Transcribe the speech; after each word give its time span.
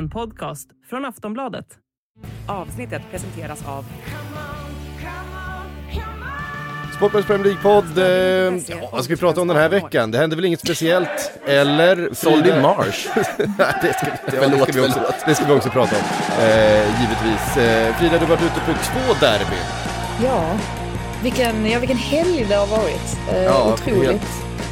En 0.00 0.10
podcast 0.10 0.68
från 0.90 1.04
Aftonbladet. 1.04 1.66
Avsnittet 2.46 3.02
presenteras 3.10 3.64
av 3.66 3.84
Sportbladets 6.96 7.26
Premier 7.26 7.44
League-podd. 7.44 7.98
Eh, 7.98 8.04
ja, 8.80 8.88
vad 8.92 9.04
ska 9.04 9.14
vi 9.14 9.20
prata 9.20 9.40
om 9.40 9.48
den 9.48 9.56
här 9.56 9.68
veckan? 9.68 10.10
Det 10.10 10.18
händer 10.18 10.36
väl 10.36 10.44
inget 10.44 10.60
speciellt? 10.60 11.32
Eller? 11.46 12.08
Soldi 12.14 12.60
Marsh. 12.62 13.08
Det 13.16 13.92
ska, 13.94 14.06
vi- 14.06 14.36
ja, 14.36 14.48
det, 14.48 14.62
ska 14.72 14.72
vi 14.72 14.88
också, 14.88 15.00
det 15.26 15.34
ska 15.34 15.44
vi 15.46 15.52
också 15.52 15.68
prata 15.70 15.96
om. 15.96 16.02
Eh, 16.44 17.00
givetvis. 17.00 17.56
Eh, 17.56 17.94
Frida, 17.96 18.12
du 18.12 18.18
har 18.18 18.26
varit 18.26 18.42
ute 18.42 18.60
på 18.66 18.72
två 18.72 19.14
derbyn. 19.26 19.58
Ja, 20.24 20.56
vilken, 21.22 21.66
ja, 21.66 21.78
vilken 21.78 21.96
helg 21.98 22.46
det 22.48 22.54
har 22.54 22.66
varit. 22.66 23.18
Eh, 23.32 23.42
Ja, 23.42 23.72
otroligt. 23.74 24.10
helt- 24.10 24.22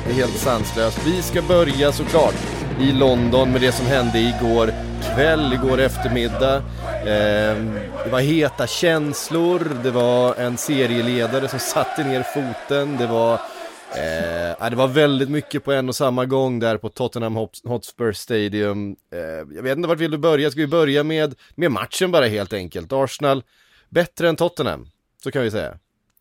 Det 0.07 0.11
är 0.11 0.15
helt 0.15 0.37
sanslöst. 0.37 1.07
Vi 1.07 1.23
ska 1.23 1.43
börja 1.43 1.93
såklart 1.93 2.35
i 2.81 2.93
London 2.93 3.53
med 3.53 3.61
det 3.61 3.73
som 3.73 3.87
hände 3.87 4.19
igår 4.19 4.73
kväll, 5.15 5.53
igår 5.53 5.81
eftermiddag. 5.81 6.57
Eh, 7.01 7.57
det 8.05 8.11
var 8.11 8.21
heta 8.21 8.67
känslor, 8.67 9.77
det 9.83 9.91
var 9.91 10.35
en 10.35 10.57
serieledare 10.57 11.49
som 11.49 11.59
satte 11.59 12.05
ner 12.05 12.23
foten, 12.23 12.97
det 12.97 13.07
var, 13.07 13.33
eh, 13.33 14.71
det 14.71 14.77
var 14.77 14.89
väldigt 14.89 15.31
mycket 15.31 15.65
på 15.65 15.73
en 15.73 15.89
och 15.89 15.97
samma 15.97 16.25
gång 16.25 16.59
där 16.59 16.77
på 16.77 16.89
Tottenham 16.89 17.37
Hotspur 17.65 18.13
Stadium. 18.13 18.97
Eh, 19.13 19.19
jag 19.57 19.63
vet 19.63 19.77
inte 19.77 19.89
vart 19.89 19.99
vill 19.99 20.11
du 20.11 20.19
börja, 20.19 20.51
ska 20.51 20.61
vi 20.61 20.67
börja 20.67 21.05
med, 21.05 21.35
med 21.55 21.71
matchen 21.71 22.11
bara 22.11 22.27
helt 22.27 22.53
enkelt? 22.53 22.93
Arsenal 22.93 23.43
bättre 23.89 24.29
än 24.29 24.37
Tottenham, 24.37 24.89
så 25.23 25.31
kan 25.31 25.43
vi 25.43 25.51
säga. 25.51 25.79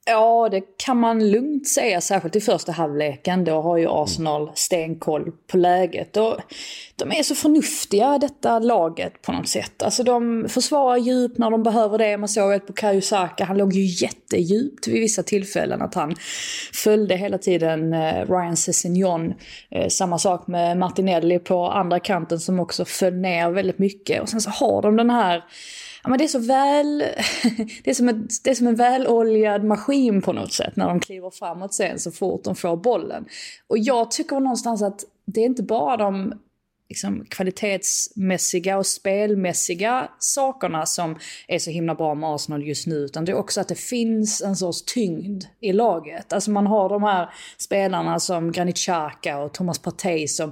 Ja, 0.10 0.50
det 0.52 0.62
kan 0.78 1.00
man 1.00 1.32
lugnt 1.32 1.68
säga, 1.68 2.02
särskilt 2.02 2.36
i 2.36 2.42
första 2.42 2.72
halvleken. 2.72 3.44
Då 3.44 3.62
har 3.62 3.78
ju 3.78 3.88
Arsenal 3.90 4.52
stenkoll 4.56 5.32
på 5.48 5.58
läget. 5.58 6.18
Och 6.18 6.38
de 6.96 7.12
är 7.12 7.24
så 7.24 7.36
förnuftiga, 7.36 8.18
detta 8.18 8.60
laget, 8.60 9.22
på 9.22 9.32
något 9.32 9.48
sätt. 9.48 9.84
Alltså 9.84 10.04
de 10.04 10.46
försvarar 10.50 10.98
djupt 10.98 11.38
när 11.38 11.52
de 11.52 11.64
behöver 11.64 11.98
det. 11.98 12.18
Man 12.18 12.30
såg 12.30 12.54
ett 12.54 12.68
på 12.68 12.74
Kajusaka, 12.74 13.46
han 13.46 13.58
låg 13.58 13.74
ju 13.74 14.06
jättedjupt 14.06 14.88
vid 14.88 15.00
vissa 15.00 15.24
tillfällen. 15.24 15.82
Att 15.82 15.96
han 15.96 16.16
följde 16.74 17.16
hela 17.16 17.38
tiden 17.38 17.94
eh, 17.94 18.30
Ryan 18.30 18.58
Sessegnon. 18.58 19.34
Eh, 19.70 19.88
samma 19.88 20.18
sak 20.18 20.48
med 20.48 20.78
Martinelli 20.78 21.40
på 21.40 21.68
andra 21.68 22.00
kanten 22.00 22.40
som 22.40 22.60
också 22.60 22.86
föll 22.86 23.16
ner 23.16 23.50
väldigt 23.50 23.80
mycket. 23.80 24.22
Och 24.22 24.30
sen 24.30 24.42
så 24.42 24.50
har 24.50 24.82
de 24.82 24.96
den 24.96 25.10
här 25.10 25.44
Ja, 26.08 26.10
men 26.10 26.18
det 26.18 26.24
är 26.24 26.28
så 26.28 26.40
väl... 26.40 26.98
Det 27.84 27.90
är, 27.90 27.94
som 27.94 28.10
ett, 28.10 28.44
det 28.44 28.50
är 28.50 28.56
som 28.56 28.68
en 28.68 28.76
väloljad 28.76 29.64
maskin 29.64 30.22
på 30.22 30.34
något 30.34 30.54
sätt 30.54 30.76
när 30.76 30.88
de 30.88 31.00
kliver 31.00 31.30
framåt 31.30 31.74
sen 31.74 32.00
så 32.00 32.12
fort 32.12 32.44
de 32.44 32.56
får 32.56 32.78
bollen. 32.78 33.26
Och 33.68 33.78
jag 33.78 34.12
tycker 34.12 34.40
någonstans 34.40 34.82
att 34.82 35.04
det 35.26 35.42
är 35.42 35.46
inte 35.46 35.64
bara 35.64 35.98
de 35.98 36.34
liksom, 36.90 37.26
kvalitetsmässiga 37.30 38.78
och 38.78 38.86
spelmässiga 38.86 40.10
sakerna 40.20 40.86
som 40.86 41.20
är 41.48 41.60
så 41.60 41.72
himla 41.72 41.96
bra 41.96 42.16
med 42.16 42.30
Arsenal 42.30 42.68
just 42.68 42.88
nu. 42.88 42.96
Utan 42.96 43.26
det 43.26 43.32
är 43.32 43.38
också 43.38 43.62
att 43.62 43.68
det 43.68 43.80
finns 43.80 44.42
en 44.42 44.56
sorts 44.56 44.84
tyngd 44.86 45.44
i 45.60 45.74
laget. 45.74 46.34
Alltså 46.34 46.52
man 46.52 46.68
har 46.68 46.90
de 46.90 47.04
här 47.04 47.30
spelarna 47.58 48.20
som 48.20 48.52
Granit 48.52 48.78
Xhaka 48.78 49.38
och 49.38 49.54
Thomas 49.54 49.80
Partey 49.80 50.28
som 50.28 50.52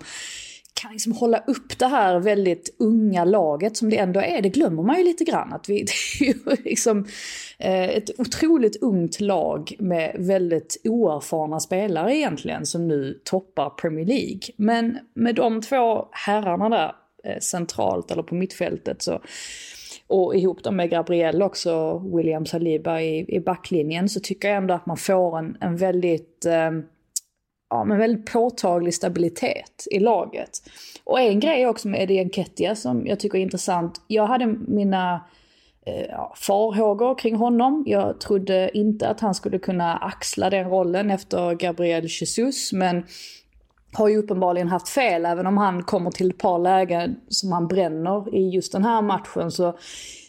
kan 0.82 0.92
liksom 0.92 1.12
hålla 1.12 1.38
upp 1.38 1.80
det 1.80 1.88
här 1.88 2.20
väldigt 2.20 2.76
unga 2.80 3.26
laget 3.26 3.78
som 3.78 3.90
det 3.90 3.98
ändå 3.98 4.20
är. 4.20 4.42
Det 4.42 4.50
glömmer 4.50 4.84
man 4.84 4.98
ju 4.98 5.04
lite 5.04 5.24
grann. 5.24 5.54
Att 5.54 5.70
vi, 5.70 5.86
det 6.20 6.26
är 6.26 6.28
ju 6.28 6.64
liksom 6.64 7.06
eh, 7.60 7.90
ett 7.90 8.20
otroligt 8.20 8.82
ungt 8.82 9.20
lag 9.20 9.76
med 9.80 10.16
väldigt 10.20 10.82
oerfarna 10.84 11.60
spelare 11.60 12.18
egentligen 12.18 12.66
som 12.66 12.88
nu 12.88 13.20
toppar 13.24 13.70
Premier 13.70 14.06
League. 14.06 14.42
Men 14.56 14.98
med 15.14 15.36
de 15.36 15.62
två 15.62 16.08
herrarna 16.12 16.70
där 16.70 16.96
eh, 17.24 17.40
centralt 17.40 18.12
eller 18.12 18.24
på 18.24 18.36
mittfältet 18.36 19.02
så 19.02 19.22
och 20.08 20.36
ihop 20.36 20.64
dem 20.64 20.76
med 20.76 20.90
Gabriel 20.90 21.42
också, 21.42 21.98
William 21.98 22.46
Saliba 22.46 23.02
i, 23.02 23.36
i 23.36 23.40
backlinjen, 23.40 24.10
så 24.10 24.20
tycker 24.20 24.48
jag 24.48 24.58
ändå 24.58 24.74
att 24.74 24.86
man 24.86 24.98
får 24.98 25.40
en, 25.40 25.58
en 25.62 25.78
väldigt 25.78 26.46
eh, 26.46 26.72
ja, 27.70 27.84
men 27.84 27.98
väldigt 27.98 28.32
påtaglig 28.34 28.94
stabilitet 28.94 29.88
i 29.92 30.00
laget. 30.00 30.50
Och 31.04 31.20
en 31.20 31.40
grej 31.40 31.68
också 31.68 31.88
med 31.88 32.02
Eddie 32.02 32.26
Nketiah 32.26 32.76
som 32.76 33.08
jag 33.08 33.20
tycker 33.20 33.38
är 33.38 33.42
intressant. 33.42 34.02
Jag 34.08 34.28
hade 34.28 34.46
mina 34.68 35.26
eh, 35.86 36.32
farhågor 36.36 37.16
kring 37.18 37.36
honom. 37.36 37.84
Jag 37.88 38.20
trodde 38.20 38.78
inte 38.78 39.10
att 39.10 39.20
han 39.20 39.36
skulle 39.36 39.60
kunna 39.60 39.98
axla 39.98 40.50
den 40.50 40.70
rollen 40.70 41.12
efter 41.12 41.54
Gabriel 41.56 42.06
Jesus. 42.06 42.74
Men 42.74 43.04
har 43.94 44.08
ju 44.08 44.18
uppenbarligen 44.18 44.68
haft 44.68 44.90
fel. 44.90 45.26
Även 45.26 45.48
om 45.48 45.58
han 45.58 45.84
kommer 45.84 46.12
till 46.12 46.30
ett 46.30 46.38
par 46.38 46.60
lägen 46.60 47.16
som 47.30 47.52
han 47.52 47.68
bränner 47.68 48.36
i 48.36 48.50
just 48.50 48.72
den 48.72 48.84
här 48.84 49.02
matchen 49.02 49.52
så 49.52 49.78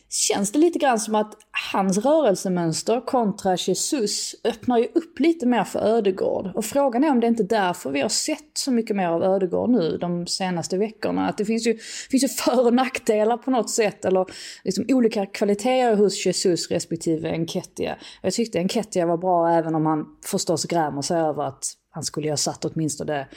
känns 0.09 0.53
det 0.53 0.59
lite 0.59 0.79
grann 0.79 1.01
som 1.01 1.15
att 1.15 1.35
hans 1.73 1.99
rörelsemönster 1.99 3.01
kontra 3.07 3.57
Jesus 3.57 4.35
öppnar 4.45 4.79
ju 4.79 4.85
upp 4.95 5.21
lite 5.21 5.47
mer 5.47 5.65
för 5.65 5.79
Ödegård. 5.79 6.51
Och 6.55 6.65
frågan 6.65 7.05
är 7.05 7.11
om 7.11 7.21
det 7.21 7.27
inte 7.27 7.43
är 7.43 7.49
därför 7.49 7.91
vi 7.91 8.01
har 8.01 8.09
sett 8.09 8.51
så 8.55 8.73
mycket 8.73 8.97
mer 8.97 9.09
av 9.09 9.23
Ödegård 9.23 9.71
nu 9.71 9.99
de 9.99 10.27
senaste 10.27 10.79
veckorna. 10.79 11.29
Att 11.29 11.39
det 11.39 11.45
finns 11.45 11.67
ju, 11.67 11.79
finns 12.11 12.25
ju 12.25 12.29
för 12.29 12.67
och 12.67 12.75
nackdelar 12.75 13.37
på 13.37 13.51
något 13.51 13.71
sätt. 13.71 14.05
Eller 14.05 14.27
liksom 14.65 14.85
olika 14.89 15.27
kvaliteter 15.27 15.97
hos 15.97 16.27
Jesus 16.27 16.71
respektive 16.71 17.39
Nketiah. 17.39 17.97
Jag 18.23 18.33
tyckte 18.33 18.63
Nketiah 18.65 19.09
var 19.09 19.17
bra 19.17 19.51
även 19.51 19.75
om 19.75 19.87
han 19.87 20.07
förstås 20.25 20.65
grämer 20.65 21.03
sig 21.03 21.21
över 21.21 21.43
att 21.43 21.65
han 21.91 22.03
skulle 22.03 22.31
ha 22.31 22.37
satt 22.37 22.65
åtminstone 22.65 23.29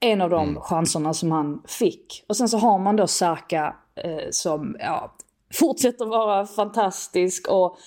en 0.00 0.20
av 0.20 0.30
de 0.30 0.60
chanserna 0.60 1.14
som 1.14 1.32
han 1.32 1.62
fick. 1.66 2.24
Och 2.28 2.36
sen 2.36 2.48
så 2.48 2.58
har 2.58 2.78
man 2.78 2.96
då 2.96 3.06
Saka 3.06 3.76
eh, 4.04 4.26
som 4.30 4.76
ja, 4.78 5.14
fortsätter 5.54 6.04
vara 6.04 6.46
fantastisk 6.46 7.48
och 7.48 7.78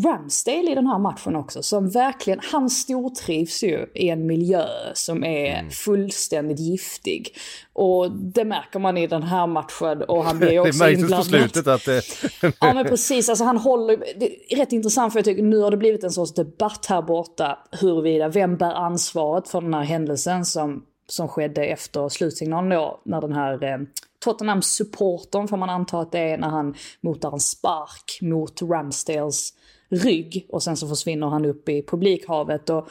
Ramsdale 0.00 0.72
i 0.72 0.74
den 0.74 0.86
här 0.86 0.98
matchen 0.98 1.36
också 1.36 1.62
som 1.62 1.90
verkligen, 1.90 2.40
han 2.42 2.70
stortrivs 2.70 3.62
ju 3.62 3.86
i 3.94 4.08
en 4.08 4.26
miljö 4.26 4.66
som 4.94 5.24
är 5.24 5.70
fullständigt 5.70 6.60
giftig. 6.60 7.36
Och 7.72 8.10
det 8.12 8.44
märker 8.44 8.78
man 8.78 8.96
i 8.98 9.06
den 9.06 9.22
här 9.22 9.46
matchen 9.46 10.02
och 10.02 10.24
han 10.24 10.38
blir 10.38 10.50
ju 10.50 10.54
Det 10.62 10.68
också 10.68 10.78
märktes 10.78 11.00
på 11.00 11.14
inblandad. 11.14 11.26
slutet 11.26 11.66
att 11.66 11.84
det... 11.84 12.02
Ja 12.60 12.74
men 12.74 12.84
precis, 12.84 13.28
alltså 13.28 13.44
han 13.44 13.56
håller, 13.56 13.96
det 14.16 14.52
är 14.52 14.56
rätt 14.56 14.72
intressant 14.72 15.12
för 15.12 15.18
jag 15.18 15.24
tycker 15.24 15.42
nu 15.42 15.58
har 15.58 15.70
det 15.70 15.76
blivit 15.76 16.04
en 16.04 16.10
sorts 16.10 16.34
debatt 16.34 16.86
här 16.86 17.02
borta 17.02 17.58
huruvida, 17.70 18.28
vem 18.28 18.56
bär 18.56 18.74
ansvaret 18.74 19.48
för 19.48 19.60
den 19.60 19.74
här 19.74 19.84
händelsen 19.84 20.44
som, 20.44 20.82
som 21.06 21.28
skedde 21.28 21.64
efter 21.64 22.08
slutsignalen 22.08 22.70
då, 22.70 23.00
när 23.04 23.20
den 23.20 23.32
här 23.32 23.64
eh, 23.64 23.78
Tottenham-supportern 24.24 25.48
får 25.48 25.56
man 25.56 25.70
anta 25.70 26.00
att 26.00 26.12
det 26.12 26.18
är 26.18 26.38
när 26.38 26.48
han 26.48 26.74
motar 27.00 27.32
en 27.32 27.40
spark 27.40 28.18
mot 28.20 28.62
Ramsdales 28.62 29.52
rygg 29.88 30.46
och 30.48 30.62
sen 30.62 30.76
så 30.76 30.88
försvinner 30.88 31.26
han 31.26 31.44
upp 31.44 31.68
i 31.68 31.82
publikhavet 31.82 32.70
och 32.70 32.88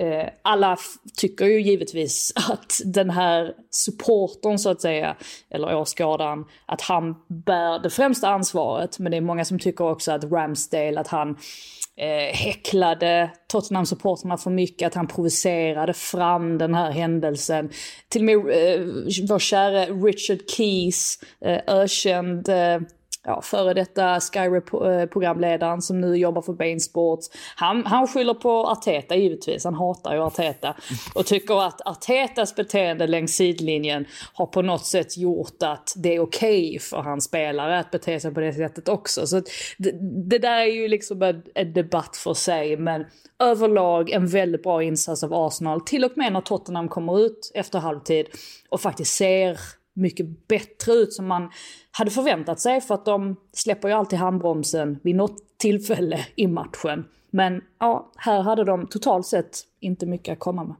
Eh, 0.00 0.28
alla 0.42 0.76
tycker 1.16 1.46
ju 1.46 1.60
givetvis 1.60 2.32
att 2.50 2.80
den 2.84 3.10
här 3.10 3.54
supportern 3.70 4.58
så 4.58 4.70
att 4.70 4.80
säga, 4.80 5.16
eller 5.50 5.76
åskådaren, 5.76 6.44
att 6.66 6.80
han 6.80 7.14
bär 7.28 7.78
det 7.78 7.90
främsta 7.90 8.28
ansvaret. 8.28 8.98
Men 8.98 9.10
det 9.10 9.16
är 9.16 9.20
många 9.20 9.44
som 9.44 9.58
tycker 9.58 9.84
också 9.84 10.12
att 10.12 10.24
Ramsdale, 10.24 11.00
att 11.00 11.08
han 11.08 11.36
eh, 11.96 12.36
häcklade 12.36 13.30
Tottenham-supporterna 13.52 14.36
för 14.36 14.50
mycket, 14.50 14.86
att 14.86 14.94
han 14.94 15.06
provocerade 15.06 15.92
fram 15.92 16.58
den 16.58 16.74
här 16.74 16.90
händelsen. 16.90 17.70
Till 18.08 18.20
och 18.20 18.24
med 18.24 18.36
eh, 18.36 18.80
vår 19.28 19.38
käre 19.38 19.86
Richard 19.86 20.50
Keys, 20.50 21.18
eh, 21.44 21.60
ökänd 21.66 22.48
eh, 22.48 22.78
ja, 23.24 23.42
före 23.42 23.74
detta 23.74 24.20
Sky-programledaren 24.20 25.78
eh, 25.78 25.80
som 25.80 26.00
nu 26.00 26.16
jobbar 26.16 26.42
för 26.42 26.52
Bain 26.52 26.80
Sports. 26.80 27.30
Han, 27.56 27.86
han 27.86 28.08
skyller 28.08 28.34
på 28.34 28.66
Arteta 28.66 29.16
givetvis, 29.16 29.64
han 29.64 29.74
hatar 29.74 30.14
ju 30.14 30.20
Arteta. 30.20 30.76
Och 31.14 31.26
tycker 31.26 31.66
att 31.66 31.86
Artetas 31.86 32.54
beteende 32.54 33.06
längs 33.06 33.32
sidlinjen 33.32 34.04
har 34.32 34.46
på 34.46 34.62
något 34.62 34.86
sätt 34.86 35.18
gjort 35.18 35.62
att 35.62 35.92
det 35.96 36.14
är 36.14 36.20
okej 36.20 36.78
för 36.78 36.96
hans 36.96 37.24
spelare 37.24 37.78
att 37.78 37.90
bete 37.90 38.20
sig 38.20 38.34
på 38.34 38.40
det 38.40 38.52
sättet 38.52 38.88
också. 38.88 39.26
Så 39.26 39.42
det, 39.78 39.90
det 40.30 40.38
där 40.38 40.58
är 40.58 40.72
ju 40.72 40.88
liksom 40.88 41.22
en, 41.22 41.42
en 41.54 41.72
debatt 41.72 42.16
för 42.16 42.34
sig, 42.34 42.76
men 42.76 43.04
överlag 43.38 44.10
en 44.10 44.26
väldigt 44.26 44.62
bra 44.62 44.82
insats 44.82 45.24
av 45.24 45.34
Arsenal. 45.34 45.80
Till 45.80 46.04
och 46.04 46.12
med 46.14 46.32
när 46.32 46.40
Tottenham 46.40 46.88
kommer 46.88 47.20
ut 47.20 47.52
efter 47.54 47.78
halvtid 47.78 48.26
och 48.68 48.80
faktiskt 48.80 49.14
ser 49.14 49.58
mycket 49.94 50.48
bättre 50.48 50.92
ut 50.92 51.12
som 51.12 51.26
man 51.26 51.50
hade 51.90 52.10
förväntat 52.10 52.60
sig 52.60 52.80
för 52.80 52.94
att 52.94 53.04
de 53.04 53.36
släpper 53.52 53.88
ju 53.88 53.94
alltid 53.94 54.18
handbromsen 54.18 54.98
vid 55.02 55.16
något 55.16 55.58
tillfälle 55.58 56.26
i 56.36 56.46
matchen. 56.46 57.04
Men 57.30 57.62
ja, 57.78 58.12
här 58.16 58.42
hade 58.42 58.64
de 58.64 58.86
totalt 58.86 59.26
sett 59.26 59.58
inte 59.80 60.06
mycket 60.06 60.32
att 60.32 60.38
komma 60.38 60.64
med. 60.64 60.76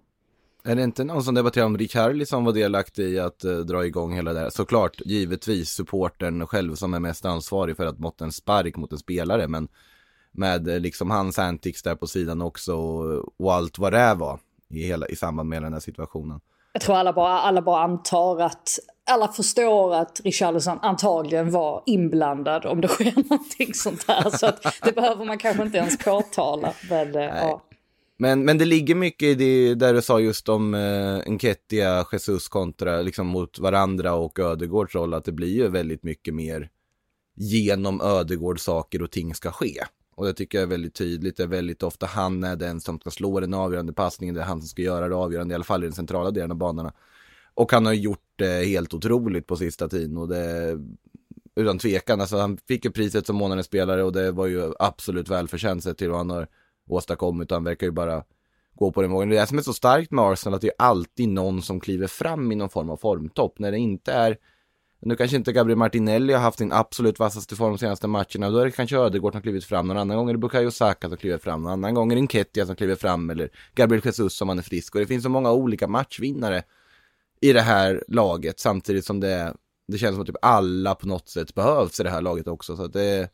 Är 0.64 0.76
det 0.76 0.82
inte 0.82 1.04
någon 1.04 1.22
som 1.22 1.34
debatterar 1.34 1.66
om 1.66 1.78
Rick 1.78 1.96
som 2.26 2.44
var 2.44 2.52
delaktig 2.52 3.04
i 3.04 3.18
att 3.18 3.44
eh, 3.44 3.58
dra 3.58 3.86
igång 3.86 4.14
hela 4.14 4.32
det 4.32 4.40
här? 4.40 4.50
Såklart, 4.50 5.00
givetvis 5.04 5.70
supporten 5.70 6.46
själv 6.46 6.74
som 6.74 6.94
är 6.94 7.00
mest 7.00 7.24
ansvarig 7.24 7.76
för 7.76 7.86
att 7.86 7.98
måtta 7.98 8.24
en 8.24 8.32
spark 8.32 8.76
mot 8.76 8.92
en 8.92 8.98
spelare, 8.98 9.48
men 9.48 9.68
med 10.32 10.68
eh, 10.68 10.80
liksom 10.80 11.10
hans 11.10 11.38
antics 11.38 11.82
där 11.82 11.94
på 11.94 12.06
sidan 12.06 12.42
också 12.42 12.74
och, 12.74 13.24
och 13.36 13.54
allt 13.54 13.78
vad 13.78 13.92
det 13.92 14.14
var 14.14 14.40
i, 14.68 14.82
hela, 14.82 15.08
i 15.08 15.16
samband 15.16 15.48
med 15.48 15.62
den 15.62 15.72
här 15.72 15.80
situationen. 15.80 16.40
Jag 16.72 16.82
tror 16.82 16.96
alla 16.96 17.12
bara, 17.12 17.40
alla 17.40 17.62
bara 17.62 17.82
antar 17.82 18.40
att 18.40 18.78
alla 19.10 19.28
förstår 19.28 19.94
att 19.94 20.20
Richarlison 20.24 20.78
antagligen 20.82 21.50
var 21.50 21.82
inblandad 21.86 22.66
om 22.66 22.80
det 22.80 22.88
sker 22.88 23.12
någonting 23.30 23.74
sånt 23.74 24.04
här. 24.08 24.30
Så 24.30 24.46
att 24.46 24.66
det 24.82 24.92
behöver 24.92 25.24
man 25.24 25.38
kanske 25.38 25.62
inte 25.62 25.78
ens 25.78 25.98
påtala. 25.98 26.72
Men, 26.90 27.14
eh, 27.14 27.22
ja. 27.22 27.62
Men, 28.16 28.44
men 28.44 28.58
det 28.58 28.64
ligger 28.64 28.94
mycket 28.94 29.28
i 29.28 29.34
det 29.34 29.74
där 29.74 29.94
du 29.94 30.02
sa 30.02 30.20
just 30.20 30.48
om 30.48 30.74
eh, 30.74 31.18
Enketia, 31.26 32.06
Jesus 32.12 32.48
kontra 32.48 33.02
liksom 33.02 33.26
mot 33.26 33.58
varandra 33.58 34.14
och 34.14 34.38
Ödegårds 34.38 34.94
roll, 34.94 35.14
att 35.14 35.24
det 35.24 35.32
blir 35.32 35.54
ju 35.54 35.68
väldigt 35.68 36.02
mycket 36.02 36.34
mer 36.34 36.68
genom 37.36 38.00
Ödegård 38.00 38.60
saker 38.60 39.02
och 39.02 39.10
ting 39.10 39.34
ska 39.34 39.50
ske. 39.50 39.84
Och 40.14 40.26
det 40.26 40.32
tycker 40.32 40.58
jag 40.58 40.62
är 40.62 40.70
väldigt 40.70 40.94
tydligt, 40.94 41.36
det 41.36 41.42
är 41.42 41.46
väldigt 41.46 41.82
ofta 41.82 42.06
han 42.06 42.44
är 42.44 42.56
den 42.56 42.80
som 42.80 43.00
ska 43.00 43.10
slå 43.10 43.40
den 43.40 43.54
avgörande 43.54 43.92
passningen, 43.92 44.34
det 44.34 44.40
är 44.40 44.44
han 44.44 44.60
som 44.60 44.68
ska 44.68 44.82
göra 44.82 45.08
det 45.08 45.14
avgörande, 45.14 45.52
i 45.52 45.54
alla 45.54 45.64
fall 45.64 45.84
i 45.84 45.86
den 45.86 45.94
centrala 45.94 46.30
delen 46.30 46.50
av 46.50 46.56
banorna. 46.56 46.92
Och 47.60 47.72
han 47.72 47.86
har 47.86 47.92
gjort 47.92 48.32
det 48.36 48.64
helt 48.64 48.94
otroligt 48.94 49.46
på 49.46 49.56
sista 49.56 49.88
tiden 49.88 50.16
och 50.16 50.28
det 50.28 50.78
utan 51.56 51.78
tvekan, 51.78 52.20
alltså 52.20 52.36
han 52.36 52.58
fick 52.68 52.84
ju 52.84 52.90
priset 52.90 53.26
som 53.26 53.36
månadens 53.36 53.66
spelare 53.66 54.04
och 54.04 54.12
det 54.12 54.32
var 54.32 54.46
ju 54.46 54.72
absolut 54.78 55.28
välförtjänt 55.28 55.82
sett 55.84 55.98
till 55.98 56.08
vad 56.08 56.18
han 56.18 56.30
har 56.30 56.48
åstadkommit. 56.88 57.50
Han 57.50 57.64
verkar 57.64 57.86
ju 57.86 57.90
bara 57.90 58.24
gå 58.74 58.92
på 58.92 59.02
den 59.02 59.10
vågen. 59.10 59.28
Det 59.28 59.36
är 59.36 59.40
det 59.40 59.46
som 59.46 59.58
är 59.58 59.62
så 59.62 59.72
starkt 59.72 60.10
med 60.10 60.24
Arsenal, 60.24 60.54
att 60.54 60.60
det 60.60 60.68
är 60.68 60.74
alltid 60.78 61.28
någon 61.28 61.62
som 61.62 61.80
kliver 61.80 62.06
fram 62.06 62.52
i 62.52 62.54
någon 62.54 62.68
form 62.68 62.90
av 62.90 62.96
formtopp. 62.96 63.58
När 63.58 63.72
det 63.72 63.78
inte 63.78 64.12
är, 64.12 64.36
nu 65.00 65.16
kanske 65.16 65.36
inte 65.36 65.52
Gabriel 65.52 65.78
Martinelli 65.78 66.32
har 66.32 66.40
haft 66.40 66.58
sin 66.58 66.72
absolut 66.72 67.18
vassaste 67.18 67.56
form 67.56 67.72
de 67.72 67.78
senaste 67.78 68.08
matcherna, 68.08 68.50
då 68.50 68.58
är 68.58 68.64
det 68.64 68.70
kanske 68.70 68.96
Ödegård 68.96 69.32
som 69.32 69.42
klivit 69.42 69.64
fram, 69.64 69.86
någon 69.86 69.98
annan 69.98 70.16
gång 70.16 70.28
är 70.28 70.32
det 70.32 70.38
Bukayo 70.38 70.70
Saka 70.70 71.08
som 71.08 71.16
kliver 71.16 71.38
fram, 71.38 71.62
någon 71.62 71.72
annan 71.72 71.94
gång 71.94 72.12
är 72.12 72.16
det 72.16 72.20
Enketia 72.20 72.66
som 72.66 72.76
kliver 72.76 72.94
fram, 72.96 73.30
eller 73.30 73.50
Gabriel 73.74 74.02
Jesus 74.04 74.40
om 74.40 74.48
han 74.48 74.58
är 74.58 74.62
frisk. 74.62 74.94
Och 74.94 75.00
det 75.00 75.06
finns 75.06 75.22
så 75.22 75.28
många 75.28 75.52
olika 75.52 75.88
matchvinnare 75.88 76.62
i 77.40 77.52
det 77.52 77.60
här 77.60 78.04
laget, 78.08 78.60
samtidigt 78.60 79.04
som 79.04 79.20
det, 79.20 79.54
det 79.88 79.98
känns 79.98 80.14
som 80.14 80.20
att 80.20 80.26
typ 80.26 80.36
alla 80.42 80.94
på 80.94 81.06
något 81.06 81.28
sätt 81.28 81.54
behövs 81.54 82.00
i 82.00 82.02
det 82.02 82.10
här 82.10 82.22
laget 82.22 82.46
också. 82.48 82.76
Så 82.76 82.82
att 82.82 82.92
det 82.92 83.30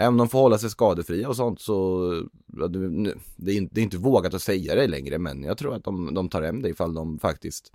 Även 0.00 0.08
om 0.08 0.16
de 0.16 0.28
får 0.28 0.38
hålla 0.38 0.58
sig 0.58 0.70
skadefria 0.70 1.28
och 1.28 1.36
sånt 1.36 1.60
så, 1.60 2.10
det 2.46 2.78
är, 2.78 3.56
inte, 3.56 3.74
det 3.74 3.80
är 3.80 3.82
inte 3.82 3.96
vågat 3.96 4.34
att 4.34 4.42
säga 4.42 4.74
det 4.74 4.86
längre, 4.86 5.18
men 5.18 5.42
jag 5.42 5.58
tror 5.58 5.74
att 5.74 5.84
de, 5.84 6.14
de 6.14 6.28
tar 6.28 6.42
hem 6.42 6.62
det 6.62 6.68
ifall 6.68 6.94
de 6.94 7.18
faktiskt 7.18 7.72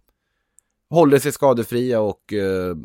håller 0.89 1.19
sig 1.19 1.31
skadefria 1.31 2.01
och, 2.01 2.33
eh, 2.33 2.75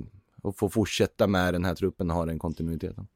och 0.43 0.56
får 0.56 0.69
fortsätta 0.69 1.27
med 1.27 1.55
den 1.55 1.65
här 1.65 1.75
truppen 1.75 2.11
och 2.11 2.17
ha 2.17 2.27
den 2.27 2.38
kontinuiteten. 2.38 3.06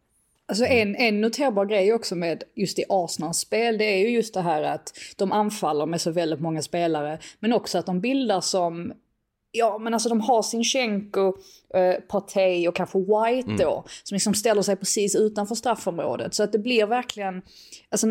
Alltså 0.47 0.65
en, 0.65 0.97
en 0.97 1.21
noterbar 1.21 1.67
grej 1.67 1.93
också 1.93 2.15
med 2.15 2.43
just 2.55 2.79
i 2.79 2.85
Arsenals 2.89 3.39
spel, 3.39 3.79
det 3.79 3.85
är 3.85 3.99
ju 3.99 4.09
just 4.09 4.35
det 4.35 4.41
här 4.41 4.63
att 4.63 4.93
de 5.17 5.33
anfaller 5.33 5.87
med 5.87 6.01
så 6.01 6.11
väldigt 6.11 6.41
många 6.41 6.63
spelare, 6.63 7.19
men 7.41 7.53
också 7.53 7.79
att 7.79 7.87
de 7.87 8.01
bildar 8.01 8.41
som 8.41 8.93
Ja, 9.57 9.79
men 9.79 9.95
alltså 9.95 10.09
de 10.09 10.21
har 10.21 10.43
Sinchenko, 10.43 11.33
eh, 11.75 11.95
Partey 12.09 12.69
och 12.69 12.77
kanske 12.77 12.99
White 12.99 13.47
mm. 13.47 13.57
då. 13.57 13.85
Som 14.03 14.15
liksom 14.15 14.35
ställer 14.35 14.63
sig 14.63 14.77
precis 14.77 15.17
utanför 15.17 15.55
straffområdet. 15.55 16.35
Så 16.35 16.43
att 16.43 16.53
det 16.53 16.59
blir 16.59 16.87
verkligen, 16.87 17.43
alltså 17.91 18.07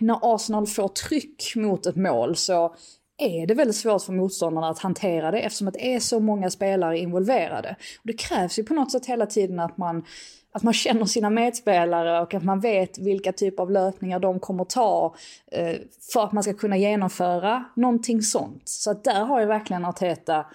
när 0.00 0.34
Arsenal 0.34 0.66
får 0.66 0.88
tryck 0.88 1.52
mot 1.56 1.86
ett 1.86 1.96
mål 1.96 2.36
så 2.36 2.74
är 3.18 3.46
det 3.46 3.54
väldigt 3.54 3.76
svårt 3.76 4.02
för 4.02 4.12
motståndarna 4.12 4.68
att 4.68 4.78
hantera 4.78 5.30
det 5.30 5.40
eftersom 5.40 5.68
att 5.68 5.74
det 5.74 5.94
är 5.94 6.00
så 6.00 6.20
många 6.20 6.50
spelare 6.50 6.98
involverade. 6.98 7.76
Och 8.00 8.06
det 8.06 8.12
krävs 8.12 8.58
ju 8.58 8.64
på 8.64 8.74
något 8.74 8.92
sätt 8.92 9.06
hela 9.06 9.26
tiden 9.26 9.60
att 9.60 9.78
man, 9.78 10.04
att 10.52 10.62
man 10.62 10.74
känner 10.74 11.04
sina 11.04 11.30
medspelare 11.30 12.20
och 12.20 12.34
att 12.34 12.44
man 12.44 12.60
vet 12.60 12.98
vilka 12.98 13.32
typer 13.32 13.62
av 13.62 13.70
löpningar 13.70 14.18
de 14.18 14.40
kommer 14.40 14.64
ta 14.64 15.14
eh, 15.52 15.76
för 16.12 16.24
att 16.24 16.32
man 16.32 16.42
ska 16.42 16.54
kunna 16.54 16.76
genomföra 16.76 17.64
någonting 17.76 18.22
sånt. 18.22 18.62
Så 18.68 18.90
att 18.90 19.04
där 19.04 19.24
har 19.24 19.40
ju 19.40 19.46
verkligen 19.46 19.84
Arteta 19.84 20.46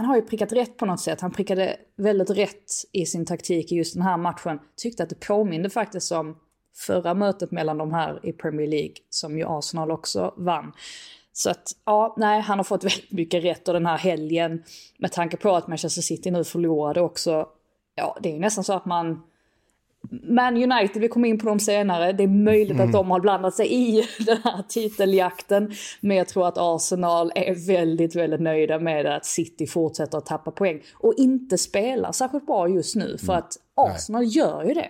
han 0.00 0.08
har 0.08 0.16
ju 0.16 0.22
prickat 0.22 0.52
rätt 0.52 0.76
på 0.76 0.86
något 0.86 1.00
sätt. 1.00 1.20
Han 1.20 1.30
prickade 1.30 1.76
väldigt 1.96 2.30
rätt 2.30 2.72
i 2.92 3.06
sin 3.06 3.26
taktik 3.26 3.72
i 3.72 3.76
just 3.76 3.94
den 3.94 4.02
här 4.02 4.16
matchen. 4.16 4.58
Tyckte 4.76 5.02
att 5.02 5.08
det 5.08 5.20
påminde 5.20 5.70
faktiskt 5.70 6.12
om 6.12 6.36
förra 6.76 7.14
mötet 7.14 7.50
mellan 7.50 7.78
de 7.78 7.92
här 7.92 8.20
i 8.26 8.32
Premier 8.32 8.66
League 8.66 8.94
som 9.10 9.38
ju 9.38 9.44
Arsenal 9.48 9.90
också 9.90 10.34
vann. 10.36 10.72
Så 11.32 11.50
att 11.50 11.72
ja, 11.84 12.14
nej, 12.18 12.40
han 12.40 12.58
har 12.58 12.64
fått 12.64 12.84
väldigt 12.84 13.12
mycket 13.12 13.44
rätt 13.44 13.68
och 13.68 13.74
den 13.74 13.86
här 13.86 13.98
helgen 13.98 14.62
med 14.98 15.12
tanke 15.12 15.36
på 15.36 15.56
att 15.56 15.68
Manchester 15.68 16.02
City 16.02 16.30
nu 16.30 16.44
förlorade 16.44 17.00
också. 17.00 17.48
Ja, 17.94 18.18
det 18.22 18.28
är 18.28 18.32
ju 18.32 18.40
nästan 18.40 18.64
så 18.64 18.72
att 18.72 18.86
man 18.86 19.22
man 20.10 20.56
United, 20.56 21.02
vi 21.02 21.08
kommer 21.08 21.28
in 21.28 21.38
på 21.38 21.46
dem 21.46 21.60
senare, 21.60 22.12
det 22.12 22.22
är 22.22 22.28
möjligt 22.28 22.70
mm. 22.70 22.86
att 22.86 22.92
de 22.92 23.10
har 23.10 23.20
blandat 23.20 23.54
sig 23.54 23.74
i 23.74 24.08
den 24.26 24.38
här 24.44 24.62
titeljakten. 24.68 25.72
Men 26.00 26.16
jag 26.16 26.28
tror 26.28 26.48
att 26.48 26.58
Arsenal 26.58 27.32
är 27.34 27.66
väldigt, 27.66 28.16
väldigt 28.16 28.40
nöjda 28.40 28.78
med 28.78 29.06
att 29.06 29.26
City 29.26 29.66
fortsätter 29.66 30.18
att 30.18 30.26
tappa 30.26 30.50
poäng. 30.50 30.82
Och 30.94 31.14
inte 31.16 31.58
spelar 31.58 32.12
särskilt 32.12 32.46
bra 32.46 32.68
just 32.68 32.96
nu, 32.96 33.18
för 33.18 33.32
mm. 33.32 33.38
att 33.38 33.56
Arsenal 33.74 34.22
Nej. 34.22 34.30
gör 34.30 34.64
ju 34.64 34.74
det. 34.74 34.88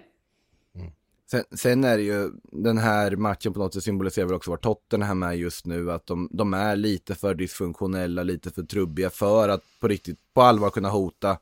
Mm. 0.75 0.93
Sen, 1.31 1.45
sen, 1.57 1.85
är 1.85 1.97
det 1.97 2.03
ju, 2.03 2.31
den 2.43 2.79
här 2.79 3.17
matchen 3.17 3.53
på 3.53 3.59
något 3.59 3.75
sätt 3.75 3.83
symboliserar 3.83 4.27
väl 4.27 4.37
också 4.37 4.51
var 4.51 4.59
Tottenham 4.59 5.23
är 5.23 5.33
just 5.33 5.67
nu, 5.67 5.93
att 5.93 6.07
de, 6.07 6.29
de 6.33 6.55
är 6.55 6.77
lite 6.77 7.15
för 7.15 7.35
dysfunktionella, 7.35 8.23
lite 8.23 8.51
för 8.51 8.63
trubbiga 8.63 9.11
för 9.11 9.49
att 9.49 9.63
på 9.81 9.89
riktigt, 9.89 10.19
på 10.35 10.43
allvar 10.43 10.71
kunna 10.71 10.89
hota 10.89 11.39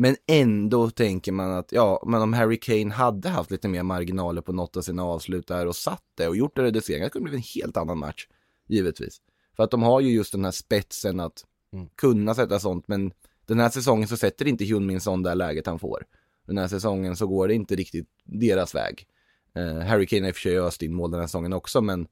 men 0.00 0.16
ändå 0.26 0.90
tänker 0.90 1.32
man 1.32 1.50
att, 1.50 1.72
ja, 1.72 2.02
men 2.06 2.22
om 2.22 2.32
Harry 2.32 2.60
Kane 2.60 2.90
hade 2.90 3.28
haft 3.28 3.50
lite 3.50 3.68
mer 3.68 3.82
marginaler 3.82 4.42
på 4.42 4.52
något 4.52 4.76
av 4.76 4.82
sina 4.82 5.04
avslut 5.04 5.46
där 5.46 5.66
och 5.66 5.76
satt 5.76 6.04
det 6.14 6.28
och 6.28 6.36
gjort 6.36 6.56
det 6.56 6.62
reduceringen, 6.62 7.06
det 7.06 7.10
kunde 7.10 7.30
blivit 7.30 7.46
en 7.46 7.62
helt 7.62 7.76
annan 7.76 7.98
match, 7.98 8.26
givetvis. 8.68 9.20
För 9.56 9.62
att 9.62 9.70
de 9.70 9.82
har 9.82 10.00
ju 10.00 10.10
just 10.10 10.32
den 10.32 10.44
här 10.44 10.52
spetsen 10.52 11.20
att 11.20 11.44
mm. 11.72 11.88
kunna 11.94 12.34
sätta 12.34 12.60
sånt, 12.60 12.88
men 12.88 13.12
den 13.46 13.60
här 13.60 13.68
säsongen 13.68 14.08
så 14.08 14.16
sätter 14.16 14.48
inte 14.48 14.64
Hyun 14.64 15.00
Son 15.00 15.22
där 15.22 15.34
läget 15.34 15.66
han 15.66 15.78
får. 15.78 16.04
Den 16.46 16.58
här 16.58 16.68
säsongen 16.68 17.16
så 17.16 17.26
går 17.26 17.48
det 17.48 17.54
inte 17.54 17.76
riktigt 17.76 18.08
deras 18.24 18.74
väg. 18.74 19.06
Eh, 19.54 19.86
Harry 19.86 20.06
Kane 20.06 20.22
har 20.22 20.28
i 20.28 20.32
och 20.32 20.36
för 20.36 20.42
sig 20.42 20.58
öst 20.58 20.82
in 20.82 20.94
mål 20.94 21.10
den 21.10 21.20
här 21.20 21.26
säsongen 21.26 21.52
också, 21.52 21.80
men 21.80 22.06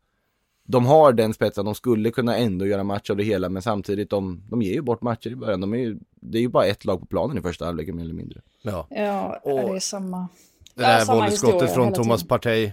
de 0.70 0.86
har 0.86 1.12
den 1.12 1.34
spetsen, 1.34 1.64
de 1.64 1.74
skulle 1.74 2.10
kunna 2.10 2.36
ändå 2.36 2.66
göra 2.66 2.84
match 2.84 3.10
av 3.10 3.16
det 3.16 3.24
hela, 3.24 3.48
men 3.48 3.62
samtidigt, 3.62 4.10
de, 4.10 4.42
de 4.50 4.62
ger 4.62 4.72
ju 4.72 4.82
bort 4.82 5.02
matcher 5.02 5.30
i 5.30 5.36
början. 5.36 5.60
De 5.60 5.72
är 5.72 5.78
ju, 5.78 5.98
det 6.20 6.38
är 6.38 6.42
ju 6.42 6.48
bara 6.48 6.66
ett 6.66 6.84
lag 6.84 7.00
på 7.00 7.06
planen 7.06 7.38
i 7.38 7.40
första 7.40 7.64
halvlek, 7.64 7.88
mer 7.94 8.04
eller 8.04 8.14
mindre. 8.14 8.40
Ja, 8.62 8.86
ja 8.90 9.40
och 9.42 9.70
det 9.70 9.76
är 9.76 9.80
samma. 9.80 10.28
Det 10.74 10.82
där 10.82 11.04
volleyskottet 11.04 11.74
från 11.74 11.92
Thomas 11.92 12.28
Partey. 12.28 12.72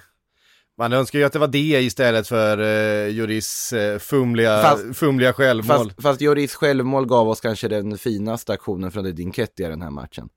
Man 0.77 0.93
önskar 0.93 1.19
ju 1.19 1.25
att 1.25 1.33
det 1.33 1.39
var 1.39 1.47
det 1.47 1.81
istället 1.81 2.27
för 2.27 2.59
uh, 2.59 3.09
Juris 3.09 3.73
uh, 3.73 3.97
fumliga, 3.97 4.61
fast, 4.61 4.97
fumliga 4.97 5.33
självmål. 5.33 5.77
Fast, 5.89 6.01
fast 6.01 6.21
Juris 6.21 6.55
självmål 6.55 7.05
gav 7.05 7.29
oss 7.29 7.41
kanske 7.41 7.67
den 7.67 7.97
finaste 7.97 8.53
aktionen 8.53 8.91
från 8.91 9.05
Edin 9.05 9.33
Ketty 9.33 9.63
i 9.63 9.67
den 9.67 9.81
här 9.81 9.89
matchen. 9.89 10.29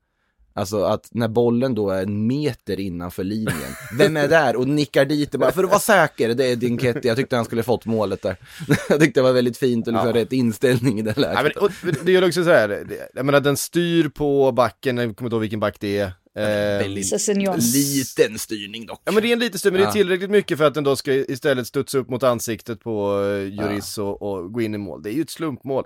Alltså 0.59 0.83
att 0.83 1.07
när 1.11 1.27
bollen 1.27 1.75
då 1.75 1.89
är 1.89 2.03
en 2.03 2.27
meter 2.27 2.79
innanför 2.79 3.23
linjen, 3.23 3.73
vem 3.97 4.17
är 4.17 4.27
där 4.27 4.55
och 4.55 4.67
nickar 4.67 5.05
dit 5.05 5.33
och 5.33 5.39
bara, 5.39 5.51
för 5.51 5.63
att 5.63 5.69
vara 5.69 5.79
säker, 5.79 6.33
det 6.33 6.45
är 6.45 6.55
din 6.55 6.77
Ketty. 6.77 7.07
Jag 7.07 7.17
tyckte 7.17 7.35
han 7.35 7.45
skulle 7.45 7.63
fått 7.63 7.85
målet 7.85 8.21
där. 8.21 8.35
jag 8.89 8.99
tyckte 8.99 9.19
det 9.19 9.23
var 9.23 9.31
väldigt 9.31 9.57
fint 9.57 9.87
och 9.87 9.93
liksom 9.93 10.07
ja. 10.07 10.15
rätt 10.15 10.33
inställning 10.33 10.99
i 10.99 11.01
det 11.01 11.17
läget. 11.17 11.53
Ja, 11.55 11.71
men, 11.81 11.91
och, 11.91 12.05
det 12.05 12.11
gör 12.11 12.27
också 12.27 12.43
så 12.43 12.49
här, 12.49 12.87
jag 13.13 13.25
menar 13.25 13.39
den 13.39 13.57
styr 13.57 14.09
på 14.09 14.51
backen, 14.51 14.97
jag 14.97 15.15
kommer 15.15 15.27
inte 15.27 15.35
ihåg 15.35 15.41
vilken 15.41 15.59
back 15.59 15.75
det 15.79 15.97
är. 15.97 16.11
Eh, 16.35 16.87
liten 16.87 18.39
styrning 18.39 18.85
dock. 18.85 19.01
Ja 19.05 19.11
men 19.11 19.23
det 19.23 19.29
är 19.29 19.33
en 19.33 19.39
liten 19.39 19.59
styrning, 19.59 19.79
men 19.79 19.85
det 19.85 19.91
är 19.91 19.93
tillräckligt 19.93 20.29
mycket 20.29 20.57
för 20.57 20.65
att 20.65 20.73
den 20.73 20.83
då 20.83 20.95
ska 20.95 21.13
istället 21.13 21.67
studsa 21.67 21.97
upp 21.97 22.09
mot 22.09 22.23
ansiktet 22.23 22.79
på 22.79 23.19
uh, 23.19 23.53
Juris 23.53 23.97
ja. 23.97 24.03
och, 24.03 24.21
och 24.21 24.53
gå 24.53 24.61
in 24.61 24.75
i 24.75 24.77
mål. 24.77 25.03
Det 25.03 25.09
är 25.09 25.13
ju 25.13 25.21
ett 25.21 25.29
slumpmål. 25.29 25.85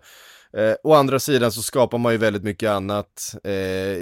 Eh, 0.57 0.75
å 0.83 0.93
andra 0.93 1.19
sidan 1.19 1.51
så 1.51 1.61
skapar 1.61 1.97
man 1.97 2.11
ju 2.11 2.17
väldigt 2.17 2.43
mycket 2.43 2.69
annat 2.69 3.35
eh, 3.43 3.53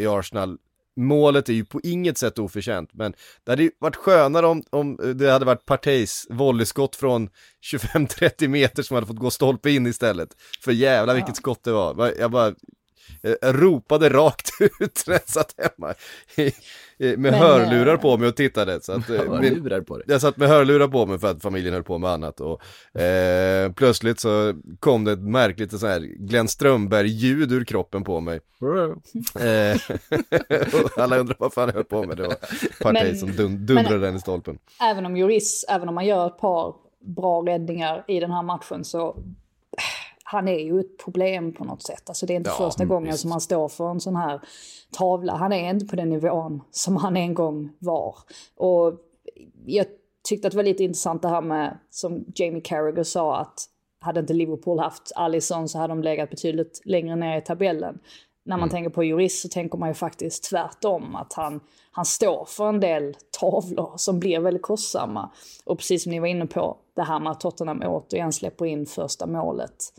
i 0.02 0.08
Arsenal. 0.10 0.58
Målet 0.96 1.50
är 1.50 1.54
ju 1.54 1.66
på 1.66 1.82
inget 1.84 2.18
sätt 2.18 2.40
oförtjänt, 2.40 2.90
men 2.94 3.14
det 3.44 3.52
hade 3.52 3.64
ju 3.64 3.72
varit 3.80 3.96
skönare 3.96 4.48
om, 4.48 4.64
om 4.70 5.16
det 5.16 5.32
hade 5.32 5.46
varit 5.46 5.66
Parteis 5.66 6.28
volleyskott 6.30 6.96
från 6.96 7.30
25-30 7.74 8.48
meter 8.48 8.84
som 8.84 8.96
hade 8.96 9.08
fått 9.08 9.20
gå 9.20 9.32
stolpe 9.32 9.72
in 9.72 9.88
istället. 9.88 10.30
För 10.64 10.72
jävla 10.72 11.14
vilket 11.14 11.36
skott 11.36 11.64
det 11.64 11.72
var. 11.72 12.14
Jag 12.20 12.32
bara, 12.32 12.54
jag 13.22 13.64
ropade 13.64 14.10
rakt 14.10 14.50
ut 14.80 15.04
när 15.08 15.14
jag 15.14 15.30
satt 15.30 15.56
hemma 15.58 15.94
med 17.02 17.20
Men, 17.20 17.34
hörlurar 17.34 17.98
på 17.98 18.18
mig 18.18 18.30
och 18.30 18.36
tittade. 18.36 18.82
Så 18.82 18.92
att, 18.92 19.10
eh, 19.10 19.18
hörlurar 19.18 19.82
på 19.82 19.98
dig? 19.98 20.06
Jag 20.10 20.22
satt 20.22 20.38
med 20.38 20.50
hörlurar 20.50 20.88
på 20.88 21.06
mig 21.06 21.20
för 21.20 21.32
att 21.32 21.42
familjen 21.42 21.74
höll 21.74 21.84
på 21.84 21.98
med 21.98 22.10
annat 22.10 22.42
och 22.42 23.02
eh, 23.02 23.72
plötsligt 23.72 24.20
så 24.20 24.54
kom 24.80 25.04
det 25.04 25.12
ett 25.12 25.20
märkligt 25.20 25.80
så 25.80 25.88
här 25.88 26.00
Glenn 26.00 26.48
Strömberg-ljud 26.48 27.52
ur 27.52 27.64
kroppen 27.64 28.04
på 28.04 28.20
mig. 28.20 28.40
eh, 29.40 29.82
alla 30.98 31.18
undrar 31.18 31.36
vad 31.40 31.54
fan 31.54 31.68
jag 31.68 31.74
höll 31.74 31.84
på 31.84 32.04
med, 32.04 32.18
det 32.18 32.24
var 32.24 32.36
Partey 32.84 33.16
som 33.16 33.36
dun 33.36 33.66
dundrade 33.66 34.00
den 34.00 34.16
i 34.16 34.20
stolpen. 34.20 34.58
Även 34.82 35.06
om 35.06 35.18
Juris, 35.18 35.66
även 35.70 35.90
om 35.90 35.96
man 35.96 36.06
gör 36.06 36.28
ett 36.28 36.38
par 36.38 36.76
bra 37.02 37.42
räddningar 37.42 38.04
i 38.08 38.20
den 38.20 38.32
här 38.32 38.44
matchen 38.44 38.84
så 38.84 39.24
han 40.32 40.48
är 40.48 40.60
ju 40.60 40.80
ett 40.80 40.98
problem 40.98 41.54
på 41.54 41.64
något 41.64 41.84
sätt. 41.84 42.10
Alltså 42.10 42.26
det 42.26 42.34
är 42.34 42.36
inte 42.36 42.50
ja, 42.50 42.66
första 42.66 42.86
gången 42.86 43.12
visst. 43.12 43.22
som 43.22 43.32
han 43.32 43.42
står 43.42 43.68
för 43.68 43.90
en 43.90 44.00
sån 44.00 44.16
här 44.16 44.42
tavla. 44.92 45.36
Han 45.36 45.54
är 45.54 45.70
inte 45.70 45.86
på 45.86 45.96
den 45.96 46.10
nivån 46.10 46.62
som 46.72 46.98
han 46.98 47.18
en 47.18 47.34
gång 47.34 47.70
var. 47.80 48.16
Och 48.56 48.94
jag 49.66 49.86
tyckte 50.30 50.48
att 50.48 50.52
det 50.52 50.58
var 50.58 50.64
lite 50.64 50.84
intressant 50.84 51.22
det 51.22 51.28
här 51.28 51.42
med, 51.42 51.78
som 51.90 52.26
Jamie 52.36 52.62
Carragher 52.62 53.04
sa, 53.04 53.38
att 53.38 53.66
hade 54.00 54.20
inte 54.20 54.34
Liverpool 54.34 54.80
haft 54.80 55.12
Alisson 55.16 55.70
så 55.70 55.78
hade 55.78 55.92
de 55.92 56.04
legat 56.04 56.30
betydligt 56.30 56.82
längre 56.86 57.16
ner 57.16 57.38
i 57.38 57.42
tabellen. 57.42 58.00
när 58.44 58.58
man 58.58 58.70
mm. 58.70 58.70
tänker 58.70 58.90
på 58.90 59.04
jurist 59.04 59.42
så 59.42 59.50
tänker 59.50 59.78
man 59.78 59.90
ju 59.90 59.94
faktiskt 59.94 60.44
tvärtom. 60.44 61.16
Att 61.16 61.34
han, 61.34 61.60
han 61.92 62.06
står 62.06 62.46
för 62.46 62.70
en 62.70 62.80
del 62.80 63.18
tavlor 63.40 63.94
som 63.98 64.20
blir 64.20 64.40
väldigt 64.40 64.64
kostsamma. 64.64 65.30
Och 65.66 65.78
precis 65.78 66.04
som 66.04 66.12
ni 66.12 66.20
var 66.20 66.28
inne 66.28 66.48
på, 66.48 66.78
det 66.96 67.04
här 67.04 67.20
med 67.20 67.32
att 67.32 67.40
Tottenham 67.40 67.84
återigen 67.86 68.34
släpper 68.34 68.66
in 68.66 68.86
första 68.86 69.26
målet. 69.26 69.94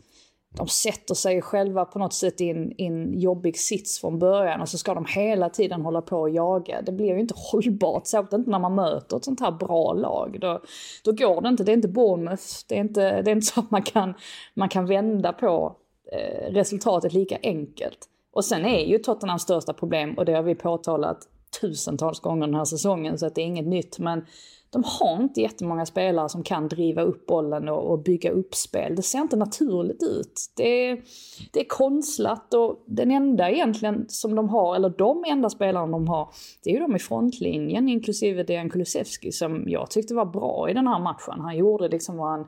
De 0.57 0.67
sätter 0.67 1.13
sig 1.15 1.41
själva 1.41 1.85
på 1.85 1.99
något 1.99 2.13
sätt 2.13 2.41
i 2.41 2.49
en, 2.49 2.81
i 2.81 2.85
en 2.85 3.19
jobbig 3.19 3.59
sits 3.59 3.99
från 3.99 4.19
början 4.19 4.61
och 4.61 4.69
så 4.69 4.77
ska 4.77 4.93
de 4.93 5.05
hela 5.05 5.49
tiden 5.49 5.81
hålla 5.81 6.01
på 6.01 6.17
och 6.17 6.29
jaga. 6.29 6.81
Det 6.81 6.91
blir 6.91 7.07
ju 7.07 7.19
inte 7.19 7.33
hållbart, 7.37 8.07
särskilt 8.07 8.33
inte 8.33 8.49
när 8.49 8.59
man 8.59 8.75
möter 8.75 9.17
ett 9.17 9.25
sånt 9.25 9.39
här 9.39 9.51
bra 9.51 9.93
lag. 9.93 10.37
Då, 10.41 10.61
då 11.03 11.11
går 11.11 11.41
det 11.41 11.49
inte, 11.49 11.63
det 11.63 11.71
är 11.71 11.73
inte 11.73 11.87
Bournemouth, 11.87 12.43
det 12.67 12.75
är 12.75 12.79
inte, 12.79 13.21
det 13.21 13.31
är 13.31 13.35
inte 13.35 13.45
så 13.45 13.59
att 13.59 13.71
man 13.71 13.83
kan, 13.83 14.13
man 14.53 14.69
kan 14.69 14.85
vända 14.85 15.33
på 15.33 15.75
eh, 16.11 16.53
resultatet 16.53 17.13
lika 17.13 17.37
enkelt. 17.43 18.09
Och 18.33 18.45
sen 18.45 18.65
är 18.65 18.85
ju 18.85 18.97
Tottenhams 18.97 19.41
största 19.41 19.73
problem, 19.73 20.13
och 20.13 20.25
det 20.25 20.33
har 20.33 20.43
vi 20.43 20.55
påtalat 20.55 21.17
tusentals 21.61 22.19
gånger 22.19 22.47
den 22.47 22.55
här 22.55 22.65
säsongen 22.65 23.17
så 23.17 23.25
att 23.25 23.35
det 23.35 23.41
är 23.41 23.45
inget 23.45 23.67
nytt, 23.67 23.99
men 23.99 24.25
de 24.73 24.83
har 24.85 25.23
inte 25.23 25.41
jättemånga 25.41 25.85
spelare 25.85 26.29
som 26.29 26.43
kan 26.43 26.67
driva 26.67 27.01
upp 27.01 27.25
bollen 27.25 27.69
och, 27.69 27.91
och 27.91 27.99
bygga 27.99 28.31
upp 28.31 28.55
spel. 28.55 28.95
Det 28.95 29.01
ser 29.01 29.19
inte 29.19 29.35
naturligt 29.35 30.03
ut. 30.03 30.51
Det 30.55 30.89
är, 30.89 31.03
det 31.51 31.59
är 31.59 31.67
konstlat 31.67 32.53
och 32.53 32.83
den 32.87 33.11
enda 33.11 33.49
egentligen 33.49 34.05
som 34.07 34.35
de 34.35 34.49
har, 34.49 34.75
eller 34.75 34.89
de 34.89 35.23
enda 35.27 35.49
spelarna 35.49 35.91
de 35.91 36.07
har, 36.07 36.29
det 36.63 36.69
är 36.69 36.73
ju 36.73 36.79
de 36.79 36.95
i 36.95 36.99
frontlinjen, 36.99 37.89
inklusive 37.89 38.43
Dejan 38.43 38.69
Kulusevski 38.69 39.31
som 39.31 39.63
jag 39.67 39.89
tyckte 39.89 40.15
var 40.15 40.25
bra 40.25 40.69
i 40.69 40.73
den 40.73 40.87
här 40.87 40.99
matchen. 40.99 41.41
Han 41.41 41.57
gjorde 41.57 41.87
liksom 41.89 42.17
vad 42.17 42.29
han, 42.29 42.47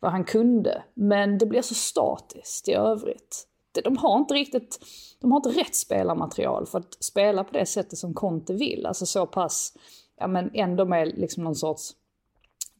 vad 0.00 0.12
han 0.12 0.24
kunde. 0.24 0.82
Men 0.94 1.38
det 1.38 1.46
blir 1.46 1.62
så 1.62 1.74
statiskt 1.74 2.68
i 2.68 2.72
övrigt 2.72 3.46
de 3.82 3.96
har 3.96 4.18
inte 4.18 4.34
riktigt, 4.34 4.78
de 5.20 5.32
har 5.32 5.38
inte 5.38 5.60
rätt 5.60 5.74
spelarmaterial 5.74 6.66
för 6.66 6.78
att 6.78 7.04
spela 7.04 7.44
på 7.44 7.52
det 7.52 7.66
sättet 7.66 7.98
som 7.98 8.14
Conte 8.14 8.54
vill. 8.54 8.86
Alltså 8.86 9.06
så 9.06 9.26
pass, 9.26 9.72
ja 10.18 10.26
men 10.26 10.50
ändå 10.54 10.84
med 10.84 11.18
liksom 11.18 11.44
någon 11.44 11.54
sorts 11.54 11.92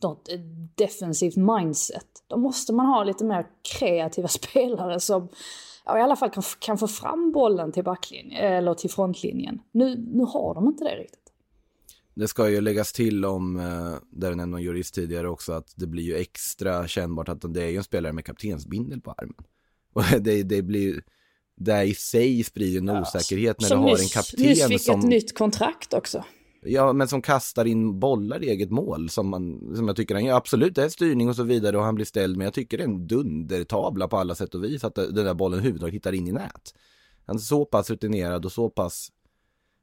något 0.02 0.28
defensivt 0.74 1.36
mindset. 1.36 2.06
Då 2.26 2.36
måste 2.36 2.72
man 2.72 2.86
ha 2.86 3.04
lite 3.04 3.24
mer 3.24 3.46
kreativa 3.78 4.28
spelare 4.42 5.00
som 5.00 5.28
ja, 5.86 5.98
i 5.98 6.02
alla 6.02 6.16
fall 6.16 6.30
kan, 6.30 6.42
kan 6.58 6.78
få 6.78 6.88
fram 6.88 7.32
bollen 7.32 7.72
till 7.72 7.84
backlinjen, 7.84 8.44
eller 8.44 8.74
till 8.74 8.90
frontlinjen. 8.90 9.60
Nu, 9.72 9.96
nu 10.12 10.24
har 10.24 10.54
de 10.54 10.66
inte 10.66 10.84
det 10.84 10.96
riktigt. 10.96 11.20
Det 12.14 12.28
ska 12.28 12.50
ju 12.50 12.60
läggas 12.60 12.92
till 12.92 13.24
om, 13.24 13.56
eh, 13.56 13.94
där 14.10 14.30
du 14.30 14.36
nämnde 14.36 14.62
jurist 14.62 14.94
tidigare 14.94 15.28
också, 15.28 15.52
att 15.52 15.72
det 15.76 15.86
blir 15.86 16.04
ju 16.04 16.16
extra 16.16 16.88
kännbart 16.88 17.28
att 17.28 17.54
det 17.54 17.62
är 17.62 17.68
ju 17.68 17.76
en 17.76 17.84
spelare 17.84 18.12
med 18.12 18.24
kaptensbindel 18.24 19.00
på 19.00 19.10
armen. 19.10 19.44
Och 19.92 20.02
det, 20.20 20.42
det 20.42 20.62
blir 20.62 21.02
det 21.56 21.82
i 21.82 21.94
sig 21.94 22.44
sprider 22.44 22.78
en 22.78 22.90
osäkerhet 22.90 23.60
när 23.60 23.68
du 23.68 23.76
har 23.76 24.02
en 24.02 24.08
kapten 24.08 24.44
nyss 24.44 24.66
fick 24.66 24.80
som... 24.80 25.00
ett 25.00 25.06
nytt 25.06 25.38
kontrakt 25.38 25.94
också. 25.94 26.24
Ja, 26.66 26.92
men 26.92 27.08
som 27.08 27.22
kastar 27.22 27.64
in 27.64 28.00
bollar 28.00 28.44
i 28.44 28.50
eget 28.50 28.70
mål 28.70 29.08
som, 29.08 29.28
man, 29.28 29.72
som 29.76 29.86
jag 29.86 29.96
tycker 29.96 30.14
han 30.14 30.24
gör. 30.24 30.36
Absolut, 30.36 30.74
det 30.74 30.84
är 30.84 30.88
styrning 30.88 31.28
och 31.28 31.36
så 31.36 31.42
vidare 31.42 31.78
och 31.78 31.84
han 31.84 31.94
blir 31.94 32.04
ställd, 32.04 32.36
men 32.36 32.44
jag 32.44 32.54
tycker 32.54 32.78
det 32.78 32.84
är 32.84 32.88
en 32.88 33.06
dundertavla 33.06 34.08
på 34.08 34.16
alla 34.16 34.34
sätt 34.34 34.54
och 34.54 34.64
vis 34.64 34.84
att 34.84 34.94
den 34.94 35.14
där 35.14 35.34
bollen 35.34 35.58
överhuvudtaget 35.58 35.94
hittar 35.94 36.12
in 36.12 36.26
i 36.26 36.32
nät. 36.32 36.74
Han 37.26 37.36
är 37.36 37.40
så 37.40 37.64
pass 37.64 37.90
rutinerad 37.90 38.44
och 38.44 38.52
så 38.52 38.70
pass 38.70 39.12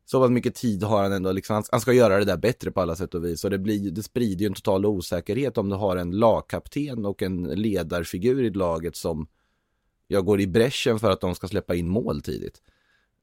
så 0.06 0.22
pass 0.22 0.30
mycket 0.30 0.56
tid 0.56 0.84
har 0.84 1.04
han 1.04 1.12
ändå, 1.12 1.32
liksom, 1.32 1.64
han, 1.72 1.82
ska 1.82 1.94
göra 1.94 2.20
det 2.20 2.26
där 2.26 2.38
bättre 2.38 2.72
på 2.72 2.82
alla 2.82 2.96
sätt 2.96 3.16
och 3.16 3.26
vis. 3.26 3.44
Och 3.44 3.50
det, 3.50 3.60
blir, 3.60 3.92
det 3.92 4.04
sprider 4.04 4.42
ju 4.42 4.48
en 4.48 4.54
total 4.54 4.86
osäkerhet 4.86 5.58
om 5.58 5.70
du 5.70 5.76
har 5.76 5.98
en 5.98 6.12
lagkapten 6.12 7.06
och 7.06 7.22
en 7.22 7.44
ledarfigur 7.44 8.44
i 8.44 8.50
laget 8.50 8.96
som 8.96 9.28
jag 10.08 10.26
går 10.26 10.42
i 10.42 10.48
bräschen 10.48 11.00
för 11.00 11.12
att 11.12 11.22
de 11.22 11.36
ska 11.36 11.48
släppa 11.48 11.76
in 11.76 11.88
mål 11.88 12.22
tidigt. 12.22 12.62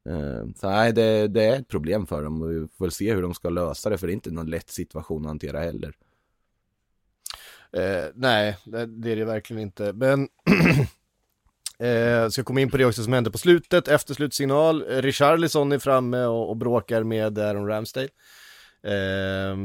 Eh, 0.08 0.46
så 0.56 0.70
nej, 0.70 0.92
det, 0.92 1.28
det, 1.28 1.44
är 1.44 1.60
ett 1.60 1.68
problem 1.68 2.06
för 2.06 2.22
dem 2.22 2.42
och 2.42 2.50
vi 2.50 2.68
får 2.78 2.84
väl 2.84 2.92
se 2.92 3.14
hur 3.14 3.22
de 3.22 3.34
ska 3.34 3.48
lösa 3.48 3.90
det 3.90 3.98
för 3.98 4.06
det 4.06 4.12
är 4.12 4.14
inte 4.14 4.30
någon 4.30 4.50
lätt 4.50 4.70
situation 4.70 5.22
att 5.22 5.28
hantera 5.28 5.60
heller. 5.60 5.94
Eh, 7.72 8.04
nej, 8.14 8.56
det, 8.64 8.86
det, 8.86 9.12
är 9.12 9.16
det 9.16 9.24
verkligen 9.24 9.62
inte. 9.62 9.92
Men 9.92 10.28
eh, 11.88 12.28
ska 12.28 12.44
komma 12.44 12.60
in 12.60 12.70
på 12.70 12.76
det 12.76 12.84
också 12.84 13.02
som 13.02 13.12
hände 13.12 13.30
på 13.30 13.38
slutet, 13.38 13.88
efter 13.88 14.14
slutsignal. 14.14 14.82
Richarlison 14.82 15.72
är 15.72 15.78
framme 15.78 16.24
och, 16.24 16.48
och 16.48 16.56
bråkar 16.56 17.02
med 17.02 17.38
Aaron 17.38 17.66
Ramsdale. 17.66 18.08
Eh, 18.82 19.56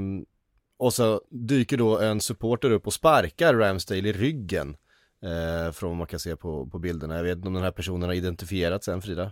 och 0.78 0.94
så 0.94 1.22
dyker 1.30 1.78
då 1.78 2.00
en 2.00 2.22
supporter 2.22 2.72
upp 2.72 2.88
och 2.88 2.94
sparkar 2.94 3.54
Ramsdale 3.54 4.10
i 4.10 4.14
ryggen. 4.14 4.78
Eh, 5.26 5.72
från 5.72 5.90
vad 5.90 5.98
man 5.98 6.08
kan 6.08 6.20
se 6.20 6.36
på, 6.36 6.68
på 6.68 6.80
bilderna. 6.80 7.16
Jag 7.16 7.24
vet 7.24 7.36
inte 7.36 7.48
om 7.48 7.54
den 7.54 7.64
här 7.64 7.72
personen 7.72 8.10
har 8.10 8.14
identifierats 8.14 8.88
än 8.88 9.02
Frida? 9.02 9.32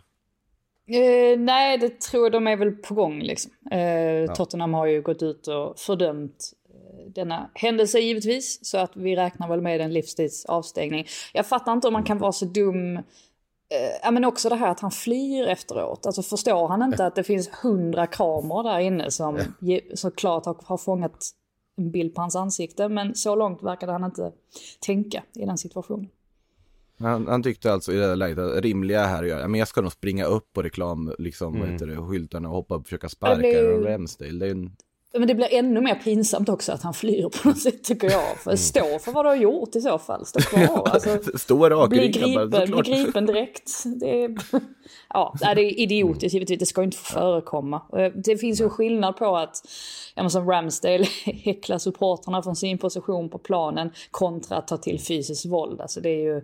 Eh, 0.87 1.39
nej, 1.39 1.77
det 1.77 2.01
tror 2.01 2.25
jag 2.25 2.31
de 2.31 2.47
är 2.47 2.57
väl 2.57 2.71
på 2.71 2.93
gång 2.93 3.21
liksom. 3.21 3.51
Eh, 3.71 3.79
ja. 3.79 4.35
Tottenham 4.35 4.73
har 4.73 4.85
ju 4.85 5.01
gått 5.01 5.23
ut 5.23 5.47
och 5.47 5.79
fördömt 5.79 6.53
eh, 6.69 7.11
denna 7.11 7.49
händelse 7.53 7.99
givetvis. 7.99 8.65
Så 8.65 8.77
att 8.77 8.91
vi 8.95 9.15
räknar 9.15 9.47
väl 9.47 9.61
med 9.61 9.81
en 9.81 9.93
livstids 9.93 10.45
avstängning. 10.45 11.05
Jag 11.33 11.45
fattar 11.45 11.73
inte 11.73 11.87
om 11.87 11.93
man 11.93 12.03
kan 12.03 12.17
vara 12.17 12.31
så 12.31 12.45
dum 12.45 12.97
eh, 12.97 13.03
Ja 14.03 14.11
men 14.11 14.25
också 14.25 14.49
det 14.49 14.55
här 14.55 14.71
att 14.71 14.79
han 14.79 14.91
flyr 14.91 15.47
efteråt. 15.47 16.05
Alltså 16.05 16.23
förstår 16.23 16.67
han 16.67 16.83
inte 16.83 17.05
att 17.05 17.15
det 17.15 17.23
finns 17.23 17.49
hundra 17.63 18.07
kameror 18.07 18.63
där 18.63 18.79
inne 18.79 19.11
som 19.11 19.39
såklart 19.93 20.45
har, 20.45 20.57
har 20.63 20.77
fångat 20.77 21.29
en 21.77 21.91
bild 21.91 22.15
på 22.15 22.21
hans 22.21 22.35
ansikte. 22.35 22.89
Men 22.89 23.15
så 23.15 23.35
långt 23.35 23.63
verkade 23.63 23.91
han 23.91 24.03
inte 24.03 24.31
tänka 24.79 25.23
i 25.35 25.45
den 25.45 25.57
situationen. 25.57 26.09
Han, 27.03 27.27
han 27.27 27.43
tyckte 27.43 27.73
alltså 27.73 27.93
i 27.93 27.95
det 27.95 28.07
där 28.07 28.15
läget 28.15 28.37
att 28.37 28.63
rimliga 28.63 29.05
här 29.05 29.23
gör, 29.23 29.47
men 29.47 29.59
jag 29.59 29.67
ska 29.67 29.81
nog 29.81 29.91
springa 29.91 30.25
upp 30.25 30.53
på 30.53 30.61
reklam, 30.61 31.13
liksom, 31.19 31.47
mm. 31.47 31.61
vad 31.61 31.71
heter 31.71 31.87
det, 31.87 31.97
skyltarna 31.97 32.49
och 32.49 32.55
hoppa 32.55 32.75
och 32.75 32.83
försöka 32.83 33.09
sparka 33.09 33.37
blir... 33.37 33.81
Ramsdale. 33.81 34.39
Det 34.39 34.47
är 34.47 34.51
en 34.51 34.71
men 35.19 35.27
det 35.27 35.35
blir 35.35 35.53
ännu 35.53 35.81
mer 35.81 35.95
pinsamt 35.95 36.49
också 36.49 36.71
att 36.71 36.81
han 36.81 36.93
flyr 36.93 37.29
på 37.29 37.47
något 37.47 37.59
sätt 37.59 37.83
tycker 37.83 38.11
jag. 38.11 38.37
För 38.37 38.55
stå 38.55 38.99
för 38.99 39.11
vad 39.11 39.25
du 39.25 39.29
har 39.29 39.35
gjort 39.35 39.75
i 39.75 39.81
så 39.81 39.99
fall. 39.99 40.25
Stå 40.25 40.39
kvar. 40.39 40.89
Alltså, 40.93 41.19
stå 41.37 41.69
rak 41.69 41.89
bli 41.89 42.07
gripen, 42.07 42.49
bli 42.49 42.81
gripen 42.81 43.25
direkt. 43.25 43.83
Det 43.85 44.23
är, 44.23 44.35
ja, 45.09 45.35
det 45.41 45.61
är 45.61 45.79
idiotiskt 45.79 46.33
givetvis. 46.33 46.59
Det 46.59 46.65
ska 46.65 46.83
inte 46.83 46.97
få 46.97 47.13
förekomma. 47.13 47.81
Det 48.25 48.37
finns 48.37 48.61
ju 48.61 48.69
skillnad 48.69 49.17
på 49.17 49.37
att, 49.37 49.61
ja, 50.15 50.29
som 50.29 50.49
Ramsdale 50.49 51.05
häcklar 51.25 51.77
supportrarna 51.77 52.43
från 52.43 52.55
sin 52.55 52.77
position 52.77 53.29
på 53.29 53.37
planen 53.37 53.91
kontra 54.11 54.57
att 54.57 54.67
ta 54.67 54.77
till 54.77 54.99
fysiskt 54.99 55.45
våld. 55.45 55.81
Alltså 55.81 56.01
det 56.01 56.09
är 56.09 56.23
ju... 56.23 56.41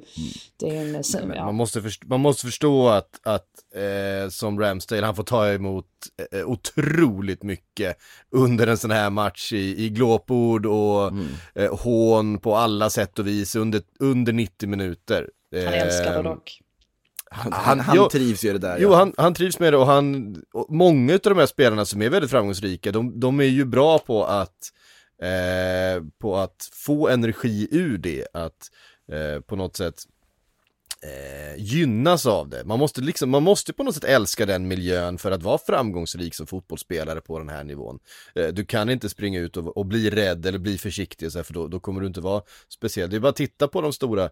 Det 0.57 0.77
är 0.77 0.81
en, 0.81 1.33
ja. 1.35 1.45
man, 1.45 1.55
måste 1.55 1.81
förstå, 1.81 2.07
man 2.07 2.19
måste 2.19 2.45
förstå 2.45 2.87
att, 2.87 3.19
att 3.23 3.47
eh, 3.75 4.29
som 4.29 4.59
Ramsdale, 4.59 5.05
han 5.05 5.15
får 5.15 5.23
ta 5.23 5.47
emot 5.47 5.85
eh, 6.31 6.49
otroligt 6.49 7.43
mycket 7.43 7.97
under 8.31 8.58
en 8.67 8.77
sån 8.77 8.91
här 8.91 9.09
match 9.09 9.53
i, 9.53 9.85
i 9.85 9.89
glåpord 9.89 10.65
och 10.65 11.07
mm. 11.07 11.27
eh, 11.55 11.75
hån 11.79 12.37
på 12.37 12.55
alla 12.55 12.89
sätt 12.89 13.19
och 13.19 13.27
vis 13.27 13.55
under, 13.55 13.81
under 13.99 14.33
90 14.33 14.69
minuter. 14.69 15.29
Han 15.55 15.73
älskar 15.73 16.11
det 16.11 16.17
ehm, 16.17 16.23
dock. 16.23 16.61
Han, 17.31 17.53
han, 17.53 17.79
han 17.79 17.95
jo, 17.95 18.09
trivs 18.09 18.43
ju 18.43 18.53
det 18.53 18.59
där. 18.59 18.77
Jo, 18.79 18.91
ja. 18.91 18.95
han, 18.95 19.13
han 19.17 19.33
trivs 19.33 19.59
med 19.59 19.73
det 19.73 19.77
och 19.77 19.85
han, 19.85 20.35
och 20.53 20.65
många 20.69 21.13
av 21.13 21.19
de 21.19 21.37
här 21.37 21.45
spelarna 21.45 21.85
som 21.85 22.01
är 22.01 22.09
väldigt 22.09 22.31
framgångsrika, 22.31 22.91
de, 22.91 23.19
de 23.19 23.39
är 23.39 23.43
ju 23.43 23.65
bra 23.65 23.99
på 23.99 24.25
att, 24.25 24.71
eh, 25.21 26.03
på 26.21 26.37
att 26.37 26.69
få 26.73 27.09
energi 27.09 27.67
ur 27.71 27.97
det, 27.97 28.27
att 28.33 28.71
eh, 29.11 29.41
på 29.41 29.55
något 29.55 29.77
sätt 29.77 30.03
eh, 31.03 31.63
gynnas 31.63 32.25
av 32.25 32.49
det. 32.49 32.63
Man 32.65 32.79
måste, 32.79 33.01
liksom, 33.01 33.29
man 33.29 33.43
måste 33.43 33.73
på 33.73 33.83
något 33.83 33.95
sätt 33.95 34.03
älska 34.03 34.45
den 34.45 34.67
miljön 34.67 35.17
för 35.17 35.31
att 35.31 35.43
vara 35.43 35.57
framgångsrik 35.57 36.35
som 36.35 36.47
fotbollsspelare 36.47 37.21
på 37.21 37.39
den 37.39 37.49
här 37.49 37.63
nivån. 37.63 37.99
Eh, 38.35 38.47
du 38.47 38.65
kan 38.65 38.89
inte 38.89 39.09
springa 39.09 39.39
ut 39.39 39.57
och, 39.57 39.77
och 39.77 39.85
bli 39.85 40.09
rädd 40.09 40.45
eller 40.45 40.59
bli 40.59 40.77
försiktig, 40.77 41.31
så 41.31 41.39
här, 41.39 41.43
för 41.43 41.53
då, 41.53 41.67
då 41.67 41.79
kommer 41.79 42.01
du 42.01 42.07
inte 42.07 42.21
vara 42.21 42.41
speciell. 42.69 43.09
Det 43.09 43.15
är 43.15 43.19
bara 43.19 43.29
att 43.29 43.35
titta 43.35 43.67
på 43.67 43.81
de 43.81 43.93
stora 43.93 44.29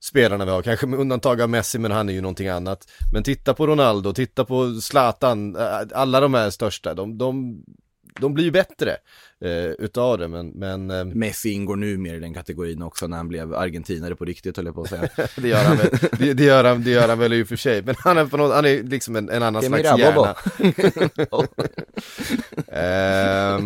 spelarna 0.00 0.44
vi 0.44 0.50
har, 0.50 0.62
kanske 0.62 0.86
med 0.86 0.98
undantag 0.98 1.40
av 1.40 1.50
Messi 1.50 1.78
men 1.78 1.90
han 1.90 2.08
är 2.08 2.12
ju 2.12 2.20
någonting 2.20 2.48
annat. 2.48 2.90
Men 3.12 3.22
titta 3.22 3.54
på 3.54 3.66
Ronaldo, 3.66 4.12
titta 4.12 4.44
på 4.44 4.80
Zlatan, 4.80 5.56
eh, 5.56 5.80
alla 5.94 6.20
de 6.20 6.34
här 6.34 6.50
största, 6.50 6.94
de, 6.94 7.18
de 7.18 7.62
de 8.20 8.34
blir 8.34 8.44
ju 8.44 8.50
bättre 8.50 8.96
eh, 9.40 9.70
utav 9.78 10.18
det, 10.18 10.28
men... 10.28 10.48
men 10.48 10.90
eh... 10.90 11.04
Messi 11.04 11.50
ingår 11.50 11.76
nu 11.76 11.96
mer 11.96 12.14
i 12.14 12.18
den 12.18 12.34
kategorin 12.34 12.82
också 12.82 13.06
när 13.06 13.16
han 13.16 13.28
blev 13.28 13.54
argentinare 13.54 14.14
på 14.14 14.24
riktigt, 14.24 14.56
höll 14.56 14.66
jag 14.66 14.74
på 14.74 14.82
att 14.82 14.88
säga. 14.88 15.08
det, 15.36 15.48
gör 15.48 15.64
han 15.64 15.76
väl, 15.76 15.88
det, 16.18 16.34
det, 16.34 16.44
gör 16.44 16.64
han, 16.64 16.84
det 16.84 16.90
gör 16.90 17.08
han 17.08 17.18
väl 17.18 17.32
i 17.32 17.42
och 17.42 17.48
för 17.48 17.56
sig, 17.56 17.82
men 17.82 17.94
han 17.98 18.18
är, 18.18 18.26
på 18.26 18.36
något, 18.36 18.54
han 18.54 18.64
är 18.64 18.82
liksom 18.82 19.16
en, 19.16 19.30
en 19.30 19.42
annan 19.42 19.62
slags 19.62 19.84
hjärna. 19.84 20.28
eh, 22.68 23.58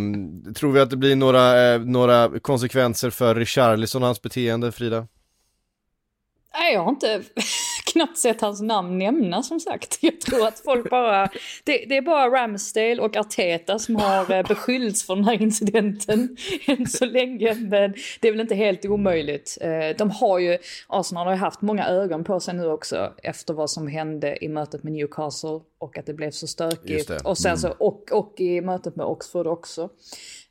tror 0.54 0.72
vi 0.72 0.80
att 0.80 0.90
det 0.90 0.96
blir 0.96 1.16
några, 1.16 1.74
eh, 1.74 1.80
några 1.80 2.40
konsekvenser 2.40 3.10
för 3.10 3.34
Richarlison 3.34 4.02
och 4.02 4.06
hans 4.06 4.22
beteende, 4.22 4.72
Frida? 4.72 5.06
Nej, 6.54 6.74
jag 6.74 6.82
har 6.82 6.90
inte 6.90 7.22
knappt 7.92 8.18
sett 8.18 8.40
hans 8.40 8.60
namn 8.60 8.98
nämnas 8.98 9.48
som 9.48 9.60
sagt. 9.60 9.98
Jag 10.00 10.20
tror 10.20 10.46
att 10.46 10.58
folk 10.58 10.90
bara, 10.90 11.30
det, 11.64 11.84
det 11.88 11.96
är 11.96 12.02
bara 12.02 12.42
Ramsdale 12.42 12.98
och 12.98 13.16
Arteta 13.16 13.78
som 13.78 13.96
har 13.96 14.32
eh, 14.32 14.46
beskyllts 14.46 15.06
för 15.06 15.16
den 15.16 15.24
här 15.24 15.42
incidenten 15.42 16.36
än 16.66 16.86
så 16.86 17.04
länge. 17.04 17.54
Men 17.54 17.94
det 18.20 18.28
är 18.28 18.32
väl 18.32 18.40
inte 18.40 18.54
helt 18.54 18.84
omöjligt. 18.84 19.58
Eh, 19.60 19.96
de 19.98 20.10
har 20.10 20.38
ju, 20.38 20.58
Arsenal 20.86 21.26
har 21.26 21.34
ju 21.34 21.40
haft 21.40 21.62
många 21.62 21.86
ögon 21.86 22.24
på 22.24 22.40
sig 22.40 22.54
nu 22.54 22.66
också 22.66 23.12
efter 23.22 23.54
vad 23.54 23.70
som 23.70 23.86
hände 23.86 24.44
i 24.44 24.48
mötet 24.48 24.82
med 24.82 24.92
Newcastle 24.92 25.60
och 25.78 25.98
att 25.98 26.06
det 26.06 26.14
blev 26.14 26.30
så 26.30 26.46
stökigt. 26.46 27.10
Och 27.24 27.38
sen 27.38 27.58
så, 27.58 27.68
och, 27.78 28.12
och 28.12 28.40
i 28.40 28.60
mötet 28.60 28.96
med 28.96 29.06
Oxford 29.06 29.46
också. 29.46 29.88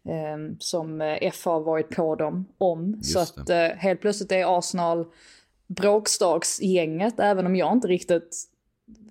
Eh, 0.05 0.55
som 0.59 1.17
FA 1.33 1.49
har 1.49 1.59
varit 1.59 1.89
på 1.89 2.15
dem 2.15 2.45
om. 2.57 2.93
Just 2.95 3.13
så 3.13 3.19
att 3.19 3.49
eh, 3.49 3.57
helt 3.57 4.01
plötsligt 4.01 4.31
är 4.31 4.57
Arsenal 4.57 5.05
bråkstaksgänget, 5.75 7.19
även 7.19 7.45
om 7.45 7.55
jag 7.55 7.73
inte 7.73 7.87
riktigt, 7.87 8.43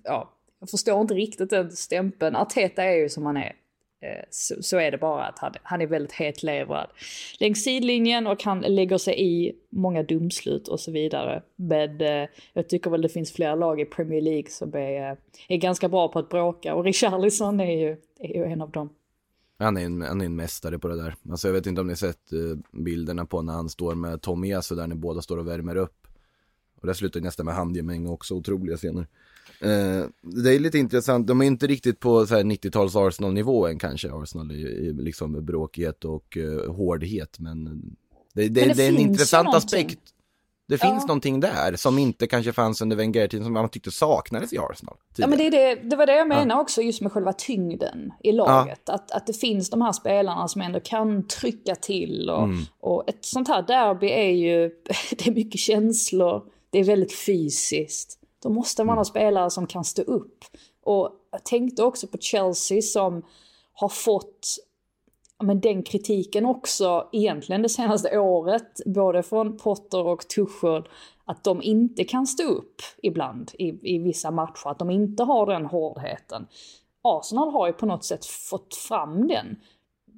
ja, 0.03 0.33
jag 0.59 0.69
förstår 0.69 1.01
inte 1.01 1.13
riktigt 1.13 1.49
den 1.49 1.71
stämpeln. 1.71 2.35
Arteta 2.35 2.83
är 2.83 2.95
ju 2.95 3.09
som 3.09 3.25
han 3.25 3.37
är. 3.37 3.55
Eh, 4.01 4.25
så, 4.29 4.63
så 4.63 4.77
är 4.77 4.91
det 4.91 4.97
bara 4.97 5.25
att 5.25 5.39
han, 5.39 5.53
han 5.63 5.81
är 5.81 5.87
väldigt 5.87 6.11
hetlevrad 6.11 6.87
längs 7.39 7.63
sidlinjen 7.63 8.27
och 8.27 8.43
han 8.43 8.59
lägger 8.59 8.97
sig 8.97 9.21
i 9.21 9.55
många 9.69 10.03
domslut 10.03 10.67
och 10.67 10.79
så 10.79 10.91
vidare. 10.91 11.41
Men 11.55 12.01
eh, 12.01 12.29
jag 12.53 12.69
tycker 12.69 12.89
väl 12.89 13.01
det 13.01 13.09
finns 13.09 13.31
flera 13.31 13.55
lag 13.55 13.81
i 13.81 13.85
Premier 13.85 14.21
League 14.21 14.49
som 14.49 14.75
är, 14.75 15.11
eh, 15.11 15.17
är 15.47 15.57
ganska 15.57 15.89
bra 15.89 16.07
på 16.07 16.19
att 16.19 16.29
bråka 16.29 16.75
och 16.75 16.83
Richarlison 16.83 17.59
är 17.59 17.71
ju, 17.71 17.97
är 18.19 18.35
ju 18.35 18.43
en 18.43 18.61
av 18.61 18.71
dem. 18.71 18.89
Han 19.59 19.77
är, 19.77 19.85
en, 19.85 20.01
han 20.01 20.21
är 20.21 20.25
en 20.25 20.35
mästare 20.35 20.79
på 20.79 20.87
det 20.87 21.03
där. 21.03 21.15
Alltså 21.29 21.47
jag 21.47 21.53
vet 21.53 21.65
inte 21.65 21.81
om 21.81 21.87
ni 21.87 21.95
sett 21.95 22.33
eh, 22.33 22.39
bilderna 22.71 23.25
på 23.25 23.41
när 23.41 23.53
han 23.53 23.69
står 23.69 23.95
med 23.95 24.21
Tomiyasu 24.21 24.75
där 24.75 24.87
när 24.87 24.95
båda 24.95 25.21
står 25.21 25.37
och 25.37 25.47
värmer 25.47 25.75
upp. 25.75 26.00
Och 26.81 26.87
det 26.87 26.95
slutar 26.95 27.19
nästan 27.21 27.45
med 27.45 27.55
handgemäng 27.55 28.07
också, 28.07 28.33
otroliga 28.33 28.77
scener. 28.77 29.07
Eh, 29.61 30.05
det 30.21 30.55
är 30.55 30.59
lite 30.59 30.77
intressant, 30.77 31.27
de 31.27 31.41
är 31.41 31.45
inte 31.45 31.67
riktigt 31.67 31.99
på 31.99 32.27
så 32.27 32.35
här 32.35 32.43
90-tals 32.43 32.95
Arsenal-nivå 32.95 33.67
än 33.67 33.79
kanske, 33.79 34.11
Arsenal 34.13 34.51
i, 34.51 34.61
i 34.61 34.93
liksom 34.93 35.45
bråkighet 35.45 36.05
och 36.05 36.37
eh, 36.37 36.73
hårdhet, 36.73 37.39
men 37.39 37.63
det, 38.33 38.47
det, 38.47 38.59
Men 38.61 38.69
det 38.69 38.73
det 38.73 38.83
är 38.83 38.89
en 38.89 38.97
intressant 38.97 39.55
aspekt. 39.55 39.99
Det 40.67 40.77
Ja. 40.81 40.89
finns 40.89 41.07
någonting 41.07 41.39
där 41.39 41.75
som 41.75 41.97
inte 41.97 42.27
kanske 42.27 42.53
fanns 42.53 42.81
under 42.81 42.95
Wenger-tiden, 42.95 43.43
som 43.43 43.53
man 43.53 43.69
tyckte 43.69 43.91
saknades 43.91 44.53
i 44.53 44.57
Arsenal. 44.57 44.95
Ja, 45.15 45.27
men 45.27 45.37
tidigare. 45.39 45.51
det, 45.51 45.71
är 45.71 45.75
det, 45.75 45.89
det 45.89 45.95
var 45.95 46.05
det 46.05 46.15
jag 46.15 46.27
menade 46.27 46.61
också 46.61 46.81
just 46.81 47.01
med 47.01 47.11
själva 47.11 47.33
tyngden 47.33 48.11
i 48.23 48.31
laget. 48.31 48.89
Att, 48.89 49.11
att 49.11 49.27
det 49.27 49.33
finns 49.33 49.69
de 49.69 49.81
här 49.81 49.91
spelarna 49.91 50.47
som 50.47 50.61
ändå 50.61 50.79
kan 50.79 51.27
trycka 51.27 51.75
till. 51.75 52.29
Och, 52.29 52.49
och 52.79 53.09
ett 53.09 53.25
sånt 53.25 53.47
här 53.47 53.61
derby 53.61 54.07
är 54.07 54.31
ju, 54.31 54.69
det 55.17 55.27
är 55.27 55.31
mycket 55.31 55.59
känslor, 55.59 56.43
det 56.71 56.79
är 56.79 56.83
väldigt 56.83 57.13
fysiskt. 57.13 58.19
Då 58.43 58.49
måste 58.49 58.83
man 58.83 58.97
ha 58.97 59.05
spelare 59.05 59.49
som 59.49 59.67
kan 59.67 59.83
stå 59.83 60.01
upp. 60.01 60.45
Och 60.83 61.11
jag 61.31 61.43
tänkte 61.45 61.83
också 61.83 62.07
på 62.07 62.17
Chelsea 62.17 62.81
som 62.81 63.25
har 63.73 63.89
fått 63.89 64.57
men 65.43 65.59
den 65.59 65.83
kritiken 65.83 66.45
också 66.45 67.09
egentligen 67.11 67.61
det 67.61 67.69
senaste 67.69 68.19
året, 68.19 68.81
både 68.85 69.23
från 69.23 69.57
Potter 69.57 70.07
och 70.07 70.27
Tuchel, 70.27 70.83
att 71.25 71.43
de 71.43 71.61
inte 71.61 72.03
kan 72.03 72.27
stå 72.27 72.43
upp 72.43 72.81
ibland 73.03 73.51
i, 73.53 73.95
i 73.95 73.97
vissa 73.97 74.31
matcher, 74.31 74.67
att 74.67 74.79
de 74.79 74.89
inte 74.89 75.23
har 75.23 75.45
den 75.45 75.65
hårdheten. 75.65 76.47
Arsenal 77.01 77.51
har 77.51 77.67
ju 77.67 77.73
på 77.73 77.85
något 77.85 78.03
sätt 78.03 78.25
fått 78.25 78.75
fram 78.75 79.27
den. 79.27 79.55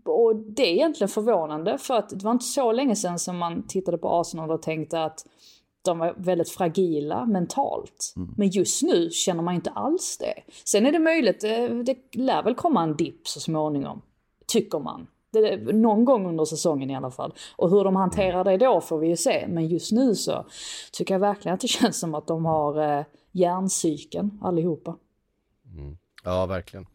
Och 0.06 0.36
det 0.36 0.64
är 0.64 0.74
egentligen 0.74 1.10
förvånande 1.10 1.78
för 1.78 1.94
att 1.94 2.10
det 2.10 2.24
var 2.24 2.32
inte 2.32 2.46
så 2.46 2.72
länge 2.72 2.96
sedan 2.96 3.20
som 3.20 3.38
man 3.38 3.68
tittade 3.68 3.98
på 3.98 4.10
Arsenal 4.10 4.52
och 4.52 4.62
tänkte 4.62 5.04
att 5.04 5.26
de 5.84 6.00
var 6.00 6.14
väldigt 6.18 6.50
fragila 6.50 7.26
mentalt. 7.26 8.14
Men 8.38 8.50
just 8.50 8.84
nu 8.84 9.10
känner 9.10 9.44
man 9.44 9.56
inte 9.56 9.70
alls 9.70 10.18
det. 10.18 10.34
Sen 10.66 10.86
är 10.86 10.92
det 10.92 11.00
möjligt, 11.00 11.42
det, 11.42 11.84
det 11.84 11.98
lär 12.16 12.44
väl 12.44 12.56
komma 12.56 12.84
en 12.84 12.96
dipp 12.96 13.28
så 13.28 13.40
småningom. 13.40 14.02
Tycker 14.48 14.80
man. 14.80 15.08
Det, 15.32 15.74
någon 15.74 16.06
gång 16.06 16.28
under 16.28 16.46
säsongen 16.46 16.90
i 16.90 16.96
alla 16.96 17.12
fall. 17.12 17.34
Och 17.56 17.70
hur 17.70 17.84
de 17.84 17.96
hanterar 17.96 18.44
det 18.44 18.58
då 18.58 18.82
får 18.82 18.98
vi 19.00 19.08
ju 19.08 19.18
se. 19.18 19.46
Men 19.48 19.68
just 19.68 19.92
nu 19.92 20.16
så 20.16 20.46
tycker 20.92 21.14
jag 21.14 21.20
verkligen 21.20 21.54
att 21.54 21.62
det 21.62 21.68
känns 21.80 22.00
som 22.00 22.16
att 22.16 22.28
de 22.28 22.46
har 22.46 22.98
eh, 23.00 23.06
hjärncykeln 23.32 24.40
allihopa. 24.42 24.96
Ja, 26.26 26.46
verkligen. 26.46 26.86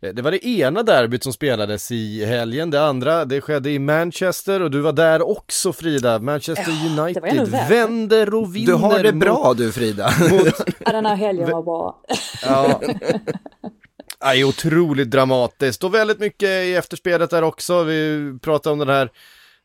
Eh, 0.00 0.14
Det 0.14 0.22
var 0.22 0.30
det 0.30 0.46
ena 0.46 0.82
derbyt 0.82 1.22
som 1.22 1.32
spelades 1.32 1.90
i 1.90 2.24
helgen, 2.24 2.70
det 2.70 2.82
andra 2.84 3.24
det 3.24 3.40
skedde 3.40 3.70
i 3.70 3.78
Manchester 3.78 4.62
och 4.62 4.70
du 4.70 4.80
var 4.80 4.92
där 4.92 5.28
också 5.28 5.72
Frida. 5.72 6.18
Manchester 6.18 6.96
var 6.96 7.04
United 7.04 7.48
vänder 7.68 8.34
och 8.34 8.56
vinner. 8.56 8.66
Du 8.66 8.74
har 8.74 9.02
det 9.02 9.12
mot- 9.12 9.20
bra 9.24 9.54
du 9.56 9.72
Frida. 9.72 10.10
Mot, 10.30 10.54
Ja, 10.86 10.92
den 10.92 11.06
här 11.06 11.16
helgen 11.16 11.50
var 11.50 11.62
bra. 11.62 12.02
ja. 12.42 12.80
Det 14.20 14.26
är 14.26 14.44
otroligt 14.44 15.10
dramatiskt 15.10 15.84
och 15.84 15.94
väldigt 15.94 16.18
mycket 16.20 16.48
i 16.48 16.74
efterspelet 16.74 17.30
där 17.30 17.42
också. 17.42 17.82
Vi 17.82 18.32
pratade 18.42 18.72
om 18.72 18.78
den 18.78 18.88
här 18.88 19.10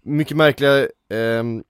mycket 0.03 0.37
märkliga 0.37 0.87
ehm, 1.13 1.63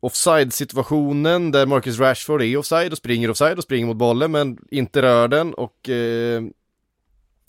offside-situationen 0.00 1.50
där 1.52 1.66
Marcus 1.66 1.98
Rashford 1.98 2.42
är 2.42 2.56
offside 2.56 2.92
och 2.92 2.98
springer 2.98 3.30
offside 3.30 3.58
och 3.58 3.64
springer 3.64 3.86
mot 3.86 3.96
bollen 3.96 4.30
men 4.32 4.58
inte 4.70 5.02
rör 5.02 5.28
den 5.28 5.54
och 5.54 5.88
eh, 5.88 6.42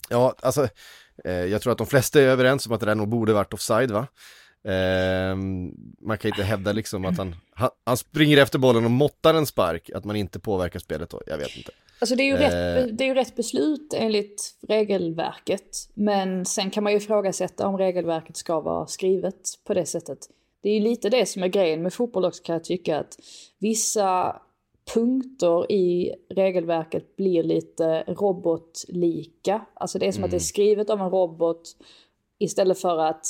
ja, 0.08 0.34
alltså 0.40 0.68
eh, 1.24 1.32
jag 1.32 1.62
tror 1.62 1.72
att 1.72 1.78
de 1.78 1.86
flesta 1.86 2.20
är 2.20 2.24
överens 2.26 2.66
om 2.66 2.72
att 2.72 2.80
det 2.80 2.86
där 2.86 2.94
nog 2.94 3.08
borde 3.08 3.32
varit 3.32 3.54
offside 3.54 3.90
va? 3.90 4.06
Eh, 4.64 5.36
man 6.00 6.18
kan 6.18 6.28
inte 6.30 6.42
hävda 6.42 6.72
liksom 6.72 7.04
att 7.04 7.18
han, 7.18 7.36
han, 7.54 7.70
han 7.84 7.96
springer 7.96 8.38
efter 8.38 8.58
bollen 8.58 8.84
och 8.84 8.90
måttar 8.90 9.34
en 9.34 9.46
spark, 9.46 9.90
att 9.94 10.04
man 10.04 10.16
inte 10.16 10.40
påverkar 10.40 10.80
spelet 10.80 11.10
då, 11.10 11.22
jag 11.26 11.38
vet 11.38 11.56
inte. 11.56 11.72
Alltså 11.98 12.16
det 12.16 12.22
är, 12.22 12.26
ju 12.26 12.34
Eh. 12.34 12.38
rätt, 12.38 12.98
det 12.98 13.04
är 13.04 13.08
ju 13.08 13.14
rätt 13.14 13.36
beslut 13.36 13.94
enligt 13.96 14.54
regelverket. 14.68 15.88
Men 15.94 16.44
sen 16.44 16.70
kan 16.70 16.82
man 16.84 16.92
ju 16.92 16.98
ifrågasätta 16.98 17.66
om 17.66 17.78
regelverket 17.78 18.36
ska 18.36 18.60
vara 18.60 18.86
skrivet 18.86 19.40
på 19.66 19.74
det 19.74 19.86
sättet. 19.86 20.18
Det 20.62 20.68
är 20.68 20.74
ju 20.74 20.80
lite 20.80 21.08
det 21.08 21.26
som 21.26 21.42
är 21.42 21.48
grejen 21.48 21.82
med 21.82 21.94
fotboll 21.94 22.24
också 22.24 22.42
kan 22.42 22.52
jag 22.52 22.64
tycka 22.64 22.98
att 22.98 23.16
vissa 23.58 24.36
punkter 24.94 25.72
i 25.72 26.14
regelverket 26.28 27.16
blir 27.16 27.42
lite 27.42 28.04
robotlika. 28.06 29.66
Alltså 29.74 29.98
det 29.98 30.06
är 30.06 30.12
som 30.12 30.24
att 30.24 30.30
det 30.30 30.36
är 30.36 30.38
skrivet 30.38 30.90
av 30.90 31.00
en 31.00 31.10
robot 31.10 31.62
istället 32.38 32.78
för 32.78 32.98
att, 32.98 33.26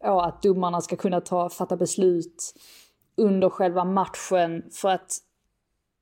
ja, 0.00 0.26
att 0.26 0.42
domarna 0.42 0.80
ska 0.80 0.96
kunna 0.96 1.20
ta, 1.20 1.48
fatta 1.48 1.76
beslut 1.76 2.54
under 3.16 3.48
själva 3.48 3.84
matchen 3.84 4.62
för 4.72 4.88
att 4.88 5.12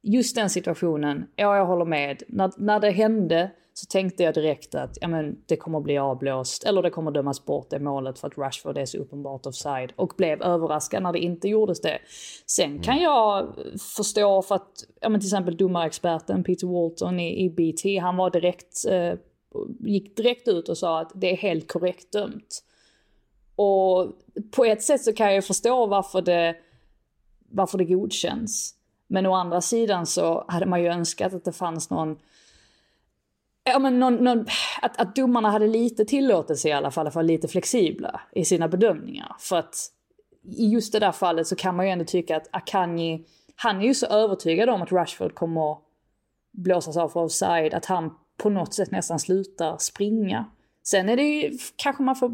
just 0.02 0.37
den 0.37 0.50
situationen, 0.50 1.26
ja 1.37 1.57
jag 1.57 1.66
håller 1.66 1.85
med. 1.85 2.22
När, 2.28 2.50
när 2.57 2.80
det 2.80 2.90
hände 2.90 3.50
så 3.76 3.87
tänkte 3.87 4.22
jag 4.22 4.34
direkt 4.34 4.74
att 4.74 4.98
ja, 5.00 5.08
men, 5.08 5.37
det 5.46 5.56
kommer 5.56 5.80
bli 5.80 5.98
avblåst 5.98 6.64
eller 6.64 6.82
det 6.82 6.90
kommer 6.90 7.10
dömas 7.10 7.44
bort 7.44 7.70
det 7.70 7.78
målet 7.78 8.18
för 8.18 8.28
att 8.28 8.38
Rashford 8.38 8.78
är 8.78 8.87
så 8.87 8.98
uppenbart 8.98 9.46
offside. 9.46 9.92
Och 9.96 10.12
blev 10.16 10.42
överraskad 10.42 11.02
när 11.02 11.12
det 11.12 11.18
inte 11.18 11.48
gjordes 11.48 11.80
det. 11.80 11.98
Sen 12.46 12.82
kan 12.82 12.98
jag 12.98 13.54
förstå 13.96 14.42
för 14.42 14.54
att 14.54 14.84
ja, 15.00 15.08
men 15.08 15.20
till 15.20 15.26
exempel 15.26 15.56
domarexperten 15.56 16.44
Peter 16.44 16.66
Walton 16.66 17.20
i, 17.20 17.44
i 17.44 17.50
BT, 17.50 17.98
han 17.98 18.16
var 18.16 18.30
direkt, 18.30 18.84
eh, 18.88 19.14
gick 19.80 20.16
direkt 20.16 20.48
ut 20.48 20.68
och 20.68 20.78
sa 20.78 21.00
att 21.00 21.12
det 21.14 21.32
är 21.32 21.37
helt 21.37 21.72
korrekt 21.72 22.12
dömt. 22.12 22.64
Och 23.56 24.12
på 24.50 24.64
ett 24.64 24.82
sätt 24.82 25.02
så 25.02 25.12
kan 25.12 25.34
jag 25.34 25.44
förstå 25.44 25.87
varför 25.87 26.22
det, 26.22 26.56
varför 27.48 27.78
det 27.78 27.84
godkänns. 27.84 28.74
Men 29.06 29.26
å 29.26 29.34
andra 29.34 29.60
sidan 29.60 30.06
så 30.06 30.44
hade 30.48 30.66
man 30.66 30.82
ju 30.82 30.88
önskat 30.88 31.34
att 31.34 31.44
det 31.44 31.52
fanns 31.52 31.90
någon 31.90 32.16
Ja, 33.64 33.79
men 33.79 33.98
någon, 33.98 34.14
någon, 34.14 34.46
att, 34.83 35.00
att 35.00 35.16
domarna 35.16 35.50
hade 35.50 35.66
lite 35.66 36.05
tillåtelse 36.05 36.68
i 36.68 36.72
alla 36.72 36.90
fall 36.90 37.07
att 37.07 37.14
vara 37.14 37.22
lite 37.22 37.48
flexibla 37.48 38.20
i 38.33 38.44
sina 38.44 38.68
bedömningar. 38.68 39.37
För 39.38 39.57
att 39.57 39.90
i 40.57 40.68
just 40.68 40.92
det 40.92 40.98
där 40.98 41.12
fallet 41.12 41.46
så 41.46 41.57
kan 41.57 41.77
man 41.77 41.87
ju 41.87 41.92
ändå 41.92 42.05
tycka 42.05 42.37
att 42.37 42.48
Akanji, 42.53 43.27
han 43.57 43.81
är 43.81 43.85
ju 43.85 43.94
så 43.94 44.07
övertygad 44.07 44.68
om 44.68 44.83
att 44.83 44.92
Rashford 44.92 45.35
kommer 45.35 45.72
att 45.72 45.79
blåsas 46.53 46.96
av 46.96 47.09
för 47.09 47.20
offside, 47.20 47.74
att 47.74 47.85
han 47.85 48.14
på 48.37 48.50
något 48.50 48.74
sätt 48.74 48.90
nästan 48.90 49.18
slutar 49.18 49.77
springa. 49.79 50.44
Sen 50.83 51.09
är 51.09 51.16
det 51.16 51.22
ju, 51.22 51.59
kanske 51.77 52.03
man 52.03 52.16
får, 52.16 52.33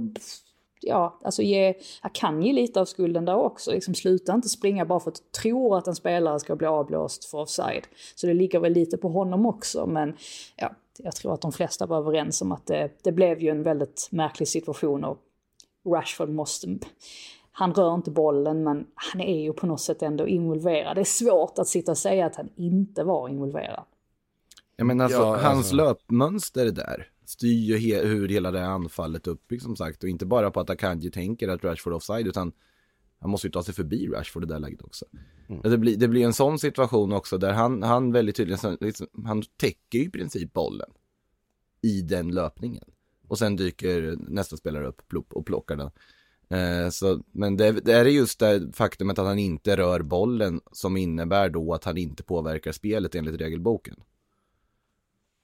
ja, 0.80 1.20
alltså 1.24 1.42
ge 1.42 1.74
Akanji 2.00 2.52
lite 2.52 2.80
av 2.80 2.84
skulden 2.84 3.24
där 3.24 3.36
också. 3.36 3.72
Liksom 3.72 3.94
sluta 3.94 4.34
inte 4.34 4.48
springa 4.48 4.84
bara 4.84 5.00
för 5.00 5.10
att 5.10 5.16
du 5.16 5.40
tror 5.40 5.78
att 5.78 5.86
en 5.86 5.94
spelare 5.94 6.40
ska 6.40 6.56
bli 6.56 6.66
avblåst 6.66 7.24
för 7.24 7.38
offside. 7.38 7.84
Så 8.14 8.26
det 8.26 8.34
ligger 8.34 8.60
väl 8.60 8.72
lite 8.72 8.96
på 8.96 9.08
honom 9.08 9.46
också, 9.46 9.86
men 9.86 10.16
ja, 10.56 10.72
jag 11.04 11.14
tror 11.16 11.34
att 11.34 11.40
de 11.40 11.52
flesta 11.52 11.86
var 11.86 11.98
överens 11.98 12.42
om 12.42 12.52
att 12.52 12.66
det, 12.66 12.90
det 13.02 13.12
blev 13.12 13.40
ju 13.40 13.48
en 13.50 13.62
väldigt 13.62 14.08
märklig 14.10 14.48
situation 14.48 15.04
och 15.04 15.18
Rashford 15.86 16.28
måste, 16.28 16.78
han 17.52 17.74
rör 17.74 17.94
inte 17.94 18.10
bollen 18.10 18.62
men 18.64 18.86
han 18.94 19.20
är 19.20 19.42
ju 19.42 19.52
på 19.52 19.66
något 19.66 19.80
sätt 19.80 20.02
ändå 20.02 20.28
involverad. 20.28 20.96
Det 20.96 21.00
är 21.00 21.04
svårt 21.04 21.58
att 21.58 21.68
sitta 21.68 21.90
och 21.92 21.98
säga 21.98 22.26
att 22.26 22.36
han 22.36 22.48
inte 22.56 23.04
var 23.04 23.28
involverad. 23.28 23.84
Ja 24.76 24.84
men 24.84 25.00
alltså, 25.00 25.18
Ja, 25.18 25.36
hans 25.36 25.44
alltså. 25.58 25.74
löpmönster 25.74 26.70
där 26.70 27.06
styr 27.24 27.64
ju 27.64 27.76
he- 27.78 28.06
hur 28.06 28.28
hela 28.28 28.50
det 28.50 28.58
här 28.58 28.68
anfallet 28.68 29.26
uppbyggs 29.26 29.64
som 29.64 29.76
sagt. 29.76 30.02
Och 30.02 30.08
inte 30.08 30.26
bara 30.26 30.50
på 30.50 30.60
att 30.60 30.70
Akanji 30.70 31.10
tänker 31.10 31.48
att 31.48 31.64
Rashford 31.64 31.92
offside 31.92 32.26
utan 32.26 32.52
han 33.20 33.30
måste 33.30 33.46
ju 33.46 33.50
ta 33.50 33.62
sig 33.62 33.74
förbi 33.74 34.08
Rashford 34.08 34.44
i 34.44 34.46
det 34.46 34.54
där 34.54 34.60
läget 34.60 34.82
också. 34.82 35.04
Mm. 35.48 35.62
Det, 35.62 35.78
blir, 35.78 35.96
det 35.96 36.08
blir 36.08 36.24
en 36.24 36.32
sån 36.32 36.58
situation 36.58 37.12
också 37.12 37.38
där 37.38 37.52
han, 37.52 37.82
han 37.82 38.12
väldigt 38.12 38.36
tydligen, 38.36 38.76
liksom, 38.80 39.06
han 39.24 39.42
täcker 39.56 39.98
ju 39.98 40.04
i 40.04 40.10
princip 40.10 40.52
bollen 40.52 40.90
i 41.82 42.02
den 42.02 42.28
löpningen. 42.34 42.84
Och 43.28 43.38
sen 43.38 43.56
dyker 43.56 44.16
nästa 44.28 44.56
spelare 44.56 44.86
upp 44.86 45.02
och 45.32 45.46
plockar 45.46 45.76
den. 45.76 45.90
Eh, 46.48 46.90
så, 46.90 47.22
men 47.32 47.56
det, 47.56 47.72
det, 47.72 47.92
är 47.92 48.04
just 48.04 48.38
det 48.38 48.72
faktumet 48.72 49.18
att 49.18 49.26
han 49.26 49.38
inte 49.38 49.76
rör 49.76 50.02
bollen 50.02 50.60
som 50.72 50.96
innebär 50.96 51.48
då 51.48 51.74
att 51.74 51.84
han 51.84 51.98
inte 51.98 52.22
påverkar 52.22 52.72
spelet 52.72 53.14
enligt 53.14 53.40
regelboken. 53.40 53.96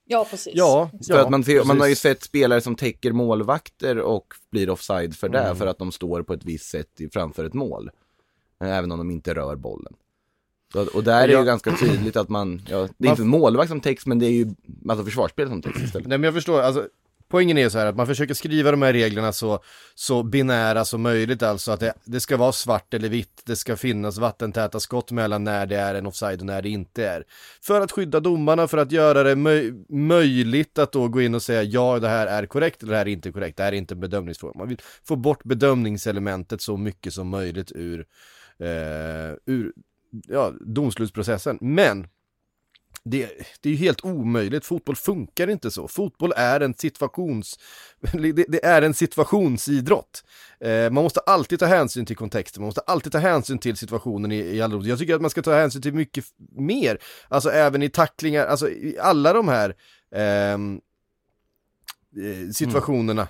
Ja, 0.09 0.27
precis. 0.31 0.53
Ja, 0.57 0.91
för 1.07 1.15
ja, 1.15 1.21
att 1.21 1.31
man, 1.31 1.45
man 1.67 1.81
har 1.81 1.87
ju 1.87 1.95
sett 1.95 2.23
spelare 2.23 2.61
som 2.61 2.77
täcker 2.77 3.13
målvakter 3.13 3.99
och 3.99 4.35
blir 4.51 4.71
offside 4.71 5.17
för 5.17 5.29
det, 5.29 5.39
mm. 5.39 5.57
för 5.57 5.67
att 5.67 5.79
de 5.79 5.93
står 5.93 6.23
på 6.23 6.33
ett 6.33 6.45
visst 6.45 6.71
sätt 6.71 7.01
framför 7.13 7.45
ett 7.45 7.55
mål. 7.55 7.91
Eh, 8.61 8.77
även 8.77 8.93
om 8.93 8.99
de 8.99 9.11
inte 9.11 9.35
rör 9.35 9.57
bollen. 9.57 9.93
Så, 10.73 10.87
och 10.95 11.05
där 11.05 11.23
är 11.23 11.29
det 11.29 11.35
ju 11.35 11.45
ganska 11.45 11.77
tydligt 11.77 12.17
att 12.17 12.29
man, 12.29 12.63
ja, 12.69 12.89
det 12.99 13.09
är 13.09 13.11
inte 13.11 13.23
målvakt 13.23 13.69
som 13.69 13.81
täcks 13.81 14.07
men 14.07 14.19
det 14.19 14.27
är 14.27 14.31
ju 14.31 14.47
alltså 14.89 15.05
försvarsspel 15.05 15.49
som 15.49 15.63
täcks 15.63 15.83
istället. 15.83 16.09
Nej 16.09 16.19
men 16.19 16.25
jag 16.25 16.35
förstår, 16.35 16.61
alltså 16.61 16.89
Poängen 17.29 17.59
är 17.59 17.69
så 17.69 17.79
här 17.79 17.87
att 17.87 17.97
man 17.97 18.07
försöker 18.07 18.35
skriva 18.35 18.71
de 18.71 18.83
här 18.83 18.93
reglerna 18.93 19.33
så, 19.33 19.59
så 19.95 20.23
binära 20.23 20.85
som 20.85 21.03
möjligt, 21.03 21.43
alltså 21.43 21.73
att 21.73 21.81
det, 21.81 21.95
det, 22.05 22.21
ska 22.21 22.37
vara 22.37 22.53
svart 22.53 22.95
eller 22.95 23.09
vitt, 23.09 23.43
det 23.45 23.57
ska 23.57 23.77
finnas 23.77 24.19
vattentäta 24.19 24.81
skott 24.81 25.11
mellan 25.11 25.45
när 25.45 25.67
det 25.67 25.77
är 25.77 25.95
en 25.95 26.07
offside 26.07 26.41
och 26.41 26.47
när 26.47 26.63
det 26.63 26.69
inte 26.69 27.09
är. 27.09 27.25
För 27.63 27.81
att 27.81 27.93
skydda 27.93 28.21
domarna, 28.21 28.69
för 28.69 28.79
att 28.79 28.93
göra 28.93 29.23
det 29.23 29.37
möj 29.37 29.73
möjligt 29.89 30.79
att 30.79 30.93
då 30.93 31.09
gå 31.09 31.23
in 31.23 31.35
och 31.35 31.43
säga 31.43 31.63
ja, 31.63 31.99
det 31.99 32.09
här 32.09 32.27
är 32.27 32.47
korrekt 32.47 32.83
eller 32.83 32.93
det 32.93 32.99
här 32.99 33.09
är 33.09 33.13
inte 33.13 33.33
korrekt, 33.33 33.57
det 33.57 33.63
här 33.63 33.73
är 33.73 33.77
inte 33.77 33.95
en 33.95 34.01
bedömningsfråga. 34.01 34.59
Man 34.59 34.69
vill 34.69 34.81
få 35.05 35.17
bort 35.17 35.45
bedömningselementet 35.45 36.61
så 36.61 36.77
mycket 36.77 37.13
som 37.13 37.29
möjligt 37.29 37.73
ur, 37.75 38.07
eh, 38.59 39.37
ur 39.47 39.73
ja, 40.29 40.53
domslutsprocessen. 40.61 41.59
Men 41.61 42.07
det, 43.11 43.31
det 43.61 43.69
är 43.69 43.71
ju 43.71 43.79
helt 43.79 44.05
omöjligt, 44.05 44.65
fotboll 44.65 44.97
funkar 44.97 45.51
inte 45.51 45.71
så. 45.71 45.89
Fotboll 45.89 46.33
är 46.37 46.61
en 46.61 46.75
situations... 46.75 47.59
Det, 48.13 48.33
det 48.33 48.65
är 48.65 48.83
en 48.83 48.95
situationsidrott. 48.95 50.25
Eh, 50.61 50.91
man 50.91 51.05
måste 51.05 51.21
alltid 51.21 51.59
ta 51.59 51.67
hänsyn 51.67 52.07
till 52.07 52.17
kontexten, 52.17 52.63
man 52.63 52.67
måste 52.67 52.81
alltid 52.81 53.13
ta 53.13 53.19
hänsyn 53.19 53.59
till 53.59 53.77
situationen 53.77 54.33
i, 54.33 54.37
i 54.37 54.63
alla 54.63 54.83
Jag 54.83 54.99
tycker 54.99 55.15
att 55.15 55.21
man 55.21 55.31
ska 55.31 55.43
ta 55.43 55.55
hänsyn 55.55 55.83
till 55.83 55.95
mycket 55.95 56.25
mer, 56.57 56.99
alltså 57.29 57.51
även 57.51 57.83
i 57.83 57.89
tacklingar, 57.89 58.47
alltså 58.47 58.71
i 58.71 58.97
alla 59.01 59.33
de 59.33 59.49
här 59.49 59.75
ehm, 60.15 60.81
eh, 62.17 62.51
situationerna. 62.53 63.29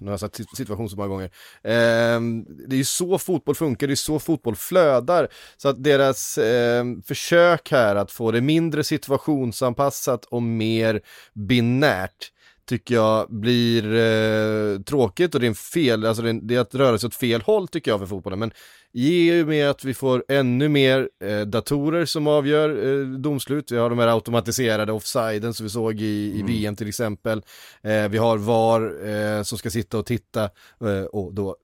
Nu 0.00 0.06
har 0.06 0.12
jag 0.12 0.20
sagt 0.20 0.56
situation 0.56 0.90
så 0.90 0.96
många 0.96 1.08
gånger. 1.08 1.30
Eh, 1.62 2.20
det 2.68 2.74
är 2.74 2.78
ju 2.78 2.84
så 2.84 3.18
fotboll 3.18 3.54
funkar, 3.54 3.86
det 3.86 3.94
är 3.94 3.96
så 3.96 4.18
fotboll 4.18 4.56
flödar. 4.56 5.28
Så 5.56 5.68
att 5.68 5.84
deras 5.84 6.38
eh, 6.38 6.84
försök 7.06 7.70
här 7.70 7.96
att 7.96 8.12
få 8.12 8.30
det 8.30 8.40
mindre 8.40 8.84
situationsanpassat 8.84 10.24
och 10.24 10.42
mer 10.42 11.00
binärt 11.34 12.32
tycker 12.70 12.94
jag 12.94 13.26
blir 13.30 13.94
eh, 13.94 14.80
tråkigt 14.80 15.34
och 15.34 15.40
det 15.40 15.46
är 15.46 15.48
en 15.48 15.54
fel, 15.54 16.06
alltså 16.06 16.22
det 16.22 16.30
är, 16.30 16.40
det 16.42 16.54
är 16.54 16.60
att 16.60 16.74
röra 16.74 16.98
sig 16.98 17.06
åt 17.06 17.14
fel 17.14 17.42
håll 17.42 17.68
tycker 17.68 17.90
jag 17.90 18.00
för 18.00 18.06
fotbollen. 18.06 18.38
Men 18.38 18.50
i 18.92 19.42
och 19.42 19.46
med 19.46 19.70
att 19.70 19.84
vi 19.84 19.94
får 19.94 20.24
ännu 20.28 20.68
mer 20.68 21.08
eh, 21.24 21.40
datorer 21.40 22.04
som 22.04 22.26
avgör 22.26 22.68
eh, 22.68 23.06
domslut, 23.06 23.72
vi 23.72 23.76
har 23.76 23.90
de 23.90 23.98
här 23.98 24.14
automatiserade 24.14 24.92
offsiden 24.92 25.54
som 25.54 25.64
vi 25.66 25.70
såg 25.70 26.00
i, 26.00 26.04
i 26.04 26.40
mm. 26.40 26.46
VM 26.46 26.76
till 26.76 26.88
exempel, 26.88 27.42
eh, 27.82 28.08
vi 28.08 28.18
har 28.18 28.38
VAR 28.38 29.08
eh, 29.08 29.42
som 29.42 29.58
ska 29.58 29.70
sitta 29.70 29.98
och 29.98 30.06
titta 30.06 30.44
eh, 30.80 31.04
och 31.12 31.34
då 31.34 31.56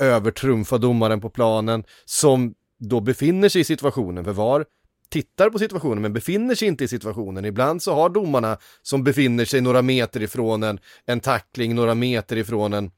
övertrumfa 0.00 0.78
domaren 0.78 1.20
på 1.20 1.30
planen 1.30 1.84
som 2.04 2.54
då 2.78 3.00
befinner 3.00 3.48
sig 3.48 3.60
i 3.60 3.64
situationen, 3.64 4.24
för 4.24 4.32
VAR 4.32 4.64
tittar 5.12 5.50
på 5.50 5.58
situationen 5.58 6.02
men 6.02 6.12
befinner 6.12 6.54
sig 6.54 6.68
inte 6.68 6.84
i 6.84 6.88
situationen. 6.88 7.44
Ibland 7.44 7.82
så 7.82 7.94
har 7.94 8.08
domarna 8.08 8.58
som 8.82 9.04
befinner 9.04 9.44
sig 9.44 9.60
några 9.60 9.82
meter 9.82 10.22
ifrån 10.22 10.62
en, 10.62 10.78
en 11.06 11.20
tackling, 11.20 11.74
några 11.74 11.94
meter 11.94 12.36
ifrån 12.36 12.72
en, 12.72 12.90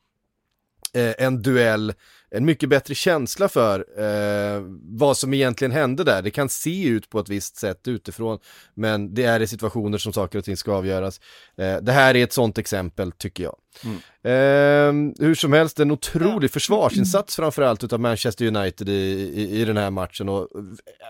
eh, 0.94 1.14
en 1.18 1.42
duell, 1.42 1.92
en 2.30 2.44
mycket 2.44 2.68
bättre 2.68 2.94
känsla 2.94 3.48
för 3.48 3.78
eh, 3.98 4.62
vad 4.82 5.16
som 5.16 5.34
egentligen 5.34 5.72
hände 5.72 6.04
där. 6.04 6.22
Det 6.22 6.30
kan 6.30 6.48
se 6.48 6.88
ut 6.88 7.10
på 7.10 7.18
ett 7.18 7.28
visst 7.28 7.56
sätt 7.56 7.88
utifrån, 7.88 8.38
men 8.74 9.14
det 9.14 9.24
är 9.24 9.40
i 9.40 9.46
situationer 9.46 9.98
som 9.98 10.12
saker 10.12 10.38
och 10.38 10.44
ting 10.44 10.56
ska 10.56 10.72
avgöras. 10.72 11.20
Eh, 11.56 11.76
det 11.76 11.92
här 11.92 12.16
är 12.16 12.24
ett 12.24 12.32
sånt 12.32 12.58
exempel, 12.58 13.12
tycker 13.12 13.44
jag. 13.44 13.56
Mm. 13.84 13.96
Eh, 14.26 15.14
hur 15.18 15.34
som 15.34 15.52
helst, 15.52 15.80
en 15.80 15.90
otrolig 15.90 16.48
ja. 16.48 16.52
försvarsinsats 16.52 17.36
framförallt 17.36 17.84
utav 17.84 18.00
Manchester 18.00 18.46
United 18.46 18.88
i, 18.88 18.92
i, 18.92 19.60
i 19.60 19.64
den 19.64 19.76
här 19.76 19.90
matchen 19.90 20.28
och 20.28 20.48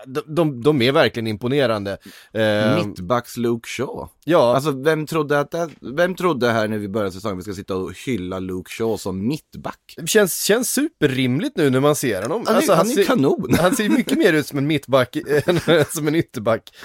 de, 0.05 0.21
de, 0.27 0.61
de 0.61 0.81
är 0.81 0.91
verkligen 0.91 1.27
imponerande. 1.27 1.97
Eh, 2.33 2.85
Mittbacks 2.85 3.37
Luke 3.37 3.69
Shaw. 3.69 4.09
Ja. 4.23 4.55
Alltså 4.55 4.71
vem 4.71 5.05
trodde 5.05 5.39
att 5.39 5.51
det, 5.51 5.69
vem 5.79 6.15
trodde 6.15 6.51
här 6.51 6.67
när 6.67 6.77
vi 6.77 6.87
började 6.87 7.11
säsongen 7.11 7.37
vi 7.37 7.43
ska 7.43 7.53
sitta 7.53 7.75
och 7.75 7.93
hylla 8.05 8.39
Luke 8.39 8.69
Shaw 8.69 8.97
som 8.97 9.27
mittback? 9.27 9.95
Känns, 10.05 10.43
känns 10.43 10.71
superrimligt 10.71 11.57
nu 11.57 11.69
när 11.69 11.79
man 11.79 11.95
ser 11.95 12.21
honom. 12.21 12.43
Han 12.45 12.53
är, 12.53 12.57
alltså, 12.57 12.73
han, 12.73 12.87
han 12.87 12.91
är 12.91 12.95
ser, 12.95 13.03
kanon. 13.03 13.55
Han 13.59 13.75
ser 13.75 13.89
mycket 13.89 14.17
mer 14.17 14.33
ut 14.33 14.47
som 14.47 14.57
en 14.57 14.67
mittback 14.67 15.15
än 15.45 15.85
som 15.89 16.07
en 16.07 16.15
ytterback. 16.15 16.75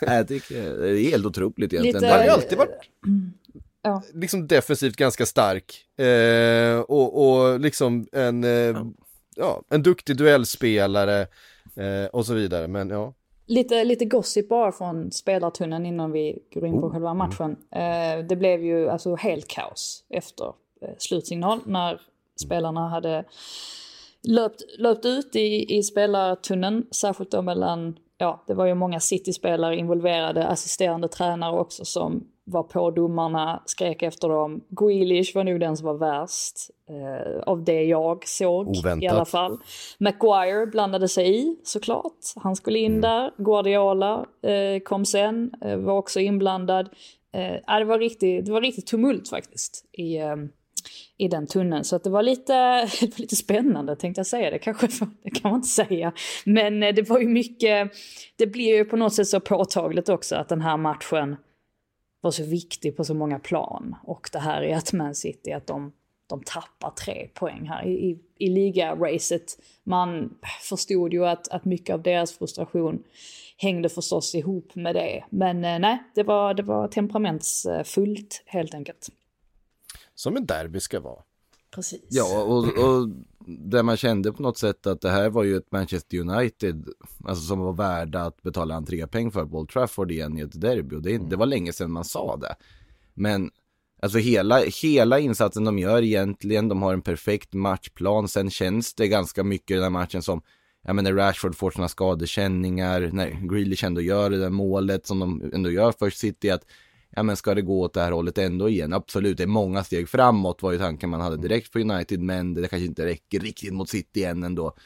Jag 0.00 0.28
tycker 0.28 0.78
det 0.78 1.00
är 1.00 1.10
helt 1.10 1.26
otroligt 1.26 1.72
egentligen. 1.72 1.94
Lite... 1.94 2.06
Han 2.06 2.18
har 2.18 2.24
ju 2.24 2.30
alltid 2.30 2.58
varit 2.58 2.90
ja. 3.84 4.02
liksom 4.14 4.46
defensivt 4.46 4.96
ganska 4.96 5.26
stark. 5.26 5.98
Eh, 5.98 6.80
och, 6.80 7.26
och 7.26 7.60
liksom 7.60 8.06
en, 8.12 8.44
eh, 8.44 8.82
ja. 9.36 9.62
en 9.68 9.82
duktig 9.82 10.16
duellspelare 10.16 11.20
eh, 11.76 12.06
och 12.12 12.26
så 12.26 12.34
vidare. 12.34 12.68
Men 12.68 12.90
ja. 12.90 13.14
Lite, 13.46 13.84
lite 13.84 14.04
gossip 14.04 14.48
bara 14.48 14.72
från 14.72 15.10
spelartunneln 15.10 15.86
innan 15.86 16.12
vi 16.12 16.38
går 16.54 16.66
in 16.66 16.80
på 16.80 16.86
oh. 16.86 16.92
själva 16.92 17.14
matchen. 17.14 17.56
Eh, 17.70 18.26
det 18.28 18.36
blev 18.36 18.64
ju 18.64 18.88
alltså 18.88 19.14
helt 19.14 19.48
kaos 19.48 20.04
efter 20.10 20.44
eh, 20.82 20.94
slutsignal 20.98 21.60
när 21.66 22.00
spelarna 22.44 22.88
hade 22.88 23.24
löpt, 24.28 24.62
löpt 24.78 25.04
ut 25.04 25.36
i, 25.36 25.76
i 25.76 25.82
spelartunneln, 25.82 26.86
särskilt 26.90 27.30
då 27.30 27.42
mellan, 27.42 27.96
ja 28.18 28.44
det 28.46 28.54
var 28.54 28.66
ju 28.66 28.74
många 28.74 29.00
City-spelare 29.00 29.76
involverade, 29.76 30.46
assisterande 30.46 31.08
tränare 31.08 31.60
också 31.60 31.84
som 31.84 32.28
var 32.44 32.62
på 32.62 32.90
domarna, 32.90 33.62
skrek 33.66 34.02
efter 34.02 34.28
dem. 34.28 34.64
Grealish 34.68 35.34
var 35.34 35.44
nog 35.44 35.60
den 35.60 35.76
som 35.76 35.86
var 35.86 35.94
värst, 35.94 36.56
eh, 36.88 37.42
av 37.42 37.64
det 37.64 37.82
jag 37.82 38.28
såg 38.28 38.68
Oväntat. 38.68 39.02
i 39.02 39.06
alla 39.06 39.24
fall. 39.24 39.58
Maguire 39.98 40.66
blandade 40.66 41.08
sig 41.08 41.36
i 41.36 41.56
såklart, 41.64 42.18
han 42.36 42.56
skulle 42.56 42.78
in 42.78 42.92
mm. 42.92 43.00
där. 43.00 43.32
Guardiola 43.38 44.26
eh, 44.42 44.80
kom 44.80 45.04
sen, 45.04 45.50
eh, 45.64 45.76
var 45.76 45.98
också 45.98 46.20
inblandad. 46.20 46.88
Eh, 47.34 47.78
det, 47.78 47.84
var 47.84 47.98
riktigt, 47.98 48.46
det 48.46 48.52
var 48.52 48.60
riktigt 48.60 48.86
tumult 48.86 49.28
faktiskt 49.28 49.84
i, 49.92 50.16
eh, 50.16 50.36
i 51.18 51.28
den 51.28 51.46
tunneln. 51.46 51.84
Så 51.84 51.96
att 51.96 52.04
det 52.04 52.10
var 52.10 52.22
lite, 52.22 52.88
lite 53.16 53.36
spännande 53.36 53.96
tänkte 53.96 54.18
jag 54.18 54.26
säga. 54.26 54.50
Det 54.50 54.58
kanske 54.58 54.88
det 55.22 55.30
kan 55.30 55.50
man 55.50 55.54
inte 55.54 55.68
säga. 55.68 56.12
Men 56.44 56.82
eh, 56.82 56.94
det 56.94 57.08
var 57.08 57.18
ju 57.18 57.28
mycket, 57.28 57.90
det 58.36 58.46
blir 58.46 58.76
ju 58.76 58.84
på 58.84 58.96
något 58.96 59.14
sätt 59.14 59.28
så 59.28 59.40
påtagligt 59.40 60.08
också 60.08 60.36
att 60.36 60.48
den 60.48 60.60
här 60.60 60.76
matchen 60.76 61.36
var 62.24 62.30
så 62.30 62.44
viktig 62.44 62.96
på 62.96 63.04
så 63.04 63.14
många 63.14 63.38
plan. 63.38 63.96
Och 64.02 64.28
det 64.32 64.38
här 64.38 64.62
är 64.62 64.76
att 64.76 64.92
Man 64.92 65.14
City, 65.14 65.52
att 65.52 65.66
de, 65.66 65.92
de 66.26 66.42
tappar 66.42 66.90
tre 66.90 67.28
poäng 67.34 67.68
här 67.68 67.86
i, 67.86 68.10
i, 68.10 68.18
i 68.38 68.48
ligaracet. 68.48 69.58
Man 69.84 70.34
förstod 70.62 71.12
ju 71.12 71.26
att, 71.26 71.48
att 71.48 71.64
mycket 71.64 71.94
av 71.94 72.02
deras 72.02 72.38
frustration 72.38 73.02
hängde 73.56 73.88
förstås 73.88 74.34
ihop 74.34 74.74
med 74.74 74.94
det. 74.94 75.24
Men 75.30 75.64
eh, 75.64 75.78
nej, 75.78 76.02
det 76.14 76.22
var, 76.22 76.54
det 76.54 76.62
var 76.62 76.88
temperamentsfullt 76.88 78.42
eh, 78.46 78.52
helt 78.52 78.74
enkelt. 78.74 79.08
Som 80.14 80.36
en 80.36 80.46
derby 80.46 80.80
ska 80.80 81.00
vara. 81.00 81.22
Precis. 81.74 82.02
Ja, 82.08 82.42
och, 82.42 82.64
och 82.64 83.08
där 83.46 83.82
man 83.82 83.96
kände 83.96 84.32
på 84.32 84.42
något 84.42 84.58
sätt 84.58 84.86
att 84.86 85.00
det 85.00 85.10
här 85.10 85.30
var 85.30 85.44
ju 85.44 85.56
ett 85.56 85.72
Manchester 85.72 86.18
United, 86.18 86.88
alltså 87.24 87.44
som 87.44 87.58
var 87.60 87.72
värda 87.72 88.22
att 88.22 88.42
betala 88.42 88.74
entrépeng 88.74 89.30
för 89.30 89.46
på 89.46 89.58
Old 89.58 89.68
Trafford 89.68 90.10
igen 90.10 90.38
i 90.38 90.40
ett 90.40 90.60
derby. 90.60 90.96
Och 90.96 91.02
det, 91.02 91.18
det 91.18 91.36
var 91.36 91.46
länge 91.46 91.72
sedan 91.72 91.92
man 91.92 92.04
sa 92.04 92.36
det. 92.36 92.56
Men 93.14 93.50
alltså 94.02 94.18
hela, 94.18 94.60
hela 94.82 95.18
insatsen 95.18 95.64
de 95.64 95.78
gör 95.78 96.02
egentligen, 96.02 96.68
de 96.68 96.82
har 96.82 96.92
en 96.92 97.02
perfekt 97.02 97.54
matchplan. 97.54 98.28
Sen 98.28 98.50
känns 98.50 98.94
det 98.94 99.08
ganska 99.08 99.44
mycket 99.44 99.70
i 99.70 99.74
den 99.74 99.82
här 99.82 99.90
matchen 99.90 100.22
som, 100.22 100.42
jag 100.82 100.96
menar 100.96 101.12
Rashford 101.12 101.56
får 101.56 101.70
sina 101.70 101.88
skadekänningar, 101.88 103.10
när 103.12 103.30
Grealish 103.30 103.84
ändå 103.84 104.00
gör 104.00 104.30
det 104.30 104.38
där 104.38 104.50
målet 104.50 105.06
som 105.06 105.18
de 105.18 105.50
ändå 105.54 105.70
gör 105.70 105.92
för 105.92 106.10
City, 106.10 106.50
att 106.50 106.64
ja 107.16 107.22
men 107.22 107.36
ska 107.36 107.54
det 107.54 107.62
gå 107.62 107.80
åt 107.80 107.94
det 107.94 108.00
här 108.00 108.12
hållet 108.12 108.38
ändå 108.38 108.68
igen? 108.68 108.92
Absolut, 108.92 109.36
det 109.36 109.42
är 109.42 109.46
många 109.46 109.84
steg 109.84 110.08
framåt 110.08 110.62
var 110.62 110.72
ju 110.72 110.78
tanken 110.78 111.10
man 111.10 111.20
hade 111.20 111.36
direkt 111.36 111.72
på 111.72 111.78
United, 111.78 112.20
men 112.20 112.54
det 112.54 112.68
kanske 112.68 112.86
inte 112.86 113.06
räcker 113.06 113.40
riktigt 113.40 113.74
mot 113.74 113.88
City 113.88 114.24
än 114.24 114.42
ändå. 114.42 114.76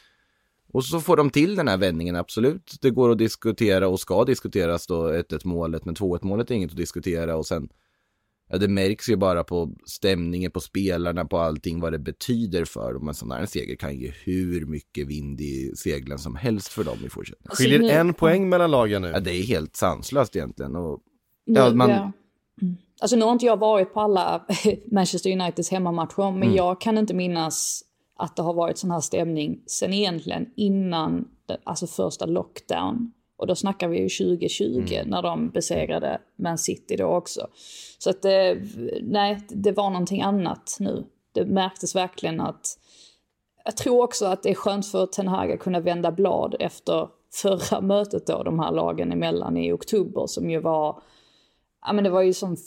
Och 0.71 0.85
så 0.85 1.01
får 1.01 1.17
de 1.17 1.29
till 1.29 1.55
den 1.55 1.67
här 1.67 1.77
vändningen, 1.77 2.15
absolut. 2.15 2.75
Det 2.81 2.89
går 2.89 3.11
att 3.11 3.17
diskutera 3.17 3.87
och 3.87 3.99
ska 3.99 4.25
diskuteras 4.25 4.87
då 4.87 5.11
1-1 5.11 5.41
målet, 5.43 5.85
men 5.85 5.95
2-1 5.95 6.19
målet 6.25 6.51
är 6.51 6.55
inget 6.55 6.71
att 6.71 6.77
diskutera 6.77 7.35
och 7.35 7.45
sen 7.45 7.69
Ja, 8.51 8.57
det 8.57 8.67
märks 8.67 9.09
ju 9.09 9.15
bara 9.15 9.43
på 9.43 9.75
stämningen, 9.85 10.51
på 10.51 10.59
spelarna, 10.59 11.25
på 11.25 11.37
allting 11.37 11.79
vad 11.79 11.91
det 11.91 11.99
betyder 11.99 12.65
för 12.65 12.93
dem. 12.93 13.07
En 13.07 13.13
sån 13.13 13.31
här 13.31 13.45
seger 13.45 13.75
kan 13.75 13.95
ge 13.95 14.13
hur 14.23 14.65
mycket 14.65 15.07
vind 15.07 15.41
i 15.41 15.71
seglen 15.75 16.19
som 16.19 16.35
helst 16.35 16.67
för 16.67 16.83
dem 16.83 16.97
i 17.05 17.09
fortsättningen. 17.09 17.55
Skiljer 17.55 17.99
en 17.99 18.13
poäng 18.13 18.49
mellan 18.49 18.71
lagen 18.71 19.01
nu. 19.01 19.07
Ja, 19.07 19.19
det 19.19 19.31
är 19.31 19.43
helt 19.43 19.75
sanslöst 19.75 20.35
egentligen. 20.35 20.75
Och, 20.75 20.99
Ja, 21.55 21.73
man- 21.73 21.89
ja. 21.89 22.11
Mm. 22.61 22.77
Alltså 23.01 23.15
nu 23.15 23.25
har 23.25 23.31
inte 23.31 23.45
jag 23.45 23.57
varit 23.57 23.93
på 23.93 23.99
alla 24.01 24.45
Manchester 24.91 25.31
Uniteds 25.31 25.71
hemmamatcher, 25.71 26.31
men 26.31 26.53
jag 26.55 26.81
kan 26.81 26.97
inte 26.97 27.13
minnas 27.13 27.81
att 28.17 28.35
det 28.35 28.41
har 28.41 28.53
varit 28.53 28.77
sån 28.77 28.91
här 28.91 28.99
stämning 28.99 29.61
sen 29.65 29.93
egentligen 29.93 30.49
innan, 30.55 31.27
alltså 31.63 31.87
första 31.87 32.25
lockdown. 32.25 33.11
Och 33.37 33.47
då 33.47 33.55
snackar 33.55 33.87
vi 33.87 33.97
ju 33.97 34.09
2020 34.09 34.81
när 35.05 35.21
de 35.21 35.49
besegrade 35.49 36.21
Man 36.35 36.57
City 36.57 36.95
då 36.95 37.05
också. 37.05 37.47
Så 37.99 38.09
att 38.09 38.21
det, 38.21 38.57
nej, 39.01 39.39
det 39.49 39.71
var 39.71 39.89
någonting 39.89 40.21
annat 40.21 40.77
nu. 40.79 41.05
Det 41.31 41.45
märktes 41.45 41.95
verkligen 41.95 42.41
att 42.41 42.65
jag 43.65 43.77
tror 43.77 44.03
också 44.03 44.25
att 44.25 44.43
det 44.43 44.49
är 44.49 44.55
skönt 44.55 44.87
för 44.87 45.05
Ten 45.05 45.27
Hag 45.27 45.51
att 45.51 45.59
kunna 45.59 45.79
vända 45.79 46.11
blad 46.11 46.55
efter 46.59 47.07
förra 47.33 47.81
mötet 47.81 48.27
då, 48.27 48.43
de 48.43 48.59
här 48.59 48.71
lagen 48.71 49.11
emellan 49.11 49.57
i 49.57 49.71
oktober 49.71 50.27
som 50.27 50.49
ju 50.49 50.59
var, 50.59 51.01
ja 51.85 51.93
men 51.93 52.03
det 52.03 52.09
var 52.09 52.21
ju 52.21 52.33
som 52.33 52.57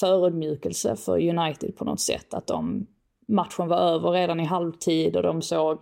förödmjukelse 0.00 0.96
för 0.96 1.28
United 1.28 1.76
på 1.76 1.84
något 1.84 2.00
sätt 2.00 2.34
att 2.34 2.46
de, 2.46 2.86
matchen 3.28 3.68
var 3.68 3.76
över 3.76 4.10
redan 4.10 4.40
i 4.40 4.44
halvtid 4.44 5.16
och 5.16 5.22
de 5.22 5.42
såg, 5.42 5.78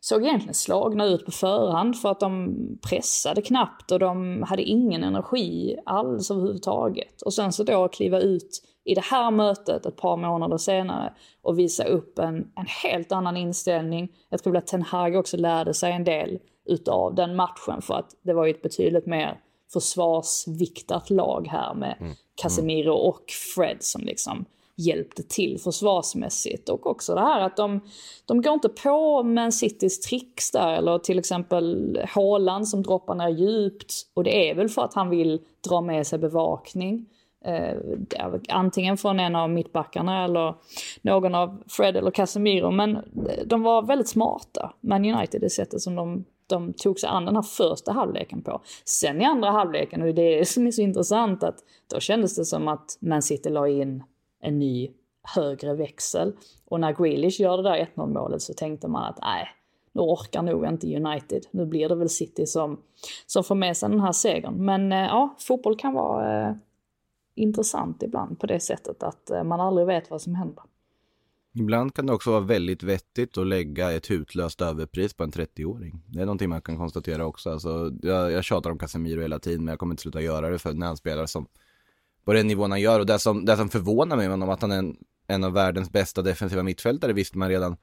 såg 0.00 0.22
egentligen 0.22 0.54
slagna 0.54 1.04
ut 1.04 1.24
på 1.24 1.30
förhand 1.30 2.00
för 2.00 2.10
att 2.10 2.20
de 2.20 2.56
pressade 2.88 3.42
knappt 3.42 3.92
och 3.92 3.98
de 3.98 4.42
hade 4.42 4.62
ingen 4.62 5.04
energi 5.04 5.76
alls 5.86 6.30
överhuvudtaget. 6.30 7.22
Och 7.22 7.34
sen 7.34 7.52
så 7.52 7.64
då 7.64 7.88
kliva 7.88 8.20
ut 8.20 8.62
i 8.84 8.94
det 8.94 9.04
här 9.04 9.30
mötet 9.30 9.86
ett 9.86 9.96
par 9.96 10.16
månader 10.16 10.56
senare 10.56 11.14
och 11.42 11.58
visa 11.58 11.84
upp 11.84 12.18
en, 12.18 12.34
en 12.34 12.66
helt 12.82 13.12
annan 13.12 13.36
inställning. 13.36 14.12
Jag 14.28 14.42
tror 14.42 14.56
att 14.56 14.66
Ten 14.66 14.82
Hag 14.82 15.16
också 15.16 15.36
lärde 15.36 15.74
sig 15.74 15.92
en 15.92 16.04
del 16.04 16.38
utav 16.64 17.14
den 17.14 17.36
matchen 17.36 17.82
för 17.82 17.94
att 17.94 18.10
det 18.22 18.32
var 18.32 18.44
ju 18.44 18.50
ett 18.50 18.62
betydligt 18.62 19.06
mer 19.06 19.40
försvarsviktat 19.72 21.10
lag 21.10 21.48
här 21.50 21.74
med 21.74 22.14
Casemiro 22.42 22.94
och 22.94 23.24
Fred 23.54 23.76
som 23.80 24.02
liksom 24.04 24.44
hjälpte 24.76 25.22
till 25.22 25.58
försvarsmässigt. 25.60 26.68
Och 26.68 26.86
också 26.86 27.14
det 27.14 27.20
här 27.20 27.40
att 27.40 27.56
de, 27.56 27.80
de 28.24 28.42
går 28.42 28.52
inte 28.52 28.68
på 28.68 29.22
Man 29.22 29.52
Citys 29.52 30.00
tricks 30.00 30.50
där, 30.50 30.72
eller 30.72 30.98
till 30.98 31.18
exempel 31.18 31.98
Haaland 32.08 32.68
som 32.68 32.82
droppar 32.82 33.14
ner 33.14 33.28
djupt. 33.28 33.92
Och 34.14 34.24
det 34.24 34.50
är 34.50 34.54
väl 34.54 34.68
för 34.68 34.82
att 34.82 34.94
han 34.94 35.10
vill 35.10 35.40
dra 35.68 35.80
med 35.80 36.06
sig 36.06 36.18
bevakning. 36.18 37.06
Eh, 37.44 37.76
antingen 38.48 38.96
från 38.96 39.20
en 39.20 39.36
av 39.36 39.50
mittbackarna 39.50 40.24
eller 40.24 40.54
någon 41.02 41.34
av 41.34 41.62
Fred 41.68 41.96
eller 41.96 42.10
Casemiro. 42.10 42.70
Men 42.70 42.98
de 43.46 43.62
var 43.62 43.82
väldigt 43.82 44.08
smarta, 44.08 44.74
Man 44.80 45.04
United, 45.04 45.40
det 45.40 45.50
sättet 45.50 45.80
som 45.80 45.94
de, 45.94 46.24
de 46.46 46.72
tog 46.72 46.98
sig 46.98 47.08
an 47.08 47.24
den 47.24 47.36
här 47.36 47.42
första 47.42 47.92
halvleken 47.92 48.42
på. 48.42 48.62
Sen 48.84 49.20
i 49.20 49.24
andra 49.24 49.50
halvleken, 49.50 50.02
och 50.02 50.14
det 50.14 50.22
är 50.22 50.38
det 50.38 50.44
som 50.44 50.66
är 50.66 50.70
så 50.70 50.82
intressant, 50.82 51.42
att 51.42 51.58
då 51.90 52.00
kändes 52.00 52.36
det 52.36 52.44
som 52.44 52.68
att 52.68 52.98
Man 53.00 53.22
City 53.22 53.50
la 53.50 53.68
in 53.68 54.02
en 54.40 54.58
ny 54.58 54.90
högre 55.22 55.74
växel. 55.74 56.32
Och 56.64 56.80
när 56.80 56.92
Grealish 56.92 57.40
gör 57.40 57.56
det 57.56 57.62
där 57.62 57.88
1-0 57.96 58.12
målet 58.12 58.42
så 58.42 58.54
tänkte 58.54 58.88
man 58.88 59.04
att 59.04 59.18
nej, 59.22 59.48
nu 59.92 60.00
orkar 60.00 60.42
nog 60.42 60.66
inte 60.66 60.96
United. 60.96 61.46
Nu 61.50 61.66
blir 61.66 61.88
det 61.88 61.94
väl 61.94 62.08
City 62.08 62.46
som, 62.46 62.80
som 63.26 63.44
får 63.44 63.54
med 63.54 63.76
sig 63.76 63.88
den 63.88 64.00
här 64.00 64.12
segern. 64.12 64.64
Men 64.64 64.92
eh, 64.92 64.98
ja, 64.98 65.34
fotboll 65.38 65.76
kan 65.76 65.94
vara 65.94 66.48
eh, 66.48 66.54
intressant 67.34 68.02
ibland 68.02 68.40
på 68.40 68.46
det 68.46 68.60
sättet 68.60 69.02
att 69.02 69.30
eh, 69.30 69.44
man 69.44 69.60
aldrig 69.60 69.86
vet 69.86 70.10
vad 70.10 70.22
som 70.22 70.34
händer 70.34 70.64
ibland 71.54 71.94
kan 71.94 72.06
det 72.06 72.12
också 72.12 72.30
vara 72.30 72.40
väldigt 72.40 72.82
vettigt 72.82 73.38
att 73.38 73.46
lägga 73.46 73.92
ett 73.92 74.10
hutlöst 74.10 74.60
överpris 74.60 75.14
på 75.14 75.24
en 75.24 75.32
30-åring. 75.32 76.02
Det 76.06 76.20
är 76.20 76.26
någonting 76.26 76.48
man 76.48 76.62
kan 76.62 76.76
konstatera 76.76 77.26
också. 77.26 77.50
Alltså, 77.50 77.92
jag, 78.02 78.32
jag 78.32 78.44
tjatar 78.44 78.70
om 78.70 78.78
Casemiro 78.78 79.20
hela 79.20 79.38
tiden 79.38 79.64
men 79.64 79.72
jag 79.72 79.78
kommer 79.78 79.92
inte 79.92 80.02
sluta 80.02 80.20
göra 80.20 80.50
det 80.50 80.58
för 80.58 80.74
när 80.74 80.86
han 80.86 80.96
spelar 80.96 81.26
som 81.26 81.46
på 82.24 82.32
den 82.32 82.46
nivån 82.46 82.70
han 82.70 82.80
gör 82.80 83.00
och 83.00 83.06
det 83.06 83.18
som, 83.18 83.44
det 83.44 83.56
som 83.56 83.68
förvånar 83.68 84.16
mig 84.16 84.26
med 84.26 84.32
honom 84.32 84.48
att 84.50 84.62
han 84.62 84.72
är 84.72 84.78
en, 84.78 84.96
en 85.26 85.44
av 85.44 85.52
världens 85.52 85.92
bästa 85.92 86.22
defensiva 86.22 86.62
mittfältare 86.62 87.12
visste 87.12 87.38
man 87.38 87.48
redan. 87.48 87.76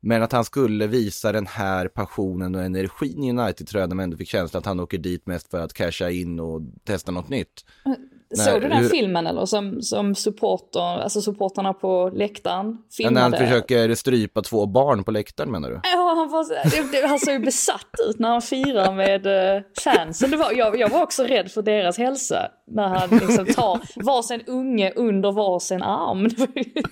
Men 0.00 0.22
att 0.22 0.32
han 0.32 0.44
skulle 0.44 0.86
visa 0.86 1.32
den 1.32 1.46
här 1.46 1.88
passionen 1.88 2.54
och 2.54 2.62
energin 2.62 3.24
i 3.24 3.30
United 3.30 3.66
tror 3.66 3.80
jag 3.80 3.88
man 3.88 4.00
ändå 4.00 4.16
fick 4.16 4.28
känslan 4.28 4.58
att 4.58 4.66
han 4.66 4.80
åker 4.80 4.98
dit 4.98 5.26
mest 5.26 5.50
för 5.50 5.60
att 5.60 5.72
casha 5.72 6.10
in 6.10 6.40
och 6.40 6.62
testa 6.84 7.12
något 7.12 7.28
nytt. 7.28 7.64
Eh, 7.86 7.92
Såg 8.34 8.60
du 8.62 8.68
den 8.68 8.72
hur- 8.82 8.88
filmen 8.88 9.26
eller? 9.26 9.44
Som, 9.46 9.82
som 9.82 10.14
supporter, 10.14 10.80
alltså 11.02 11.20
supportarna 11.22 11.72
på 11.72 12.10
läktaren 12.14 12.76
filmade. 12.96 13.14
när 13.14 13.22
han 13.38 13.46
försöker 13.46 13.94
strypa 13.94 14.42
två 14.42 14.66
barn 14.66 15.04
på 15.04 15.10
läktaren 15.10 15.50
menar 15.50 15.68
du? 15.70 15.80
Ja, 15.82 16.14
han, 16.16 16.28
var, 16.30 17.06
han 17.08 17.18
såg 17.18 17.34
ju 17.34 17.38
besatt 17.40 17.86
ut 18.08 18.18
när 18.18 18.28
han 18.28 18.42
firar 18.42 18.92
med 18.94 19.26
eh, 19.56 19.62
fansen. 19.84 20.30
Det 20.30 20.36
var, 20.36 20.52
jag, 20.52 20.78
jag 20.80 20.88
var 20.90 21.02
också 21.02 21.22
rädd 21.24 21.50
för 21.50 21.62
deras 21.62 21.98
hälsa. 21.98 22.48
När 22.70 22.88
han 22.88 23.08
liksom 23.10 23.46
tar 23.46 23.80
varsin 24.04 24.42
unge 24.46 24.92
under 24.96 25.32
varsin 25.32 25.82
arm. 25.82 26.28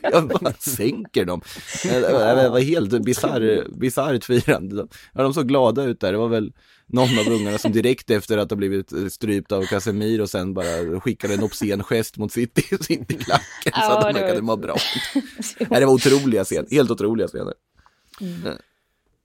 Jag 0.03 0.29
bara 0.29 0.53
sänker 0.53 1.25
dem. 1.25 1.41
Det 1.83 2.13
var- 2.13 2.37
det 2.43 2.49
var 2.49 2.61
helt 2.61 3.03
bisarr, 3.05 3.65
bisarrt 3.81 4.25
firande. 4.25 4.87
Ja, 5.15 5.23
de 5.23 5.35
såg 5.35 5.49
glada 5.49 5.83
ut 5.85 6.01
där. 6.01 6.13
Det 6.13 6.19
var 6.19 6.29
väl 6.29 6.53
någon 6.87 7.19
av 7.19 7.33
ungarna 7.33 7.59
som 7.59 7.73
direkt 7.73 8.11
efter 8.11 8.39
att 8.39 8.51
ha 8.51 8.57
blivit 8.57 9.13
strypt 9.13 9.53
av 9.53 9.63
Casemiro 9.63 10.23
och 10.23 10.31
sen 10.31 10.55
bara 10.55 11.01
skickade 11.01 11.35
en 11.35 11.43
obscen 11.43 11.83
gest 11.83 12.17
mot 12.17 12.33
City, 12.33 12.63
City-klacken 12.81 13.39
så 13.63 13.71
Ja, 13.73 13.99
att 13.99 14.01
de 14.01 14.13
det 14.13 14.21
var- 14.21 14.21
verkade 14.27 14.43
må 14.43 14.57
bra. 14.57 14.77
Nej, 15.71 15.81
det 15.81 15.87
var 15.87 15.93
otroliga 15.95 16.45
scener, 16.45 16.67
helt 16.71 16.91
otroliga 16.91 17.29
scener. 17.29 17.55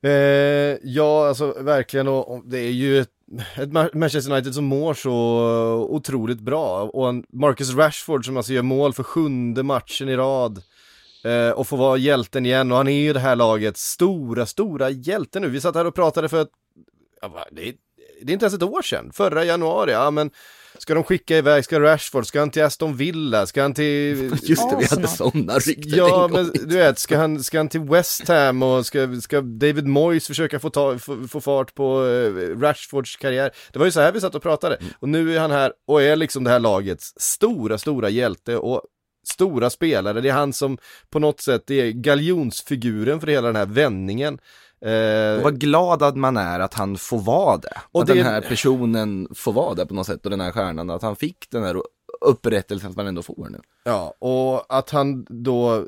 Eh, 0.03 0.77
ja, 0.83 1.27
alltså 1.27 1.55
verkligen 1.61 2.07
och, 2.07 2.33
och 2.35 2.43
det 2.45 2.59
är 2.59 2.71
ju 2.71 2.99
ett, 2.99 3.09
ett 3.57 3.69
Ma- 3.69 3.95
Manchester 3.97 4.31
United 4.33 4.53
som 4.55 4.65
mår 4.65 4.93
så 4.93 5.11
otroligt 5.89 6.39
bra 6.39 6.81
och 6.83 7.09
en 7.09 7.23
Marcus 7.33 7.73
Rashford 7.75 8.25
som 8.25 8.37
alltså 8.37 8.53
gör 8.53 8.61
mål 8.61 8.93
för 8.93 9.03
sjunde 9.03 9.63
matchen 9.63 10.09
i 10.09 10.15
rad 10.15 10.61
eh, 11.25 11.49
och 11.49 11.67
får 11.67 11.77
vara 11.77 11.97
hjälten 11.97 12.45
igen 12.45 12.71
och 12.71 12.77
han 12.77 12.87
är 12.87 13.01
ju 13.01 13.13
det 13.13 13.19
här 13.19 13.35
lagets 13.35 13.81
stora, 13.91 14.45
stora 14.45 14.89
hjälte 14.89 15.39
nu. 15.39 15.49
Vi 15.49 15.61
satt 15.61 15.75
här 15.75 15.85
och 15.85 15.95
pratade 15.95 16.29
för 16.29 16.41
att, 16.41 16.49
ja, 17.21 17.27
va, 17.27 17.45
det, 17.51 17.69
är, 17.69 17.73
det 18.21 18.31
är 18.31 18.33
inte 18.33 18.45
ens 18.45 18.53
ett 18.53 18.63
år 18.63 18.81
sedan, 18.81 19.11
förra 19.13 19.45
januari, 19.45 19.91
ja 19.91 20.11
men 20.11 20.31
ska 20.77 20.93
de 20.93 21.03
skicka 21.03 21.37
iväg, 21.37 21.65
ska 21.65 21.79
Rashford, 21.79 22.25
ska 22.25 22.39
han 22.39 22.51
till 22.51 22.63
Aston 22.63 22.95
Villa, 22.95 23.45
ska 23.45 23.61
han 23.61 23.73
till 23.73 24.31
Just 24.43 24.69
det, 24.69 24.77
vi 24.79 24.85
hade 24.85 25.07
sådana 25.07 25.53
rykten 25.53 25.97
Ja, 25.97 26.29
men 26.31 26.51
du 26.53 26.77
vet, 26.77 26.99
ska 26.99 27.17
han, 27.17 27.43
ska 27.43 27.57
han 27.57 27.69
till 27.69 27.81
West 27.81 28.27
Ham 28.27 28.63
och 28.63 28.85
ska, 28.85 29.21
ska 29.21 29.41
David 29.41 29.87
Moyes 29.87 30.27
försöka 30.27 30.59
få, 30.59 30.69
ta, 30.69 30.99
få, 30.99 31.27
få 31.27 31.41
fart 31.41 31.75
på 31.75 32.05
eh, 32.05 32.59
Rashfords 32.59 33.15
karriär? 33.15 33.51
Det 33.73 33.79
var 33.79 33.85
ju 33.85 33.91
så 33.91 34.01
här 34.01 34.11
vi 34.11 34.21
satt 34.21 34.35
och 34.35 34.41
pratade. 34.41 34.79
Och 34.99 35.09
nu 35.09 35.35
är 35.35 35.39
han 35.39 35.51
här 35.51 35.73
och 35.87 36.01
är 36.01 36.15
liksom 36.15 36.43
det 36.43 36.49
här 36.49 36.59
lagets 36.59 37.13
stora, 37.17 37.77
stora 37.77 38.09
hjälte 38.09 38.57
och 38.57 38.81
stora 39.27 39.69
spelare. 39.69 40.21
Det 40.21 40.29
är 40.29 40.33
han 40.33 40.53
som 40.53 40.77
på 41.09 41.19
något 41.19 41.41
sätt 41.41 41.71
är 41.71 41.91
galjonsfiguren 41.91 43.19
för 43.19 43.27
hela 43.27 43.47
den 43.47 43.55
här 43.55 43.65
vändningen. 43.65 44.39
Eh, 44.81 45.43
vad 45.43 45.59
glad 45.59 46.03
att 46.03 46.15
man 46.17 46.37
är 46.37 46.59
att 46.59 46.73
han 46.73 46.97
får 46.97 47.19
vara 47.19 47.57
det. 47.57 47.77
Och 47.91 48.01
att 48.01 48.07
det- 48.07 48.13
den 48.13 48.25
här 48.25 48.41
personen 48.41 49.27
får 49.35 49.53
vara 49.53 49.73
det 49.73 49.85
på 49.85 49.93
något 49.93 50.05
sätt 50.07 50.25
och 50.25 50.29
den 50.31 50.41
här 50.41 50.51
stjärnan, 50.51 50.89
att 50.89 51.01
han 51.01 51.15
fick 51.15 51.49
den 51.49 51.63
här 51.63 51.81
upprättelsen 52.21 52.89
som 52.93 52.97
man 52.97 53.07
ändå 53.07 53.21
får 53.21 53.47
nu. 53.49 53.59
Ja, 53.83 54.13
och 54.19 54.77
att 54.77 54.89
han 54.89 55.25
då 55.29 55.87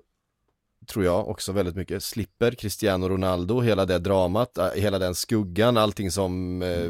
tror 0.88 1.06
jag 1.06 1.28
också 1.30 1.52
väldigt 1.52 1.76
mycket 1.76 2.04
slipper 2.04 2.52
Cristiano 2.52 3.10
Ronaldo, 3.10 3.62
hela 3.62 3.86
det 3.86 4.00
dramat, 4.00 4.58
äh, 4.58 4.68
hela 4.76 5.00
den 5.00 5.16
skuggan, 5.16 5.78
allting 5.78 6.12
som 6.12 6.62
eh, 6.62 6.90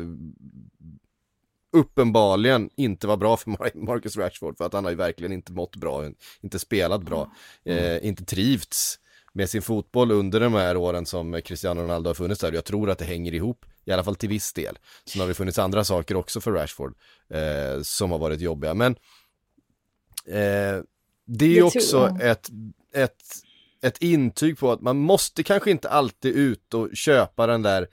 uppenbarligen 1.73 2.69
inte 2.77 3.07
var 3.07 3.17
bra 3.17 3.37
för 3.37 3.51
Mar- 3.51 3.85
Marcus 3.85 4.17
Rashford 4.17 4.57
för 4.57 4.65
att 4.65 4.73
han 4.73 4.83
har 4.83 4.91
ju 4.91 4.97
verkligen 4.97 5.31
inte 5.33 5.51
mått 5.51 5.75
bra, 5.75 6.05
inte 6.41 6.59
spelat 6.59 7.01
bra, 7.03 7.31
eh, 7.65 8.05
inte 8.05 8.25
trivts 8.25 8.99
med 9.33 9.49
sin 9.49 9.61
fotboll 9.61 10.11
under 10.11 10.39
de 10.39 10.53
här 10.53 10.77
åren 10.77 11.05
som 11.05 11.41
Cristiano 11.41 11.81
Ronaldo 11.81 12.09
har 12.09 12.15
funnits 12.15 12.41
där. 12.41 12.51
Jag 12.51 12.65
tror 12.65 12.89
att 12.89 12.97
det 12.97 13.05
hänger 13.05 13.33
ihop, 13.33 13.65
i 13.85 13.91
alla 13.91 14.03
fall 14.03 14.15
till 14.15 14.29
viss 14.29 14.53
del. 14.53 14.79
Sen 15.05 15.21
har 15.21 15.27
det 15.27 15.33
funnits 15.33 15.59
andra 15.59 15.83
saker 15.83 16.15
också 16.15 16.41
för 16.41 16.51
Rashford 16.51 16.95
eh, 17.29 17.81
som 17.81 18.11
har 18.11 18.19
varit 18.19 18.41
jobbiga, 18.41 18.73
men 18.73 18.95
eh, 20.25 20.83
det 21.25 21.45
är 21.45 21.55
ju 21.55 21.63
också 21.63 22.17
ett, 22.21 22.49
ett, 22.93 23.21
ett 23.81 23.97
intyg 24.01 24.57
på 24.57 24.71
att 24.71 24.81
man 24.81 24.97
måste 24.97 25.43
kanske 25.43 25.71
inte 25.71 25.89
alltid 25.89 26.35
ut 26.35 26.73
och 26.73 26.89
köpa 26.93 27.47
den 27.47 27.61
där 27.61 27.87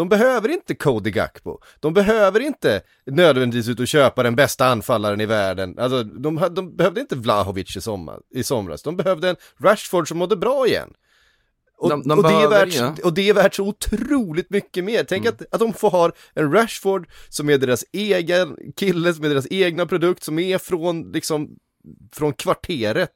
de 0.00 0.08
behöver 0.08 0.48
inte 0.48 0.74
Cody 0.74 1.10
Gakpo. 1.10 1.58
De 1.80 1.94
behöver 1.94 2.40
inte 2.40 2.82
nödvändigtvis 3.06 3.68
ut 3.68 3.80
och 3.80 3.88
köpa 3.88 4.22
den 4.22 4.36
bästa 4.36 4.66
anfallaren 4.66 5.20
i 5.20 5.26
världen. 5.26 5.78
Alltså, 5.78 6.04
de, 6.04 6.48
de 6.50 6.76
behövde 6.76 7.00
inte 7.00 7.16
Vlahovic 7.16 7.76
i, 7.76 7.80
sommar, 7.80 8.20
i 8.34 8.42
somras. 8.42 8.82
De 8.82 8.96
behövde 8.96 9.28
en 9.28 9.36
Rashford 9.58 10.08
som 10.08 10.18
mådde 10.18 10.36
bra 10.36 10.66
igen. 10.66 10.92
Och, 11.78 11.90
De- 11.90 12.02
de 12.08 12.18
och, 12.18 12.22
det 12.22 12.34
är 12.34 12.48
värt, 12.48 12.74
ja. 12.74 12.94
och 13.04 13.14
det 13.14 13.28
är 13.28 13.34
värt 13.34 13.54
så 13.54 13.66
otroligt 13.66 14.50
mycket 14.50 14.84
mer. 14.84 15.04
Tänk 15.04 15.26
att, 15.26 15.42
att 15.50 15.60
de 15.60 15.72
får 15.72 15.90
ha 15.90 16.12
en 16.34 16.52
Rashford 16.52 17.08
som 17.28 17.50
är 17.50 17.58
deras 17.58 17.84
egen 17.92 18.56
kille, 18.76 19.14
som 19.14 19.24
är 19.24 19.28
deras 19.28 19.46
egna 19.50 19.86
produkt, 19.86 20.22
som 20.22 20.38
är 20.38 20.58
från 20.58 21.12
liksom 21.12 21.48
från 22.12 22.32
kvarteret. 22.32 23.12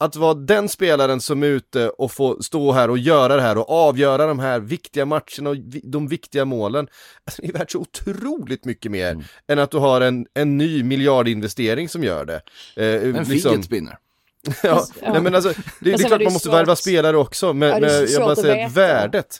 Att 0.00 0.16
vara 0.16 0.34
den 0.34 0.68
spelaren 0.68 1.20
som 1.20 1.42
är 1.42 1.46
ute 1.46 1.88
och 1.88 2.12
få 2.12 2.42
stå 2.42 2.72
här 2.72 2.90
och 2.90 2.98
göra 2.98 3.36
det 3.36 3.42
här 3.42 3.58
och 3.58 3.70
avgöra 3.70 4.26
de 4.26 4.38
här 4.38 4.60
viktiga 4.60 5.06
matcherna 5.06 5.50
och 5.50 5.56
de 5.82 6.08
viktiga 6.08 6.44
målen. 6.44 6.88
Alltså, 7.24 7.42
det 7.42 7.48
är 7.48 7.52
värt 7.52 7.70
så 7.70 7.78
otroligt 7.78 8.64
mycket 8.64 8.92
mer 8.92 9.10
mm. 9.10 9.24
än 9.48 9.58
att 9.58 9.70
du 9.70 9.78
har 9.78 10.00
en, 10.00 10.26
en 10.34 10.58
ny 10.58 10.82
miljardinvestering 10.82 11.88
som 11.88 12.04
gör 12.04 12.24
det. 12.24 12.42
Eh, 12.76 13.16
en 13.16 13.24
liksom... 13.24 13.62
spinner. 13.62 13.98
ja, 14.62 14.86
ja. 15.02 15.12
Nej, 15.12 15.22
men 15.22 15.34
alltså, 15.34 15.48
det, 15.48 15.56
det 15.80 15.92
är 15.92 15.98
klart 15.98 16.22
man 16.22 16.32
måste 16.32 16.48
svårt. 16.48 16.54
värva 16.54 16.76
spelare 16.76 17.16
också, 17.16 17.52
men, 17.52 17.68
ja, 17.68 17.80
men 17.80 18.06
jag 18.10 18.22
bara 18.22 18.36
säger 18.36 18.68
värdet. 18.68 19.38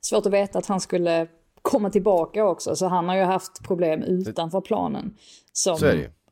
Svårt 0.00 0.26
att 0.26 0.32
veta 0.32 0.58
att 0.58 0.66
han 0.66 0.80
skulle 0.80 1.26
komma 1.62 1.90
tillbaka 1.90 2.44
också, 2.44 2.76
så 2.76 2.86
han 2.86 3.08
har 3.08 3.16
ju 3.16 3.22
haft 3.22 3.62
problem 3.62 4.02
utanför 4.02 4.60
planen. 4.60 5.14
Som 5.52 5.78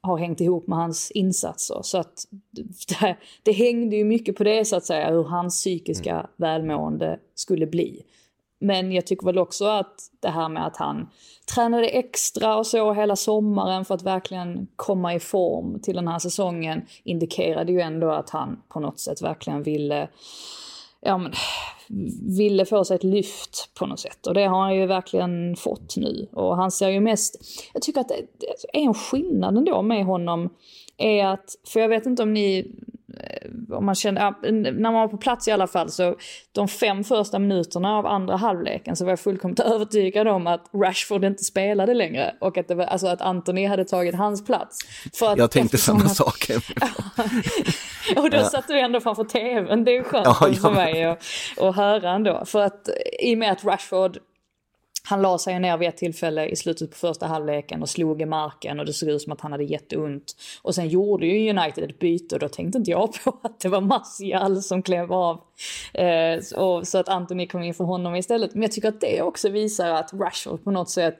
har 0.02 0.18
hängt 0.18 0.40
ihop 0.40 0.66
med 0.66 0.78
hans 0.78 1.10
insatser. 1.10 1.80
Så 1.82 1.98
att 1.98 2.26
det, 2.50 3.16
det 3.42 3.52
hängde 3.52 3.96
ju 3.96 4.04
mycket 4.04 4.36
på 4.36 4.44
det 4.44 4.64
så 4.64 4.76
att 4.76 4.84
säga, 4.84 5.10
hur 5.10 5.24
hans 5.24 5.54
psykiska 5.54 6.14
mm. 6.14 6.26
välmående 6.36 7.18
skulle 7.34 7.66
bli. 7.66 8.02
Men 8.60 8.92
jag 8.92 9.06
tycker 9.06 9.26
väl 9.26 9.38
också 9.38 9.64
att 9.64 9.94
det 10.20 10.28
här 10.28 10.48
med 10.48 10.66
att 10.66 10.76
han 10.76 11.08
tränade 11.54 11.88
extra 11.88 12.56
och 12.56 12.66
så 12.66 12.92
hela 12.92 13.16
sommaren 13.16 13.84
för 13.84 13.94
att 13.94 14.02
verkligen 14.02 14.68
komma 14.76 15.14
i 15.14 15.20
form 15.20 15.80
till 15.80 15.96
den 15.96 16.08
här 16.08 16.18
säsongen 16.18 16.82
indikerade 17.04 17.72
ju 17.72 17.80
ändå 17.80 18.10
att 18.10 18.30
han 18.30 18.62
på 18.68 18.80
något 18.80 19.00
sätt 19.00 19.22
verkligen 19.22 19.62
ville 19.62 20.08
ja, 21.00 21.18
men, 21.18 21.32
ville 22.36 22.64
få 22.64 22.84
sig 22.84 22.94
ett 22.94 23.04
lyft 23.04 23.70
på 23.74 23.86
något 23.86 24.00
sätt. 24.00 24.26
Och 24.26 24.34
det 24.34 24.44
har 24.44 24.60
han 24.60 24.76
ju 24.76 24.86
verkligen 24.86 25.56
fått 25.56 25.96
nu. 25.96 26.28
Och 26.32 26.56
han 26.56 26.70
ser 26.70 26.88
ju 26.88 27.00
mest, 27.00 27.36
jag 27.72 27.82
tycker 27.82 28.00
att 28.00 28.08
det 28.08 28.78
är 28.78 28.82
en 28.82 28.94
skillnad 28.94 29.58
ändå 29.58 29.82
med 29.82 30.04
honom 30.04 30.50
är 31.00 31.26
att, 31.26 31.54
för 31.68 31.80
jag 31.80 31.88
vet 31.88 32.06
inte 32.06 32.22
om 32.22 32.32
ni 32.34 32.74
Eh, 33.16 33.76
om 33.76 33.86
man 33.86 33.94
kände, 33.94 34.34
när 34.50 34.72
man 34.72 34.94
var 34.94 35.08
på 35.08 35.16
plats 35.16 35.48
i 35.48 35.50
alla 35.50 35.66
fall 35.66 35.90
så 35.90 36.16
de 36.52 36.68
fem 36.68 37.04
första 37.04 37.38
minuterna 37.38 37.98
av 37.98 38.06
andra 38.06 38.36
halvleken 38.36 38.96
så 38.96 39.04
var 39.04 39.12
jag 39.12 39.20
fullkomligt 39.20 39.60
övertygad 39.74 40.28
om 40.28 40.46
att 40.46 40.70
Rashford 40.74 41.24
inte 41.24 41.44
spelade 41.44 41.94
längre 41.94 42.34
och 42.40 42.58
att, 42.58 42.68
det 42.68 42.74
var, 42.74 42.84
alltså 42.84 43.06
att 43.06 43.20
Anthony 43.20 43.66
hade 43.66 43.84
tagit 43.84 44.14
hans 44.14 44.44
plats. 44.44 44.78
För 45.14 45.32
att, 45.32 45.38
jag 45.38 45.50
tänkte 45.50 45.78
samma 45.78 46.04
att, 46.04 46.16
sak. 46.16 46.50
och 48.16 48.30
då 48.30 48.36
ja. 48.36 48.44
satt 48.44 48.68
du 48.68 48.80
ändå 48.80 49.00
framför 49.00 49.24
tvn, 49.24 49.84
det 49.84 49.96
är 49.96 50.02
skönt 50.02 50.26
ja, 50.26 50.48
ja. 50.48 50.54
för 50.54 50.70
mig 50.70 51.04
att, 51.04 51.22
att 51.60 51.76
höra 51.76 52.10
ändå. 52.10 52.44
För 52.46 52.60
att 52.60 52.88
i 53.22 53.34
och 53.34 53.38
med 53.38 53.52
att 53.52 53.64
Rashford 53.64 54.18
han 55.02 55.22
la 55.22 55.38
sig 55.38 55.58
ner 55.58 55.76
vid 55.76 55.88
ett 55.88 55.96
tillfälle 55.96 56.46
i 56.46 56.56
slutet 56.56 56.90
på 56.90 56.96
första 56.96 57.26
halvleken 57.26 57.82
och 57.82 57.88
slog 57.88 58.22
i 58.22 58.26
marken 58.26 58.80
och 58.80 58.86
det 58.86 58.92
såg 58.92 59.08
ut 59.08 59.22
som 59.22 59.32
att 59.32 59.40
han 59.40 59.52
hade 59.52 59.64
jätteont. 59.64 60.36
Och 60.62 60.74
sen 60.74 60.88
gjorde 60.88 61.26
ju 61.26 61.50
United 61.50 61.90
ett 61.90 61.98
byte 61.98 62.34
och 62.34 62.40
då 62.40 62.48
tänkte 62.48 62.78
inte 62.78 62.90
jag 62.90 63.12
på 63.24 63.36
att 63.42 63.60
det 63.60 63.68
var 63.68 63.80
Martial 63.80 64.62
som 64.62 64.82
klev 64.82 65.12
av. 65.12 65.40
Eh, 65.94 66.58
och, 66.58 66.88
så 66.88 66.98
att 66.98 67.08
Anthony 67.08 67.46
kom 67.46 67.62
in 67.62 67.74
för 67.74 67.84
honom 67.84 68.16
istället. 68.16 68.54
Men 68.54 68.62
jag 68.62 68.72
tycker 68.72 68.88
att 68.88 69.00
det 69.00 69.22
också 69.22 69.48
visar 69.48 69.90
att 69.90 70.12
Rashford 70.12 70.64
på 70.64 70.70
något 70.70 70.90
sätt 70.90 71.18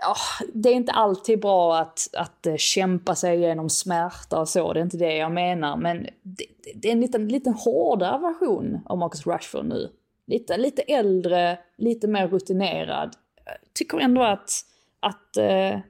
Ja, 0.00 0.16
det 0.54 0.68
är 0.68 0.74
inte 0.74 0.92
alltid 0.92 1.40
bra 1.40 1.78
att, 1.78 2.08
att 2.12 2.46
eh, 2.46 2.56
kämpa 2.56 3.14
sig 3.14 3.36
igenom 3.36 3.70
smärta 3.70 4.40
och 4.40 4.48
så, 4.48 4.72
det 4.72 4.80
är 4.80 4.84
inte 4.84 4.96
det 4.96 5.16
jag 5.16 5.32
menar. 5.32 5.76
Men 5.76 6.06
det, 6.22 6.44
det 6.74 6.88
är 6.88 6.92
en 6.92 7.00
liten, 7.00 7.28
liten 7.28 7.54
hårdare 7.54 8.18
version 8.18 8.80
av 8.86 8.98
Marcus 8.98 9.26
Rashford 9.26 9.66
nu 9.66 9.90
lite, 10.26 10.56
lite 10.56 10.82
äldre, 10.82 11.58
lite 11.78 12.08
mer 12.08 12.28
rutinerad. 12.28 13.16
Tycker 13.72 13.98
ändå 13.98 14.22
att, 14.22 14.50
att 15.00 15.36
eh, 15.36 15.80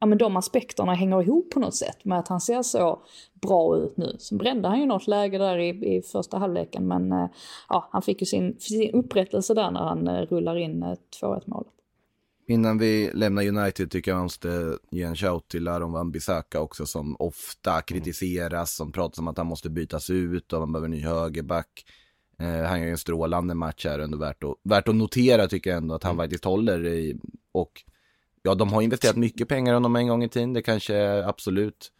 ja, 0.00 0.06
men 0.06 0.18
de 0.18 0.36
aspekterna 0.36 0.94
hänger 0.94 1.22
ihop 1.22 1.50
på 1.50 1.60
något 1.60 1.76
sätt 1.76 2.04
med 2.04 2.18
att 2.18 2.28
han 2.28 2.40
ser 2.40 2.62
så 2.62 3.02
bra 3.42 3.76
ut 3.76 3.96
nu. 3.96 4.16
Sen 4.18 4.38
brände 4.38 4.68
han 4.68 4.80
ju 4.80 4.86
något 4.86 5.06
läge 5.06 5.38
där 5.38 5.58
i, 5.58 5.96
i 5.96 6.02
första 6.02 6.38
halvleken 6.38 6.88
men 6.88 7.12
eh, 7.12 7.28
ja, 7.68 7.88
han 7.92 8.02
fick 8.02 8.20
ju 8.22 8.26
sin, 8.26 8.56
sin 8.60 8.94
upprättelse 8.94 9.54
där 9.54 9.70
när 9.70 9.80
han 9.80 10.08
eh, 10.08 10.20
rullar 10.20 10.56
in 10.56 10.82
eh, 10.82 10.94
2-1 11.22 11.42
målet. 11.46 11.72
Innan 12.46 12.78
vi 12.78 13.10
lämnar 13.14 13.48
United 13.48 13.90
tycker 13.90 14.10
jag 14.10 14.16
man 14.16 14.24
måste 14.24 14.78
ge 14.90 15.02
en 15.02 15.16
shout 15.16 15.48
till 15.48 15.68
Aron 15.68 15.92
Van 15.92 16.12
Bissaka 16.12 16.60
också 16.60 16.86
som 16.86 17.16
ofta 17.18 17.80
kritiseras, 17.80 18.76
som 18.76 18.92
pratar 18.92 19.22
om 19.22 19.28
att 19.28 19.38
han 19.38 19.46
måste 19.46 19.70
bytas 19.70 20.10
ut 20.10 20.52
och 20.52 20.60
man 20.60 20.72
behöver 20.72 20.86
en 20.86 20.90
ny 20.90 21.00
högerback. 21.00 21.84
Eh, 22.38 22.68
han 22.68 22.78
gör 22.78 22.86
ju 22.86 22.90
en 22.90 22.98
strålande 22.98 23.54
match 23.54 23.86
här 23.86 23.98
ändå 23.98 24.18
värt 24.18 24.44
att, 24.44 24.54
värt 24.62 24.88
att 24.88 24.94
notera 24.94 25.46
tycker 25.46 25.70
jag 25.70 25.76
ändå 25.76 25.94
att 25.94 26.02
han 26.02 26.14
mm. 26.14 26.24
faktiskt 26.24 26.44
håller 26.44 26.86
i, 26.86 27.16
och 27.52 27.82
ja, 28.42 28.54
de 28.54 28.72
har 28.72 28.82
investerat 28.82 29.16
mycket 29.16 29.48
pengar 29.48 29.72
i 29.72 29.74
honom 29.74 29.96
en 29.96 30.08
gång 30.08 30.24
i 30.24 30.28
tiden, 30.28 30.52
det 30.52 30.62
kanske 30.62 30.94
är 30.94 31.22
absolut 31.22 31.92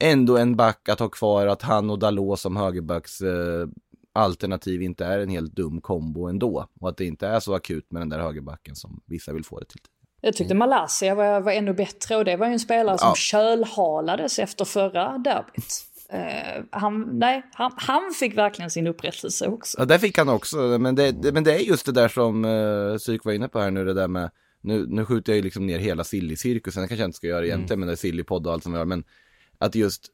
ändå 0.00 0.36
en 0.36 0.56
back 0.56 0.88
att 0.88 0.98
ha 0.98 1.08
kvar, 1.08 1.46
att 1.46 1.62
han 1.62 1.90
och 1.90 1.98
Dalot 1.98 2.40
som 2.40 2.56
högerbacks 2.56 3.20
eh, 3.20 3.68
alternativ 4.12 4.82
inte 4.82 5.04
är 5.04 5.18
en 5.18 5.28
helt 5.28 5.56
dum 5.56 5.80
kombo 5.80 6.26
ändå. 6.26 6.68
Och 6.80 6.88
att 6.88 6.96
det 6.96 7.04
inte 7.04 7.26
är 7.26 7.40
så 7.40 7.54
akut 7.54 7.92
med 7.92 8.02
den 8.02 8.08
där 8.08 8.18
högerbacken 8.18 8.76
som 8.76 9.00
vissa 9.06 9.32
vill 9.32 9.44
få 9.44 9.60
det 9.60 9.66
till. 9.66 9.80
Jag 10.20 10.34
tyckte 10.34 10.54
Malaysia 10.54 11.14
var, 11.14 11.40
var 11.40 11.52
ännu 11.52 11.72
bättre 11.72 12.16
och 12.16 12.24
det 12.24 12.36
var 12.36 12.46
ju 12.46 12.52
en 12.52 12.60
spelare 12.60 12.98
som 12.98 13.08
ja. 13.08 13.14
kölhalades 13.14 14.38
efter 14.38 14.64
förra 14.64 15.18
derbyt. 15.18 15.87
Uh, 16.14 16.64
han, 16.70 17.18
nej, 17.18 17.42
han, 17.52 17.72
han, 17.76 18.12
fick 18.14 18.36
verkligen 18.36 18.70
sin 18.70 18.86
upprättelse 18.86 19.46
också. 19.46 19.78
Ja, 19.78 19.84
det 19.84 19.98
fick 19.98 20.18
han 20.18 20.28
också, 20.28 20.56
men 20.56 20.94
det, 20.94 21.12
det 21.12 21.32
men 21.32 21.44
det 21.44 21.54
är 21.54 21.58
just 21.58 21.86
det 21.86 21.92
där 21.92 22.08
som 22.08 22.44
uh, 22.44 22.96
Psyk 22.96 23.24
var 23.24 23.32
inne 23.32 23.48
på 23.48 23.60
här 23.60 23.70
nu, 23.70 23.84
det 23.84 23.94
där 23.94 24.08
med, 24.08 24.30
nu, 24.60 24.86
nu 24.88 25.04
skjuter 25.04 25.32
jag 25.32 25.36
ju 25.36 25.42
liksom 25.42 25.66
ner 25.66 25.78
hela 25.78 26.04
Silly-cirkusen, 26.04 26.82
det 26.82 26.88
kanske 26.88 27.02
jag 27.02 27.08
inte 27.08 27.16
ska 27.16 27.26
göra 27.26 27.46
egentligen, 27.46 27.78
mm. 27.78 27.80
men 27.80 27.86
det 27.86 27.94
är 27.94 27.96
Silly-podd 27.96 28.46
och 28.46 28.52
allt 28.52 28.62
som 28.62 28.72
vi 28.72 28.78
har, 28.78 28.84
men 28.84 29.04
att 29.58 29.74
just 29.74 30.06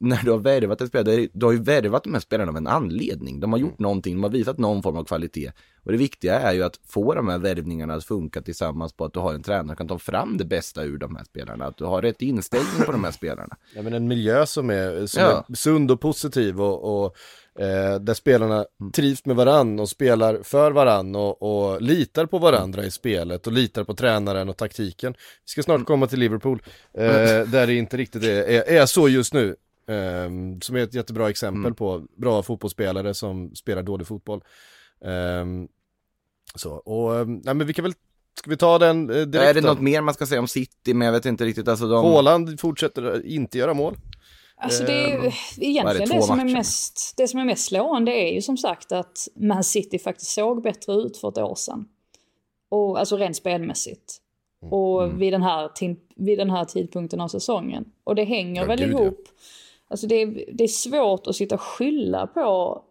när 0.00 0.22
du 0.24 0.30
har 0.30 0.38
värvat 0.38 0.80
en 0.80 0.88
spelare, 0.88 1.28
du 1.32 1.46
har 1.46 1.52
ju 1.52 1.62
värvat 1.62 2.04
de 2.04 2.12
här 2.12 2.20
spelarna 2.20 2.50
av 2.50 2.56
en 2.56 2.66
anledning. 2.66 3.40
De 3.40 3.52
har 3.52 3.58
gjort 3.58 3.78
mm. 3.78 3.82
någonting, 3.82 4.14
de 4.14 4.22
har 4.22 4.30
visat 4.30 4.58
någon 4.58 4.82
form 4.82 4.96
av 4.96 5.04
kvalitet. 5.04 5.52
Och 5.84 5.92
det 5.92 5.98
viktiga 5.98 6.40
är 6.40 6.52
ju 6.52 6.62
att 6.62 6.80
få 6.88 7.14
de 7.14 7.28
här 7.28 7.38
värvningarna 7.38 7.94
att 7.94 8.04
funka 8.04 8.42
tillsammans 8.42 8.92
på 8.92 9.04
att 9.04 9.12
du 9.12 9.20
har 9.20 9.34
en 9.34 9.42
tränare 9.42 9.66
som 9.66 9.76
kan 9.76 9.88
ta 9.88 9.98
fram 9.98 10.36
det 10.36 10.44
bästa 10.44 10.84
ur 10.84 10.98
de 10.98 11.16
här 11.16 11.24
spelarna. 11.24 11.66
Att 11.66 11.76
du 11.76 11.84
har 11.84 12.02
rätt 12.02 12.22
inställning 12.22 12.82
på 12.86 12.92
de 12.92 13.04
här 13.04 13.10
spelarna. 13.10 13.56
Ja 13.74 13.82
men 13.82 13.92
en 13.92 14.08
miljö 14.08 14.46
som 14.46 14.70
är, 14.70 15.06
som 15.06 15.22
ja. 15.22 15.44
är 15.48 15.54
sund 15.54 15.90
och 15.90 16.00
positiv 16.00 16.60
och, 16.60 17.04
och 17.04 17.16
eh, 17.62 18.00
där 18.00 18.14
spelarna 18.14 18.64
mm. 18.80 18.92
trivs 18.92 19.24
med 19.24 19.36
varann 19.36 19.80
och 19.80 19.88
spelar 19.88 20.42
för 20.42 20.70
varann 20.70 21.16
och, 21.16 21.42
och 21.42 21.82
litar 21.82 22.26
på 22.26 22.38
varandra 22.38 22.84
i 22.84 22.90
spelet 22.90 23.46
och 23.46 23.52
litar 23.52 23.84
på 23.84 23.94
tränaren 23.94 24.48
och 24.48 24.56
taktiken. 24.56 25.12
Vi 25.12 25.50
ska 25.50 25.62
snart 25.62 25.76
mm. 25.76 25.84
komma 25.84 26.06
till 26.06 26.18
Liverpool, 26.18 26.62
eh, 26.94 27.04
där 27.46 27.66
det 27.66 27.74
inte 27.74 27.96
riktigt 27.96 28.24
är, 28.24 28.42
är, 28.42 28.62
är 28.62 28.86
så 28.86 29.08
just 29.08 29.34
nu. 29.34 29.56
Um, 29.90 30.60
som 30.60 30.76
är 30.76 30.80
ett 30.80 30.94
jättebra 30.94 31.30
exempel 31.30 31.60
mm. 31.60 31.74
på 31.74 32.02
bra 32.16 32.42
fotbollsspelare 32.42 33.14
som 33.14 33.54
spelar 33.54 33.82
dålig 33.82 34.06
fotboll. 34.06 34.44
Um, 35.00 35.68
så, 36.54 36.70
och 36.70 37.12
um, 37.12 37.40
nej, 37.44 37.54
men 37.54 37.66
vi 37.66 37.72
kan 37.72 37.82
väl, 37.82 37.92
ska 38.38 38.50
vi 38.50 38.56
ta 38.56 38.78
den 38.78 39.10
uh, 39.10 39.26
direkt? 39.26 39.50
Är 39.50 39.54
det 39.54 39.68
något 39.68 39.80
mer 39.80 40.00
man 40.00 40.14
ska 40.14 40.26
säga 40.26 40.40
om 40.40 40.48
City, 40.48 40.94
men 40.94 41.06
jag 41.06 41.12
vet 41.12 41.26
inte 41.26 41.44
riktigt, 41.44 41.68
alltså 41.68 41.88
de... 41.88 42.04
Håland 42.04 42.60
fortsätter 42.60 43.26
inte 43.26 43.58
göra 43.58 43.74
mål. 43.74 43.96
Alltså 44.56 44.84
det 44.84 44.92
är 44.92 45.08
ju 45.08 45.30
egentligen 45.60 46.08
det, 46.08 46.16
det, 46.16 46.22
som 46.22 46.40
är 46.40 46.44
mest, 46.44 47.14
det 47.16 47.28
som 47.28 47.40
är 47.40 47.44
mest 47.44 47.64
slående 47.64 48.12
är 48.12 48.34
ju 48.34 48.42
som 48.42 48.56
sagt 48.56 48.92
att 48.92 49.28
Man 49.34 49.64
City 49.64 49.98
faktiskt 49.98 50.30
såg 50.30 50.62
bättre 50.62 50.92
ut 50.92 51.16
för 51.16 51.28
ett 51.28 51.38
år 51.38 51.54
sedan. 51.54 51.88
Och, 52.68 52.98
alltså 52.98 53.16
rent 53.16 53.36
spelmässigt. 53.36 54.16
Och 54.70 55.04
mm. 55.04 55.18
vid, 55.18 55.32
den 55.32 55.42
här, 55.42 55.70
vid 56.16 56.38
den 56.38 56.50
här 56.50 56.64
tidpunkten 56.64 57.20
av 57.20 57.28
säsongen. 57.28 57.84
Och 58.04 58.14
det 58.14 58.24
hänger 58.24 58.62
ja, 58.62 58.68
väl 58.68 58.78
gud, 58.78 58.90
ihop. 58.90 59.24
Ja 59.26 59.32
Alltså 59.90 60.06
det 60.06 60.14
är, 60.14 60.44
det 60.52 60.64
är 60.64 60.68
svårt 60.68 61.26
att 61.26 61.36
sitta 61.36 61.54
och 61.54 61.60
skylla 61.60 62.26
på 62.26 62.82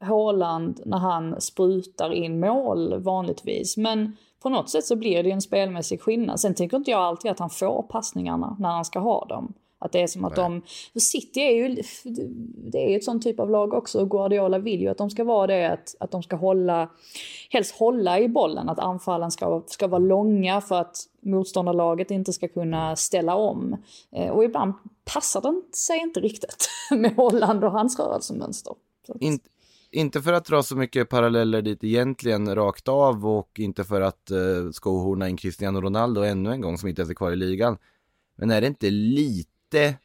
Håland 0.00 0.80
när 0.84 0.98
han 0.98 1.40
sprutar 1.40 2.12
in 2.12 2.40
mål 2.40 3.02
vanligtvis. 3.02 3.76
Men 3.76 4.16
på 4.42 4.48
något 4.48 4.70
sätt 4.70 4.84
så 4.84 4.96
blir 4.96 5.22
det 5.22 5.30
en 5.30 5.42
spelmässig 5.42 6.00
skillnad. 6.00 6.40
Sen 6.40 6.54
tycker 6.54 6.76
inte 6.76 6.90
jag 6.90 7.00
alltid 7.00 7.30
att 7.30 7.38
han 7.38 7.50
får 7.50 7.82
passningarna 7.82 8.56
när 8.60 8.68
han 8.68 8.84
ska 8.84 8.98
ha 8.98 9.24
dem. 9.24 9.54
Att 9.84 9.92
det 9.92 10.02
är 10.02 10.06
som 10.06 10.24
att 10.24 10.36
Nej. 10.36 10.44
de... 10.44 10.62
För 10.92 11.00
City 11.00 11.40
är 11.40 11.52
ju 11.52 11.82
det 12.72 12.84
är 12.86 12.90
ju 12.90 12.96
ett 12.96 13.04
sånt 13.04 13.22
typ 13.22 13.40
av 13.40 13.50
lag 13.50 13.74
också 13.74 14.00
och 14.00 14.10
Guardiola 14.10 14.58
vill 14.58 14.80
ju 14.80 14.88
att 14.88 14.98
de 14.98 15.10
ska 15.10 15.24
vara 15.24 15.46
det, 15.46 15.72
att, 15.72 15.94
att 16.00 16.10
de 16.10 16.22
ska 16.22 16.36
hålla, 16.36 16.88
helst 17.50 17.74
hålla 17.74 18.20
i 18.20 18.28
bollen, 18.28 18.68
att 18.68 18.78
anfallen 18.78 19.30
ska, 19.30 19.62
ska 19.66 19.86
vara 19.86 19.98
långa 19.98 20.60
för 20.60 20.80
att 20.80 20.96
motståndarlaget 21.20 22.10
inte 22.10 22.32
ska 22.32 22.48
kunna 22.48 22.96
ställa 22.96 23.34
om. 23.34 23.76
Eh, 24.12 24.28
och 24.28 24.44
ibland 24.44 24.74
passar 25.14 25.40
det 25.40 25.76
sig 25.76 25.98
inte 25.98 26.20
riktigt 26.20 26.68
med 26.90 27.14
Holland 27.16 27.64
och 27.64 27.72
hans 27.72 27.98
rörelsemönster. 27.98 28.74
In, 29.20 29.40
inte 29.90 30.22
för 30.22 30.32
att 30.32 30.44
dra 30.44 30.62
så 30.62 30.76
mycket 30.76 31.08
paralleller 31.08 31.62
dit 31.62 31.84
egentligen 31.84 32.54
rakt 32.54 32.88
av 32.88 33.26
och 33.26 33.60
inte 33.60 33.84
för 33.84 34.00
att 34.00 34.30
uh, 34.32 34.70
skohorna 34.70 35.28
in 35.28 35.36
Cristiano 35.36 35.80
Ronaldo 35.80 36.22
ännu 36.22 36.50
en 36.50 36.60
gång 36.60 36.78
som 36.78 36.88
inte 36.88 37.00
ens 37.02 37.10
är 37.10 37.14
kvar 37.14 37.32
i 37.32 37.36
ligan. 37.36 37.78
Men 38.36 38.50
är 38.50 38.60
det 38.60 38.66
inte 38.66 38.90
lite 38.90 39.53
lite 39.74 39.98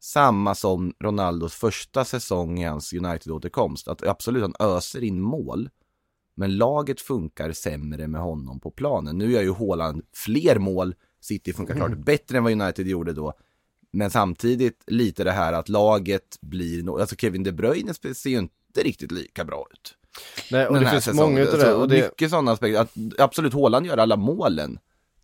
samma 0.00 0.54
som 0.54 0.94
Ronaldos 1.00 1.54
första 1.54 2.04
säsong 2.04 2.60
i 2.60 2.64
hans 2.64 2.92
United-återkomst. 2.92 3.88
Att 3.88 4.06
absolut, 4.06 4.42
han 4.42 4.54
öser 4.76 5.04
in 5.04 5.20
mål. 5.20 5.70
Men 6.34 6.56
laget 6.56 7.00
funkar 7.00 7.52
sämre 7.52 8.08
med 8.08 8.20
honom 8.20 8.60
på 8.60 8.70
planen. 8.70 9.18
Nu 9.18 9.32
gör 9.32 9.42
ju 9.42 9.52
Haaland 9.52 10.02
fler 10.12 10.58
mål. 10.58 10.94
City 11.20 11.52
funkar 11.52 11.74
mm. 11.74 11.86
klart 11.86 12.04
bättre 12.04 12.38
än 12.38 12.44
vad 12.44 12.52
United 12.52 12.86
gjorde 12.86 13.12
då. 13.12 13.32
Men 13.90 14.10
samtidigt 14.10 14.82
lite 14.86 15.24
det 15.24 15.32
här 15.32 15.52
att 15.52 15.68
laget 15.68 16.38
blir, 16.40 16.82
no 16.82 16.98
alltså 16.98 17.16
Kevin 17.16 17.42
De 17.42 17.52
Bruyne 17.52 17.94
ser 17.94 18.30
ju 18.30 18.38
inte 18.38 18.82
riktigt 18.82 19.12
lika 19.12 19.44
bra 19.44 19.66
ut. 19.72 19.94
Nej, 20.50 20.66
och 20.66 20.74
Den 20.74 20.82
det 20.84 20.90
finns 20.90 21.04
säsongen. 21.04 21.30
många 21.30 21.40
utav 21.40 21.58
det. 21.58 21.74
Och 21.74 21.88
det 21.88 22.02
Mycket 22.02 22.30
sådana 22.30 22.52
aspekter. 22.52 22.80
Att, 22.80 22.90
absolut, 23.18 23.54
Haaland 23.54 23.86
gör 23.86 23.96
alla 23.96 24.16
målen. 24.16 24.78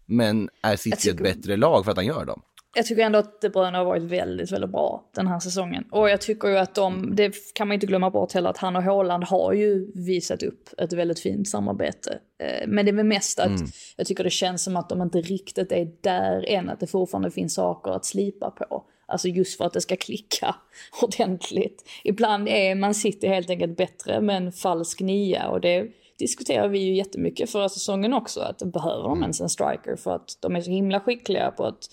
Men 0.07 0.51
är 0.63 0.77
City 0.77 1.11
ett 1.11 1.17
bättre 1.17 1.57
lag 1.57 1.85
för 1.85 1.91
att 1.91 1.97
han 1.97 2.07
gör 2.07 2.25
dem? 2.25 2.43
Jag 2.75 2.87
tycker 2.87 3.03
ändå 3.03 3.19
att 3.19 3.41
De 3.41 3.49
Bruyne 3.49 3.79
har 3.79 3.85
varit 3.85 4.03
väldigt, 4.03 4.53
väldigt 4.53 4.71
bra 4.71 5.05
den 5.15 5.27
här 5.27 5.41
säsongen. 5.41 5.85
Och 5.91 6.11
jag 6.11 6.21
tycker 6.21 6.49
ju 6.49 6.57
att 6.57 6.75
de, 6.75 7.17
det 7.17 7.35
kan 7.55 7.69
man 7.69 7.75
inte 7.75 7.87
glömma 7.87 8.11
bort 8.11 8.33
heller, 8.33 8.51
att 8.51 8.59
han 8.59 8.77
och 8.77 8.83
Haaland 8.83 9.25
har 9.25 9.53
ju 9.53 9.93
visat 9.95 10.43
upp 10.43 10.69
ett 10.79 10.93
väldigt 10.93 11.21
fint 11.21 11.49
samarbete. 11.49 12.19
Eh, 12.39 12.67
Men 12.69 12.85
det 12.85 12.91
är 12.91 12.97
väl 12.97 13.07
mest 13.07 13.41
att 13.41 13.61
jag 13.97 14.07
tycker 14.07 14.25
det 14.25 14.31
känns 14.31 14.65
som 14.65 14.77
att 14.77 14.89
de 14.89 15.03
inte 15.03 15.21
riktigt 15.21 15.73
är 15.73 15.89
där 16.01 16.49
än, 16.49 16.69
att 16.69 16.81
det 16.81 16.87
fortfarande 16.87 17.31
finns 17.31 17.55
saker 17.55 17.91
att 17.91 18.05
slipa 18.05 18.51
på. 18.51 18.85
Alltså 19.07 19.29
just 19.29 19.57
för 19.59 19.65
att 19.65 19.73
det 19.73 19.81
ska 19.81 19.97
klicka 19.97 20.55
ordentligt. 21.03 21.89
Ibland 22.05 22.49
är 22.49 22.75
man 22.75 22.95
City 22.95 23.27
helt 23.27 23.51
enkelt 23.51 23.77
bättre 23.77 24.21
med 24.21 24.37
en 24.37 24.53
falsk 24.53 25.01
nia 25.01 25.49
och 25.49 25.61
det 25.61 25.89
diskuterar 26.19 26.69
vi 26.69 26.79
ju 26.79 26.95
jättemycket 26.95 27.51
förra 27.51 27.69
säsongen 27.69 28.13
också, 28.13 28.41
att 28.41 28.59
behöver 28.59 29.09
de 29.09 29.23
ens 29.23 29.41
en 29.41 29.49
striker 29.49 29.97
för 29.97 30.15
att 30.15 30.39
de 30.41 30.57
är 30.57 30.61
så 30.61 30.71
himla 30.71 31.01
skickliga 31.01 31.51
på 31.51 31.65
att, 31.65 31.89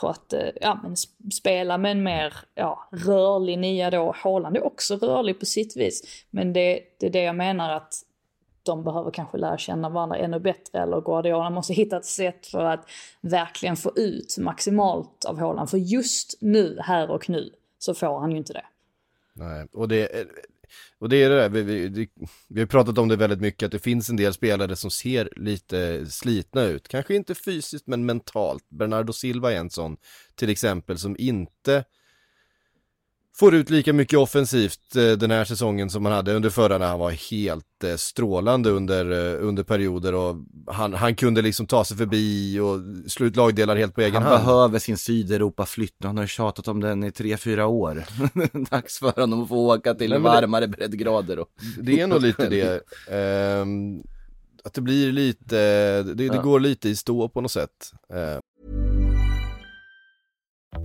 på 0.00 0.08
att 0.08 0.32
eh, 0.32 0.48
ja, 0.60 0.80
men 0.82 0.96
spela 1.32 1.78
med 1.78 1.90
en 1.90 2.02
mer 2.02 2.34
ja, 2.54 2.88
rörlig 2.92 3.58
nia 3.58 3.90
då. 3.90 4.14
Haaland 4.16 4.56
är 4.56 4.66
också 4.66 4.96
rörlig 4.96 5.40
på 5.40 5.46
sitt 5.46 5.76
vis, 5.76 6.24
men 6.30 6.52
det, 6.52 6.80
det 7.00 7.06
är 7.06 7.10
det 7.10 7.22
jag 7.22 7.36
menar 7.36 7.70
att 7.70 7.94
de 8.62 8.84
behöver 8.84 9.10
kanske 9.10 9.38
lära 9.38 9.58
känna 9.58 9.88
varandra 9.88 10.16
ännu 10.16 10.40
bättre 10.40 10.82
eller 10.82 11.00
Guardiola 11.00 11.50
måste 11.50 11.72
hitta 11.72 11.96
ett 11.96 12.04
sätt 12.04 12.46
för 12.46 12.64
att 12.64 12.88
verkligen 13.20 13.76
få 13.76 13.92
ut 13.96 14.36
maximalt 14.38 15.24
av 15.24 15.38
Haaland. 15.38 15.70
För 15.70 15.78
just 15.78 16.38
nu, 16.40 16.78
här 16.80 17.10
och 17.10 17.30
nu, 17.30 17.52
så 17.78 17.94
får 17.94 18.20
han 18.20 18.30
ju 18.30 18.36
inte 18.36 18.52
det. 18.52 18.64
Nej, 19.32 19.66
och 19.72 19.88
det, 19.88 20.26
och 20.98 21.08
det 21.08 21.22
är 21.22 21.30
det 21.30 21.36
där, 21.36 21.48
vi, 21.48 21.88
vi, 21.88 22.08
vi 22.48 22.60
har 22.60 22.66
pratat 22.66 22.98
om 22.98 23.08
det 23.08 23.16
väldigt 23.16 23.40
mycket, 23.40 23.66
att 23.66 23.72
det 23.72 23.78
finns 23.78 24.10
en 24.10 24.16
del 24.16 24.34
spelare 24.34 24.76
som 24.76 24.90
ser 24.90 25.28
lite 25.36 26.06
slitna 26.06 26.62
ut. 26.62 26.88
Kanske 26.88 27.14
inte 27.14 27.34
fysiskt, 27.34 27.86
men 27.86 28.06
mentalt. 28.06 28.70
Bernardo 28.70 29.12
Silva 29.12 29.52
är 29.52 29.56
en 29.56 29.70
sån, 29.70 29.96
till 30.34 30.50
exempel, 30.50 30.98
som 30.98 31.16
inte 31.18 31.84
får 33.36 33.54
ut 33.54 33.70
lika 33.70 33.92
mycket 33.92 34.18
offensivt 34.18 34.96
eh, 34.96 35.12
den 35.12 35.30
här 35.30 35.44
säsongen 35.44 35.90
som 35.90 36.04
han 36.04 36.14
hade 36.14 36.34
under 36.34 36.50
förra 36.50 36.78
när 36.78 36.86
han 36.86 36.98
var 36.98 37.10
helt 37.10 37.84
eh, 37.84 37.94
strålande 37.96 38.70
under, 38.70 39.10
eh, 39.34 39.46
under 39.48 39.62
perioder 39.62 40.14
och 40.14 40.36
han, 40.66 40.94
han 40.94 41.14
kunde 41.14 41.42
liksom 41.42 41.66
ta 41.66 41.84
sig 41.84 41.96
förbi 41.96 42.58
och 42.60 42.80
slå 43.10 43.26
ut 43.26 43.36
lagdelar 43.36 43.76
helt 43.76 43.94
på 43.94 44.00
egen 44.00 44.14
Han 44.14 44.32
hand. 44.32 44.44
behöver 44.44 44.78
sin 44.78 44.96
Sydeuropa-flytt. 44.96 45.96
Han 46.04 46.18
har 46.18 46.26
tjatat 46.26 46.68
om 46.68 46.80
den 46.80 47.04
i 47.04 47.10
tre, 47.12 47.36
fyra 47.36 47.66
år. 47.66 48.04
Dags 48.70 48.98
för 48.98 49.20
honom 49.20 49.42
att 49.42 49.48
få 49.48 49.74
åka 49.74 49.94
till 49.94 50.10
Nej, 50.10 50.18
men 50.18 50.32
det- 50.32 50.40
varmare 50.40 50.68
breddgrader. 50.68 51.38
Och... 51.38 51.48
Det 51.82 52.00
är 52.00 52.06
nog 52.06 52.22
lite 52.22 52.48
det. 52.48 52.80
ehm, 53.10 54.02
att 54.64 54.74
det 54.74 54.80
blir 54.80 55.12
lite, 55.12 55.56
det, 56.02 56.14
det 56.14 56.24
Ja. 56.24 56.42
går 56.42 56.60
lite 56.60 56.88
i 56.88 56.96
stå 56.96 57.28
på 57.28 57.40
något 57.40 57.52
sätt. 57.52 57.70
Eh, 58.14 58.38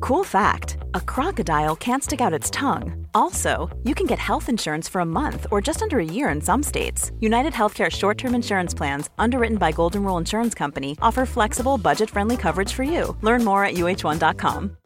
Cool 0.01 0.23
fact 0.23 0.77
a 0.93 1.01
crocodile 1.01 1.75
can't 1.75 2.03
stick 2.03 2.21
out 2.21 2.33
its 2.33 2.49
tongue. 2.49 3.07
Also, 3.13 3.69
you 3.83 3.93
can 3.95 4.07
get 4.07 4.19
health 4.19 4.49
insurance 4.49 4.89
for 4.91 5.01
a 5.01 5.05
month 5.05 5.45
or 5.51 5.61
just 5.61 5.81
under 5.81 5.99
a 5.99 6.05
year 6.05 6.29
in 6.29 6.41
some 6.41 6.63
states. 6.63 7.11
United 7.19 7.53
Healthcare 7.53 7.89
short 7.91 8.17
term 8.17 8.35
insurance 8.35 8.77
plans, 8.77 9.09
underwritten 9.17 9.57
by 9.57 9.71
Golden 9.71 10.03
Rule 10.03 10.17
Insurance 10.17 10.55
Company, 10.55 10.97
offer 11.01 11.25
flexible, 11.25 11.77
budget 11.77 12.09
friendly 12.09 12.37
coverage 12.37 12.73
for 12.73 12.83
you. 12.83 13.15
Learn 13.21 13.43
more 13.43 13.65
at 13.65 13.75
uh1.com. 13.75 14.77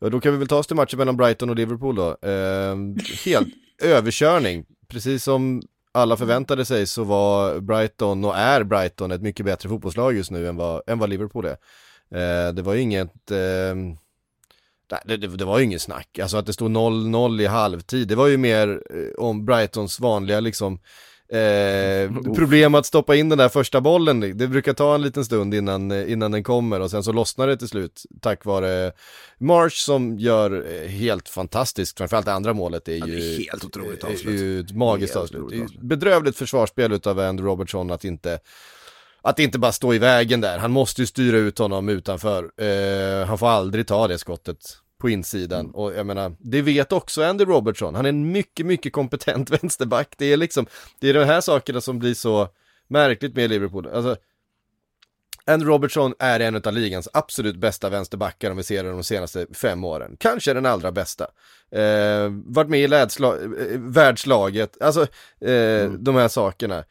och 0.00 0.10
då 0.10 0.20
kan 0.20 0.32
vi 0.32 0.38
väl 0.38 0.48
ta 0.48 0.56
oss 0.56 0.66
till 0.66 0.76
matchen 0.76 0.98
mellan 0.98 1.16
Brighton 1.16 1.50
och 1.50 1.56
Liverpool 1.56 1.94
då. 1.94 2.16
Ehm, 2.28 2.96
helt 3.24 3.48
överkörning, 3.82 4.64
precis 4.88 5.24
som 5.24 5.62
alla 5.92 6.16
förväntade 6.16 6.64
sig 6.64 6.86
så 6.86 7.04
var 7.04 7.60
Brighton 7.60 8.24
och 8.24 8.36
är 8.36 8.64
Brighton 8.64 9.10
ett 9.10 9.22
mycket 9.22 9.46
bättre 9.46 9.68
fotbollslag 9.68 10.16
just 10.16 10.30
nu 10.30 10.48
än 10.48 10.56
vad, 10.56 10.82
än 10.86 10.98
vad 10.98 11.08
Liverpool 11.08 11.44
är. 11.44 11.56
Eh, 12.10 12.54
det 12.54 12.62
var 12.62 12.74
ju 12.74 12.80
inget, 12.80 13.30
nej, 14.90 15.00
det, 15.04 15.16
det, 15.16 15.26
det 15.26 15.44
var 15.44 15.58
ju 15.58 15.64
ingen 15.64 15.80
snack, 15.80 16.18
alltså 16.18 16.36
att 16.36 16.46
det 16.46 16.52
stod 16.52 16.70
0-0 16.70 17.40
i 17.40 17.46
halvtid, 17.46 18.08
det 18.08 18.14
var 18.14 18.26
ju 18.26 18.36
mer 18.36 18.82
eh, 18.90 19.24
om 19.24 19.44
Brightons 19.44 20.00
vanliga 20.00 20.40
liksom 20.40 20.78
Eh, 21.32 22.12
problem 22.34 22.74
att 22.74 22.86
stoppa 22.86 23.16
in 23.16 23.28
den 23.28 23.38
där 23.38 23.48
första 23.48 23.80
bollen, 23.80 24.20
det 24.20 24.48
brukar 24.48 24.72
ta 24.72 24.94
en 24.94 25.02
liten 25.02 25.24
stund 25.24 25.54
innan, 25.54 25.90
eh, 25.90 26.12
innan 26.12 26.30
den 26.30 26.44
kommer 26.44 26.80
och 26.80 26.90
sen 26.90 27.02
så 27.02 27.12
lossnar 27.12 27.46
det 27.46 27.56
till 27.56 27.68
slut 27.68 28.02
tack 28.20 28.44
vare 28.44 28.92
Marsh 29.38 29.76
som 29.76 30.18
gör 30.18 30.66
eh, 30.72 30.88
helt 30.88 31.28
fantastiskt, 31.28 31.98
framförallt 31.98 32.26
det 32.26 32.32
andra 32.32 32.54
målet 32.54 32.88
är 32.88 32.92
ju 32.92 32.98
Ja, 32.98 33.06
det 33.06 33.34
är 33.34 33.50
helt 33.50 33.64
otroligt 33.64 34.04
är 34.04 34.08
avslut. 34.08 34.40
ju 34.40 34.60
ett 34.60 34.72
magiskt 34.72 35.16
avslut. 35.16 35.52
är 35.52 35.66
Bedrövligt 35.80 36.36
försvarsspel 36.36 36.92
utav 36.92 37.18
Andrew 37.18 37.50
Robertson 37.50 37.90
att 37.90 38.04
inte 38.04 38.38
att 39.28 39.38
inte 39.38 39.58
bara 39.58 39.72
stå 39.72 39.94
i 39.94 39.98
vägen 39.98 40.40
där, 40.40 40.58
han 40.58 40.70
måste 40.70 41.02
ju 41.02 41.06
styra 41.06 41.36
ut 41.36 41.58
honom 41.58 41.88
utanför. 41.88 42.50
Eh, 42.62 43.26
han 43.26 43.38
får 43.38 43.48
aldrig 43.48 43.86
ta 43.86 44.08
det 44.08 44.18
skottet 44.18 44.58
på 45.00 45.08
insidan. 45.10 45.60
Mm. 45.60 45.74
Och 45.74 45.94
jag 45.94 46.06
menar, 46.06 46.36
det 46.38 46.62
vet 46.62 46.92
också 46.92 47.24
Andy 47.24 47.44
Robertson. 47.44 47.94
Han 47.94 48.04
är 48.04 48.08
en 48.08 48.32
mycket, 48.32 48.66
mycket 48.66 48.92
kompetent 48.92 49.50
vänsterback. 49.62 50.14
Det 50.18 50.32
är 50.32 50.36
liksom, 50.36 50.66
det 50.98 51.08
är 51.08 51.14
de 51.14 51.24
här 51.24 51.40
sakerna 51.40 51.80
som 51.80 51.98
blir 51.98 52.14
så 52.14 52.48
märkligt 52.88 53.36
med 53.36 53.50
Liverpool. 53.50 53.88
Alltså, 53.88 54.16
Andy 55.44 55.66
Robertson 55.66 56.14
är 56.18 56.40
en 56.40 56.56
av 56.56 56.72
ligans 56.72 57.08
absolut 57.12 57.56
bästa 57.56 57.88
vänsterbackar 57.88 58.50
om 58.50 58.56
vi 58.56 58.62
ser 58.62 58.84
det 58.84 58.90
de 58.90 59.04
senaste 59.04 59.46
fem 59.54 59.84
åren. 59.84 60.16
Kanske 60.20 60.52
den 60.52 60.66
allra 60.66 60.92
bästa. 60.92 61.26
Eh, 61.70 62.32
varit 62.44 62.70
med 62.70 62.80
i 62.80 62.86
lädsla- 62.86 63.72
eh, 63.72 63.80
världslaget, 63.80 64.82
alltså 64.82 65.02
eh, 65.40 65.90
de 65.90 66.14
här 66.14 66.28
sakerna. 66.28 66.84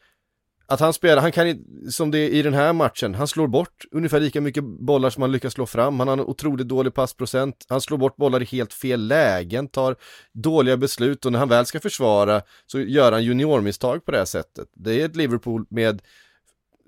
Att 0.69 0.79
han 0.79 0.93
spelar, 0.93 1.21
han 1.21 1.31
kan, 1.31 1.57
som 1.91 2.11
det 2.11 2.19
är 2.19 2.29
i 2.29 2.41
den 2.41 2.53
här 2.53 2.73
matchen, 2.73 3.15
han 3.15 3.27
slår 3.27 3.47
bort 3.47 3.85
ungefär 3.91 4.19
lika 4.19 4.41
mycket 4.41 4.63
bollar 4.63 5.09
som 5.09 5.21
han 5.21 5.31
lyckas 5.31 5.53
slå 5.53 5.65
fram. 5.65 5.99
Han 5.99 6.07
har 6.07 6.13
en 6.13 6.19
otroligt 6.19 6.67
dålig 6.67 6.93
passprocent, 6.93 7.65
han 7.69 7.81
slår 7.81 7.97
bort 7.97 8.15
bollar 8.15 8.41
i 8.41 8.45
helt 8.45 8.73
fel 8.73 9.07
lägen, 9.07 9.67
tar 9.67 9.95
dåliga 10.33 10.77
beslut 10.77 11.25
och 11.25 11.31
när 11.31 11.39
han 11.39 11.49
väl 11.49 11.65
ska 11.65 11.79
försvara 11.79 12.41
så 12.65 12.79
gör 12.79 13.11
han 13.11 13.23
juniormisstag 13.23 14.05
på 14.05 14.11
det 14.11 14.17
här 14.17 14.25
sättet. 14.25 14.67
Det 14.73 15.01
är 15.01 15.05
ett 15.05 15.15
Liverpool 15.15 15.65
med 15.69 16.01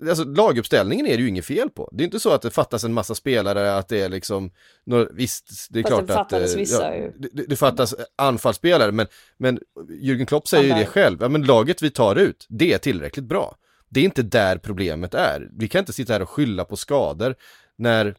Alltså 0.08 0.24
laguppställningen 0.24 1.06
är 1.06 1.16
det 1.16 1.22
ju 1.22 1.28
inget 1.28 1.44
fel 1.44 1.70
på. 1.70 1.88
Det 1.92 2.02
är 2.02 2.04
inte 2.04 2.20
så 2.20 2.30
att 2.30 2.42
det 2.42 2.50
fattas 2.50 2.84
en 2.84 2.92
massa 2.92 3.14
spelare, 3.14 3.74
att 3.74 3.88
det 3.88 4.00
är 4.00 4.08
liksom, 4.08 4.50
några, 4.84 5.06
visst, 5.12 5.66
det 5.70 5.78
är 5.78 5.82
Fast 5.82 5.94
klart 5.94 6.06
det 6.06 6.20
att... 6.20 6.32
eh, 6.32 6.56
vissa 6.56 6.96
ja, 6.96 7.10
det, 7.32 7.44
det- 7.48 7.56
fattas 7.56 7.94
anfallsspelare, 8.16 8.92
men, 8.92 9.06
men 9.36 9.58
Jürgen 10.02 10.26
Klopp 10.26 10.48
säger 10.48 10.64
ju 10.76 10.80
det 10.80 10.86
själv, 10.86 11.18
ja 11.20 11.28
men 11.28 11.42
laget 11.42 11.82
vi 11.82 11.90
tar 11.90 12.16
ut, 12.16 12.46
det 12.48 12.72
är 12.72 12.78
tillräckligt 12.78 13.24
bra. 13.24 13.56
Det 13.90 14.00
är 14.00 14.04
inte 14.04 14.22
där 14.22 14.58
problemet 14.58 15.14
är. 15.14 15.48
Vi 15.52 15.68
kan 15.68 15.78
inte 15.78 15.92
sitta 15.92 16.12
här 16.12 16.22
och 16.22 16.30
skylla 16.30 16.64
på 16.64 16.76
skador 16.76 17.34
när 17.76 18.14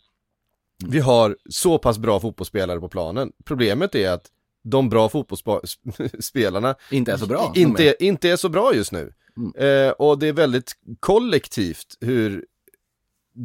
vi 0.86 1.00
har 1.00 1.38
så 1.50 1.78
pass 1.78 1.98
bra 1.98 2.20
fotbollsspelare 2.20 2.80
på 2.80 2.90
planen. 2.90 3.32
Problemet 3.46 3.96
är 3.96 4.12
att 4.12 4.26
de 4.64 4.90
bra 4.90 5.10
fotbollsspelarna 5.10 6.76
Inte 6.92 7.12
är 7.12 7.18
så 7.18 7.26
bra. 7.26 7.54
inte, 7.56 7.84
är, 7.84 8.04
inte 8.04 8.30
är 8.30 8.36
så 8.36 8.50
bra 8.50 8.76
just 8.76 8.92
nu. 8.92 9.14
Eh, 9.58 9.90
och 9.90 10.20
det 10.20 10.28
är 10.28 10.34
väldigt 10.34 10.72
kollektivt 11.00 11.98
hur 12.00 12.46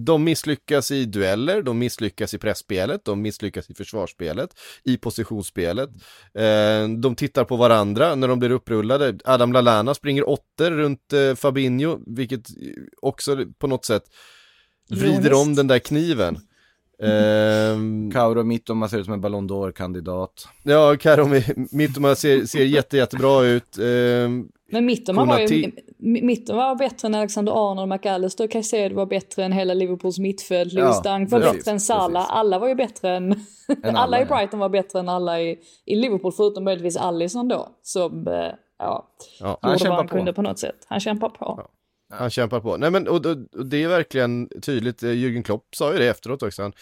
de 0.05 0.25
misslyckas 0.25 0.91
i 0.91 1.05
dueller, 1.05 1.63
de 1.63 1.79
misslyckas 1.79 2.35
i 2.35 2.39
pressspelet, 2.39 3.05
de 3.05 3.23
misslyckas 3.23 3.71
i 3.71 3.75
försvarsspelet, 3.75 4.51
i 4.85 4.97
positionsspelet. 4.97 5.91
Eh, 6.35 6.89
de 6.99 7.15
tittar 7.17 7.45
på 7.45 7.57
varandra 7.57 8.15
när 8.15 8.29
de 8.29 8.39
blir 8.39 8.51
upprullade. 8.51 9.19
Adam 9.25 9.53
Lallana 9.53 9.95
springer 9.95 10.29
åtter 10.29 10.71
runt 10.71 11.13
eh, 11.13 11.35
Fabinho, 11.35 11.99
vilket 12.07 12.49
också 13.03 13.47
på 13.59 13.67
något 13.67 13.85
sätt 13.85 14.03
vrider 14.91 15.33
om 15.33 15.55
den 15.55 15.67
där 15.67 15.79
kniven. 15.79 16.39
Ehm, 17.03 18.11
Kauro 18.13 18.43
Mittoma 18.43 18.89
ser 18.89 18.99
ut 18.99 19.05
som 19.05 19.15
en 19.15 19.21
Ballon 19.21 19.49
d'Or-kandidat. 19.49 20.49
ja, 20.63 20.97
Karo 20.97 21.41
Mittoma 21.71 22.15
ser, 22.15 22.45
ser 22.45 22.65
jätte, 22.65 22.97
jättebra 22.97 23.45
ut. 23.45 23.79
Ehm, 23.79 24.49
Men 24.69 24.87
Mittoma 24.87 25.25
var 25.25 25.39
ju 25.39 25.73
Mittoma 25.99 26.67
var 26.67 26.77
bättre 26.77 27.09
än 27.09 27.14
Alexander 27.14 27.71
Arnold, 27.71 27.89
McAllister, 27.89 28.47
Caicedo 28.47 28.95
var 28.95 29.07
bättre 29.07 29.45
än 29.45 29.53
hela 29.53 29.75
Liverpools 29.75 30.19
mittfält, 30.19 30.73
Ja, 30.73 31.01
Dunk 31.05 31.31
var 31.31 31.41
precis, 31.41 31.57
bättre 31.57 31.71
än 31.71 31.81
Salah, 31.81 32.23
precis. 32.23 32.33
alla 32.33 32.59
var 32.59 32.69
ju 32.69 32.75
bättre 32.75 33.17
än, 33.17 33.35
alla, 33.83 33.99
alla, 33.99 34.19
i 34.19 34.27
ja. 34.29 34.37
Brighton 34.37 34.61
var 34.61 34.69
bättre 34.69 34.99
än 34.99 35.09
alla 35.09 35.41
i, 35.41 35.59
i 35.85 35.97
Liverpool, 35.97 36.33
förutom 36.33 36.64
möjligtvis 36.64 36.97
Alisson 36.97 37.49
då, 37.49 37.69
som, 37.83 38.29
eh, 38.29 38.35
ja, 38.79 39.09
ja. 39.41 39.59
Han 39.62 39.71
gjorde 39.71 39.79
kämpar 39.79 39.91
vad 39.91 39.99
han 39.99 40.09
på. 40.09 40.14
kunde 40.17 40.33
på 40.33 40.43
något 40.43 40.59
sätt. 40.59 40.87
Han 40.89 41.01
kämpar 41.01 41.29
på. 41.29 41.62
Han 42.11 42.31
kämpar 42.31 42.61
på. 42.61 42.77
Nej 42.77 42.91
men 42.91 43.09
och, 43.09 43.27
och, 43.27 43.37
och 43.57 43.67
det 43.67 43.83
är 43.83 43.89
verkligen 43.89 44.49
tydligt, 44.62 45.03
eh, 45.03 45.09
Jürgen 45.09 45.43
Klopp 45.43 45.75
sa 45.77 45.93
ju 45.93 45.99
det 45.99 46.09
efteråt 46.09 46.43
också. 46.43 46.62
Han, 46.62 46.73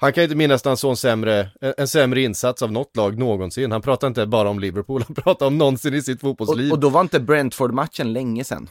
han 0.00 0.12
kan 0.12 0.24
inte 0.24 0.36
minnas 0.36 0.66
en 0.66 0.96
sämre, 0.96 1.50
en, 1.76 1.88
sämre 1.88 2.20
insats 2.20 2.62
av 2.62 2.72
något 2.72 2.96
lag 2.96 3.18
någonsin. 3.18 3.72
Han 3.72 3.82
pratar 3.82 4.08
inte 4.08 4.26
bara 4.26 4.48
om 4.48 4.60
Liverpool, 4.60 5.04
han 5.06 5.14
pratar 5.14 5.46
om 5.46 5.58
någonsin 5.58 5.94
i 5.94 6.02
sitt 6.02 6.16
Och, 6.16 6.20
fotbollsliv. 6.20 6.72
och 6.72 6.78
då 6.78 6.88
var 6.88 7.00
inte 7.00 7.20
Brentford-matchen 7.20 8.12
länge 8.12 8.44
sedan. 8.44 8.68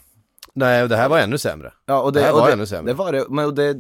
Nej, 0.54 0.88
det 0.88 0.96
här 0.96 1.10
var 1.10 1.20
ännu 1.20 1.38
sämre. 1.38 1.74
Ja, 1.86 2.02
och 2.02 2.14
det, 2.14 2.20
Det 2.20 2.26
här 2.26 2.34
och 2.34 2.40
var 2.40 2.48
det, 2.48 2.54
ännu 2.54 2.66
sämre. 2.66 2.92
Det 2.92 2.98
var 2.98 3.12
det, 3.12 3.26
men 3.30 3.46
och 3.46 3.54
det, 3.54 3.78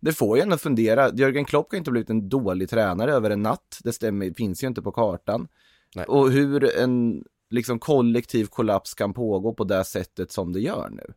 det 0.00 0.12
får 0.12 0.36
ju 0.36 0.42
ändå 0.42 0.56
fundera. 0.56 1.10
Jörgen 1.14 1.44
Klopp 1.44 1.70
kan 1.70 1.78
inte 1.78 1.90
blivit 1.90 2.10
en 2.10 2.28
dålig 2.28 2.70
tränare 2.70 3.12
över 3.12 3.30
en 3.30 3.42
natt. 3.42 3.78
Det 3.84 3.92
stämmer, 3.92 4.30
finns 4.30 4.62
ju 4.62 4.66
inte 4.66 4.82
på 4.82 4.92
kartan. 4.92 5.48
Nej. 5.94 6.04
Och 6.04 6.30
hur 6.30 6.78
en 6.78 7.24
liksom 7.50 7.78
kollektiv 7.78 8.46
kollaps 8.46 8.94
kan 8.94 9.12
pågå 9.12 9.54
på 9.54 9.64
det 9.64 9.84
sättet 9.84 10.32
som 10.32 10.52
det 10.52 10.60
gör 10.60 10.90
nu. 10.90 11.14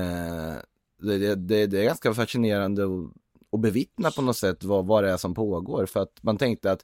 Eh, 0.00 0.56
det, 1.02 1.34
det, 1.34 1.66
det, 1.66 1.80
är 1.80 1.84
ganska 1.84 2.14
fascinerande 2.14 2.84
att, 2.84 3.12
att 3.52 3.60
bevittna 3.60 4.10
på 4.10 4.22
något 4.22 4.36
sätt 4.36 4.64
vad, 4.64 4.86
vad 4.86 5.04
det 5.04 5.10
är 5.10 5.16
som 5.16 5.34
pågår. 5.34 5.86
För 5.86 6.00
att 6.00 6.12
man 6.20 6.36
tänkte 6.38 6.72
att 6.72 6.80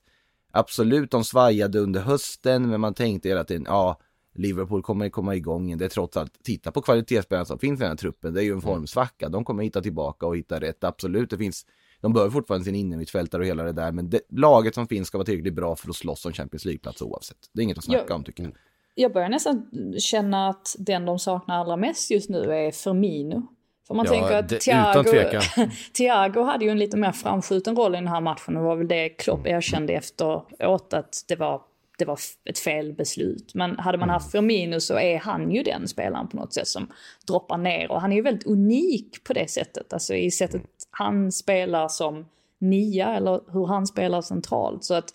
absolut, 0.53 1.11
de 1.11 1.25
svajade 1.25 1.79
under 1.79 2.01
hösten, 2.01 2.69
men 2.71 2.81
man 2.81 2.95
tänkte 2.95 3.29
hela 3.29 3.45
tiden, 3.45 3.65
ja, 3.69 4.01
Liverpool 4.35 4.83
kommer 4.83 5.09
komma 5.09 5.35
igång. 5.37 5.79
Det 5.79 5.85
är 5.85 5.89
trots 5.89 6.17
allt, 6.17 6.43
titta 6.43 6.73
på 6.73 6.83
kvalitetsspelarna 6.83 7.45
som 7.45 7.59
finns 7.59 7.81
i 7.81 7.83
den 7.83 7.89
här 7.91 7.97
truppen. 7.97 8.35
Det 8.35 8.41
är 8.41 8.45
ju 8.45 8.49
en 8.49 8.53
Mm. 8.53 8.63
formsvacka. 8.63 9.29
De 9.29 9.45
kommer 9.45 9.63
hitta 9.63 9.81
tillbaka 9.83 10.27
och 10.27 10.37
hitta 10.37 10.61
rätt. 10.61 10.85
Absolut, 10.85 11.31
det 11.31 11.39
finns, 11.39 11.67
de 12.01 12.13
behöver 12.13 12.31
fortfarande 12.33 12.65
sin 12.65 12.75
innermittfältare 12.75 13.41
och 13.43 13.47
hela 13.47 13.63
det 13.63 13.73
där. 13.73 13.93
Men 13.93 14.11
det, 14.11 14.21
laget 14.29 14.75
som 14.75 14.87
finns 14.89 15.09
ska 15.09 15.19
vara 15.19 15.25
tillräckligt 15.27 15.55
bra 15.55 15.77
för 15.77 15.91
att 15.91 15.97
slåss 15.97 16.27
om 16.27 16.33
Champions 16.33 16.65
League-plats 16.65 17.03
oavsett. 17.03 17.37
Det 17.53 17.61
är 17.61 17.65
inget 17.65 17.79
att 17.79 17.85
snacka 17.85 18.05
Ja. 18.09 18.15
om 18.15 18.25
tycker 18.25 18.43
jag. 18.43 18.53
Jag 18.95 19.13
börjar 19.13 19.29
nästan 19.29 19.67
känna 19.99 20.49
att 20.49 20.77
den 20.79 21.05
de 21.07 21.19
saknar 21.19 21.61
allra 21.61 21.77
mest 21.77 22.11
just 22.11 22.31
nu 22.31 22.53
är 22.53 22.71
Firmino. 22.71 23.47
För 23.93 23.97
man 23.97 24.07
Ja, 24.07 24.12
tänker 24.12 24.28
det- 24.30 24.38
att. 24.38 24.61
Thiago, 24.61 25.70
Thiago 25.93 26.43
hade 26.43 26.64
ju 26.64 26.70
en 26.70 26.78
lite 26.78 26.97
mer 26.97 27.12
framskjuten 27.12 27.76
roll 27.76 27.95
i 27.95 27.99
den 27.99 28.09
här 28.09 28.20
matchen 28.20 28.57
och 28.57 28.64
var 28.64 28.76
väl 28.76 28.88
det 28.88 29.09
Klopp 29.09 29.47
erkände 29.47 29.93
efteråt 29.93 30.93
att 30.95 31.24
det 31.28 31.36
var, 31.36 31.61
det 31.99 32.05
var 32.05 32.18
ett 32.45 32.59
fel 32.59 32.93
beslut. 32.93 33.55
Men 33.55 33.78
hade 33.78 33.99
man 33.99 34.11
haft 34.11 34.32
Firmino 34.32 34.80
så 34.80 34.99
är 34.99 35.18
han 35.18 35.51
ju 35.51 35.62
den 35.62 35.88
spelaren 35.88 36.28
på 36.28 36.36
något 36.36 36.55
sätt 36.55 36.68
som 36.68 36.90
droppar 37.26 37.59
ner 37.59 37.90
och 37.93 38.01
han 38.01 38.12
är 38.12 38.16
ju 38.16 38.22
väldigt 38.22 38.47
unik 38.47 39.24
på 39.24 39.32
det 39.32 39.51
sättet. 39.51 39.93
Alltså 39.93 40.14
i 40.14 40.30
sättet 40.30 40.62
han 40.90 41.32
spelar 41.32 41.88
som 41.88 42.26
nia 42.59 43.16
eller 43.16 43.40
hur 43.53 43.66
han 43.66 43.86
spelar 43.86 44.20
centralt. 44.22 44.84
Så 44.84 44.95
att 44.95 45.12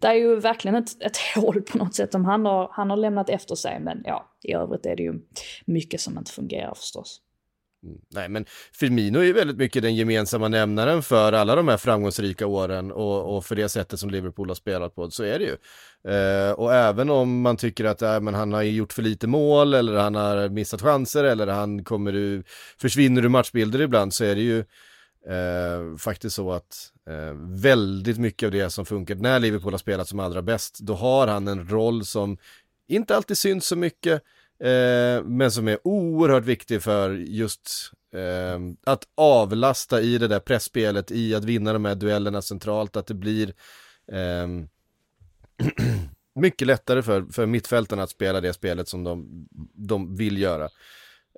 det 0.00 0.06
är 0.06 0.14
ju 0.14 0.36
verkligen 0.40 0.74
ett, 0.74 1.02
ett 1.02 1.16
hål 1.36 1.62
på 1.62 1.78
något 1.78 1.94
sätt 1.94 2.12
som 2.12 2.24
han 2.24 2.44
har, 2.46 2.68
han 2.72 2.90
har 2.90 2.96
lämnat 2.96 3.28
efter 3.30 3.54
sig. 3.54 3.80
Men 3.80 4.02
ja, 4.04 4.28
i 4.42 4.52
övrigt 4.52 4.86
är 4.86 4.96
det 4.96 5.02
ju 5.02 5.14
mycket 5.64 6.00
som 6.00 6.18
inte 6.18 6.32
fungerar 6.32 6.74
förstås. 6.74 7.20
Mm. 7.84 7.98
Nej, 8.10 8.28
men 8.28 8.44
Firmino 8.72 9.18
är 9.18 9.22
ju 9.24 9.32
väldigt 9.32 9.56
mycket 9.56 9.82
den 9.82 9.94
gemensamma 9.94 10.48
nämnaren 10.48 11.02
för 11.02 11.32
alla 11.32 11.54
de 11.56 11.68
här 11.68 11.76
framgångsrika 11.76 12.46
åren 12.46 12.92
och, 12.92 13.36
och 13.36 13.44
för 13.44 13.56
det 13.56 13.68
sättet 13.68 14.00
som 14.00 14.10
Liverpool 14.10 14.48
har 14.48 14.54
spelat 14.54 14.94
på, 14.94 15.10
så 15.10 15.24
är 15.24 15.38
det 15.38 15.44
ju. 15.44 15.56
Eh, 16.12 16.52
och 16.52 16.74
även 16.74 17.10
om 17.10 17.40
man 17.40 17.56
tycker 17.56 17.84
att 17.84 18.02
äh, 18.02 18.20
men 18.20 18.34
han 18.34 18.52
har 18.52 18.62
gjort 18.62 18.92
för 18.92 19.02
lite 19.02 19.26
mål 19.26 19.74
eller 19.74 19.96
han 19.96 20.14
har 20.14 20.48
missat 20.48 20.82
chanser 20.82 21.24
eller 21.24 21.46
han 21.46 21.84
kommer 21.84 22.14
ur, 22.14 22.44
försvinner 22.80 23.24
ur 23.24 23.28
matchbilder 23.28 23.80
ibland 23.80 24.14
så 24.14 24.24
är 24.24 24.34
det 24.34 24.42
ju 24.42 24.58
eh, 25.28 25.96
faktiskt 25.98 26.36
så 26.36 26.52
att 26.52 26.92
eh, 27.08 27.60
väldigt 27.62 28.18
mycket 28.18 28.46
av 28.46 28.52
det 28.52 28.70
som 28.70 28.86
funkar 28.86 29.14
när 29.14 29.40
Liverpool 29.40 29.72
har 29.72 29.78
spelat 29.78 30.08
som 30.08 30.20
allra 30.20 30.42
bäst, 30.42 30.78
då 30.78 30.94
har 30.94 31.26
han 31.26 31.48
en 31.48 31.68
roll 31.68 32.04
som 32.04 32.38
inte 32.88 33.16
alltid 33.16 33.38
syns 33.38 33.66
så 33.66 33.76
mycket, 33.76 34.22
eh, 34.62 35.24
men 35.24 35.50
som 35.50 35.68
är 35.68 35.78
oerhört 35.84 36.44
viktig 36.44 36.82
för 36.82 37.10
just 37.10 37.92
eh, 38.14 38.60
att 38.86 39.04
avlasta 39.14 40.00
i 40.00 40.18
det 40.18 40.28
där 40.28 40.40
pressspelet, 40.40 41.10
i 41.10 41.34
att 41.34 41.44
vinna 41.44 41.72
de 41.72 41.84
här 41.84 41.94
duellerna 41.94 42.42
centralt, 42.42 42.96
att 42.96 43.06
det 43.06 43.14
blir 43.14 43.54
eh, 44.12 44.46
mycket 46.34 46.66
lättare 46.66 47.02
för, 47.02 47.22
för 47.32 47.46
mittfältarna 47.46 48.02
att 48.02 48.10
spela 48.10 48.40
det 48.40 48.52
spelet 48.52 48.88
som 48.88 49.04
de, 49.04 49.46
de 49.74 50.16
vill 50.16 50.38
göra. 50.38 50.68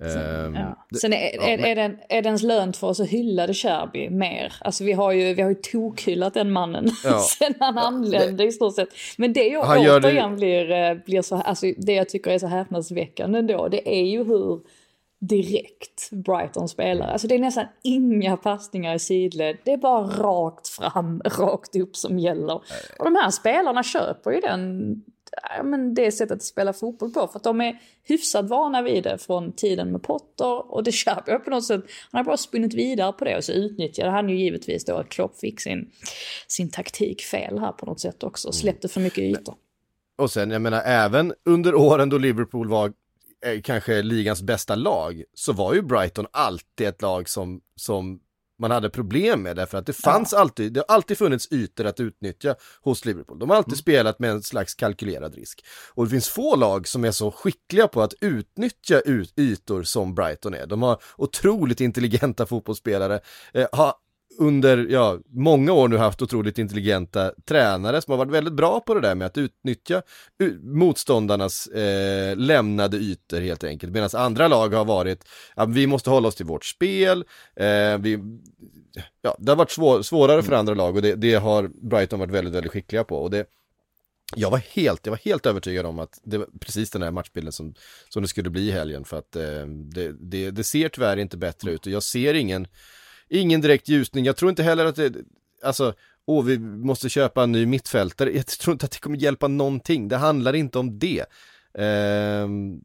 Ehm, 0.02 0.54
Ja. 0.54 0.86
det- 0.90 0.98
Sen 0.98 1.12
är, 1.12 1.16
ja, 1.36 1.42
är, 1.42 1.56
men- 1.58 1.66
är, 1.66 1.74
den, 1.74 1.98
är 2.08 2.22
det 2.22 2.26
ens 2.26 2.42
lönt 2.42 2.76
för 2.76 2.86
oss 2.86 3.00
att 3.00 3.08
hylla 3.08 3.46
det 3.46 3.54
Cherby 3.54 4.10
mer? 4.10 4.52
Alltså 4.60 4.84
vi 4.84 4.92
har 4.92 5.12
ju, 5.12 5.34
vi 5.34 5.42
har 5.42 5.48
ju 5.48 5.54
tokhyllat 5.54 6.34
den 6.34 6.50
mannen 6.50 6.90
Ja. 7.04 7.20
sen 7.38 7.54
han 7.60 7.78
anlände 7.78 8.44
i 8.44 8.52
stort 8.52 8.74
sett. 8.74 8.88
Men 9.18 9.32
det 9.32 9.46
jag 9.48 9.62
Han 9.62 9.82
gör 9.82 10.00
det- 10.00 10.08
återigen 10.08 10.36
blir, 10.36 10.70
eh, 10.70 10.94
blir 10.94 11.22
så, 11.22 11.36
alltså 11.36 11.66
det 11.78 11.92
jag 11.92 12.08
tycker 12.08 12.30
är 12.30 12.38
så 12.38 12.46
häpnadsväckande 12.46 13.42
då, 13.42 13.68
det 13.68 13.98
är 14.00 14.04
ju 14.06 14.24
hur 14.24 14.60
direkt 15.20 16.10
Brighton 16.10 16.68
spelar. 16.68 17.06
Alltså 17.08 17.26
det 17.28 17.34
är 17.34 17.38
nästan 17.38 17.64
inga 17.82 18.36
passningar 18.36 18.94
i 18.94 18.98
sidled, 18.98 19.56
det 19.64 19.72
är 19.72 19.76
bara 19.76 20.02
rakt 20.06 20.68
fram, 20.68 21.22
rakt 21.38 21.76
upp 21.76 21.96
som 21.96 22.18
gäller. 22.18 22.54
Och 22.98 23.04
de 23.04 23.14
här 23.16 23.30
spelarna 23.30 23.82
köper 23.82 24.30
ju 24.30 24.40
den, 24.40 24.94
ja, 25.56 25.62
men 25.62 25.94
det 25.94 26.12
sättet 26.12 26.36
att 26.36 26.42
spela 26.42 26.72
fotboll 26.72 27.10
på, 27.10 27.28
för 27.28 27.36
att 27.38 27.44
de 27.44 27.60
är 27.60 27.80
hyfsat 28.02 28.48
vana 28.48 28.82
vid 28.82 29.04
det 29.04 29.18
från 29.18 29.52
tiden 29.52 29.92
med 29.92 30.02
Potter 30.02 30.72
och 30.72 30.84
det 30.84 30.92
köper 30.92 31.32
jag 31.32 31.44
på 31.44 31.50
något 31.50 31.64
sätt. 31.64 31.84
Han 32.10 32.18
har 32.18 32.24
bara 32.24 32.36
spunnit 32.36 32.74
vidare 32.74 33.12
på 33.12 33.24
det 33.24 33.36
och 33.36 33.44
så 33.44 33.52
utnyttjade 33.52 34.10
han 34.10 34.28
ju 34.28 34.38
givetvis 34.38 34.84
då 34.84 34.96
att 34.96 35.08
Klopp 35.08 35.38
fick 35.38 35.60
sin, 35.60 35.90
sin 36.46 36.70
taktik 36.70 37.22
fel 37.22 37.58
här 37.58 37.72
på 37.72 37.86
något 37.86 38.00
sätt 38.00 38.22
också, 38.22 38.52
släppte 38.52 38.88
för 38.88 39.00
mycket 39.00 39.18
ytor. 39.18 39.54
Och 40.18 40.30
sen, 40.30 40.50
jag 40.50 40.62
menar, 40.62 40.82
även 40.84 41.34
under 41.44 41.74
åren 41.74 42.08
då 42.08 42.18
Liverpool 42.18 42.68
var 42.68 42.92
eh, 43.46 43.60
kanske 43.60 44.02
ligans 44.02 44.42
bästa 44.42 44.74
lag, 44.74 45.22
så 45.34 45.52
var 45.52 45.74
ju 45.74 45.82
Brighton 45.82 46.26
alltid 46.32 46.86
ett 46.86 47.02
lag 47.02 47.28
som, 47.28 47.60
som 47.76 48.20
man 48.58 48.70
hade 48.70 48.90
problem 48.90 49.42
med 49.42 49.56
därför 49.56 49.78
att 49.78 49.86
det 49.86 49.92
fanns 49.92 50.32
alltid, 50.32 50.72
det 50.72 50.84
har 50.88 50.94
alltid 50.94 51.18
funnits 51.18 51.52
ytor 51.52 51.86
att 51.86 52.00
utnyttja 52.00 52.54
hos 52.82 53.04
Liverpool. 53.04 53.38
De 53.38 53.50
har 53.50 53.56
alltid 53.56 53.78
spelat 53.78 54.18
med 54.18 54.30
en 54.30 54.42
slags 54.42 54.74
kalkylerad 54.74 55.34
risk. 55.34 55.64
Och 55.94 56.04
det 56.04 56.10
finns 56.10 56.28
få 56.28 56.56
lag 56.56 56.88
som 56.88 57.04
är 57.04 57.10
så 57.10 57.30
skickliga 57.30 57.88
på 57.88 58.02
att 58.02 58.14
utnyttja 58.20 59.00
ut, 59.00 59.38
ytor 59.38 59.82
som 59.82 60.14
Brighton 60.14 60.54
är. 60.54 60.66
De 60.66 60.82
har 60.82 61.02
otroligt 61.16 61.80
intelligenta 61.80 62.46
fotbollsspelare, 62.46 63.20
eh, 63.54 63.66
har 63.72 63.94
under 64.38 64.86
ja, 64.90 65.18
många 65.28 65.72
år 65.72 65.88
nu 65.88 65.96
haft 65.96 66.22
otroligt 66.22 66.58
intelligenta 66.58 67.32
tränare 67.44 68.02
som 68.02 68.10
har 68.10 68.18
varit 68.18 68.32
väldigt 68.32 68.54
bra 68.54 68.80
på 68.80 68.94
det 68.94 69.00
där 69.00 69.14
med 69.14 69.26
att 69.26 69.38
utnyttja 69.38 70.02
motståndarnas 70.62 71.66
eh, 71.66 72.36
lämnade 72.36 72.96
ytor 72.96 73.40
helt 73.40 73.64
enkelt. 73.64 73.92
Medan 73.92 74.10
andra 74.12 74.48
lag 74.48 74.68
har 74.68 74.84
varit, 74.84 75.24
ja, 75.56 75.64
vi 75.64 75.86
måste 75.86 76.10
hålla 76.10 76.28
oss 76.28 76.34
till 76.34 76.46
vårt 76.46 76.64
spel, 76.64 77.24
eh, 77.56 77.98
vi, 77.98 78.18
ja, 79.22 79.36
det 79.38 79.52
har 79.52 79.56
varit 79.56 79.70
svår, 79.70 80.02
svårare 80.02 80.42
för 80.42 80.52
andra 80.52 80.74
lag 80.74 80.96
och 80.96 81.02
det, 81.02 81.14
det 81.14 81.34
har 81.34 81.70
Brighton 81.88 82.18
varit 82.18 82.32
väldigt, 82.32 82.54
väldigt 82.54 82.72
skickliga 82.72 83.04
på. 83.04 83.16
Och 83.16 83.30
det, 83.30 83.46
jag 84.36 84.50
var 84.50 84.58
helt, 84.58 85.06
jag 85.06 85.10
var 85.10 85.20
helt 85.24 85.46
övertygad 85.46 85.86
om 85.86 85.98
att 85.98 86.20
det 86.24 86.38
var 86.38 86.48
precis 86.60 86.90
den 86.90 87.02
här 87.02 87.10
matchbilden 87.10 87.52
som, 87.52 87.74
som 88.08 88.22
det 88.22 88.28
skulle 88.28 88.50
bli 88.50 88.68
i 88.68 88.70
helgen 88.70 89.04
för 89.04 89.18
att 89.18 89.36
eh, 89.36 89.66
det, 89.66 90.12
det, 90.20 90.50
det 90.50 90.64
ser 90.64 90.88
tyvärr 90.88 91.16
inte 91.16 91.36
bättre 91.36 91.70
ut 91.70 91.86
och 91.86 91.92
jag 91.92 92.02
ser 92.02 92.34
ingen, 92.34 92.66
ingen 93.28 93.60
direkt 93.60 93.88
ljusning. 93.88 94.24
Jag 94.24 94.36
tror 94.36 94.50
inte 94.50 94.62
heller 94.62 94.84
att 94.84 94.96
det, 94.96 95.12
alltså, 95.62 95.94
åh 96.26 96.44
vi 96.44 96.58
måste 96.58 97.08
köpa 97.08 97.42
en 97.42 97.52
ny 97.52 97.66
mittfältare. 97.66 98.36
Jag 98.36 98.46
tror 98.46 98.72
inte 98.72 98.86
att 98.86 98.92
det 98.92 98.98
kommer 99.00 99.16
hjälpa 99.18 99.48
någonting. 99.48 100.08
Det 100.08 100.16
handlar 100.16 100.54
inte 100.54 100.78
om 100.78 100.98
det. 100.98 101.24
Ehm, 101.78 102.80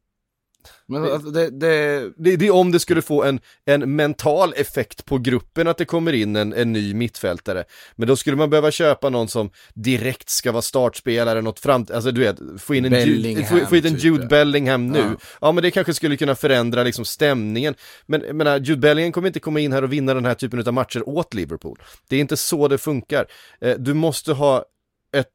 men 0.88 1.04
alltså, 1.04 1.30
det, 1.32 1.50
det, 1.50 2.12
det, 2.18 2.36
det 2.36 2.48
är 2.48 2.52
om 2.52 2.72
det 2.72 2.80
skulle 2.80 3.02
få 3.02 3.24
en, 3.24 3.40
en 3.66 3.96
mental 3.96 4.54
effekt 4.56 5.06
på 5.06 5.18
gruppen 5.18 5.68
att 5.68 5.78
det 5.78 5.86
kommer 5.86 6.14
in 6.14 6.36
en, 6.36 6.54
en 6.54 6.74
ny 6.74 6.94
mittfältare. 6.94 7.64
Men 7.96 8.08
då 8.08 8.16
skulle 8.16 8.36
man 8.36 8.50
behöva 8.50 8.72
köpa 8.72 9.10
någon 9.10 9.28
som 9.28 9.50
direkt 9.74 10.30
ska 10.30 10.52
vara 10.52 10.62
startspelare, 10.62 11.42
något 11.42 11.60
fram, 11.60 11.86
alltså 11.94 12.12
du 12.12 12.22
vet, 12.22 12.38
få 12.58 12.76
in 12.76 12.86
en, 12.86 13.08
Jude, 13.08 13.46
få, 13.46 13.66
få 13.66 13.76
in 13.76 13.86
en 13.86 13.94
typ, 13.94 14.04
Jude. 14.04 14.26
Bellingham 14.26 14.88
nu. 14.88 15.00
Ja. 15.00 15.16
Ja. 15.42 15.52
men 15.52 15.64
det 15.64 15.72
kanske 15.72 15.94
skulle 15.94 16.18
kunna 16.18 16.36
förändra 16.36 16.84
liksom 16.84 17.06
stämningen. 17.06 17.76
Men 18.06 18.22
jag 18.22 18.36
menar, 18.36 18.60
Jude 18.60 18.82
Bellingham 18.82 19.12
kommer 19.12 19.28
inte 19.28 19.40
komma 19.40 19.60
in 19.60 19.74
här 19.74 19.84
och 19.84 19.94
vinna 19.94 20.14
den 20.14 20.26
här 20.26 20.34
typen 20.34 20.68
av 20.68 20.74
matcher 20.74 21.10
åt 21.10 21.34
Liverpool. 21.34 21.80
Det 22.08 22.16
är 22.16 22.20
inte 22.20 22.38
så 22.38 22.68
det 22.68 22.78
funkar. 22.78 23.26
Eh, 23.62 23.76
du 23.78 23.94
måste 23.94 24.34
ha 24.34 24.66
ett, 25.14 25.28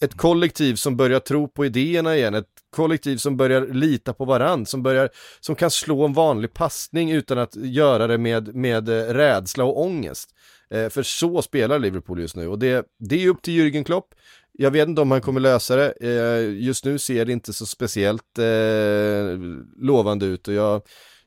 ett 0.00 0.16
kollektiv 0.16 0.74
som 0.74 0.96
börjar 0.96 1.20
tro 1.20 1.48
på 1.48 1.66
idéerna 1.66 2.16
igen, 2.16 2.34
ett 2.34 2.46
kollektiv 2.70 3.16
som 3.16 3.36
börjar 3.36 3.66
lita 3.66 4.12
på 4.12 4.24
varann, 4.24 4.66
som 4.66 4.82
börjar, 4.82 5.08
som 5.40 5.54
kan 5.54 5.70
slå 5.70 6.04
en 6.04 6.12
vanlig 6.12 6.54
passning 6.54 7.10
utan 7.10 7.38
att 7.38 7.56
göra 7.56 8.06
det 8.06 8.18
med, 8.18 8.54
med 8.54 8.88
eh, 8.88 9.14
rädsla 9.14 9.64
och 9.64 9.80
ångest. 9.80 10.30
Eh, 10.70 10.88
för 10.88 11.02
så 11.02 11.42
spelar 11.42 11.78
Liverpool 11.78 12.20
just 12.20 12.36
nu 12.36 12.48
och 12.48 12.58
det, 12.58 12.86
det 12.98 13.24
är 13.24 13.28
upp 13.28 13.42
till 13.42 13.54
Jürgen 13.54 13.84
Klopp. 13.84 14.14
Jag 14.52 14.70
vet 14.70 14.88
inte 14.88 15.00
om 15.00 15.10
han 15.10 15.20
kommer 15.20 15.40
lösa 15.40 15.76
det. 15.76 15.94
Eh, 16.00 16.64
just 16.64 16.84
nu 16.84 16.98
ser 16.98 17.24
det 17.24 17.32
inte 17.32 17.52
så 17.52 17.66
speciellt 17.66 18.38
eh, 18.38 19.38
lovande 19.76 20.26
ut 20.26 20.48
och 20.48 20.54
jag, 20.54 20.82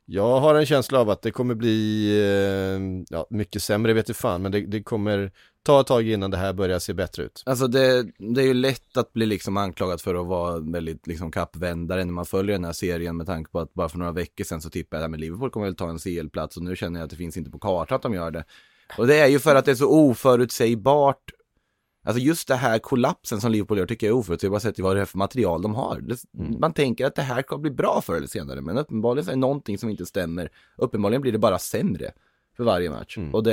jag 0.06 0.40
har 0.40 0.56
en 0.56 0.66
känsla 0.66 1.00
av 1.00 1.10
att 1.10 1.22
det 1.22 1.32
kommer 1.32 1.56
bli 1.56 2.10
eh, 2.20 3.06
ja, 3.10 3.28
mycket 3.30 3.64
sämre, 3.64 3.94
vet 3.94 4.06
du 4.06 4.14
fan, 4.14 4.42
men 4.42 4.52
det, 4.52 4.62
det 4.62 4.84
kommer 4.84 5.32
ta 5.64 5.82
ett 5.82 5.88
tag 5.88 6.08
innan 6.08 6.32
det 6.32 6.38
här 6.38 6.54
börjar 6.54 6.80
se 6.80 6.94
bättre 6.94 7.24
ut. 7.24 7.44
Alltså 7.46 7.68
det, 7.68 8.04
det 8.18 8.42
är 8.42 8.46
ju 8.46 8.54
lätt 8.54 8.98
att 8.98 9.14
bli 9.14 9.26
liksom 9.26 9.58
anklagad 9.58 10.02
för 10.02 10.16
att 10.16 10.28
vara 10.28 10.60
väldigt 10.60 11.08
liksom 11.08 11.32
kappvändare 11.32 12.06
när 12.06 12.14
man 12.14 12.26
följer 12.26 12.56
den 12.56 12.66
här 12.66 12.74
serien 12.74 13.18
med 13.18 13.28
tanke 13.28 13.52
på 13.52 13.60
att 13.60 13.74
bara 13.74 13.90
för 13.90 13.98
några 13.98 14.12
veckor 14.12 14.44
sedan 14.44 14.62
så 14.62 14.70
tippade 14.70 15.04
jag 15.04 15.14
att 15.14 15.20
Liverpool 15.20 15.50
kommer 15.50 15.66
väl 15.66 15.76
ta 15.76 15.90
en 15.90 16.00
CL-plats 16.00 16.58
och 16.58 16.64
nu 16.64 16.76
känner 16.76 17.00
jag 17.00 17.06
att 17.06 17.10
det 17.10 17.16
finns 17.18 17.38
inte 17.38 17.52
på 17.52 17.60
kartan 17.60 17.96
att 17.96 18.02
de 18.02 18.14
gör 18.14 18.32
det. 18.32 18.44
Och 18.98 19.08
det 19.08 19.20
är 19.20 19.28
ju 19.28 19.40
för 19.40 19.56
att 19.56 19.66
det 19.66 19.72
är 19.72 19.76
så 19.76 19.90
oförutsägbart. 19.90 21.32
Alltså 22.04 22.22
just 22.22 22.48
det 22.48 22.56
här 22.56 22.80
kollapsen 22.80 23.42
som 23.42 23.52
Liverpool 23.52 23.78
gör 23.78 23.86
tycker 23.86 24.08
jag 24.08 24.14
är 24.14 24.20
oförutsägbart 24.20 24.80
vad 24.80 24.96
det 24.96 25.02
är 25.02 25.06
för 25.06 25.18
material 25.18 25.62
de 25.62 25.76
har. 25.76 26.02
Det, 26.02 26.18
Man 26.60 26.74
tänker 26.74 27.06
att 27.06 27.16
det 27.16 27.22
här 27.22 27.42
kommer 27.42 27.62
bli 27.62 27.72
bra 27.72 28.02
förr 28.02 28.16
eller 28.16 28.28
senare 28.28 28.62
men 28.62 28.78
uppenbarligen 28.78 29.26
så 29.26 29.32
är 29.32 29.36
det 29.36 29.40
någonting 29.40 29.78
som 29.78 29.90
inte 29.90 30.06
stämmer. 30.06 30.50
Uppenbarligen 30.78 31.22
blir 31.22 31.32
det 31.32 31.40
bara 31.40 31.60
sämre. 31.60 32.12
för 32.58 32.64
varje 32.64 32.90
match. 32.90 33.18
Mm. 33.18 33.34
Och 33.34 33.44
det, 33.44 33.52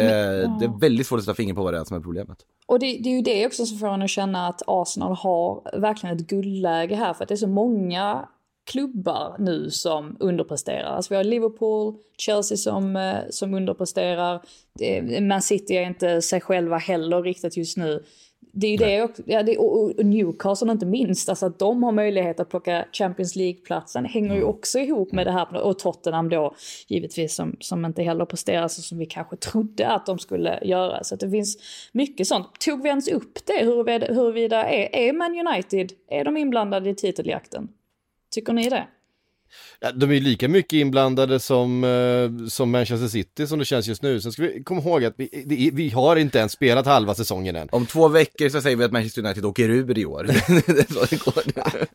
det 0.61 0.65
är 0.65 0.81
väldigt 0.81 1.07
svårt 1.07 1.19
att 1.19 1.25
sätta 1.25 1.35
finger 1.35 1.55
på 1.55 1.63
vad 1.63 1.75
det 1.75 1.81
är 1.81 1.85
som 1.85 1.97
är 1.97 2.01
problemet. 2.01 2.39
Och 2.67 2.79
det, 2.79 2.87
det 2.87 3.09
är 3.09 3.15
ju 3.15 3.23
det 3.23 3.47
också 3.47 3.67
som 3.67 3.79
får 3.79 3.89
en 3.89 4.03
att 4.03 4.11
känna 4.11 4.47
att 4.49 4.63
Arsenal 4.67 5.17
har 5.17 5.81
verkligen 5.81 6.17
ett 6.17 6.27
guldläge 6.27 6.95
här 6.95 7.15
för 7.15 7.25
att 7.25 7.29
det 7.29 7.35
är 7.35 7.37
så 7.37 7.47
många 7.47 8.29
klubbar 8.71 9.37
nu 9.39 9.71
som 9.71 10.17
underpresterar. 10.21 10.91
Alltså 10.91 11.15
vi 11.15 11.17
har 11.17 11.25
Liverpool, 11.25 11.95
Chelsea 12.19 12.57
som, 12.57 12.97
eh, 12.97 13.17
som 13.31 13.55
underpresterar. 13.55 14.43
Man 15.21 15.43
City 15.43 15.75
är 15.75 15.83
inte 15.83 16.23
sig 16.23 16.41
själva 16.41 16.77
heller 16.77 17.23
riktigt 17.23 17.57
just 17.57 17.77
nu. 17.77 18.05
Det 18.53 18.67
är 18.67 18.71
ju 18.71 18.77
det 18.77 19.03
också, 19.03 19.23
ja, 19.27 19.43
det, 19.43 19.59
och, 19.59 19.99
och 19.99 20.07
Newcastle 20.07 20.73
inte 20.73 20.87
minst, 20.87 21.29
alltså 21.29 21.47
att 21.47 21.59
de 21.59 21.83
har 21.83 21.93
möjlighet 21.93 22.41
att 22.41 22.49
plocka 22.49 22.85
Champions 22.93 23.37
League-platsen 23.37 24.05
hänger 24.05 24.35
ju 24.35 24.43
också 24.43 24.79
ihop 24.79 25.13
med 25.13 25.27
det 25.27 25.33
här. 25.33 25.63
Och 25.63 25.79
Tottenham 25.79 26.29
då 26.29 26.55
givetvis 26.89 27.35
som, 27.35 27.57
som 27.61 27.85
inte 27.85 28.03
heller 28.03 28.25
presterar 28.25 28.69
så 28.69 28.83
som 28.83 28.99
vi 28.99 29.07
kanske 29.07 29.37
trodde 29.37 29.89
att 29.89 30.07
de 30.07 30.19
skulle 30.19 30.59
göra. 30.63 31.05
Så 31.05 31.17
det 31.17 31.31
finns 31.31 31.59
mycket 31.93 32.27
sånt. 32.27 32.47
Tog 32.61 32.83
vi 32.83 32.89
ens 32.89 33.09
upp 33.09 33.47
det 33.47 33.65
huruvida, 33.65 34.07
huruvida 34.07 34.65
är, 34.65 35.09
är 35.09 35.13
Man 35.13 35.47
United, 35.47 35.93
är 36.09 36.25
de 36.25 36.37
inblandade 36.37 36.91
i 36.91 36.95
titeljakten? 36.95 37.69
Tycker 38.31 38.53
ni 38.53 38.69
det? 38.69 38.87
De 39.95 40.11
är 40.11 40.21
lika 40.21 40.49
mycket 40.49 40.73
inblandade 40.73 41.41
som, 41.41 41.85
eh, 41.85 42.49
som 42.49 42.71
Manchester 42.71 43.09
City 43.09 43.47
som 43.47 43.59
det 43.59 43.65
känns 43.65 43.89
just 43.89 44.03
nu. 44.03 44.21
Sen 44.21 44.33
ska 44.33 44.43
vi 44.43 44.63
komma 44.65 44.81
ihåg 44.81 45.05
att 45.05 45.15
vi, 45.17 45.45
det, 45.47 45.71
vi 45.73 45.89
har 45.89 46.17
inte 46.17 46.39
ens 46.39 46.53
spelat 46.53 46.87
halva 46.87 47.15
säsongen 47.15 47.57
än. 47.57 47.69
Om 47.73 47.87
två 47.87 48.09
veckor 48.09 48.49
så 48.49 48.61
säger 48.61 48.77
vi 48.77 48.85
att 48.85 48.93
Manchester 48.93 49.25
United 49.25 49.45
åker 49.45 49.69
ur 49.69 49.99
i 49.99 50.07
år. 50.07 50.31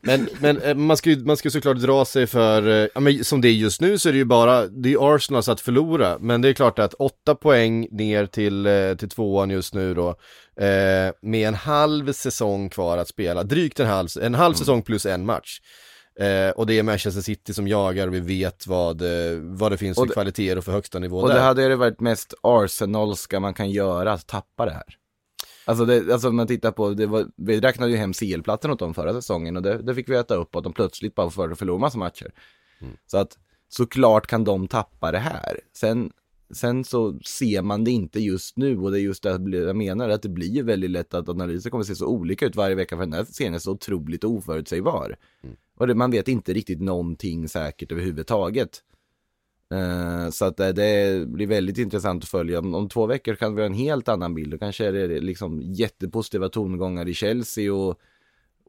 Men, 0.00 0.28
men 0.40 0.62
eh, 0.62 0.74
man 0.74 0.96
ska 0.96 1.10
ju 1.10 1.24
man 1.24 1.36
ska 1.36 1.50
såklart 1.50 1.76
dra 1.76 2.04
sig 2.04 2.26
för, 2.26 2.68
eh, 2.68 2.88
ja, 2.94 3.00
men 3.00 3.24
som 3.24 3.40
det 3.40 3.48
är 3.48 3.52
just 3.52 3.80
nu 3.80 3.98
så 3.98 4.08
är 4.08 4.12
det 4.12 4.18
ju 4.18 4.24
bara, 4.24 4.66
det 4.66 4.92
är 4.92 5.14
Arsenal 5.14 5.42
att 5.46 5.60
förlora. 5.60 6.18
Men 6.20 6.42
det 6.42 6.48
är 6.48 6.52
klart 6.52 6.78
att 6.78 6.94
åtta 6.94 7.34
poäng 7.34 7.88
ner 7.90 8.26
till, 8.26 8.68
till 8.98 9.08
tvåan 9.08 9.50
just 9.50 9.74
nu 9.74 9.94
då. 9.94 10.16
Eh, 10.56 11.12
med 11.22 11.48
en 11.48 11.54
halv 11.54 12.12
säsong 12.12 12.68
kvar 12.68 12.98
att 12.98 13.08
spela, 13.08 13.42
drygt 13.42 13.80
en 13.80 13.86
halv, 13.86 14.08
en 14.22 14.34
halv 14.34 14.54
säsong 14.54 14.82
plus 14.82 15.06
en 15.06 15.26
match. 15.26 15.60
Eh, 16.20 16.50
och 16.50 16.66
det 16.66 16.78
är 16.78 16.82
Manchester 16.82 17.20
City 17.22 17.54
som 17.54 17.68
jagar 17.68 18.08
och 18.08 18.14
vi 18.14 18.20
vet 18.20 18.66
vad, 18.66 19.02
eh, 19.02 19.38
vad 19.40 19.72
det 19.72 19.76
finns 19.76 19.94
för 19.94 20.02
Och 20.02 20.08
det- 20.08 20.12
kvaliteter 20.14 20.58
och 20.58 20.64
för 20.64 20.72
högsta 20.72 20.98
nivå 20.98 21.18
Och 21.18 21.28
där. 21.28 21.34
det 21.34 21.40
hade 21.40 21.62
ju 21.68 21.74
varit 21.74 22.00
mest 22.00 22.34
Arsenalska 22.40 23.40
man 23.40 23.54
kan 23.54 23.70
göra, 23.70 24.12
att 24.12 24.26
tappa 24.26 24.64
det 24.64 24.72
här. 24.72 24.98
Alltså, 25.66 25.84
det, 25.84 26.12
alltså 26.12 26.30
man 26.30 26.46
tittar 26.46 26.70
på, 26.72 26.90
det 26.90 27.06
var, 27.06 27.26
vi 27.36 27.60
räknade 27.60 27.92
ju 27.92 27.98
hem 27.98 28.12
CL-platsen 28.12 28.70
åt 28.70 28.78
dem 28.78 28.94
förra 28.94 29.12
säsongen 29.12 29.56
och 29.56 29.62
det, 29.62 29.82
det 29.82 29.94
fick 29.94 30.08
vi 30.08 30.16
äta 30.16 30.34
upp 30.34 30.56
att 30.56 30.64
de 30.64 30.72
plötsligt 30.72 31.14
bara 31.14 31.30
för 31.30 31.50
att 31.50 31.58
förlora 31.58 31.78
massa 31.78 31.98
matcher. 31.98 32.32
Så 33.06 33.18
att 33.18 33.38
såklart 33.68 34.26
kan 34.26 34.44
de 34.44 34.68
tappa 34.68 35.12
det 35.12 35.18
här. 35.18 35.60
Sen, 35.76 36.12
sen 36.54 36.84
så 36.84 37.18
ser 37.24 37.62
man 37.62 37.84
det 37.84 37.90
inte 37.90 38.20
just 38.20 38.56
nu 38.56 38.78
och 38.78 38.90
det 38.90 38.98
är 39.00 39.02
just 39.02 39.22
det 39.22 39.28
jag 39.58 39.76
menar, 39.76 40.08
att 40.08 40.22
det 40.22 40.28
blir 40.28 40.62
väldigt 40.62 40.90
lätt 40.90 41.14
att 41.14 41.28
analyser 41.28 41.70
kommer 41.70 41.84
se 41.84 41.94
så 41.94 42.06
olika 42.06 42.46
ut 42.46 42.56
varje 42.56 42.74
vecka 42.74 42.96
för 42.96 43.04
den 43.04 43.12
här 43.12 43.24
serien 43.24 43.54
är 43.54 43.58
så 43.58 43.72
otroligt 43.72 44.24
oförutsägbar. 44.24 45.16
Och 45.76 45.86
det, 45.86 45.94
man 45.94 46.10
vet 46.10 46.28
inte 46.28 46.52
riktigt 46.52 46.80
någonting 46.80 47.48
säkert 47.48 47.92
överhuvudtaget. 47.92 48.82
Eh, 49.74 50.30
så 50.30 50.44
att 50.44 50.56
det, 50.56 50.72
det 50.72 51.26
blir 51.28 51.46
väldigt 51.46 51.78
intressant 51.78 52.22
att 52.22 52.28
följa. 52.28 52.58
Om, 52.58 52.74
om 52.74 52.88
två 52.88 53.06
veckor 53.06 53.34
kan 53.34 53.54
vi 53.54 53.62
ha 53.62 53.66
en 53.66 53.74
helt 53.74 54.08
annan 54.08 54.34
bild. 54.34 54.50
Då 54.50 54.58
kanske 54.58 54.86
är 54.86 54.92
det 54.92 55.20
liksom 55.20 55.62
jättepositiva 55.62 56.48
tongångar 56.48 57.08
i 57.08 57.14
Chelsea 57.14 57.74
och, 57.74 58.00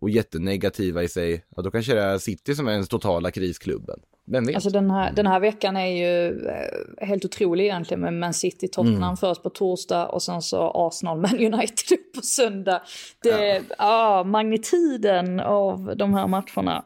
och 0.02 0.10
jättenegativa 0.10 1.04
i 1.04 1.08
sig. 1.08 1.44
Och 1.50 1.64
då 1.64 1.72
kanske 1.72 1.94
det 1.94 2.02
är 2.02 2.18
City 2.18 2.56
som 2.56 2.68
är 2.68 2.72
den 2.72 2.86
totala 2.86 3.32
krisklubben. 3.32 4.00
Vem 4.28 4.46
vet? 4.46 4.56
Alltså 4.56 4.70
den 4.70 4.92
här, 4.92 5.14
den 5.14 5.28
här 5.28 5.40
veckan 5.40 5.78
är 5.78 5.86
ju 5.86 6.46
eh, 6.48 7.08
helt 7.08 7.26
otrolig 7.26 7.64
egentligen 7.64 8.02
med 8.02 8.14
Man 8.14 8.34
City, 8.34 8.68
Tottenham 8.68 9.18
först 9.18 9.44
på 9.44 9.50
torsdag 9.50 10.08
och 10.08 10.24
sen 10.24 10.42
så 10.42 10.72
Arsenal, 10.76 11.18
Man 11.22 11.54
United 11.54 11.98
på 12.16 12.22
söndag. 12.22 12.82
Det, 13.24 13.62
ja. 13.78 14.24
magnituden 14.24 15.40
av 15.40 15.98
de 15.98 16.14
här 16.14 16.28
matcherna. 16.28 16.86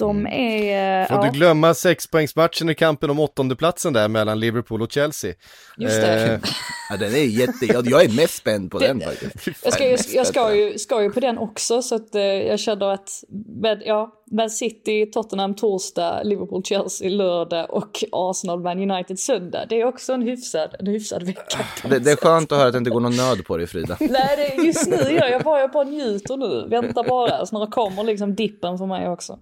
De 0.00 0.26
är... 0.26 1.06
Får 1.06 1.16
ja, 1.16 1.30
du 1.32 1.38
glömma 1.38 1.74
sexpoängsmatchen 1.74 2.70
i 2.70 2.74
kampen 2.74 3.10
om 3.10 3.20
åttondeplatsen 3.20 3.92
där 3.92 4.08
mellan 4.08 4.40
Liverpool 4.40 4.82
och 4.82 4.92
Chelsea. 4.92 5.34
just 5.76 6.00
det. 6.00 6.32
Eh, 6.32 6.40
Ja, 6.90 6.96
den 6.96 7.14
är 7.14 7.24
jätte, 7.24 7.66
jag, 7.66 7.86
jag 7.86 8.04
är 8.04 8.16
mest 8.16 8.36
spänd 8.36 8.70
på 8.70 8.78
den 8.78 9.00
faktiskt. 9.00 9.64
Jag 9.64 9.72
ska, 9.72 9.84
ju, 9.84 9.90
mest 9.90 10.14
jag 10.14 10.26
ska, 10.26 10.54
ju, 10.54 10.78
ska 10.78 11.02
ju 11.02 11.10
på 11.10 11.20
den 11.20 11.38
också 11.38 11.82
så 11.82 11.94
att 11.94 12.14
eh, 12.14 12.22
jag 12.22 12.60
känner 12.60 12.86
att 12.86 13.24
med, 13.60 13.82
ja, 13.86 14.12
Man 14.30 14.50
City, 14.50 15.10
Tottenham 15.12 15.54
torsdag, 15.54 16.22
Liverpool, 16.22 16.62
Chelsea 16.64 17.10
lördag 17.10 17.70
och 17.70 18.04
Arsenal, 18.12 18.60
Man 18.60 18.90
United 18.90 19.18
söndag. 19.18 19.66
Det 19.68 19.80
är 19.80 19.84
också 19.84 20.12
en 20.12 20.22
hyfsad, 20.22 20.74
en 20.78 20.86
hyfsad 20.86 21.22
vecka. 21.22 21.66
det, 21.88 21.98
det 21.98 22.10
är 22.10 22.16
skönt 22.16 22.52
att 22.52 22.58
höra 22.58 22.66
att 22.66 22.72
det 22.72 22.78
inte 22.78 22.90
går 22.90 23.00
någon 23.00 23.16
nöd 23.16 23.44
på 23.46 23.56
dig 23.56 23.66
Frida. 23.66 23.96
Nej, 24.00 24.54
det, 24.56 24.62
just 24.62 24.86
nu 24.86 24.96
gör 24.96 25.28
jag 25.28 25.42
bara, 25.42 25.60
jag 25.60 25.70
bara 25.70 25.84
njuter 25.84 26.36
nu. 26.36 26.68
Vänta 26.68 27.02
bara, 27.02 27.46
snart 27.46 27.70
kommer 27.70 28.04
liksom 28.04 28.34
dippen 28.34 28.78
för 28.78 28.86
mig 28.86 29.08
också. 29.08 29.38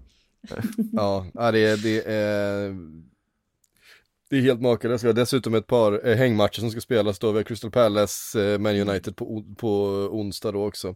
Ja, 0.92 1.26
det, 1.52 1.58
är- 1.58 1.76
det 1.76 2.02
är... 2.06 2.76
Det 4.30 4.36
är 4.36 4.40
helt 4.40 4.60
makalöst. 4.60 5.04
Vi 5.04 5.08
har 5.08 5.14
dessutom 5.14 5.54
ett 5.54 5.66
par 5.66 6.08
eh, 6.08 6.16
hängmatcher 6.16 6.60
som 6.60 6.70
ska 6.70 6.80
spelas 6.80 7.18
då. 7.18 7.30
Vi 7.32 7.38
har 7.38 7.42
Crystal 7.44 7.70
Palace, 7.70 8.52
eh, 8.52 8.58
Man 8.58 8.76
United 8.76 9.16
på, 9.16 9.44
på 9.58 9.84
onsdag 10.12 10.52
då 10.52 10.66
också. 10.66 10.94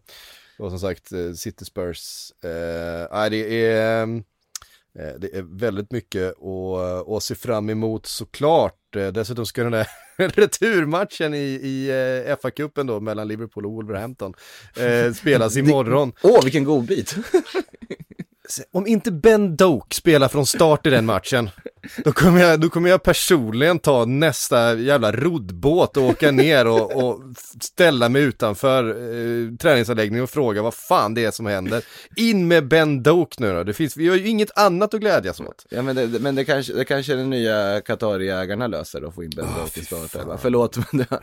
Och 0.58 0.70
som 0.70 0.78
sagt 0.78 1.12
eh, 1.12 1.32
City 1.32 1.64
Spurs. 1.64 2.30
Eh, 2.44 3.30
det 3.30 3.66
är... 3.66 4.02
eh, 4.02 5.14
Det 5.18 5.36
är 5.36 5.58
väldigt 5.58 5.92
mycket 5.92 6.28
att, 6.42 7.08
att 7.08 7.22
se 7.22 7.34
fram 7.34 7.70
emot 7.70 8.06
såklart. 8.06 8.96
Eh, 8.96 9.08
Dessutom 9.08 9.46
ska 9.46 9.62
den 9.62 9.72
där 9.72 9.86
returmatchen 10.28 11.34
i, 11.34 11.38
i 11.62 11.90
FA-cupen 12.42 12.86
då 12.86 13.00
mellan 13.00 13.28
Liverpool 13.28 13.66
och 13.66 13.72
Wolverhampton 13.72 14.34
spelas 15.14 15.56
imorgon. 15.68 16.12
Åh, 16.22 16.42
vilken 16.44 16.64
god 16.64 16.84
bit! 16.84 17.14
Om 18.72 18.86
inte 18.86 19.12
Ben 19.12 19.56
Doak 19.56 19.94
spelar 19.94 20.28
från 20.28 20.46
start 20.46 20.86
i 20.86 20.90
den 20.90 21.06
matchen, 21.06 21.50
då 22.04 22.12
kommer 22.12 22.40
jag, 22.40 22.60
då 22.60 22.68
kommer 22.68 22.90
jag 22.90 23.02
personligen 23.02 23.78
ta 23.78 24.04
nästa 24.04 24.74
jävla 24.74 25.12
roddbåt 25.12 25.96
och 25.96 26.02
åka 26.02 26.30
ner 26.30 26.66
och, 26.66 26.96
och 27.04 27.20
ställa 27.60 28.08
mig 28.08 28.22
utanför 28.22 28.88
eh, 28.88 29.56
träningsanläggningen 29.56 30.22
och 30.22 30.30
fråga 30.30 30.62
vad 30.62 30.74
fan 30.74 31.14
det 31.14 31.24
är 31.24 31.30
som 31.30 31.46
händer. 31.46 31.84
In 32.16 32.48
med 32.48 32.68
Ben 32.68 33.02
Doak 33.02 33.38
nu 33.38 33.52
då, 33.52 33.64
det 33.64 33.72
finns, 33.72 33.96
vi 33.96 34.08
har 34.08 34.16
ju 34.16 34.28
inget 34.28 34.58
annat 34.58 34.94
att 34.94 35.00
glädjas 35.00 35.40
åt. 35.40 35.66
Ja 35.68 35.82
men 35.82 35.96
det, 35.96 36.06
men 36.06 36.34
det 36.34 36.44
kanske, 36.44 36.72
det 36.72 36.84
kanske 36.84 37.14
den 37.14 37.30
nya 37.30 37.80
Qatari-ägarna 37.80 38.66
löser 38.66 39.08
att 39.08 39.14
få 39.14 39.24
in 39.24 39.30
Ben 39.36 39.46
Doak 39.58 39.78
i 39.78 39.84
startelvan. 39.84 40.38
Förlåt, 40.42 40.76
men 40.76 41.06
det, 41.08 41.20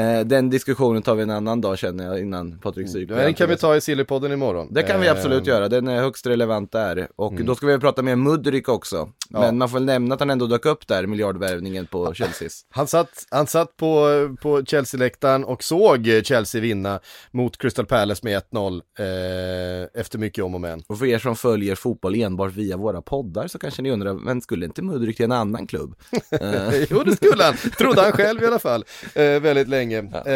eh, 0.00 0.20
den 0.26 0.50
diskussionen 0.50 1.02
tar 1.02 1.14
vi 1.14 1.22
en 1.22 1.30
annan 1.30 1.60
dag 1.60 1.78
känner 1.78 2.04
jag 2.04 2.20
innan 2.20 2.58
Patrik 2.58 2.90
Syk. 2.90 3.08
Den 3.08 3.34
kan 3.34 3.48
vi 3.48 3.56
ta 3.56 3.76
i 3.76 3.80
Sillypodden 3.80 4.32
imorgon. 4.32 4.68
Det 4.74 4.82
kan 4.82 5.00
vi 5.00 5.06
Eh, 5.10 5.12
absolut 5.12 5.46
göra, 5.46 5.68
den 5.68 5.88
är 5.88 6.00
högst 6.00 6.26
relevant 6.26 6.59
där. 6.72 7.08
Och 7.16 7.34
då 7.34 7.54
ska 7.54 7.66
vi 7.66 7.78
prata 7.78 8.02
med 8.02 8.18
Mudryk 8.18 8.68
också. 8.68 9.08
Men 9.30 9.58
man 9.58 9.68
får 9.68 9.76
väl 9.76 9.84
nämna 9.84 10.14
att 10.14 10.20
han 10.20 10.30
ändå 10.30 10.46
dök 10.46 10.66
upp 10.66 10.86
där, 10.86 11.06
miljardvärvningen 11.06 11.86
på 11.86 12.14
Chelseas. 12.14 12.66
Han 12.70 12.86
satt, 12.86 13.26
han 13.30 13.46
satt 13.46 13.76
på, 13.76 14.08
på 14.40 14.64
Chelsea-läktaren 14.64 15.44
och 15.44 15.62
såg 15.62 16.10
Chelsea 16.24 16.60
vinna 16.60 17.00
mot 17.30 17.58
Crystal 17.58 17.86
Palace 17.86 18.20
med 18.24 18.42
1-0 18.52 18.80
eh, 18.98 20.00
efter 20.00 20.18
mycket 20.18 20.44
om 20.44 20.54
och 20.54 20.60
men. 20.60 20.82
Och 20.86 20.98
för 20.98 21.06
er 21.06 21.18
som 21.18 21.36
följer 21.36 21.74
fotboll 21.74 22.14
enbart 22.14 22.52
via 22.52 22.76
våra 22.76 23.02
poddar 23.02 23.48
så 23.48 23.58
kanske 23.58 23.82
ni 23.82 23.90
undrar, 23.90 24.14
men 24.14 24.40
skulle 24.40 24.66
inte 24.66 24.82
Mudryk 24.82 25.16
till 25.16 25.24
en 25.24 25.32
annan 25.32 25.66
klubb? 25.66 25.94
Eh, 26.40 26.86
jo, 26.90 27.02
det 27.02 27.16
skulle 27.16 27.44
han. 27.44 27.54
Trodde 27.78 28.00
han 28.00 28.12
själv 28.12 28.42
i 28.42 28.46
alla 28.46 28.58
fall. 28.58 28.84
Eh, 29.14 29.40
väldigt 29.40 29.68
länge. 29.68 29.98
Eh, 30.26 30.34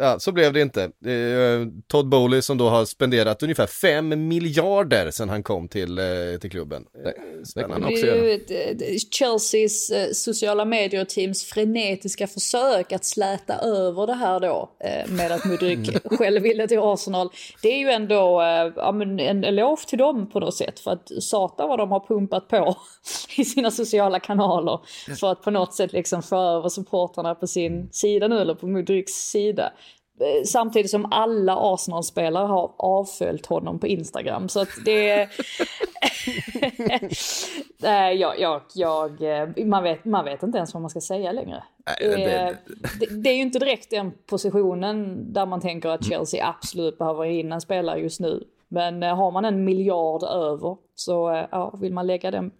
ja, 0.00 0.18
så 0.18 0.32
blev 0.32 0.52
det 0.52 0.60
inte. 0.60 0.82
Eh, 0.82 1.68
Todd 1.86 2.08
Bowley 2.08 2.42
som 2.42 2.58
då 2.58 2.68
har 2.68 2.84
spenderat 2.84 3.42
ungefär 3.42 3.66
5 3.66 4.28
miljarder 4.28 5.10
sedan 5.10 5.28
han 5.28 5.42
kom 5.42 5.63
till, 5.68 5.98
eh, 5.98 6.04
till 6.40 6.50
klubben. 6.50 6.86
Eh, 6.94 7.12
det 7.54 7.60
kan 7.60 7.70
man 7.70 7.80
Det 7.80 7.86
också 7.86 8.06
är 8.06 8.22
ju 8.22 8.32
ett, 8.32 9.14
Chelseas 9.14 9.90
eh, 9.90 10.10
sociala 10.12 10.64
medier-teams 10.64 11.44
frenetiska 11.44 12.26
försök 12.26 12.92
att 12.92 13.04
släta 13.04 13.58
över 13.58 14.06
det 14.06 14.14
här 14.14 14.40
då 14.40 14.70
med 15.08 15.32
att 15.32 15.44
Mudryk 15.44 15.78
själv 16.18 16.42
ville 16.42 16.68
till 16.68 16.78
Arsenal. 16.78 17.30
Det 17.62 17.68
är 17.68 17.78
ju 17.78 17.90
ändå 17.90 18.42
ja, 18.76 18.92
men 18.92 19.20
en 19.20 19.44
eloge 19.44 19.86
till 19.88 19.98
dem 19.98 20.30
på 20.30 20.40
något 20.40 20.56
sätt 20.56 20.80
för 20.80 20.90
att 20.90 21.22
satan 21.22 21.68
vad 21.68 21.78
de 21.78 21.90
har 21.90 22.00
pumpat 22.00 22.48
på 22.48 22.76
i 23.36 23.44
sina 23.44 23.70
sociala 23.70 24.20
kanaler 24.20 24.80
för 25.20 25.32
att 25.32 25.42
på 25.42 25.50
något 25.50 25.74
sätt 25.74 25.92
liksom 25.92 26.22
få 26.22 26.36
över 26.36 26.68
supportrarna 26.68 27.34
på 27.34 27.46
sin 27.46 27.88
sida 27.92 28.28
nu 28.28 28.40
eller 28.40 28.54
på 28.54 28.66
Mudryks 28.66 29.12
sida. 29.12 29.72
Eh, 30.20 30.44
Samtidigt 30.46 30.90
som 30.90 31.06
alla 31.12 31.56
Arsenal-spelare 31.74 32.46
har 32.46 32.74
avföljt 32.78 33.46
honom 33.46 33.78
på 33.78 33.86
Instagram. 33.86 34.48
Så 34.48 34.60
att 34.60 34.68
det... 34.84 35.28
Nej, 37.82 38.14
jag, 38.20 38.40
jag, 38.40 38.62
jag, 38.74 39.22
eh, 39.22 39.66
man, 39.66 39.82
vet, 39.82 40.04
man 40.04 40.24
vet 40.24 40.42
inte 40.42 40.58
ens 40.58 40.74
vad 40.74 40.80
man 40.80 40.90
ska 40.90 41.00
säga 41.00 41.32
längre. 41.32 41.64
Nej, 41.86 41.96
det- 42.16 42.34
Eh, 42.48 42.52
det, 43.00 43.22
det 43.22 43.30
är 43.30 43.34
ju 43.34 43.42
inte 43.42 43.58
direkt 43.58 43.90
den 43.90 44.12
positionen 44.26 45.26
där 45.32 45.46
man 45.46 45.60
tänker 45.60 45.88
att 45.88 46.04
Chelsea 46.04 46.48
absolut 46.48 46.98
behöver 46.98 47.24
in 47.24 47.52
en 47.52 47.60
spelare 47.60 48.00
just 48.00 48.20
nu. 48.20 48.44
Men 48.68 49.02
eh, 49.02 49.16
har 49.16 49.30
man 49.30 49.44
en 49.44 49.64
miljard 49.64 50.22
över 50.22 50.76
så 50.94 51.30
eh, 51.34 51.46
ja, 51.50 51.70
vill 51.80 51.92
man 51.92 52.06
lägga 52.06 52.30
den 52.30 52.50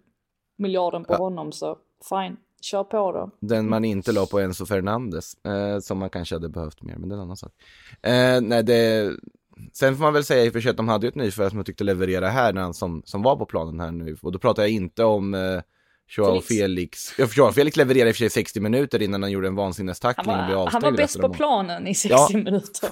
miljarden 0.57 1.03
på 1.05 1.13
honom 1.15 1.51
så 1.51 1.77
fine, 2.09 2.37
kör 2.65 2.83
på 2.83 3.11
då. 3.11 3.31
Den 3.39 3.69
man 3.69 3.85
inte 3.85 4.11
la 4.11 4.25
på 4.25 4.39
Enzo 4.39 4.65
Fernandes, 4.65 5.33
eh, 5.45 5.79
som 5.79 5.97
man 5.97 6.09
kanske 6.09 6.35
hade 6.35 6.49
behövt 6.49 6.81
mer, 6.81 6.95
men 6.97 7.09
det 7.09 7.15
är 7.15 7.17
en 7.17 7.23
annan 7.23 7.37
sak. 7.37 7.51
Eh, 8.01 8.41
nej, 8.41 8.63
det... 8.63 9.11
Sen 9.73 9.95
får 9.95 10.03
man 10.03 10.13
väl 10.13 10.23
säga 10.23 10.45
i 10.45 10.49
och 10.49 10.53
för 10.53 10.61
sig 10.61 10.71
att 10.71 10.77
de 10.77 10.87
hade 10.87 11.05
ju 11.05 11.09
ett 11.09 11.15
nyförvärv 11.15 11.49
som 11.49 11.57
jag 11.59 11.65
tyckte 11.65 11.83
leverera 11.83 12.29
här 12.29 12.53
när 12.53 12.61
han 12.61 12.73
som, 12.73 13.01
som 13.05 13.21
var 13.23 13.35
på 13.35 13.45
planen 13.45 13.79
här 13.79 13.91
nu. 13.91 14.17
Och 14.21 14.31
då 14.31 14.39
pratar 14.39 14.63
jag 14.63 14.69
inte 14.71 15.03
om 15.03 15.33
eh, 15.33 15.61
Joao 16.17 16.41
Felix. 16.41 17.09
Felix. 17.09 17.35
Ja, 17.37 17.51
Felix 17.51 17.77
levererade 17.77 18.09
i 18.09 18.11
och 18.11 18.15
för 18.15 18.19
sig 18.19 18.29
60 18.29 18.59
minuter 18.59 19.01
innan 19.01 19.21
han 19.23 19.31
gjorde 19.31 19.47
en 19.47 19.55
vansinnestackling 19.55 20.35
och 20.35 20.45
blev 20.45 20.57
avstängd 20.57 20.83
han 20.83 20.93
var 20.93 20.97
bäst 20.97 21.19
på 21.19 21.29
planen 21.29 21.87
i 21.87 21.95
60 21.95 22.15
Ja. 22.15 22.29
minuter. 22.37 22.91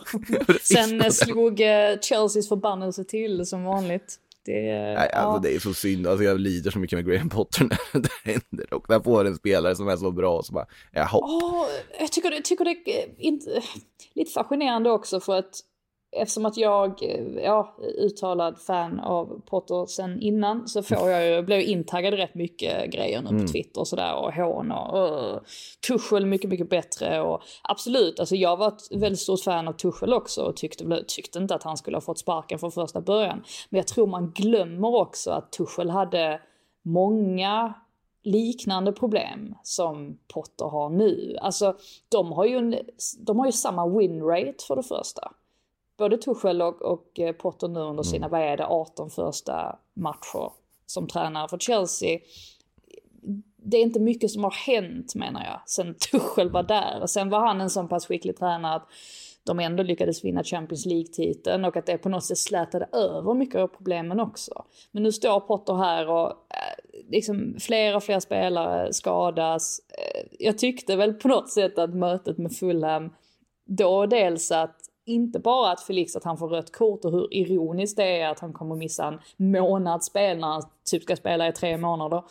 Sen 0.62 1.12
slog 1.12 1.62
eh, 1.62 2.00
Chelseas 2.02 2.50
förbannelse 2.50 3.04
till 3.04 3.46
som 3.46 3.64
vanligt. 3.64 4.16
Det, 4.46 4.70
eh, 4.70 4.76
Nej, 4.94 4.98
alltså 4.98 5.34
ja. 5.36 5.40
det 5.44 5.56
är 5.56 5.60
så 5.60 5.74
synd, 5.74 6.08
alltså 6.08 6.24
jag 6.24 6.40
lider 6.40 6.72
så 6.72 6.80
mycket 6.80 6.98
med 6.98 7.06
Graham 7.06 7.30
Potter 7.30 7.64
när 7.64 8.02
det 8.02 8.10
händer 8.32 8.74
och 8.74 8.90
när 8.90 8.96
jag 8.96 9.04
får 9.04 9.26
en 9.26 9.36
spelare 9.36 9.76
som 9.76 9.88
är 9.88 9.98
så 9.98 10.12
bra 10.12 10.38
och 10.38 10.46
så 10.46 10.54
bara, 10.54 10.66
jaha. 10.92 11.10
Åh, 11.22 11.66
jag 12.00 12.12
tycker, 12.12 12.32
det- 12.32 12.42
tycker 12.42 12.66
det 12.66 12.72
är 12.72 13.06
inte, 13.18 13.62
lite 14.14 14.32
fascinerande 14.32 14.92
också 14.92 15.20
för 15.20 15.38
att 15.38 15.52
eftersom 16.16 16.46
att 16.46 16.58
jag 16.58 17.04
eh, 17.04 17.44
ja, 17.44 17.76
uttalad 17.98 18.60
fan 18.60 19.00
av 19.00 19.42
Potter 19.46 19.86
sen 19.86 20.22
innan 20.22 20.68
så 20.68 20.84
får 20.84 21.10
jag 21.10 21.28
ju, 21.28 21.42
blev 21.42 21.62
intaggad 21.62 22.14
rätt 22.14 22.36
mycket 22.36 22.92
grejer 22.92 23.22
nu 23.22 23.40
på 23.40 23.48
Twitter 23.48 23.82
och 23.82 23.88
sådär 23.88 24.16
och 24.16 24.34
hån 24.34 24.72
och 24.72 24.98
uh, 24.98 25.40
Tuchel 25.88 26.26
mycket, 26.26 26.50
mycket 26.50 26.70
bättre 26.70 27.22
och 27.22 27.42
absolut, 27.62 28.20
alltså 28.20 28.36
jag 28.36 28.58
var 28.58 28.68
ett 28.68 28.92
väldigt 28.92 29.20
stort 29.20 29.40
fan 29.40 29.68
av 29.68 29.74
Tuchel 29.74 30.14
också 30.14 30.42
och 30.42 30.56
tyckte, 30.56 31.04
tyckte 31.08 31.40
inte 31.40 31.56
att 31.56 31.64
han 31.64 31.78
skulle 31.78 31.98
ha 31.98 32.02
fått 32.02 32.20
sparken 32.20 32.60
från 32.60 32.72
första 32.72 33.02
början. 33.02 33.44
Men 33.70 33.78
jag 33.78 33.88
tror 33.88 34.08
man 34.08 34.32
glömmer 34.32 34.96
också 34.96 35.32
att 35.32 35.52
Tuchel 35.52 35.90
hade 35.90 36.42
många 36.82 37.74
liknande 38.24 38.92
problem 38.92 39.56
som 39.64 40.18
Potter 40.34 40.66
har 40.66 40.90
nu. 40.90 41.38
Alltså, 41.42 41.76
de 42.10 42.32
har 42.32 42.46
ju, 42.46 42.58
en, 42.58 42.76
de 43.20 43.40
har 43.40 43.46
ju 43.46 43.52
samma 43.52 43.88
win 43.88 44.24
rate 44.24 44.64
för 44.68 44.76
det 44.76 44.84
första. 44.84 45.32
Både 45.98 46.18
Tuchel 46.18 46.62
och, 46.62 46.82
och 46.82 47.20
eh, 47.20 47.32
Potter 47.32 47.68
nu 47.68 47.80
under 47.80 48.04
sina, 48.04 48.28
vad 48.28 48.42
är 48.42 48.58
det, 48.58 48.66
18 48.66 49.10
första 49.10 49.80
matcher 49.94 50.52
som 50.86 51.08
tränare 51.08 51.48
för 51.48 51.58
Chelsea. 51.58 52.20
Det 53.58 53.78
är 53.78 53.82
inte 53.82 54.00
mycket 54.00 54.32
som 54.32 54.44
har 54.44 54.52
hänt 54.52 55.16
menar 55.16 55.46
jag, 55.46 55.62
sen 55.66 55.96
Tuchel 56.12 56.50
var 56.50 56.64
där. 56.64 57.02
Och 57.02 57.10
sen 57.10 57.30
var 57.30 57.40
han 57.40 57.62
en 57.62 57.70
så 57.70 57.84
pass 57.84 58.06
skicklig 58.06 58.38
tränare 58.38 58.76
att 58.76 58.88
de 59.46 59.60
ändå 59.60 59.84
lyckades 59.84 60.26
vinna 60.26 60.44
Champions 60.44 60.86
League-titeln 60.86 61.66
och 61.66 61.78
att 61.78 61.86
det 61.86 61.98
på 61.98 62.10
något 62.10 62.24
sätt 62.24 62.38
slätade 62.38 62.86
över 62.92 63.34
mycket 63.34 63.56
av 63.56 63.68
problemen 63.68 64.20
också. 64.20 64.66
Men 64.92 65.04
nu 65.04 65.12
står 65.12 65.40
Potter 65.40 65.74
här 65.74 66.10
och 66.10 66.30
eh, 66.30 67.02
liksom 67.10 67.56
fler 67.60 67.96
och 67.96 68.04
fler 68.04 68.20
spelare 68.20 68.94
skadas. 68.94 69.80
Eh, 69.90 70.28
jag 70.40 70.58
tyckte 70.58 70.96
väl 70.96 71.14
på 71.14 71.28
något 71.28 71.50
sätt 71.50 71.80
att 71.80 71.96
mötet 71.96 72.38
med 72.38 72.56
Fulham 72.56 73.14
då 73.66 74.06
dels 74.06 74.52
att 74.52 74.76
inte 75.06 75.40
bara 75.40 75.72
att 75.72 75.82
Felix 75.82 76.16
att 76.16 76.24
han 76.24 76.38
får 76.38 76.48
rött 76.48 76.72
kort 76.72 77.06
och 77.06 77.12
hur 77.12 77.34
ironiskt 77.34 77.98
det 77.98 78.22
är 78.22 78.30
att 78.30 78.40
han 78.40 78.54
kommer 78.54 78.76
missa 78.76 79.08
en 79.08 79.20
månadsspel 79.52 80.38
när 80.40 80.48
han 80.48 80.64
typ 80.92 81.04
ska 81.04 81.16
spela 81.16 81.48
i 81.48 81.52
tre 81.52 81.78
månader. 81.78 82.24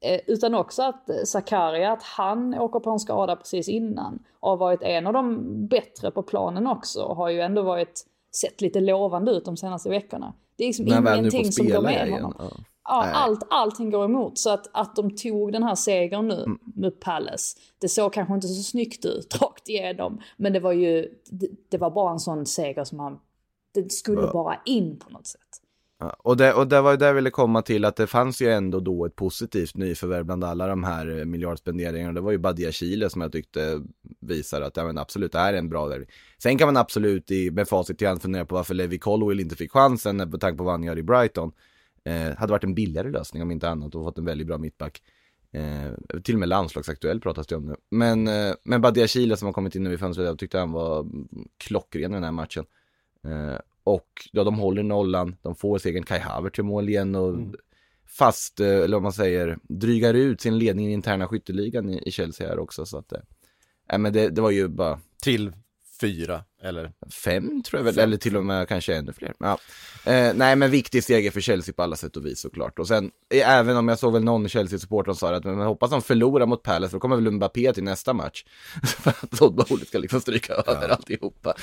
Eh, 0.00 0.20
utan 0.26 0.54
också 0.54 0.82
att 0.82 1.10
eh, 1.10 1.16
Zakaria, 1.24 1.92
att 1.92 2.02
han 2.02 2.54
åker 2.54 2.80
på 2.80 2.90
en 2.90 2.98
skada 2.98 3.36
precis 3.36 3.68
innan 3.68 4.18
och 4.40 4.50
har 4.50 4.56
varit 4.56 4.82
en 4.82 5.06
av 5.06 5.12
de 5.12 5.46
bättre 5.66 6.10
på 6.10 6.22
planen 6.22 6.66
också 6.66 7.02
och 7.02 7.16
har 7.16 7.28
ju 7.28 7.40
ändå 7.40 7.62
varit 7.62 8.06
sett 8.34 8.60
lite 8.60 8.80
lovande 8.80 9.32
ut 9.32 9.44
de 9.44 9.56
senaste 9.56 9.88
veckorna. 9.88 10.34
Det 10.56 10.64
är 10.64 10.68
liksom 10.68 10.86
ingenting 10.86 11.52
som 11.52 11.68
går 11.68 11.82
med 11.82 12.06
igen. 12.06 12.12
honom. 12.12 12.34
Ja. 12.38 12.50
Ja, 12.92 13.02
Nej. 13.04 13.12
allt, 13.14 13.40
allting 13.50 13.90
går 13.90 14.04
emot. 14.04 14.38
Så 14.38 14.50
att, 14.50 14.66
att 14.72 14.96
de 14.96 15.16
tog 15.16 15.52
den 15.52 15.62
här 15.62 15.74
segern 15.74 16.28
nu 16.28 16.34
Mm. 16.46 16.58
med 16.74 17.00
Palace, 17.00 17.58
det 17.78 17.88
såg 17.88 18.12
kanske 18.12 18.34
inte 18.34 18.48
så 18.48 18.62
snyggt 18.62 19.04
ut 19.04 19.38
rakt 19.42 19.68
igenom. 19.68 20.20
Men 20.36 20.52
det 20.52 20.60
var 20.60 20.72
ju, 20.72 21.08
det, 21.30 21.48
det 21.68 21.78
var 21.78 21.90
bara 21.90 22.12
en 22.12 22.20
sån 22.20 22.46
seger 22.46 22.84
som 22.84 22.98
man, 22.98 23.18
det 23.74 23.92
skulle 23.92 24.20
bara 24.32 24.60
in 24.64 24.98
på 24.98 25.10
något 25.10 25.26
sätt. 25.26 25.40
Ja, 26.02 26.16
och, 26.18 26.36
det, 26.36 26.54
och 26.54 26.66
det 26.66 26.80
var 26.80 26.90
ju 26.90 26.96
där 26.96 27.06
jag 27.06 27.14
ville 27.14 27.30
komma 27.30 27.62
till 27.62 27.84
att 27.84 27.96
det 27.96 28.06
fanns 28.06 28.42
ju 28.42 28.50
ändå 28.50 28.80
då 28.80 29.04
ett 29.06 29.16
positivt 29.16 29.76
nyförvärv 29.76 30.24
bland 30.24 30.44
alla 30.44 30.66
de 30.66 30.84
här 30.84 31.18
eh, 31.18 31.24
miljardspenderingarna. 31.24 32.12
Det 32.12 32.20
var 32.20 32.30
ju 32.30 32.38
Badia 32.38 32.72
Chile 32.72 33.10
som 33.10 33.20
jag 33.20 33.32
tyckte 33.32 33.80
visar 34.20 34.60
att 34.60 34.76
ja, 34.76 34.84
men 34.84 34.98
absolut 34.98 35.32
det 35.32 35.38
här 35.38 35.54
är 35.54 35.58
en 35.58 35.68
bra 35.68 35.86
värvning. 35.86 36.08
Sen 36.42 36.58
kan 36.58 36.68
man 36.68 36.76
absolut 36.76 37.30
i, 37.30 37.50
med 37.50 37.68
facit 37.68 38.02
i 38.02 38.06
hand 38.06 38.22
fundera 38.22 38.44
på 38.44 38.54
varför 38.54 38.74
Levi 38.74 38.98
Colwill 38.98 39.40
inte 39.40 39.56
fick 39.56 39.72
chansen 39.72 40.16
med 40.16 40.40
tanke 40.40 40.58
på 40.58 40.64
vad 40.64 40.72
han 40.72 40.82
gör 40.82 40.98
i 40.98 41.02
Brighton. 41.02 41.52
Eh, 42.04 42.36
hade 42.36 42.52
varit 42.52 42.64
en 42.64 42.74
billigare 42.74 43.10
lösning 43.10 43.42
om 43.42 43.50
inte 43.50 43.68
annat 43.68 43.94
och 43.94 44.04
fått 44.04 44.18
en 44.18 44.24
väldigt 44.24 44.46
bra 44.46 44.58
mittback. 44.58 45.02
Eh, 45.52 46.20
till 46.22 46.34
och 46.34 46.40
med 46.40 46.48
landslagsaktuell 46.48 47.20
pratas 47.20 47.46
det 47.46 47.56
om 47.56 47.66
nu. 47.66 47.76
Men, 47.90 48.28
eh, 48.28 48.54
men 48.64 48.80
Badia 48.80 49.06
Chile 49.06 49.36
som 49.36 49.46
har 49.46 49.52
kommit 49.52 49.74
in 49.74 49.82
nu 49.82 49.92
i 49.92 49.98
fönstret, 49.98 50.26
jag 50.26 50.38
tyckte 50.38 50.58
han 50.58 50.72
var 50.72 51.00
mm, 51.00 51.28
klockren 51.56 52.10
i 52.10 52.14
den 52.14 52.24
här 52.24 52.32
matchen. 52.32 52.64
Eh, 53.24 53.58
och 53.84 54.08
ja, 54.32 54.44
de 54.44 54.58
håller 54.58 54.82
nollan, 54.82 55.36
de 55.42 55.54
får 55.54 55.78
segern, 55.78 56.02
Kai 56.02 56.18
Havertz 56.18 56.54
till 56.54 56.64
mål 56.64 56.88
igen 56.88 57.14
och 57.14 57.38
fast, 58.06 58.60
eh, 58.60 58.66
eller 58.66 58.96
vad 58.96 59.02
man 59.02 59.12
säger, 59.12 59.58
drygar 59.62 60.14
ut 60.14 60.40
sin 60.40 60.58
ledning 60.58 60.88
i 60.88 60.92
interna 60.92 61.28
skytteligan 61.28 61.90
i, 61.90 62.02
i 62.06 62.10
Chelsea 62.10 62.48
här 62.48 62.58
också. 62.58 62.86
Så 62.86 62.98
att, 62.98 63.12
eh, 63.12 63.98
men 63.98 64.12
det, 64.12 64.28
det 64.28 64.40
var 64.40 64.50
ju 64.50 64.68
bara 64.68 65.00
Till 65.22 65.52
fyra, 66.00 66.44
eller? 66.62 66.92
fem 67.10 67.62
tror 67.62 67.78
jag 67.78 67.84
väl, 67.84 67.98
eller 67.98 68.16
till 68.16 68.36
och 68.36 68.44
med 68.44 68.68
kanske 68.68 68.94
ännu 68.94 69.12
fler. 69.12 69.34
Ja. 69.38 69.58
Eh, 70.04 70.32
nej 70.34 70.56
men 70.56 70.70
viktig 70.70 71.04
seger 71.04 71.30
för 71.30 71.40
Chelsea 71.40 71.74
på 71.74 71.82
alla 71.82 71.96
sätt 71.96 72.16
och 72.16 72.26
vis 72.26 72.40
såklart. 72.40 72.78
Och 72.78 72.88
sen, 72.88 73.10
eh, 73.34 73.50
även 73.50 73.76
om 73.76 73.88
jag 73.88 73.98
såg 73.98 74.12
väl 74.12 74.24
någon 74.24 74.48
Chelsea-supporter 74.48 75.12
som 75.12 75.16
sa 75.16 75.34
att 75.34 75.44
men 75.44 75.58
jag 75.58 75.66
hoppas 75.66 75.90
de 75.90 76.02
förlorar 76.02 76.46
mot 76.46 76.62
Palace, 76.62 76.90
för 76.90 76.96
då 76.96 77.00
kommer 77.00 77.16
väl 77.16 77.30
Mbappé 77.30 77.72
till 77.72 77.84
nästa 77.84 78.12
match. 78.12 78.44
för 78.82 79.10
att 79.10 79.30
Todd 79.30 79.54
Bowley 79.54 79.86
ska 79.86 79.98
liksom 79.98 80.20
stryka 80.20 80.52
över 80.52 80.88
alltihopa. 80.88 81.54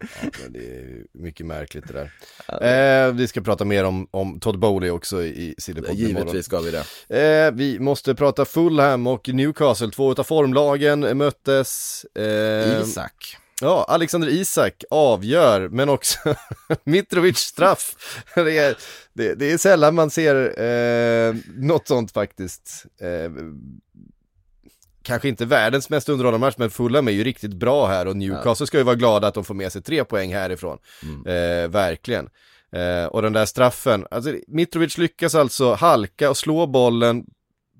Ja, 0.00 0.48
det 0.48 0.58
är 0.58 1.04
mycket 1.12 1.46
märkligt 1.46 1.84
det 1.88 2.10
där. 2.46 3.06
Eh, 3.08 3.12
vi 3.12 3.28
ska 3.28 3.40
prata 3.40 3.64
mer 3.64 3.84
om, 3.84 4.08
om 4.10 4.40
Todd 4.40 4.58
Bowley 4.58 4.90
också 4.90 5.22
i 5.22 5.54
Sillypodden. 5.58 5.96
Givetvis 5.96 6.44
ska 6.44 6.60
vi 6.60 6.70
det. 6.70 6.84
Eh, 7.20 7.52
vi 7.52 7.78
måste 7.78 8.14
prata 8.14 8.44
Fulham 8.44 9.06
och 9.06 9.28
Newcastle, 9.28 9.90
två 9.90 10.12
utav 10.12 10.24
formlagen 10.24 11.18
möttes. 11.18 12.04
Eh, 12.14 12.80
Isak. 12.82 13.38
Ja, 13.62 13.84
Alexander 13.88 14.28
Isak 14.28 14.84
avgör, 14.90 15.68
men 15.68 15.88
också 15.88 16.18
Mitrovic 16.84 17.38
straff. 17.38 17.94
det, 18.34 18.58
är, 18.58 18.76
det, 19.12 19.34
det 19.34 19.52
är 19.52 19.58
sällan 19.58 19.94
man 19.94 20.10
ser 20.10 20.62
eh, 20.62 21.34
något 21.56 21.88
sånt 21.88 22.12
faktiskt. 22.12 22.86
Eh, 23.00 23.30
kanske 25.02 25.28
inte 25.28 25.44
världens 25.44 25.90
mest 25.90 26.08
underhållande 26.08 26.46
match, 26.46 26.54
men 26.58 26.70
Fulham 26.70 27.08
är 27.08 27.12
ju 27.12 27.24
riktigt 27.24 27.54
bra 27.54 27.86
här 27.86 28.06
och 28.06 28.16
Newcastle 28.16 28.66
ska 28.66 28.78
ju 28.78 28.84
vara 28.84 28.96
glada 28.96 29.28
att 29.28 29.34
de 29.34 29.44
får 29.44 29.54
med 29.54 29.72
sig 29.72 29.82
tre 29.82 30.04
poäng 30.04 30.34
härifrån. 30.34 30.78
Eh, 31.26 31.68
verkligen. 31.68 32.28
Eh, 32.72 33.06
och 33.06 33.22
den 33.22 33.32
där 33.32 33.46
straffen, 33.46 34.06
alltså 34.10 34.34
Mitrovic 34.48 34.98
lyckas 34.98 35.34
alltså 35.34 35.74
halka 35.74 36.30
och 36.30 36.36
slå 36.36 36.66
bollen 36.66 37.24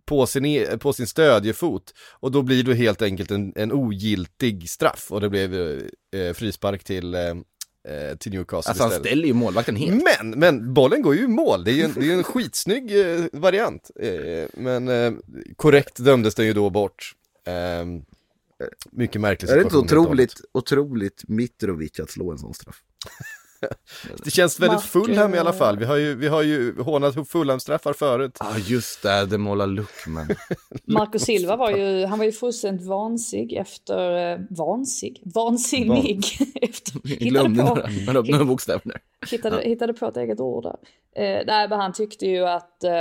på 0.08 0.26
sin, 0.26 0.44
e- 0.44 0.78
på 0.78 0.92
sin 0.92 1.06
stödjefot 1.06 1.94
och 2.20 2.32
då 2.32 2.42
blir 2.42 2.62
det 2.64 2.74
helt 2.74 3.02
enkelt 3.02 3.30
en, 3.30 3.52
en 3.56 3.72
ogiltig 3.72 4.70
straff 4.70 5.06
och 5.10 5.20
det 5.20 5.28
blev 5.28 5.54
eh, 5.54 6.32
frispark 6.34 6.84
till, 6.84 7.14
eh, 7.14 7.20
eh, 7.20 8.16
till 8.18 8.32
Newcastle 8.32 8.70
Alltså 8.70 8.82
han 8.82 8.92
istället. 8.92 9.06
ställer 9.06 9.26
ju 9.26 9.32
målvakten 9.34 9.76
helt. 9.76 10.02
Men, 10.20 10.30
men 10.30 10.74
bollen 10.74 11.02
går 11.02 11.14
ju 11.14 11.24
i 11.24 11.28
mål, 11.28 11.64
det 11.64 11.70
är 11.70 11.74
ju 11.74 11.82
en, 11.82 11.92
det 11.94 12.08
är 12.10 12.12
en 12.12 12.24
skitsnygg 12.24 13.00
eh, 13.00 13.24
variant. 13.32 13.90
Eh, 14.00 14.48
men 14.54 14.88
eh, 14.88 15.12
korrekt 15.56 15.96
dömdes 16.04 16.34
den 16.34 16.46
ju 16.46 16.52
då 16.52 16.70
bort. 16.70 17.12
Eh, 17.46 17.86
mycket 18.92 19.20
märklig 19.20 19.48
Är 19.50 19.54
det 19.56 19.62
inte 19.62 19.70
situation 19.74 20.04
otroligt, 20.06 20.34
otroligt 20.52 21.22
Mitrovic 21.28 22.00
att 22.00 22.10
slå 22.10 22.32
en 22.32 22.38
sån 22.38 22.54
straff? 22.54 22.76
Det 24.24 24.30
känns 24.30 24.60
väldigt 24.60 24.82
Fulham 24.82 25.34
i 25.34 25.38
alla 25.38 25.52
fall, 25.52 25.78
vi 25.78 25.84
har 25.84 25.96
ju, 25.96 26.14
vi 26.14 26.28
har 26.28 26.42
ju 26.42 26.80
hånat 26.80 27.28
Fulham-straffar 27.28 27.92
förut. 27.92 28.36
Ja 28.40 28.46
ah, 28.46 28.58
just 28.58 29.02
det, 29.02 29.26
det 29.26 29.38
målar 29.38 29.66
Luckman. 29.66 30.26
Marco 30.84 31.18
Silva 31.18 31.56
var 31.56 31.70
ju, 31.70 32.06
han 32.06 32.18
var 32.18 32.26
ju 32.26 32.32
fullständigt 32.32 32.86
vansig 32.86 33.52
efter, 33.52 34.32
eh, 34.32 34.38
vansig, 34.50 35.22
vansinnig 35.34 36.24
efter, 36.62 37.08
hittade 37.08 37.44
på, 37.44 37.48
några, 37.48 37.88
några, 38.06 38.20
några 38.20 38.44
bokstäver 38.44 38.82
där. 38.84 39.00
hittade, 39.30 39.62
hittade 39.62 39.92
på 39.94 40.06
ett 40.06 40.16
eget 40.16 40.40
ord 40.40 40.62
där. 40.62 40.76
Eh, 41.16 41.42
nej, 41.46 41.68
men 41.68 41.80
han 41.80 41.92
tyckte 41.92 42.26
ju 42.26 42.46
att, 42.46 42.84
eh, 42.84 42.92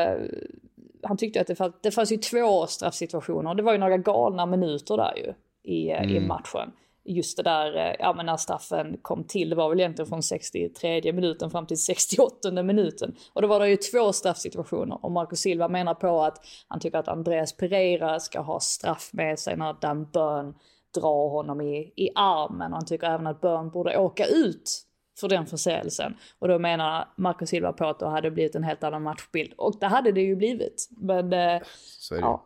han 1.04 1.18
tyckte 1.18 1.42
att 1.42 1.48
det 1.48 1.56
fanns, 1.56 1.76
det 1.82 1.92
fanns 1.92 2.12
ju 2.12 2.18
två 2.18 2.68
straffsituationer, 2.68 3.56
det 3.56 3.64
var 3.64 3.72
ju 3.72 3.78
några 3.78 3.98
galna 3.98 4.46
minuter 4.46 4.98
där 4.98 5.14
ju 5.18 5.34
i, 5.74 5.92
eh, 5.92 6.16
i 6.16 6.20
matchen. 6.20 6.72
Just 7.08 7.38
det 7.38 7.44
där, 7.44 7.76
eh, 7.76 7.96
ja 8.00 8.14
men 8.14 8.26
när 8.26 8.38
straffen 8.38 8.98
kom 9.02 9.24
till, 9.24 9.50
det 9.50 9.56
var 9.56 9.70
väl 9.70 9.80
egentligen 9.80 10.10
från 10.10 10.24
63 10.24 11.14
minuten 11.14 11.52
fram 11.52 11.66
till 11.66 11.78
68 11.78 12.64
minuten. 12.64 13.16
Och 13.34 13.42
då 13.42 13.48
var 13.48 13.60
det 13.60 13.70
ju 13.70 13.78
två 13.78 14.14
straffsituationer 14.14 15.06
och 15.06 15.12
Marco 15.12 15.36
Silva 15.36 15.68
menar 15.68 15.94
på 15.94 16.24
att 16.24 16.46
han 16.68 16.80
tycker 16.80 16.98
att 16.98 17.08
Andreas 17.08 17.58
Pereira 17.58 18.20
ska 18.20 18.40
ha 18.40 18.60
straff 18.60 19.10
med 19.14 19.40
sig 19.40 19.58
när 19.58 19.76
Dan 19.82 20.08
Burn 20.12 20.54
drar 20.96 21.30
honom 21.30 21.62
i, 21.62 21.94
i 21.96 22.10
armen. 22.16 22.72
Och 22.72 22.78
han 22.78 22.86
tycker 22.86 23.08
även 23.08 23.28
att 23.28 23.42
Burn 23.42 23.70
borde 23.70 23.98
åka 23.98 24.26
ut 24.26 24.84
för 25.20 25.28
den 25.30 25.46
förseelsen. 25.46 26.18
Och 26.40 26.48
då 26.48 26.60
menar 26.60 27.08
Marco 27.16 27.46
Silva 27.46 27.74
på 27.74 27.86
att 27.86 28.00
då 28.00 28.06
hade 28.06 28.28
det 28.28 28.32
blivit 28.32 28.56
en 28.56 28.64
helt 28.64 28.84
annan 28.84 29.04
matchbild. 29.04 29.54
Och 29.58 29.80
det 29.80 29.88
hade 29.88 30.12
det 30.12 30.22
ju 30.22 30.36
blivit. 30.36 30.90
Men 30.90 31.26
eh, 31.26 31.30
det. 31.30 31.62
ja. 32.10 32.44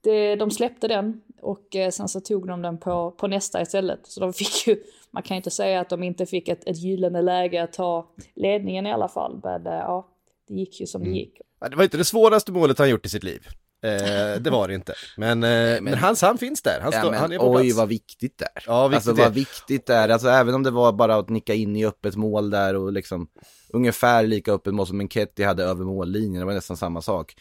det, 0.00 0.36
de 0.36 0.50
släppte 0.50 0.88
den 0.88 1.20
och 1.44 1.76
eh, 1.76 1.90
sen 1.90 2.08
så 2.08 2.20
tog 2.20 2.46
de 2.48 2.62
den 2.62 2.78
på, 2.78 3.10
på 3.10 3.26
nästa 3.26 3.62
istället. 3.62 4.00
Så 4.04 4.20
de 4.20 4.32
fick 4.42 4.66
ju, 4.66 4.76
man 5.10 5.22
kan 5.22 5.34
ju 5.34 5.36
inte 5.36 5.50
säga 5.50 5.80
att 5.80 5.88
de 5.90 6.02
inte 6.02 6.26
fick 6.26 6.48
ett, 6.48 6.68
ett 6.68 6.76
gyllene 6.78 7.22
läge 7.22 7.62
att 7.62 7.72
ta 7.72 8.08
ledningen 8.36 8.86
i 8.86 8.92
alla 8.92 9.08
fall. 9.08 9.40
Men 9.42 9.66
eh, 9.66 9.72
ja, 9.72 10.08
det 10.48 10.54
gick 10.54 10.80
ju 10.80 10.86
som 10.86 11.00
det 11.00 11.06
Mm. 11.06 11.16
gick. 11.18 11.40
Ja, 11.60 11.68
Det 11.68 11.76
var 11.76 11.84
inte 11.84 11.96
det 11.96 12.04
svåraste 12.04 12.52
målet 12.52 12.78
han 12.78 12.90
gjort 12.90 13.06
i 13.06 13.08
sitt 13.08 13.24
liv. 13.24 13.46
Eh, 13.84 14.40
det 14.40 14.50
var 14.50 14.68
det 14.68 14.74
inte. 14.74 14.94
Men, 15.16 15.42
eh, 15.44 15.80
men, 15.80 15.94
hans 15.94 16.22
han 16.22 16.38
finns 16.38 16.62
där. 16.62 16.80
Han, 16.82 16.92
Ja, 16.94 17.10
men, 17.10 17.20
han 17.20 17.32
är 17.32 17.38
på 17.38 17.50
oj 17.50 17.62
plats. 17.62 17.76
vad 17.78 17.88
viktigt 17.88 18.38
det 18.38 18.44
är. 18.54 18.64
Ja, 18.66 18.88
viktigt 18.88 18.96
alltså 18.96 19.12
det 19.12 19.22
vad 19.22 19.34
viktigt 19.34 19.86
det 19.86 19.94
är. 19.94 20.08
Alltså 20.08 20.28
även 20.28 20.54
om 20.54 20.62
det 20.62 20.70
var 20.70 20.92
bara 20.92 21.16
att 21.16 21.28
nicka 21.28 21.54
in 21.54 21.76
i 21.76 21.86
öppet 21.86 22.16
mål 22.16 22.50
där 22.50 22.74
och 22.76 22.92
liksom 22.92 23.28
ungefär 23.72 24.22
lika 24.26 24.52
öppet 24.52 24.74
mål 24.74 24.86
som 24.86 25.00
Enketti 25.00 25.42
hade 25.44 25.64
över 25.64 25.84
mållinjen. 25.84 26.40
Det 26.40 26.46
var 26.46 26.54
nästan 26.54 26.76
samma 26.76 27.02
sak. 27.02 27.34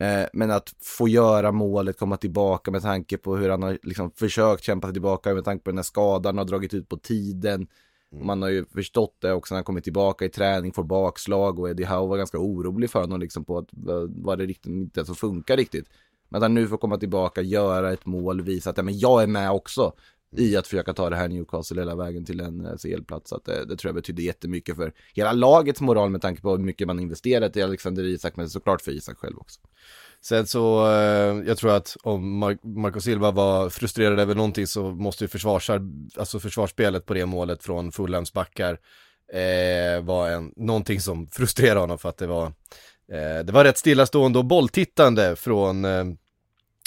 Eh, 0.00 0.26
men 0.32 0.50
att 0.50 0.74
få 0.80 1.08
göra 1.08 1.52
målet, 1.52 1.98
komma 1.98 2.16
tillbaka 2.16 2.70
med 2.70 2.82
tanke 2.82 3.18
på 3.18 3.36
hur 3.36 3.48
han 3.50 3.62
har 3.62 3.78
liksom 3.82 4.10
försökt 4.10 4.62
kämpa 4.64 4.86
sig 4.86 4.92
tillbaka 4.92 5.34
med 5.34 5.44
tanke 5.44 5.64
på 5.64 5.70
den 5.70 5.78
här 5.78 5.82
skadan, 5.82 6.38
har 6.38 6.44
dragit 6.44 6.74
ut 6.74 6.88
på 6.88 6.96
tiden. 6.96 7.66
Och 8.10 8.24
man 8.26 8.42
har 8.42 8.48
ju 8.48 8.64
förstått 8.64 9.16
det 9.20 9.32
också 9.32 9.54
när 9.54 9.56
han 9.56 9.64
kommit 9.64 9.84
tillbaka 9.84 10.24
i 10.24 10.28
träning, 10.28 10.72
får 10.72 10.84
bakslag 10.84 11.58
och 11.58 11.70
Eddie 11.70 11.84
Howe 11.84 12.08
var 12.08 12.16
ganska 12.16 12.38
orolig 12.38 12.90
för 12.90 13.00
honom 13.00 13.20
liksom 13.20 13.44
på 13.44 13.58
att 13.58 13.68
vad- 13.70 14.24
vad 14.24 14.38
det 14.38 14.46
riktigt 14.46 14.66
inte 14.72 15.04
så 15.04 15.14
funkar 15.14 15.56
riktigt. 15.56 15.86
Men 16.28 16.38
att 16.38 16.42
han 16.42 16.54
nu 16.54 16.66
får 16.68 16.76
komma 16.76 16.96
tillbaka, 16.98 17.42
göra 17.42 17.92
ett 17.92 18.06
mål, 18.06 18.42
visa 18.42 18.70
att 18.70 18.76
ja, 18.76 18.82
men 18.82 18.98
jag 18.98 19.22
är 19.22 19.26
med 19.26 19.50
också 19.50 19.92
i 20.36 20.56
att 20.56 20.66
försöka 20.66 20.94
ta 20.94 21.10
det 21.10 21.16
här 21.16 21.28
Newcastle 21.28 21.80
hela 21.80 21.96
vägen 21.96 22.24
till 22.24 22.40
en 22.40 22.66
eh, 22.66 22.76
CL-plats. 22.76 23.30
Så 23.30 23.40
det, 23.44 23.58
eh, 23.58 23.66
det 23.66 23.76
tror 23.76 23.88
jag 23.88 23.94
betyder 23.94 24.22
jättemycket 24.22 24.76
för 24.76 24.92
hela 25.14 25.32
lagets 25.32 25.80
moral 25.80 26.10
med 26.10 26.22
tanke 26.22 26.42
på 26.42 26.50
hur 26.50 26.58
mycket 26.58 26.86
man 26.86 27.00
investerat 27.00 27.56
i 27.56 27.62
Alexander 27.62 28.04
Isak, 28.04 28.36
men 28.36 28.50
såklart 28.50 28.82
för 28.82 28.92
Isak 28.92 29.18
själv 29.18 29.38
också. 29.38 29.60
Sen 30.20 30.46
så, 30.46 30.86
eh, 30.86 31.42
jag 31.46 31.58
tror 31.58 31.70
att 31.76 31.96
om 32.02 32.44
Mar- 32.44 32.66
Marco 32.78 33.00
Silva 33.00 33.30
var 33.30 33.70
frustrerad 33.70 34.20
över 34.20 34.34
någonting 34.34 34.66
så 34.66 34.90
måste 34.90 35.24
ju 35.24 35.28
försvarsar, 35.28 35.80
alltså 36.16 36.40
försvarsspelet 36.40 37.06
på 37.06 37.14
det 37.14 37.26
målet 37.26 37.64
från 37.64 37.92
Fulhams 37.92 38.32
backar 38.32 38.78
eh, 39.32 40.04
var 40.04 40.30
en, 40.30 40.52
någonting 40.56 41.00
som 41.00 41.26
frustrerade 41.26 41.80
honom 41.80 41.98
för 41.98 42.08
att 42.08 42.18
det 42.18 42.26
var, 42.26 42.46
eh, 43.12 43.44
det 43.44 43.50
var 43.52 43.64
rätt 43.64 43.78
stillastående 43.78 44.38
och 44.38 44.44
bolltittande 44.44 45.36
från, 45.36 45.84
eh, 45.84 46.04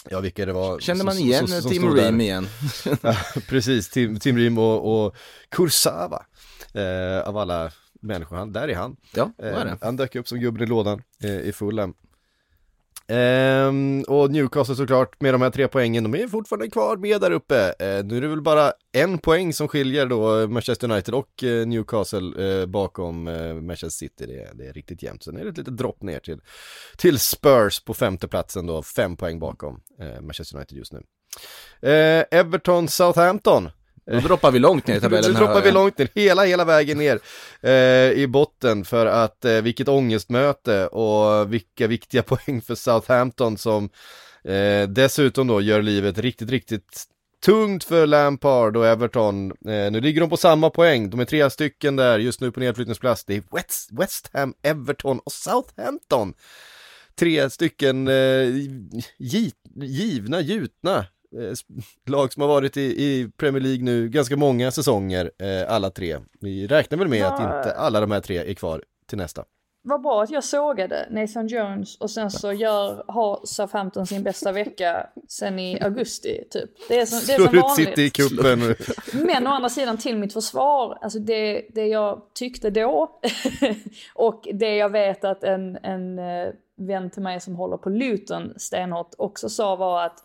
ja 0.10 0.20
vilka 0.20 0.45
det 0.45 0.54
var. 0.54 0.80
Kände 0.80 1.04
man 1.04 1.18
igen 1.18 1.47
som- 1.47 1.62
som 1.62 1.72
Tim. 1.72 1.93
Ream 1.95 2.22
igen? 2.22 2.47
Ja, 3.02 3.16
precis, 3.47 3.89
Tim, 3.89 4.20
Tim 4.20 4.38
Ream 4.38 4.58
och, 4.58 5.06
och 5.06 5.16
Kursava, 5.49 6.26
eh, 6.74 7.28
av 7.28 7.38
alla 7.38 7.72
människor, 8.02 8.36
han, 8.38 8.52
där 8.54 8.68
är 8.68 8.76
han. 8.76 8.95
Ja, 9.16 9.32
vad 9.38 9.47
är 9.47 9.52
Eh, 9.60 9.66
det? 9.66 9.78
han 9.82 9.95
dök 9.95 10.16
upp 10.16 10.28
som 10.28 10.39
gubben 10.39 10.64
i 10.64 10.66
lådan 10.66 11.02
eh, 11.24 11.30
i 11.39 11.52
Fulham. 11.54 11.93
Ehm, 13.12 14.03
och 14.07 14.32
Newcastle 14.32 14.76
såklart 14.76 15.22
med 15.22 15.34
de 15.34 15.41
här 15.41 15.49
tre 15.49 15.68
poängen, 15.68 16.03
de 16.03 16.16
är 16.16 16.28
fortfarande 16.28 16.70
kvar 16.70 16.97
med 16.97 17.22
där 17.22 17.32
uppe. 17.32 17.74
Ehm, 17.80 18.07
nu 18.07 18.18
är 18.18 18.22
det 18.22 18.28
väl 18.28 18.41
bara 18.41 18.74
en 18.91 19.18
poäng 19.18 19.53
som 19.53 19.68
skiljer 19.68 20.05
då 20.05 20.39
eh, 20.41 20.47
Manchester 20.47 20.91
United 20.91 21.14
och 21.14 21.43
eh, 21.43 21.68
Newcastle 21.68 22.59
eh, 22.62 22.66
bakom 22.66 23.28
eh, 23.28 23.53
Manchester 23.53 23.89
City. 23.89 24.26
Det, 24.26 24.41
är- 24.43 24.53
det 24.53 24.68
är 24.68 24.74
riktigt 24.74 25.03
jämnt. 25.03 25.24
Sen 25.24 25.38
är 25.38 25.43
det 25.43 25.49
ett 25.49 25.57
litet 25.57 25.78
dropp 25.78 26.01
ner 26.01 26.20
till, 26.20 26.39
till 26.97 27.20
Spurs 27.20 27.80
på 27.84 27.93
femteplatsen 27.93 28.68
då, 28.68 28.84
fem 28.84 29.18
poäng 29.18 29.39
bakom 29.39 29.82
eh, 29.99 30.22
Manchester 30.22 30.55
United 30.57 30.78
just 30.78 30.93
nu. 30.93 30.99
Eh, 31.89 32.26
Everton 32.39 32.88
Southampton. 32.88 33.70
Då 34.12 34.20
droppar 34.20 34.51
vi 34.51 34.59
långt 34.59 34.88
ner 34.88 34.95
i 34.95 34.99
tabellen 34.99 35.36
här, 35.36 35.39
droppar 35.39 35.62
vi 35.62 35.72
långt 35.72 35.97
ner, 35.97 36.09
hela, 36.16 36.43
hela 36.43 36.66
vägen 36.66 36.97
ner 36.97 37.20
eh, 37.62 38.22
i 38.22 38.28
botten 38.28 38.86
för 38.86 39.05
att 39.05 39.45
eh, 39.45 39.62
vilket 39.62 39.88
ångestmöte 39.88 40.88
och 40.88 41.53
vilka 41.53 41.88
viktiga 41.88 42.24
poäng 42.28 42.62
för 42.62 42.76
Southampton 42.76 43.57
som 43.57 43.89
eh, 44.43 44.88
dessutom 44.88 45.47
då 45.47 45.62
gör 45.62 45.82
livet 45.82 46.18
riktigt, 46.18 46.49
riktigt 46.49 47.05
tungt 47.45 47.84
för 47.84 48.07
Lampard 48.07 48.78
och 48.78 48.88
Everton. 48.88 49.51
Eh, 49.51 49.91
nu 49.91 50.01
ligger 50.01 50.22
de 50.22 50.30
på 50.30 50.38
samma 50.38 50.70
poäng, 50.70 51.09
de 51.09 51.20
är 51.20 51.26
tre 51.26 51.49
stycken 51.49 51.95
där 51.95 52.20
just 52.20 52.41
nu 52.41 52.51
på 52.51 52.59
nedflyttningsplats. 52.59 53.26
Det 53.26 53.36
är 53.36 53.43
West, 53.51 53.89
West 53.91 54.30
Ham, 54.34 54.53
Everton 54.62 55.20
och 55.20 55.32
Southampton. 55.32 56.34
Tre 57.16 57.49
stycken 57.49 58.07
eh, 58.07 58.47
gi, 59.18 59.51
givna, 59.76 60.41
gjutna 60.41 61.05
lag 62.06 62.34
som 62.34 62.42
har 62.42 62.48
varit 62.48 62.78
i, 62.78 62.82
i 62.82 63.30
Premier 63.38 63.62
League 63.62 63.84
nu 63.84 64.10
ganska 64.10 64.38
många 64.38 64.72
säsonger, 64.72 65.32
eh, 65.40 65.74
alla 65.74 65.90
tre. 65.90 66.18
Vi 66.40 66.68
räknar 66.68 66.98
väl 66.98 67.08
med 67.08 67.26
att 67.26 67.40
Ja. 67.40 67.58
inte 67.58 67.74
alla 67.74 68.00
de 68.00 68.12
här 68.12 68.22
tre 68.22 68.38
är 68.38 68.54
kvar 68.54 68.84
till 69.08 69.18
nästa. 69.18 69.44
Vad 69.84 70.02
bra 70.02 70.24
att 70.24 70.30
jag 70.30 70.44
sågade 70.44 71.08
Nathan 71.12 71.48
Jones 71.48 71.98
och 71.98 72.10
sen 72.10 72.32
så 72.32 72.54
gör, 72.54 73.04
har 73.08 73.40
Southampton 73.44 74.08
sin 74.08 74.24
bästa 74.24 74.52
vecka 74.52 75.08
sen 75.28 75.60
i 75.60 75.82
augusti 75.82 76.44
typ. 76.50 76.70
Det 76.90 77.00
är 77.00 77.06
som, 77.06 77.20
det 77.28 77.34
är 77.34 77.38
som 77.38 77.48
Slår 77.48 77.62
vanligt. 77.62 77.90
City 77.90 78.02
i 78.02 78.10
kuppen. 78.10 78.76
Men 79.26 79.48
å 79.48 79.50
andra 79.50 79.70
sidan 79.70 79.98
till 79.98 80.18
mitt 80.18 80.34
försvar, 80.34 80.98
alltså 81.02 81.20
det, 81.20 81.66
det 81.70 81.86
jag 81.88 82.22
tyckte 82.34 82.70
då 82.70 83.20
och 84.16 84.48
det 84.54 84.76
jag 84.76 84.90
vet 84.90 85.24
att 85.24 85.44
en, 85.44 85.78
en 85.84 86.20
eh, 86.20 86.48
vän 86.78 87.10
till 87.10 87.22
mig 87.22 87.40
som 87.40 87.56
håller 87.56 87.78
på 87.78 87.90
Luton 87.90 88.54
stenhårt 88.58 89.12
också 89.18 89.50
sa 89.50 89.76
var 89.76 90.06
att 90.06 90.24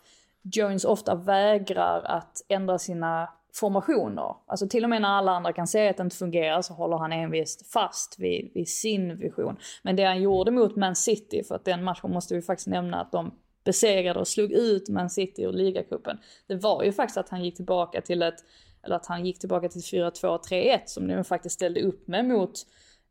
Jones 0.53 0.85
ofta 0.85 1.15
vägrar 1.15 2.03
att 2.03 2.43
ändra 2.49 2.79
sina 2.79 3.29
formationer. 3.55 4.37
Alltså 4.47 4.69
till 4.69 4.85
och 4.85 4.91
med 4.91 5.03
när 5.03 5.09
alla 5.09 5.33
andra 5.33 5.53
kan 5.53 5.67
se 5.67 5.89
att 5.89 5.97
det 5.97 6.03
inte 6.03 6.17
fungerar 6.17 6.63
så 6.63 6.75
håller 6.75 6.97
han 6.97 7.13
envist 7.13 7.73
fast 7.73 8.19
vid, 8.19 8.51
vid 8.55 8.69
sin 8.69 9.19
vision. 9.19 9.57
Men 9.83 9.97
det 9.97 10.05
han 10.05 10.23
gjorde 10.23 10.51
mot 10.51 10.77
Man 10.77 10.97
City, 10.97 11.43
för 11.45 11.55
att 11.55 11.65
den 11.65 11.85
matchen 11.85 12.11
måste 12.11 12.35
vi 12.35 12.43
faktiskt 12.43 12.69
nämna 12.69 13.01
att 13.01 13.13
de 13.13 13.35
besegrade 13.65 14.21
och 14.21 14.29
slog 14.29 14.53
ut 14.53 14.89
Man 14.89 15.11
City 15.11 15.43
ur 15.43 15.53
ligacupen. 15.53 16.19
Det 16.47 16.55
var 16.55 16.83
ju 16.83 16.93
faktiskt 16.93 17.19
att 17.19 17.29
han 17.29 17.45
gick 17.45 17.57
tillbaka 17.57 18.01
till 18.01 18.23
ett, 18.23 18.45
eller 18.83 18.97
att 18.97 19.07
han 19.07 19.27
gick 19.27 19.39
tillbaka 19.39 19.69
till 19.69 19.81
4-2-3-1 19.81 20.81
som 20.87 21.09
de 21.09 21.25
faktiskt 21.25 21.55
ställde 21.55 21.81
upp 21.81 22.09
med 22.09 22.25
mot 22.25 22.53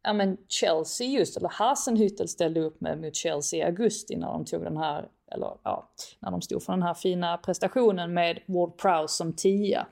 ja 0.03 0.13
men 0.13 0.37
Chelsea 0.47 1.07
just, 1.07 1.37
eller 1.37 1.49
Hasenhüttel 1.49 2.27
ställde 2.27 2.59
upp 2.59 2.81
med 2.81 3.01
mot 3.01 3.15
Chelsea 3.15 3.59
i 3.59 3.63
augusti 3.63 4.15
när 4.15 4.27
de 4.27 4.45
tog 4.45 4.63
den 4.63 4.77
här, 4.77 5.07
eller 5.35 5.51
ja, 5.63 5.89
när 6.19 6.31
de 6.31 6.41
stod 6.41 6.63
för 6.63 6.73
den 6.73 6.83
här 6.83 6.93
fina 6.93 7.37
prestationen 7.37 8.13
med 8.13 8.39
Ward 8.45 8.77
Prowse 8.77 9.15
som 9.15 9.33
tia. 9.33 9.87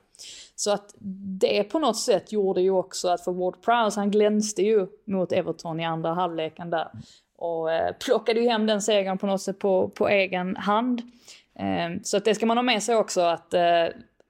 Så 0.54 0.70
att 0.72 0.94
det 1.40 1.64
på 1.64 1.78
något 1.78 1.98
sätt 1.98 2.32
gjorde 2.32 2.60
ju 2.60 2.70
också 2.70 3.08
att 3.08 3.24
för 3.24 3.32
Ward 3.32 3.62
Prowse, 3.62 4.00
han 4.00 4.10
glänste 4.10 4.62
ju 4.62 4.86
mot 5.04 5.32
Everton 5.32 5.80
i 5.80 5.84
andra 5.84 6.14
halvleken 6.14 6.70
där. 6.70 6.88
Och 7.36 7.72
eh, 7.72 7.92
plockade 8.06 8.40
ju 8.40 8.48
hem 8.48 8.66
den 8.66 8.82
segern 8.82 9.18
på 9.18 9.26
något 9.26 9.42
sätt 9.42 9.58
på, 9.58 9.88
på 9.88 10.08
egen 10.08 10.56
hand. 10.56 11.02
Eh, 11.58 12.00
så 12.02 12.16
att 12.16 12.24
det 12.24 12.34
ska 12.34 12.46
man 12.46 12.58
ha 12.58 12.62
med 12.62 12.82
sig 12.82 12.96
också 12.96 13.20
att 13.20 13.54
eh, 13.54 13.86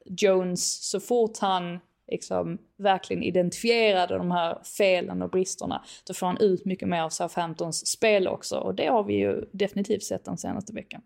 Jones, 0.06 0.90
så 0.90 1.00
fort 1.00 1.38
han 1.38 1.80
liksom 2.10 2.58
verkligen 2.76 3.22
identifierade 3.22 4.18
de 4.18 4.30
här 4.30 4.58
felen 4.76 5.22
och 5.22 5.30
bristerna, 5.30 5.84
då 6.06 6.14
får 6.14 6.26
han 6.26 6.38
ut 6.38 6.64
mycket 6.64 6.88
mer 6.88 7.02
av 7.02 7.10
Southamptons 7.10 7.86
spel 7.86 8.28
också. 8.28 8.56
Och 8.56 8.74
det 8.74 8.86
har 8.86 9.04
vi 9.04 9.14
ju 9.14 9.44
definitivt 9.52 10.02
sett 10.02 10.24
den 10.24 10.38
senaste 10.38 10.72
veckan. 10.72 11.02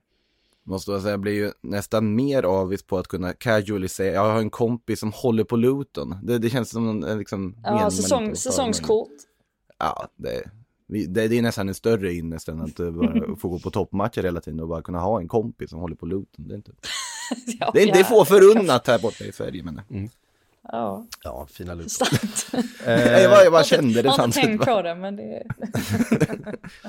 Måste 0.64 0.90
jag 0.90 1.02
säga, 1.02 1.12
jag 1.12 1.20
blir 1.20 1.32
ju 1.32 1.52
nästan 1.60 2.14
mer 2.14 2.42
avis 2.42 2.82
på 2.82 2.98
att 2.98 3.08
kunna 3.08 3.32
casually 3.32 3.88
säga, 3.88 4.12
jag 4.12 4.32
har 4.32 4.38
en 4.38 4.50
kompis 4.50 5.00
som 5.00 5.12
håller 5.12 5.44
på 5.44 5.56
Luton. 5.56 6.16
Det, 6.22 6.38
det 6.38 6.50
känns 6.50 6.70
som 6.70 7.02
en 7.02 7.18
liksom 7.18 7.56
Ja, 7.64 7.90
säsong, 7.90 8.36
säsongskort. 8.36 9.08
Ja, 9.78 10.08
det, 10.16 10.42
det, 10.86 11.28
det 11.28 11.38
är 11.38 11.42
nästan 11.42 11.68
en 11.68 11.74
större 11.74 12.12
ynnest 12.12 12.48
än 12.48 12.60
att 12.60 12.80
eh, 12.80 12.90
bara 12.90 13.36
få 13.40 13.48
gå 13.48 13.58
på 13.58 13.70
toppmatcher 13.70 14.22
hela 14.22 14.40
tiden 14.40 14.60
och 14.60 14.68
bara 14.68 14.82
kunna 14.82 15.00
ha 15.00 15.20
en 15.20 15.28
kompis 15.28 15.70
som 15.70 15.78
håller 15.78 15.96
på 15.96 16.06
Luton. 16.06 16.48
Det 16.48 16.54
är 16.54 16.56
inte, 16.56 16.72
Ja, 17.60 17.70
det 17.74 17.82
är 17.82 17.86
inte 17.86 17.98
ja, 17.98 18.04
få 18.04 18.24
förunnat 18.24 18.86
här 18.86 18.98
borta 18.98 19.24
i 19.24 19.32
Sverige, 19.32 19.62
men 19.62 19.80
Ja, 20.62 21.06
Ja, 21.24 21.46
fina 21.52 21.88
starkt. 21.88 22.46
Nej, 22.86 23.22
jag 23.22 23.30
bara, 23.30 23.42
jag 23.42 23.52
bara 23.52 23.64
kände 23.64 24.02
det 24.02 24.06
Jag 24.08 24.12
har 24.12 24.24
inte 24.24 24.34
samtidigt. 24.38 24.60
tänkt 24.60 24.64
på 24.74 24.82
det, 24.82 24.94
men 24.94 25.16
det 25.16 25.22
är... 25.22 25.42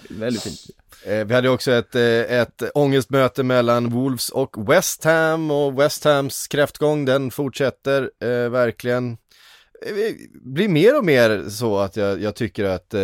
Väldigt 0.19 0.43
fint. 0.43 0.59
Eh, 1.05 1.25
vi 1.25 1.33
hade 1.33 1.49
också 1.49 1.71
ett, 1.71 1.95
eh, 1.95 2.01
ett 2.39 2.63
ångestmöte 2.73 3.43
mellan 3.43 3.89
Wolves 3.89 4.29
och 4.29 4.71
West 4.71 5.03
Ham 5.03 5.51
och 5.51 5.79
West 5.79 6.03
Hams 6.03 6.47
kräftgång 6.47 7.05
den 7.05 7.31
fortsätter 7.31 8.01
eh, 8.21 8.49
verkligen. 8.49 9.11
Eh, 9.11 9.93
Det 9.95 10.15
blir 10.41 10.67
mer 10.69 10.97
och 10.97 11.05
mer 11.05 11.49
så 11.49 11.77
att 11.77 11.95
jag, 11.97 12.21
jag 12.21 12.35
tycker 12.35 12.63
att 12.65 12.93
eh, 12.93 12.99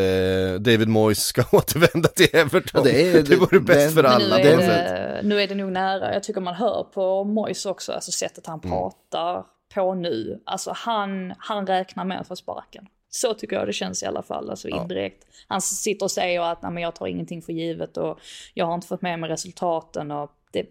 David 0.59 0.87
Moyes 0.87 1.23
ska 1.23 1.41
återvända 1.51 2.09
till 2.09 2.29
Everton. 2.33 2.81
Ja, 2.85 2.91
det 2.91 3.09
är- 3.17 3.23
det 3.23 3.35
vore 3.35 3.59
bäst 3.59 3.95
det- 3.95 4.01
för 4.01 4.03
alla 4.09 4.37
nu 4.37 4.41
är, 4.43 4.57
det, 4.57 5.21
nu 5.23 5.41
är 5.41 5.47
det 5.47 5.55
nog 5.55 5.71
nära. 5.71 6.13
Jag 6.13 6.23
tycker 6.23 6.41
man 6.41 6.55
hör 6.55 6.83
på 6.93 7.23
Mois 7.23 7.65
också, 7.65 7.91
alltså 7.91 8.11
sättet 8.11 8.45
han 8.47 8.61
pratar 8.61 9.43
på 9.75 9.93
nu. 9.93 10.41
Alltså 10.45 10.71
han, 10.75 11.33
han 11.37 11.67
räknar 11.67 12.05
med 12.05 12.21
att 12.21 12.27
få 12.27 12.35
sparken. 12.35 12.87
Så 13.09 13.33
tycker 13.33 13.55
jag 13.55 13.67
det 13.67 13.73
känns 13.73 14.03
i 14.03 14.05
alla 14.05 14.21
fall, 14.21 14.49
alltså 14.49 14.69
indirekt. 14.69 15.27
Han 15.47 15.61
sitter 15.61 16.05
och 16.05 16.11
säger 16.11 16.41
att 16.41 16.61
Nej, 16.61 16.71
men 16.71 16.83
jag 16.83 16.95
tar 16.95 17.07
ingenting 17.07 17.41
för 17.41 17.53
givet 17.53 17.97
och 17.97 18.19
jag 18.53 18.65
har 18.65 18.75
inte 18.75 18.87
fått 18.87 19.01
med 19.01 19.19
mig 19.19 19.29
resultaten 19.29 20.11
och 20.11 20.31
det, 20.51 20.65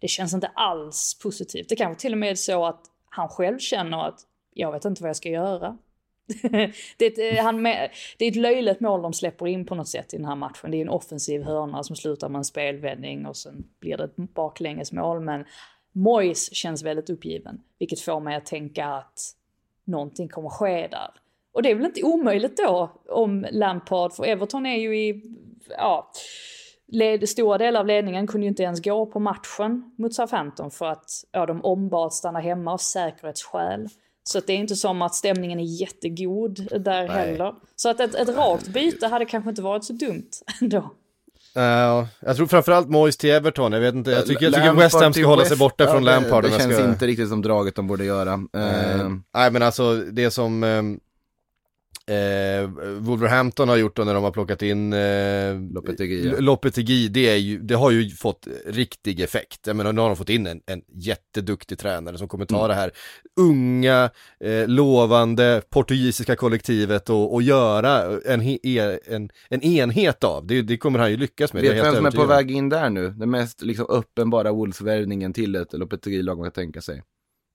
det 0.00 0.08
känns 0.08 0.34
inte 0.34 0.50
alls 0.54 1.18
positivt. 1.22 1.68
Det 1.68 1.76
kanske 1.76 2.00
till 2.00 2.12
och 2.12 2.18
med 2.18 2.30
är 2.30 2.34
så 2.34 2.66
att 2.66 2.80
han 3.10 3.28
själv 3.28 3.58
känner 3.58 4.08
att 4.08 4.20
jag 4.54 4.72
vet 4.72 4.84
inte 4.84 5.02
vad 5.02 5.08
jag 5.08 5.16
ska 5.16 5.28
göra. 5.28 5.78
det, 6.96 7.06
är 7.18 7.32
ett, 7.32 7.38
eh, 7.38 7.44
han 7.44 7.62
med, 7.62 7.90
det 8.18 8.24
är 8.24 8.30
ett 8.30 8.36
löjligt 8.36 8.80
mål 8.80 9.02
de 9.02 9.12
släpper 9.12 9.46
in 9.46 9.66
på 9.66 9.74
något 9.74 9.88
sätt 9.88 10.14
i 10.14 10.16
den 10.16 10.26
här 10.26 10.36
matchen. 10.36 10.70
Det 10.70 10.76
är 10.76 10.82
en 10.82 10.88
offensiv 10.88 11.42
hörna 11.42 11.82
som 11.82 11.96
slutar 11.96 12.28
med 12.28 12.38
en 12.38 12.44
spelvändning 12.44 13.26
och 13.26 13.36
sen 13.36 13.64
blir 13.80 13.96
det 13.96 14.04
ett 14.04 14.16
baklängesmål. 14.16 15.20
Men 15.20 15.44
Mois 15.92 16.54
känns 16.54 16.82
väldigt 16.82 17.10
uppgiven, 17.10 17.60
vilket 17.78 18.00
får 18.00 18.20
mig 18.20 18.36
att 18.36 18.46
tänka 18.46 18.86
att 18.86 19.20
någonting 19.84 20.28
kommer 20.28 20.48
ske 20.48 20.88
där. 20.88 21.10
Och 21.52 21.62
det 21.62 21.70
är 21.70 21.74
väl 21.74 21.86
inte 21.86 22.02
omöjligt 22.02 22.56
då 22.56 22.90
om 23.08 23.46
Lampard, 23.50 24.12
för 24.12 24.24
Everton 24.24 24.66
är 24.66 24.76
ju 24.76 24.98
i, 24.98 25.22
ja, 25.68 26.10
led, 26.86 27.28
stora 27.28 27.58
delar 27.58 27.80
av 27.80 27.86
ledningen 27.86 28.26
kunde 28.26 28.44
ju 28.44 28.48
inte 28.48 28.62
ens 28.62 28.82
gå 28.82 29.06
på 29.06 29.20
matchen 29.20 29.94
mot 29.98 30.14
Southampton 30.14 30.70
för 30.70 30.86
att 30.86 31.10
ja, 31.32 31.46
de 31.46 31.64
ombad 31.64 32.12
stanna 32.12 32.40
hemma 32.40 32.72
av 32.72 32.78
säkerhetsskäl. 32.78 33.88
Så 34.22 34.38
att 34.38 34.46
det 34.46 34.52
är 34.52 34.56
inte 34.56 34.76
som 34.76 35.02
att 35.02 35.14
stämningen 35.14 35.60
är 35.60 35.80
jättegod 35.80 36.68
där 36.70 37.08
Nej. 37.08 37.08
heller. 37.08 37.54
Så 37.76 37.88
att 37.88 38.00
ett, 38.00 38.14
ett 38.14 38.28
rakt 38.28 38.68
byte 38.68 39.06
hade 39.06 39.24
kanske 39.24 39.50
inte 39.50 39.62
varit 39.62 39.84
så 39.84 39.92
dumt 39.92 40.30
ändå. 40.60 40.90
Uh, 41.56 42.06
jag 42.20 42.36
tror 42.36 42.46
framförallt 42.46 42.88
Moise 42.88 43.18
till 43.18 43.30
Everton, 43.30 43.72
jag 43.72 43.80
vet 43.80 43.94
inte, 43.94 44.10
jag 44.10 44.26
tycker, 44.26 44.44
jag 44.44 44.54
tycker 44.54 44.72
West 44.72 45.00
Ham 45.00 45.12
ska 45.12 45.26
hålla 45.26 45.44
sig 45.44 45.56
borta 45.56 45.84
ja, 45.84 45.92
från 45.92 46.04
Lampard. 46.04 46.44
Det, 46.44 46.48
det 46.48 46.58
känns 46.58 46.74
ska... 46.74 46.84
inte 46.84 47.06
riktigt 47.06 47.28
som 47.28 47.42
draget 47.42 47.74
de 47.74 47.86
borde 47.86 48.04
göra. 48.04 48.34
Uh, 48.34 49.10
Nej 49.34 49.50
men 49.50 49.62
alltså 49.62 49.94
det 49.94 50.30
som 50.30 50.62
um, 50.62 51.00
Eh, 52.10 52.70
Wolverhampton 52.98 53.68
har 53.68 53.76
gjort 53.76 53.96
då 53.96 54.04
när 54.04 54.14
de 54.14 54.24
har 54.24 54.30
plockat 54.30 54.62
in 54.62 54.92
eh, 54.92 55.60
Lopetegui, 55.74 56.40
Lopetegui 56.40 57.08
det, 57.08 57.36
ju, 57.36 57.58
det 57.58 57.74
har 57.74 57.90
ju 57.90 58.10
fått 58.10 58.48
riktig 58.66 59.20
effekt. 59.20 59.66
Jag 59.66 59.76
menar 59.76 59.92
nu 59.92 60.00
har 60.00 60.08
de 60.08 60.16
fått 60.16 60.28
in 60.28 60.46
en, 60.46 60.60
en 60.66 60.82
jätteduktig 60.88 61.78
tränare 61.78 62.18
som 62.18 62.28
kommer 62.28 62.44
ta 62.44 62.58
mm. 62.58 62.68
det 62.68 62.74
här 62.74 62.90
unga, 63.40 64.10
eh, 64.44 64.68
lovande 64.68 65.62
portugisiska 65.70 66.36
kollektivet 66.36 67.10
och, 67.10 67.34
och 67.34 67.42
göra 67.42 68.20
en, 68.26 68.40
he, 68.40 68.58
en, 69.06 69.30
en 69.48 69.62
enhet 69.62 70.24
av. 70.24 70.46
Det, 70.46 70.62
det 70.62 70.76
kommer 70.76 70.98
han 70.98 71.10
ju 71.10 71.16
lyckas 71.16 71.52
med. 71.52 71.62
Vet 71.62 71.84
vem 71.84 71.94
som 71.94 72.06
är 72.06 72.10
på 72.10 72.24
väg 72.24 72.50
in 72.50 72.68
där 72.68 72.90
nu? 72.90 73.10
Den 73.10 73.30
mest 73.30 73.62
liksom 73.62 73.86
uppenbara 73.88 74.52
Wolves-värvningen 74.52 75.32
till 75.32 75.54
ett 75.54 75.72
Lopetegui-lag 75.72 76.38
man 76.38 76.44
kan 76.44 76.52
tänka 76.52 76.80
sig. 76.80 77.02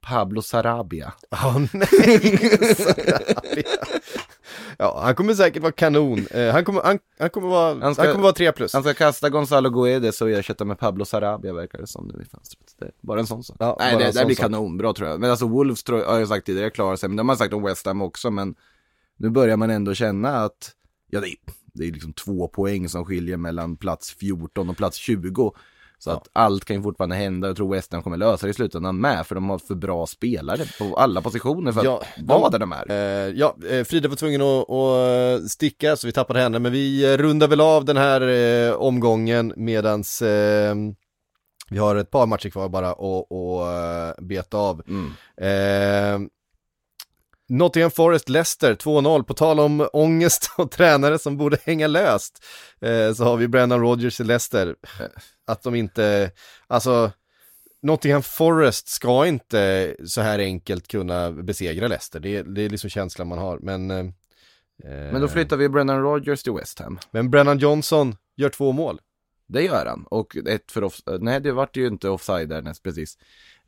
Pablo 0.06 0.41
Sarabia. 0.41 1.14
Åh 1.32 1.58
oh, 1.58 1.62
nej, 1.74 1.86
Sarabia. 2.76 3.64
Ja, 4.78 5.01
han 5.03 5.16
kommer 5.16 5.34
säkert 5.34 5.62
vara 5.62 5.72
kanon. 5.72 6.28
Eh, 6.32 6.51
han, 6.51 6.66
kommer, 6.66 6.82
han, 6.82 6.99
han, 7.20 7.30
kommer 7.30 7.47
vara, 7.47 7.80
han, 7.82 7.93
ska, 7.93 8.03
han 8.03 8.12
kommer 8.12 8.24
vara 8.24 8.34
3 8.34 8.51
plus. 8.51 8.74
Han 8.74 8.84
ska 8.84 8.93
kasta 8.93 9.30
Gonzalo 9.30 9.70
Guedes 9.70 10.22
och 10.22 10.30
ersätta 10.30 10.66
med 10.66 10.80
Pablo 10.80 11.06
Sarabia 11.06 11.53
verkar 11.53 11.80
det 11.80 11.88
som 11.88 12.08
nu 12.08 12.24
i 12.24 12.26
fönstret. 12.26 12.76
Det, 12.80 12.91
bara 13.01 13.20
en 13.20 13.28
sån 13.28 13.43
sak. 13.43 13.58
Ja, 13.60 13.76
Nej, 13.80 13.97
det, 13.97 14.12
det 14.12 14.26
blir 14.26 14.36
kanonbra 14.36 14.93
tror 14.93 15.10
jag. 15.10 15.20
Men 15.20 15.30
alltså 15.30 15.47
Wolves 15.47 15.84
tror 15.84 15.99
jag, 15.99 16.08
har 16.08 16.20
jag 16.20 16.28
sagt 16.28 16.45
tidigare, 16.45 16.70
klarar 16.70 16.95
sig. 16.95 17.10
Men 17.10 17.16
det 17.16 17.22
har 17.22 17.26
man 17.26 17.38
sagt 17.38 17.53
om 17.53 17.64
West 17.64 17.86
Ham 17.86 18.01
också. 18.01 18.32
Men 18.32 18.56
nu 19.18 19.30
börjar 19.30 19.58
man 19.58 19.70
ändå 19.70 19.93
känna 19.93 20.43
att, 20.43 20.72
ja 21.10 21.20
det 21.20 21.28
är, 21.28 21.36
det 21.74 21.88
är 21.88 21.91
liksom 21.91 22.14
två 22.14 22.47
poäng 22.47 22.89
som 22.89 23.06
skiljer 23.06 23.38
mellan 23.38 23.78
plats 23.78 24.12
14 24.14 24.70
och 24.70 24.78
plats 24.78 24.97
20. 24.97 25.51
Så 26.00 26.10
ja. 26.10 26.16
att 26.16 26.30
allt 26.34 26.66
kan 26.66 26.76
ju 26.76 26.82
fortfarande 26.82 27.16
hända. 27.16 27.48
Jag 27.48 27.58
tror 27.58 27.74
West 27.74 27.93
Ham 27.93 28.04
kommer 28.04 28.18
lösa 28.18 28.46
det 28.46 28.52
i 28.52 28.54
slutändan 28.54 29.02
med. 29.02 29.28
För 29.28 29.36
de 29.36 29.50
har 29.50 29.58
för 29.58 29.76
bra 29.76 30.06
spelare 30.06 30.66
på 30.80 30.96
alla 30.96 31.22
positioner 31.22 31.72
för 31.72 31.84
ja, 31.84 32.04
att 32.18 32.24
vara 32.24 32.50
där 32.50 32.60
de 32.60 32.72
är. 32.72 32.91
Eh, 32.91 33.34
ja, 33.36 33.56
eh, 33.70 33.84
Frida 33.84 34.10
var 34.10 34.16
tvungen 34.16 34.41
att, 34.41 34.70
att, 34.70 35.52
sticka 35.52 35.96
så 35.96 36.08
vi 36.08 36.14
tappade 36.14 36.39
henne. 36.39 36.60
Men 36.60 36.72
vi 36.72 37.14
eh, 37.14 37.18
rundar 37.18 37.48
väl 37.48 37.62
av 37.62 37.86
den 37.86 37.98
här 37.98 38.22
eh, 38.22 38.74
omgången 38.74 39.54
medans 39.56 40.22
eh, 40.22 40.76
vi 41.70 41.78
har 41.78 41.96
ett 41.96 42.12
par 42.12 42.26
matcher 42.26 42.50
kvar 42.50 42.70
bara 42.70 42.91
att 42.91 44.18
beta 44.18 44.58
av. 44.58 44.82
Mm. 44.88 46.30
Eh, 47.50 47.56
Nottingham 47.56 47.91
Forest 47.91 48.30
Leicester 48.30 48.76
2-0, 48.76 49.24
på 49.24 49.34
tal 49.34 49.60
om 49.60 49.89
ångest 49.93 50.52
och 50.58 50.72
tränare 50.72 51.20
som 51.20 51.38
borde 51.38 51.58
hänga 51.64 51.88
löst. 51.88 52.43
Eh, 52.82 53.14
så 53.14 53.24
har 53.24 53.38
vi 53.38 53.48
Brennan 53.48 53.80
Rodgers 53.80 54.20
i 54.20 54.24
Leicester. 54.24 54.76
Att 55.48 55.64
de 55.64 55.76
inte, 55.76 56.32
alltså 56.68 57.12
Nottingham 57.82 58.24
Forest 58.24 58.88
ska 58.88 59.28
inte 59.28 59.96
så 60.06 60.22
här 60.22 60.39
enkelt 60.39 60.88
kunna 60.88 61.32
besegra 61.32 61.88
Leicester. 61.88 62.20
Det, 62.20 62.41
det 62.41 62.62
är 62.62 62.70
liksom 62.70 62.89
känslan 62.89 63.28
man 63.28 63.38
har, 63.38 63.60
men 63.60 63.91
eh, 63.91 64.06
Men 64.84 65.22
då 65.22 65.28
flyttar 65.28 65.58
vi 65.58 65.70
Brennan 65.70 66.02
Rodgers 66.02 66.43
till 66.43 66.54
West 66.54 66.80
Ham. 66.80 67.00
Men 67.12 67.30
Brennan 67.30 67.58
Johnson 67.58 68.16
gör 68.36 68.50
två 68.50 68.72
mål. 68.72 69.00
Det 69.48 69.62
gör 69.62 69.86
han, 69.86 70.06
och 70.10 70.38
ett 70.38 70.72
för 70.72 70.84
off 70.84 71.02
nej 71.20 71.39
det 71.41 71.52
vart 71.52 71.78
ju 71.78 71.88
inte 71.88 72.10
offside 72.10 72.50
där 72.50 72.62
näst 72.62 72.84
precis. 72.84 73.18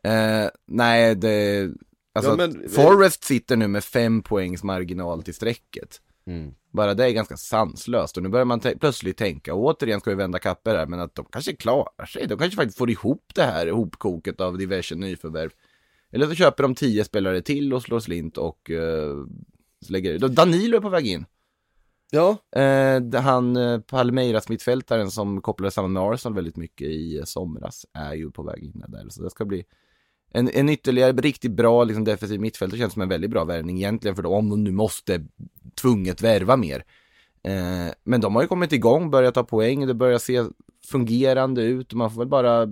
Eh, 0.03 0.49
nej, 0.67 1.15
det, 1.15 1.69
Alltså, 2.17 2.31
ja, 2.31 2.35
men... 2.35 2.69
Forrest 2.69 3.23
sitter 3.23 3.57
nu 3.57 3.67
med 3.67 3.83
fem 3.83 4.21
poängs 4.21 4.63
marginal 4.63 5.23
till 5.23 5.33
strecket. 5.33 6.01
Mm. 6.27 6.53
Bara 6.71 6.93
det 6.93 7.05
är 7.05 7.11
ganska 7.11 7.37
sanslöst 7.37 8.17
och 8.17 8.23
nu 8.23 8.29
börjar 8.29 8.45
man 8.45 8.59
plötsligt 8.59 9.17
tänka, 9.17 9.53
och 9.53 9.63
återigen 9.65 9.99
ska 9.99 10.09
vi 10.09 10.15
vända 10.15 10.39
kapper 10.39 10.75
här, 10.75 10.87
men 10.87 10.99
att 10.99 11.15
de 11.15 11.25
kanske 11.25 11.55
klarar 11.55 12.05
sig. 12.05 12.27
De 12.27 12.37
kanske 12.37 12.55
faktiskt 12.55 12.77
får 12.77 12.89
ihop 12.89 13.31
det 13.35 13.43
här 13.43 13.67
hopkoket 13.67 14.41
av 14.41 14.57
diverse 14.57 14.95
nyförvärv. 14.95 15.49
Eller 16.11 16.27
så 16.27 16.35
köper 16.35 16.63
de 16.63 16.75
tio 16.75 17.03
spelare 17.03 17.41
till 17.41 17.73
och 17.73 17.81
slår 17.81 17.99
slint 17.99 18.37
och 18.37 18.69
uh, 18.69 19.25
lägger 19.89 20.19
Danilo 20.19 20.77
är 20.77 20.81
på 20.81 20.89
väg 20.89 21.07
in. 21.07 21.25
Ja. 22.11 22.37
Uh, 22.57 23.21
han 23.21 23.57
uh, 23.57 23.79
Palmeiras 23.79 24.49
mittfältaren 24.49 25.11
som 25.11 25.41
kopplade 25.41 25.71
samman 25.71 25.93
med 25.93 26.03
Arsenal 26.03 26.35
väldigt 26.35 26.55
mycket 26.55 26.87
i 26.87 27.21
somras 27.25 27.85
är 27.93 28.13
ju 28.13 28.31
på 28.31 28.43
väg 28.43 28.63
in 28.63 28.83
där. 28.87 29.09
Så 29.09 29.23
det 29.23 29.29
ska 29.29 29.45
bli 29.45 29.65
en, 30.31 30.49
en 30.49 30.69
ytterligare 30.69 31.11
riktigt 31.11 31.51
bra 31.51 31.83
liksom, 31.83 32.03
defensiv 32.03 32.39
mittfältare 32.39 32.79
känns 32.79 32.93
som 32.93 33.01
en 33.01 33.09
väldigt 33.09 33.31
bra 33.31 33.43
värvning 33.43 33.77
egentligen 33.77 34.15
för 34.15 34.23
då, 34.23 34.35
om 34.35 34.49
de 34.49 34.63
nu 34.63 34.71
måste 34.71 35.25
tvunget 35.81 36.21
värva 36.21 36.57
mer. 36.57 36.83
Eh, 37.43 37.93
men 38.03 38.21
de 38.21 38.35
har 38.35 38.41
ju 38.41 38.47
kommit 38.47 38.73
igång, 38.73 39.11
börjat 39.11 39.33
ta 39.33 39.43
poäng, 39.43 39.87
det 39.87 39.93
börjar 39.93 40.17
se 40.17 40.45
fungerande 40.85 41.63
ut 41.63 41.91
och 41.91 41.97
man 41.97 42.11
får 42.11 42.21
väl 42.21 42.27
bara 42.27 42.67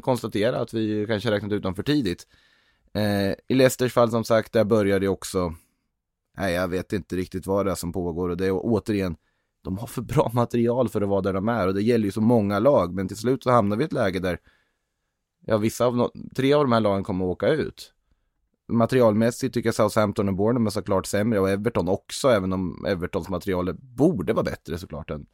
konstatera 0.00 0.60
att 0.60 0.74
vi 0.74 1.06
kanske 1.06 1.30
räknat 1.30 1.52
ut 1.52 1.62
dem 1.62 1.74
för 1.74 1.82
tidigt. 1.82 2.26
Eh, 2.94 3.30
I 3.48 3.54
Leicesters 3.54 3.92
fall 3.92 4.10
som 4.10 4.24
sagt, 4.24 4.52
där 4.52 4.64
börjar 4.64 5.00
det 5.00 5.08
också, 5.08 5.54
nej 6.36 6.54
jag 6.54 6.68
vet 6.68 6.92
inte 6.92 7.16
riktigt 7.16 7.46
vad 7.46 7.66
det 7.66 7.72
är 7.72 7.76
som 7.76 7.92
pågår 7.92 8.28
och 8.28 8.36
det 8.36 8.46
är 8.46 8.52
återigen, 8.54 9.16
de 9.64 9.78
har 9.78 9.86
för 9.86 10.02
bra 10.02 10.30
material 10.34 10.88
för 10.88 11.02
att 11.02 11.08
vara 11.08 11.20
där 11.20 11.32
de 11.32 11.48
är 11.48 11.66
och 11.66 11.74
det 11.74 11.82
gäller 11.82 12.04
ju 12.04 12.12
så 12.12 12.20
många 12.20 12.58
lag 12.58 12.94
men 12.94 13.08
till 13.08 13.16
slut 13.16 13.42
så 13.42 13.50
hamnar 13.50 13.76
vi 13.76 13.82
i 13.82 13.86
ett 13.86 13.92
läge 13.92 14.18
där 14.18 14.38
ja, 15.46 15.56
vissa 15.56 15.86
av, 15.86 16.10
tre 16.36 16.52
av 16.52 16.64
de 16.64 16.72
här 16.72 16.80
lagen 16.80 17.04
kommer 17.04 17.24
att 17.24 17.30
åka 17.30 17.48
ut. 17.48 17.92
Materialmässigt 18.68 19.54
tycker 19.54 19.68
jag 19.68 19.74
Southampton 19.74 20.28
och 20.28 20.34
Bournemouth 20.34 20.76
är 20.76 20.80
såklart 20.80 21.06
sämre 21.06 21.40
och 21.40 21.50
Everton 21.50 21.88
också, 21.88 22.28
även 22.28 22.52
om 22.52 22.84
Evertons 22.86 23.28
material 23.28 23.74
borde 23.74 24.32
vara 24.32 24.44
bättre 24.44 24.78
såklart 24.78 25.10
än 25.10 25.26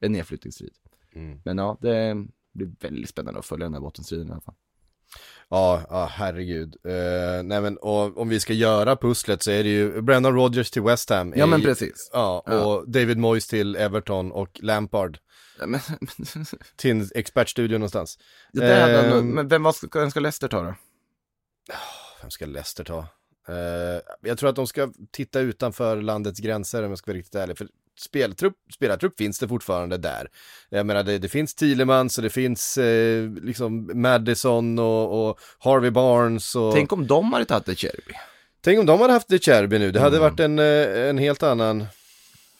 en 0.00 0.12
nedflyttningsstrid. 0.12 0.74
Mm. 1.12 1.40
Men 1.44 1.58
ja, 1.58 1.78
det 1.80 2.26
blir 2.52 2.72
väldigt 2.80 3.08
spännande 3.08 3.38
att 3.40 3.46
följa 3.46 3.66
den 3.66 3.74
här 3.74 3.80
bottenstriden 3.80 4.28
i 4.28 4.32
alla 4.32 4.40
fall. 4.40 4.54
Ja, 5.50 5.82
ja 5.88 6.08
herregud. 6.12 6.76
Uh, 6.86 7.42
nej 7.42 7.60
men 7.60 7.76
och, 7.76 8.18
om 8.18 8.28
vi 8.28 8.40
ska 8.40 8.52
göra 8.52 8.96
pusslet 8.96 9.42
så 9.42 9.50
är 9.50 9.64
det 9.64 9.70
ju 9.70 10.02
Brennan 10.02 10.34
Rodgers 10.34 10.70
till 10.70 10.82
West 10.82 11.10
Ham. 11.10 11.32
Ja 11.36 11.46
men 11.46 11.62
precis. 11.62 12.10
Ja, 12.12 12.42
och 12.46 12.52
ja. 12.52 12.84
David 12.86 13.18
Moyes 13.18 13.46
till 13.46 13.76
Everton 13.76 14.32
och 14.32 14.60
Lampard 14.62 15.18
men, 15.66 15.80
till 16.76 16.90
en 16.90 17.08
expertstudio 17.14 17.78
någonstans. 17.78 18.18
Ja, 18.52 18.62
det 18.62 19.06
eh, 19.06 19.22
men 19.22 19.48
vem, 19.48 19.72
ska, 19.72 20.00
vem 20.00 20.10
ska 20.10 20.20
Leicester 20.20 20.48
ta 20.48 20.62
då? 20.62 20.74
Vem 22.20 22.30
ska 22.30 22.46
Leicester 22.46 22.84
ta? 22.84 22.98
Eh, 23.48 24.00
jag 24.20 24.38
tror 24.38 24.50
att 24.50 24.56
de 24.56 24.66
ska 24.66 24.92
titta 25.10 25.40
utanför 25.40 26.02
landets 26.02 26.40
gränser 26.40 26.82
om 26.82 26.90
jag 26.90 26.98
ska 26.98 27.10
vara 27.10 27.18
riktigt 27.18 27.34
ärlig. 27.34 27.58
För 27.58 27.68
speltrupp, 28.00 28.54
spelartrupp 28.74 29.18
finns 29.18 29.38
det 29.38 29.48
fortfarande 29.48 29.96
där. 29.96 30.28
Jag 30.68 30.86
menar 30.86 31.02
det, 31.02 31.18
det 31.18 31.28
finns 31.28 31.54
Thielemans 31.54 32.18
och 32.18 32.24
det 32.24 32.30
finns 32.30 32.78
eh, 32.78 33.30
liksom 33.30 33.90
Madison 33.94 34.78
och, 34.78 35.28
och, 35.28 35.38
Harvey 35.58 35.90
Barnes 35.90 36.54
och... 36.54 36.74
Tänk 36.74 36.92
om 36.92 37.06
de 37.06 37.32
hade 37.32 37.44
tagit 37.44 37.68
ett 37.68 37.78
Cherby. 37.78 38.14
Tänk 38.60 38.80
om 38.80 38.86
de 38.86 39.00
hade 39.00 39.12
haft 39.12 39.32
ett 39.32 39.44
Cherby 39.44 39.78
nu, 39.78 39.90
det 39.90 40.00
hade 40.00 40.16
mm. 40.16 40.30
varit 40.30 40.40
en, 40.40 40.58
eh, 40.58 41.08
en 41.08 41.18
helt 41.18 41.42
annan 41.42 41.86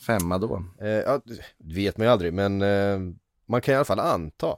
femma 0.07 0.39
då? 0.39 0.65
Eh, 0.81 0.89
ja, 0.89 1.21
vet 1.59 1.97
man 1.97 2.07
ju 2.07 2.13
aldrig, 2.13 2.33
men 2.33 2.63
eh, 2.63 2.99
man 3.49 3.61
kan 3.61 3.73
i 3.73 3.77
alla 3.77 3.85
fall 3.85 4.01
anta. 4.01 4.57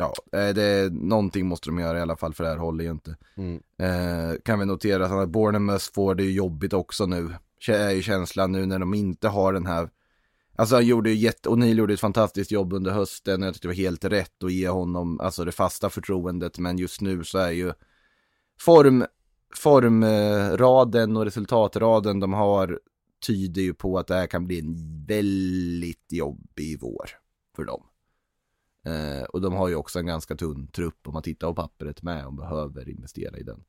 Ja, 0.00 0.14
eh, 0.32 0.54
det, 0.54 0.92
någonting 0.92 1.46
måste 1.46 1.68
de 1.68 1.78
göra 1.78 1.98
i 1.98 2.02
alla 2.02 2.16
fall 2.16 2.34
för 2.34 2.44
det 2.44 2.50
här 2.50 2.56
håller 2.56 2.84
ju 2.84 2.90
inte. 2.90 3.16
Mm. 3.36 3.60
Eh, 3.78 4.40
kan 4.44 4.58
vi 4.58 4.66
notera 4.66 5.06
att 5.22 5.28
Bournemouth 5.28 5.92
får 5.94 6.14
det 6.14 6.22
ju 6.22 6.32
jobbigt 6.32 6.72
också 6.72 7.06
nu. 7.06 7.34
Är 7.68 7.90
ju 7.90 8.02
känslan 8.02 8.52
nu 8.52 8.66
när 8.66 8.78
de 8.78 8.94
inte 8.94 9.28
har 9.28 9.52
den 9.52 9.66
här 9.66 9.90
Alltså 10.56 10.74
han 10.74 10.86
gjorde 10.86 11.10
ju 11.10 11.16
jätte, 11.16 11.48
och 11.48 11.58
Neil 11.58 11.78
gjorde 11.78 11.94
ett 11.94 12.00
fantastiskt 12.00 12.50
jobb 12.50 12.72
under 12.72 12.90
hösten 12.90 13.42
och 13.42 13.46
jag 13.46 13.54
tyckte 13.54 13.68
det 13.68 13.72
var 13.72 13.76
helt 13.76 14.04
rätt 14.04 14.44
att 14.44 14.52
ge 14.52 14.68
honom, 14.68 15.20
alltså 15.20 15.44
det 15.44 15.52
fasta 15.52 15.90
förtroendet, 15.90 16.58
men 16.58 16.78
just 16.78 17.00
nu 17.00 17.24
så 17.24 17.38
är 17.38 17.50
ju 17.50 17.72
form, 18.60 19.04
formraden 19.54 21.16
och 21.16 21.24
resultatraden 21.24 22.20
de 22.20 22.32
har 22.32 22.80
tyder 23.26 23.62
ju 23.62 23.74
på 23.74 23.98
att 23.98 24.06
det 24.06 24.14
här 24.14 24.26
kan 24.26 24.46
bli 24.46 24.58
en 24.58 25.04
väldigt 25.06 26.12
jobbig 26.12 26.78
vår 26.80 27.10
för 27.56 27.64
dem. 27.64 27.82
Eh, 28.84 29.22
och 29.22 29.40
de 29.40 29.54
har 29.54 29.68
ju 29.68 29.74
också 29.74 29.98
en 29.98 30.06
ganska 30.06 30.36
tunn 30.36 30.66
trupp 30.66 31.08
om 31.08 31.12
man 31.12 31.22
tittar 31.22 31.48
på 31.48 31.54
pappret 31.54 32.02
med 32.02 32.26
och 32.26 32.32
behöver 32.32 32.88
investera 32.88 33.38
i 33.38 33.42
den. 33.42 33.64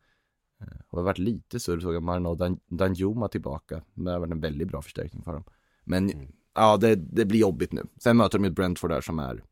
Och 0.61 0.97
det 0.97 0.97
har 0.97 1.03
varit 1.03 1.17
lite 1.17 1.59
surr, 1.59 1.79
såg 1.79 1.95
jag 1.95 2.03
Marno 2.03 2.35
Dan 2.35 2.59
Danjuma 2.67 3.27
tillbaka. 3.27 3.81
Men 3.93 4.05
det 4.05 4.11
har 4.11 4.19
varit 4.19 4.31
en 4.31 4.39
väldigt 4.39 4.67
bra 4.67 4.81
förstärkning 4.81 5.23
för 5.23 5.33
dem. 5.33 5.43
Men 5.83 6.11
ja, 6.55 6.77
det, 6.77 6.95
det 6.95 7.25
blir 7.25 7.39
jobbigt 7.39 7.71
nu. 7.71 7.83
Sen 7.97 8.17
möter 8.17 8.39
de 8.39 8.47
ett 8.47 8.55
Brentford 8.55 8.91
där 8.91 9.01
som 9.01 9.19
är, 9.19 9.43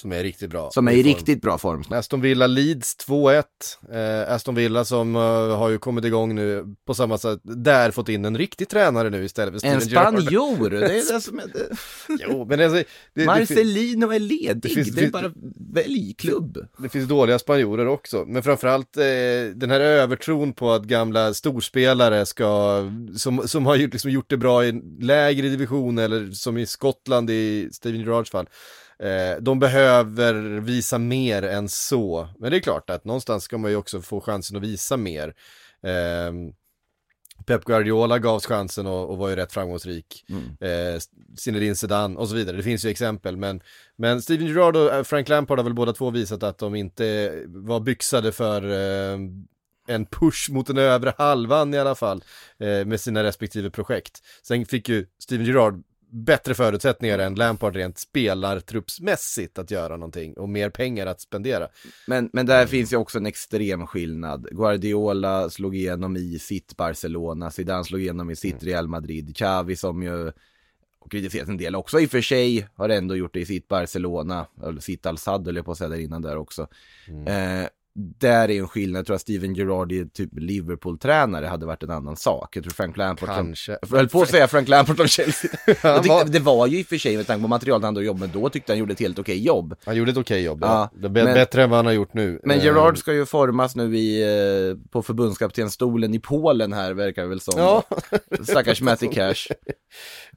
Som 0.00 0.12
är 0.12 0.22
riktigt 0.22 0.50
bra. 0.50 0.70
som 0.70 0.88
är 0.88 0.92
i 0.92 1.02
riktigt 1.02 1.42
bra 1.42 1.58
form. 1.58 1.84
Aston 1.90 2.20
Villa 2.20 2.46
Leeds 2.46 2.96
2-1. 3.08 3.42
Eh, 4.26 4.32
Aston 4.34 4.54
Villa 4.54 4.84
som 4.84 5.16
eh, 5.16 5.22
har 5.56 5.68
ju 5.68 5.78
kommit 5.78 6.04
igång 6.04 6.34
nu 6.34 6.64
på 6.86 6.94
samma 6.94 7.18
sätt, 7.18 7.40
där 7.42 7.90
fått 7.90 8.08
in 8.08 8.24
en 8.24 8.38
riktig 8.38 8.68
tränare 8.68 9.10
nu 9.10 9.24
istället 9.24 9.60
för 9.62 9.68
En 9.68 9.80
Steven 9.80 10.04
Gerrard. 10.04 10.22
spanjor! 10.22 10.70
Det 10.70 10.76
är 10.98 11.12
det 11.14 11.20
som 11.20 11.38
är 11.38 11.46
det. 11.46 11.76
Jo, 12.28 12.46
men 12.48 12.60
alltså, 12.60 12.76
det, 12.76 12.84
det, 13.14 13.20
det, 13.20 13.26
Marcelino 13.26 14.10
är 14.12 14.18
ledig, 14.18 14.62
det, 14.62 14.68
finns- 14.68 14.88
är 14.96 15.00
finns- 15.00 15.12
bara 15.12 15.32
välj 15.74 16.14
klubb. 16.18 16.58
det 16.78 16.88
finns 16.88 17.08
dåliga 17.08 17.38
spanjorer 17.38 17.86
också, 17.86 18.24
men 18.26 18.42
framförallt 18.42 18.96
eh, 18.96 19.02
den 19.54 19.70
här 19.70 19.80
övertron 19.80 20.52
på 20.52 20.72
att 20.72 20.84
gamla 20.84 21.34
storspelare 21.34 22.26
ska, 22.26 22.82
som, 23.16 23.48
som 23.48 23.66
har 23.66 23.76
gjort, 23.76 23.92
liksom 23.92 24.10
gjort 24.10 24.30
det 24.30 24.36
bra 24.36 24.64
i 24.64 24.68
en 24.68 24.82
lägre 25.00 25.48
division 25.48 25.98
eller 25.98 26.30
som 26.30 26.58
i 26.58 26.66
Skottland 26.66 27.30
i 27.30 27.68
Steven 27.72 28.00
Gerrards 28.00 28.30
fall. 28.30 28.46
Eh, 29.02 29.40
de 29.40 29.58
behöver 29.58 30.60
visa 30.60 30.98
mer 30.98 31.42
än 31.42 31.68
så, 31.68 32.28
men 32.38 32.50
det 32.50 32.56
är 32.56 32.60
klart 32.60 32.90
att 32.90 33.04
någonstans 33.04 33.44
ska 33.44 33.58
man 33.58 33.70
ju 33.70 33.76
också 33.76 34.00
få 34.00 34.20
chansen 34.20 34.56
att 34.56 34.62
visa 34.62 34.96
mer. 34.96 35.34
Eh, 35.82 36.32
Pep 37.46 37.64
Guardiola 37.64 38.18
gavs 38.18 38.46
chansen 38.46 38.86
och, 38.86 39.10
och 39.10 39.18
var 39.18 39.28
ju 39.28 39.36
rätt 39.36 39.52
framgångsrik. 39.52 40.24
Eh, 40.60 41.00
Zinedine 41.38 41.76
Zidane 41.76 42.16
och 42.16 42.28
så 42.28 42.34
vidare. 42.34 42.56
Det 42.56 42.62
finns 42.62 42.84
ju 42.84 42.88
exempel, 42.90 43.36
men, 43.36 43.60
men 43.96 44.22
Steven 44.22 44.46
Gerrard 44.46 44.76
och 44.76 44.94
eh, 44.94 45.02
Frank 45.02 45.28
Lampard 45.28 45.58
har 45.58 45.64
väl 45.64 45.74
båda 45.74 45.92
två 45.92 46.10
visat 46.10 46.42
att 46.42 46.58
de 46.58 46.74
inte 46.74 47.32
var 47.46 47.80
byxade 47.80 48.32
för 48.32 48.62
eh, 48.70 49.18
en 49.88 50.06
push 50.06 50.50
mot 50.50 50.66
den 50.66 50.78
övre 50.78 51.14
halvan 51.18 51.74
i 51.74 51.78
alla 51.78 51.94
fall 51.94 52.24
eh, 52.58 52.84
med 52.86 53.00
sina 53.00 53.22
respektive 53.22 53.70
projekt. 53.70 54.22
Sen 54.42 54.66
fick 54.66 54.88
ju 54.88 55.06
Steven 55.18 55.46
Gerrard 55.46 55.82
bättre 56.10 56.54
förutsättningar 56.54 57.18
än 57.18 57.34
Lampard 57.34 57.76
rent 57.76 57.98
spelartruppsmässigt 57.98 59.58
att 59.58 59.70
göra 59.70 59.96
någonting 59.96 60.34
och 60.34 60.48
mer 60.48 60.70
pengar 60.70 61.06
att 61.06 61.20
spendera. 61.20 61.68
Men, 62.06 62.30
men 62.32 62.46
där 62.46 62.66
finns 62.66 62.92
ju 62.92 62.96
också 62.96 63.18
en 63.18 63.26
extrem 63.26 63.86
skillnad. 63.86 64.48
Guardiola 64.50 65.50
slog 65.50 65.76
igenom 65.76 66.16
i 66.16 66.38
sitt 66.38 66.76
Barcelona, 66.76 67.50
Zidane 67.50 67.84
slog 67.84 68.00
igenom 68.00 68.30
i 68.30 68.36
sitt 68.36 68.62
Real 68.62 68.88
Madrid, 68.88 69.36
Xavi 69.36 69.76
som 69.76 70.02
ju 70.02 70.32
och 71.06 71.12
kritiserat 71.12 71.48
en 71.48 71.56
del 71.56 71.74
också 71.74 72.00
i 72.00 72.06
och 72.06 72.10
för 72.10 72.20
sig, 72.20 72.68
har 72.74 72.88
ändå 72.88 73.16
gjort 73.16 73.34
det 73.34 73.40
i 73.40 73.46
sitt 73.46 73.68
Barcelona, 73.68 74.46
eller 74.62 74.80
sitt 74.80 75.06
Al-Sad 75.06 75.56
jag 75.56 75.64
på 75.64 75.72
att 75.72 75.78
säga 75.78 75.88
där 75.88 75.98
innan 76.00 76.22
där 76.22 76.36
också. 76.36 76.68
Eh, 77.26 77.66
där 77.96 78.50
är 78.50 78.58
en 78.58 78.68
skillnad, 78.68 78.98
jag 78.98 79.06
tror 79.06 79.14
att 79.14 79.20
Steven 79.22 79.54
Gerrard 79.54 79.92
är 79.92 80.04
typ 80.04 80.30
Liverpool-tränare 80.32 81.46
hade 81.46 81.66
varit 81.66 81.82
en 81.82 81.90
annan 81.90 82.16
sak. 82.16 82.56
Jag 82.56 82.64
tror 82.64 82.72
Frank 82.72 82.96
Lampard 82.96 83.28
kan... 83.28 83.46
Kanske. 83.46 83.78
Jag 83.80 83.88
höll 83.96 84.08
på 84.08 84.22
att 84.22 84.28
säga 84.30 84.48
Frank 84.48 84.68
Lampard 84.68 84.96
från 84.96 85.08
Chelsea. 85.08 85.50
tyckte, 86.02 86.24
det 86.24 86.38
var 86.38 86.66
ju 86.66 86.78
i 86.78 86.82
och 86.82 86.86
för 86.86 86.98
sig 86.98 87.16
med 87.16 87.26
tanke 87.26 87.42
på 87.42 87.48
materialet 87.48 87.84
han 87.84 87.94
då 87.94 88.02
jobbade 88.02 88.26
med 88.32 88.42
då, 88.42 88.48
tyckte 88.48 88.72
han 88.72 88.78
gjorde 88.78 88.92
ett 88.92 89.00
helt 89.00 89.18
okej 89.18 89.44
jobb. 89.44 89.74
Han 89.84 89.96
gjorde 89.96 90.10
ett 90.10 90.16
okej 90.16 90.42
jobb, 90.42 90.58
Ja, 90.62 90.90
ja. 91.02 91.08
Men- 91.08 91.24
bättre 91.34 91.62
än 91.62 91.70
vad 91.70 91.78
han 91.78 91.86
har 91.86 91.92
gjort 91.92 92.14
nu. 92.14 92.40
Men 92.44 92.58
Eh, 92.58 92.64
Gerard 92.64 92.98
ska 92.98 93.12
ju 93.12 93.26
formas 93.26 93.76
nu 93.76 93.96
i, 93.98 94.22
eh, 94.22 94.90
på 94.90 95.02
förbundskaptenstolen 95.02 96.14
i 96.14 96.18
Polen 96.20 96.72
här 96.72 96.92
verkar 96.94 97.22
det 97.22 97.28
väl 97.28 97.40
som. 97.40 97.60
Ja. 97.60 97.82
Stackars 98.42 98.80
Matty 98.80 99.08
Cash. 99.12 99.46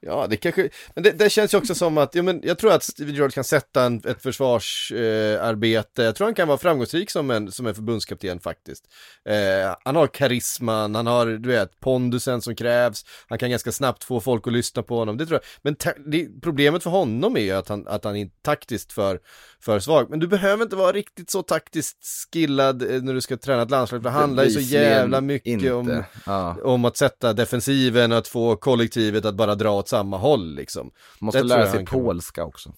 Ja, 0.00 0.26
det 0.30 0.36
kanske, 0.36 0.68
men 0.94 1.04
det, 1.04 1.10
det 1.10 1.30
känns 1.30 1.54
ju 1.54 1.58
också 1.58 1.74
som 1.74 1.98
att, 1.98 2.14
ja, 2.14 2.22
men 2.22 2.40
jag 2.44 2.58
tror 2.58 2.72
att 2.72 2.82
Steven 2.82 3.14
Gerrard 3.14 3.32
kan 3.32 3.44
sätta 3.44 3.82
en, 3.84 4.02
ett 4.06 4.22
försvarsarbete, 4.22 6.02
eh, 6.02 6.06
jag 6.06 6.16
tror 6.16 6.26
han 6.26 6.34
kan 6.34 6.48
vara 6.48 6.58
framgångsrik 6.58 7.10
som 7.10 7.30
en, 7.30 7.49
som 7.50 7.66
en 7.66 7.74
förbundskapten 7.74 8.40
faktiskt. 8.40 8.84
Eh, 9.24 9.76
han 9.84 9.96
har 9.96 10.06
karisman, 10.06 10.94
han 10.94 11.06
har, 11.06 11.26
du 11.26 11.48
vet, 11.48 11.80
pondusen 11.80 12.42
som 12.42 12.56
krävs, 12.56 13.04
han 13.28 13.38
kan 13.38 13.50
ganska 13.50 13.72
snabbt 13.72 14.04
få 14.04 14.20
folk 14.20 14.46
att 14.46 14.52
lyssna 14.52 14.82
på 14.82 14.98
honom, 14.98 15.16
det 15.16 15.26
tror 15.26 15.40
jag. 15.42 15.46
Men 15.62 15.94
det, 16.10 16.40
problemet 16.42 16.82
för 16.82 16.90
honom 16.90 17.36
är 17.36 17.40
ju 17.40 17.50
att 17.50 17.68
han, 17.68 17.88
att 17.88 18.04
han 18.04 18.16
är 18.16 18.30
taktiskt 18.42 18.92
för, 18.92 19.20
för 19.60 19.80
svag. 19.80 20.10
Men 20.10 20.18
du 20.18 20.26
behöver 20.26 20.62
inte 20.62 20.76
vara 20.76 20.92
riktigt 20.92 21.30
så 21.30 21.42
taktiskt 21.42 21.98
skillad 22.32 22.82
eh, 22.82 23.02
när 23.02 23.14
du 23.14 23.20
ska 23.20 23.36
träna 23.36 23.62
ett 23.62 23.70
landslag, 23.70 24.02
för 24.02 24.10
det 24.10 24.16
handlar 24.16 24.44
ju 24.44 24.50
så 24.50 24.60
jävla 24.60 25.20
mycket 25.20 25.46
inte. 25.46 25.72
om 25.72 26.02
Ja, 26.26 26.56
om 26.64 26.84
att 26.84 26.96
sätta 26.96 27.32
defensiven 27.32 28.12
och 28.12 28.18
att 28.18 28.28
få 28.28 28.56
kollektivet 28.56 29.24
att 29.24 29.34
bara 29.34 29.54
dra 29.54 29.70
åt 29.70 29.88
samma 29.88 30.16
håll 30.16 30.54
liksom. 30.54 30.90
måste 31.18 31.38
Det 31.38 31.44
lära 31.44 31.70
sig 31.70 31.86
polska 31.86 32.44
också. 32.44 32.72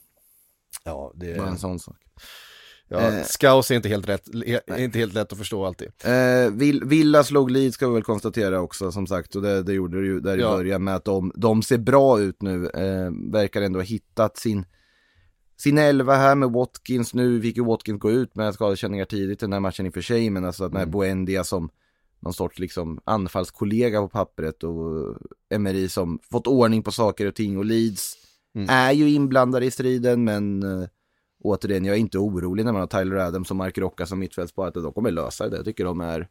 Ja, 0.85 1.13
det 1.15 1.39
Bara 1.39 1.49
en 1.49 1.59
sån 1.59 1.79
sak. 1.79 1.97
Ja, 2.93 3.01
Eh. 3.01 3.25
Scouse 3.25 3.75
är 3.75 3.77
inte 3.77 3.89
helt 3.89 4.09
rätt, 4.09 4.29
inte 4.79 4.99
helt 4.99 5.15
lätt 5.15 5.33
att 5.33 5.39
förstå 5.39 5.65
alltid. 5.67 5.89
Eh, 6.05 6.51
Vill, 6.53 6.85
Villa 6.85 7.25
slog 7.25 7.51
Leeds 7.51 7.75
ska 7.75 7.89
vi 7.89 7.95
väl 7.95 8.03
konstatera 8.03 8.61
också 8.61 8.93
som 8.93 9.07
sagt 9.07 9.35
och 9.37 9.43
det, 9.43 9.63
det 9.63 9.73
gjorde 9.73 10.01
det 10.01 10.07
ju 10.07 10.21
där 10.21 10.39
i 10.39 10.41
Ja. 10.41 10.57
början 10.57 10.85
med 10.85 10.95
att 10.97 11.05
de, 11.05 11.33
de 11.37 11.63
ser 11.63 11.79
bra 11.79 12.21
ut 12.21 12.43
nu. 12.43 12.67
Eh, 12.69 13.11
verkar 13.33 13.63
ändå 13.63 13.79
ha 13.79 13.85
hittat 13.85 14.37
sin, 14.37 14.65
sin 15.57 15.79
elva 15.79 16.15
här 16.17 16.35
med 16.35 16.51
Watkins. 16.51 17.15
Nu 17.15 17.41
fick 17.43 17.57
ju 17.57 17.65
Watkins 17.65 18.01
gå 18.01 18.11
ut 18.11 18.35
med 18.35 18.55
skadekänningar 18.55 19.05
tidigt 19.05 19.43
i 19.43 19.47
den 19.47 19.53
här 19.53 19.61
matchen 19.61 19.87
i 19.87 19.89
och 19.89 19.95
för 19.95 20.01
sig 20.03 20.31
men 20.31 20.45
alltså 20.45 20.65
att 20.65 20.73
med 20.73 20.91
Buendia 20.91 21.45
som 21.45 21.71
någon 22.21 22.35
sorts 22.35 22.59
liksom 22.59 23.01
anfallskollega 23.05 24.01
på 24.01 24.09
pappret 24.09 24.63
och 24.65 25.17
Emery 25.55 25.89
som 25.89 26.19
fått 26.31 26.47
ordning 26.47 26.83
på 26.83 26.93
saker 26.93 27.27
och 27.27 27.35
ting 27.35 27.59
och 27.59 27.65
Leeds 27.65 28.15
är 28.69 28.93
ju 28.93 29.11
inblandade 29.11 29.67
i 29.67 29.71
striden 29.71 30.25
men 30.25 30.63
eh, 30.63 30.89
återigen 31.45 31.85
jag 31.85 31.97
är 31.97 32.01
inte 32.01 32.19
orolig 32.19 32.65
när 32.65 32.73
man 32.73 32.81
har 32.81 32.87
Tyler 32.87 33.17
Adams 33.17 33.51
och 33.51 33.57
Mark 33.57 33.79
Rocka 33.79 34.07
som 34.07 34.19
mittfältspar 34.19 34.67
att 34.69 34.75
de 34.75 34.93
kommer 34.93 35.11
lösa 35.11 35.49
det. 35.49 35.57
Jag 35.57 35.65
tycker 35.65 35.85
de 35.85 36.01
är 36.01 36.29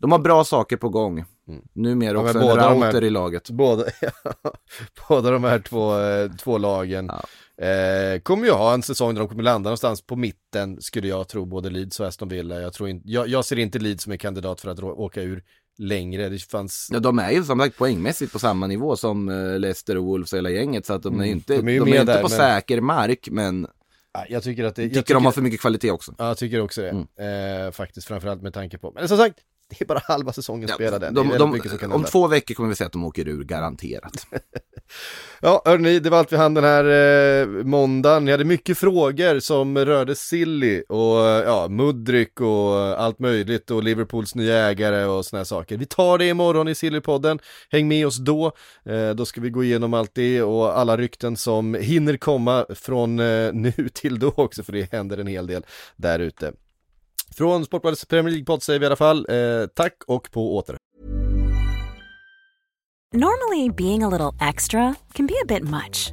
de 0.00 0.12
har 0.12 0.18
bra 0.18 0.44
saker 0.44 0.76
på 0.76 0.88
gång. 0.88 1.24
Numera 1.72 2.10
Ja, 2.12 2.22
men 2.22 2.26
också 2.26 2.38
en 2.38 2.46
båda 2.48 2.62
här- 2.68 2.74
router 2.74 3.04
i 3.04 3.10
laget. 3.10 3.50
Båda, 3.50 3.84
båda 5.08 5.30
de 5.30 5.44
här 5.44 5.58
två, 5.58 5.98
eh, 6.00 6.30
två 6.32 6.58
lagen 6.58 7.10
eh, 7.56 8.20
kommer 8.22 8.44
ju 8.46 8.52
ha 8.52 8.74
en 8.74 8.82
säsong 8.82 9.14
där 9.14 9.20
de 9.20 9.28
kommer 9.28 9.42
landa 9.42 9.68
någonstans 9.70 10.02
på 10.02 10.16
mitten, 10.16 10.80
skulle 10.80 11.08
jag 11.08 11.28
tro, 11.28 11.44
både 11.44 11.70
Leeds 11.70 12.00
och 12.00 12.06
Aston 12.06 12.28
Villa. 12.28 12.60
Jag, 12.60 12.72
tror 12.72 12.88
in, 12.88 13.02
jag, 13.04 13.28
jag 13.28 13.44
ser 13.44 13.58
inte 13.58 13.78
Leeds 13.78 14.02
som 14.04 14.12
en 14.12 14.18
kandidat 14.18 14.60
för 14.60 14.70
att 14.70 14.82
åka 14.82 15.22
ur 15.22 15.42
längre. 15.78 16.28
Det 16.28 16.38
fanns 16.42 16.88
Ja, 16.92 16.98
de 17.00 17.18
är 17.18 17.30
ju 17.30 17.44
som 17.44 17.58
sagt 17.60 17.76
poängmässigt 17.78 18.32
på 18.32 18.38
samma 18.38 18.66
nivå 18.66 18.96
som 18.96 19.28
eh, 19.28 19.58
Leicester 19.58 19.96
och 19.96 20.04
Wolves 20.04 20.32
och 20.32 20.36
hela 20.36 20.50
gänget 20.50 20.86
så 20.86 20.92
att 20.94 21.02
de 21.02 21.20
är 21.20 21.24
ju 21.24 21.30
inte, 21.30 21.52
de 21.56 21.58
är 21.68 21.80
de 21.80 21.92
är 21.92 22.00
inte 22.00 22.04
där, 22.04 22.22
på 22.22 22.28
men- 22.28 22.38
säker 22.38 22.80
mark 22.80 23.28
men 23.30 23.62
Ja, 23.62 23.79
jag 24.28 24.42
tycker 24.42 24.64
att 24.64 24.76
det, 24.76 24.82
jag 24.82 24.88
jag 24.88 25.06
tycker 25.06 25.14
de 25.14 25.24
har 25.24 25.32
för 25.32 25.42
mycket 25.42 25.60
kvalitet 25.60 25.90
också. 25.90 26.14
Ja, 26.18 26.28
jag 26.28 26.38
tycker 26.38 26.60
också 26.60 26.82
det. 26.82 27.06
Mm. 27.16 27.66
Eh, 27.66 27.72
faktiskt, 27.72 28.06
framförallt 28.06 28.42
med 28.42 28.54
tanke 28.54 28.78
på, 28.78 28.92
men 28.94 29.08
som 29.08 29.18
sagt, 29.18 29.38
det 29.70 29.80
är 29.80 29.86
bara 29.86 30.02
halva 30.04 30.32
säsongen 30.32 30.68
Ja, 30.68 30.74
spelade. 30.74 31.10
De, 31.10 31.28
de, 31.28 31.60
kan 31.60 31.92
om 31.92 32.04
två 32.04 32.26
veckor 32.26 32.54
kommer 32.54 32.68
vi 32.68 32.74
se 32.74 32.84
att 32.84 32.92
de 32.92 33.04
åker 33.04 33.28
ur, 33.28 33.44
garanterat. 33.44 34.26
Ja, 35.42 35.62
hörni, 35.64 36.00
det 36.00 36.10
var 36.10 36.18
allt 36.18 36.32
vi 36.32 36.36
hann 36.36 36.54
den 36.54 36.64
här 36.64 36.84
eh, 36.84 37.46
måndagen. 37.46 38.24
Ni 38.24 38.30
hade 38.30 38.44
mycket 38.44 38.78
frågor 38.78 39.40
som 39.40 39.78
rörde 39.78 40.14
Silly 40.14 40.82
och 40.88 41.26
eh, 41.26 41.44
ja, 41.44 41.68
Mudryk 41.68 42.40
och 42.40 42.76
allt 43.00 43.18
möjligt 43.18 43.70
och 43.70 43.82
Liverpools 43.82 44.34
nya 44.34 44.56
ägare 44.56 45.04
och 45.04 45.26
såna 45.26 45.40
här 45.40 45.44
saker. 45.44 45.76
Vi 45.76 45.86
tar 45.86 46.18
det 46.18 46.28
imorgon 46.28 46.68
i 46.68 46.74
Sillypodden. 46.74 47.38
Häng 47.70 47.88
med 47.88 48.06
oss 48.06 48.16
då. 48.16 48.52
Eh, 48.84 49.10
då 49.10 49.24
ska 49.24 49.40
vi 49.40 49.50
gå 49.50 49.64
igenom 49.64 49.94
allt 49.94 50.14
det 50.14 50.42
och 50.42 50.78
alla 50.78 50.96
rykten 50.96 51.36
som 51.36 51.74
hinner 51.74 52.16
komma 52.16 52.66
från 52.74 53.20
eh, 53.20 53.52
nu 53.52 53.72
till 53.92 54.18
då 54.18 54.32
också, 54.36 54.62
för 54.62 54.72
det 54.72 54.92
händer 54.92 55.18
en 55.18 55.26
hel 55.26 55.46
del 55.46 55.66
där 55.96 56.18
ute. 56.18 56.52
Från 57.36 57.64
Sportbladets 57.64 58.04
Premier 58.04 58.32
League-podd 58.32 58.62
säger 58.62 58.78
vi 58.78 58.84
i 58.84 58.86
alla 58.86 58.96
fall 58.96 59.26
eh, 59.28 59.66
tack 59.74 59.94
och 60.06 60.30
på 60.30 60.56
åter. 60.56 60.76
Normally, 63.12 63.70
being 63.70 64.02
a 64.02 64.08
little 64.08 64.48
extra 64.48 64.94
can 65.12 65.26
be 65.26 65.34
a 65.42 65.46
bit 65.48 65.62
much, 65.62 66.12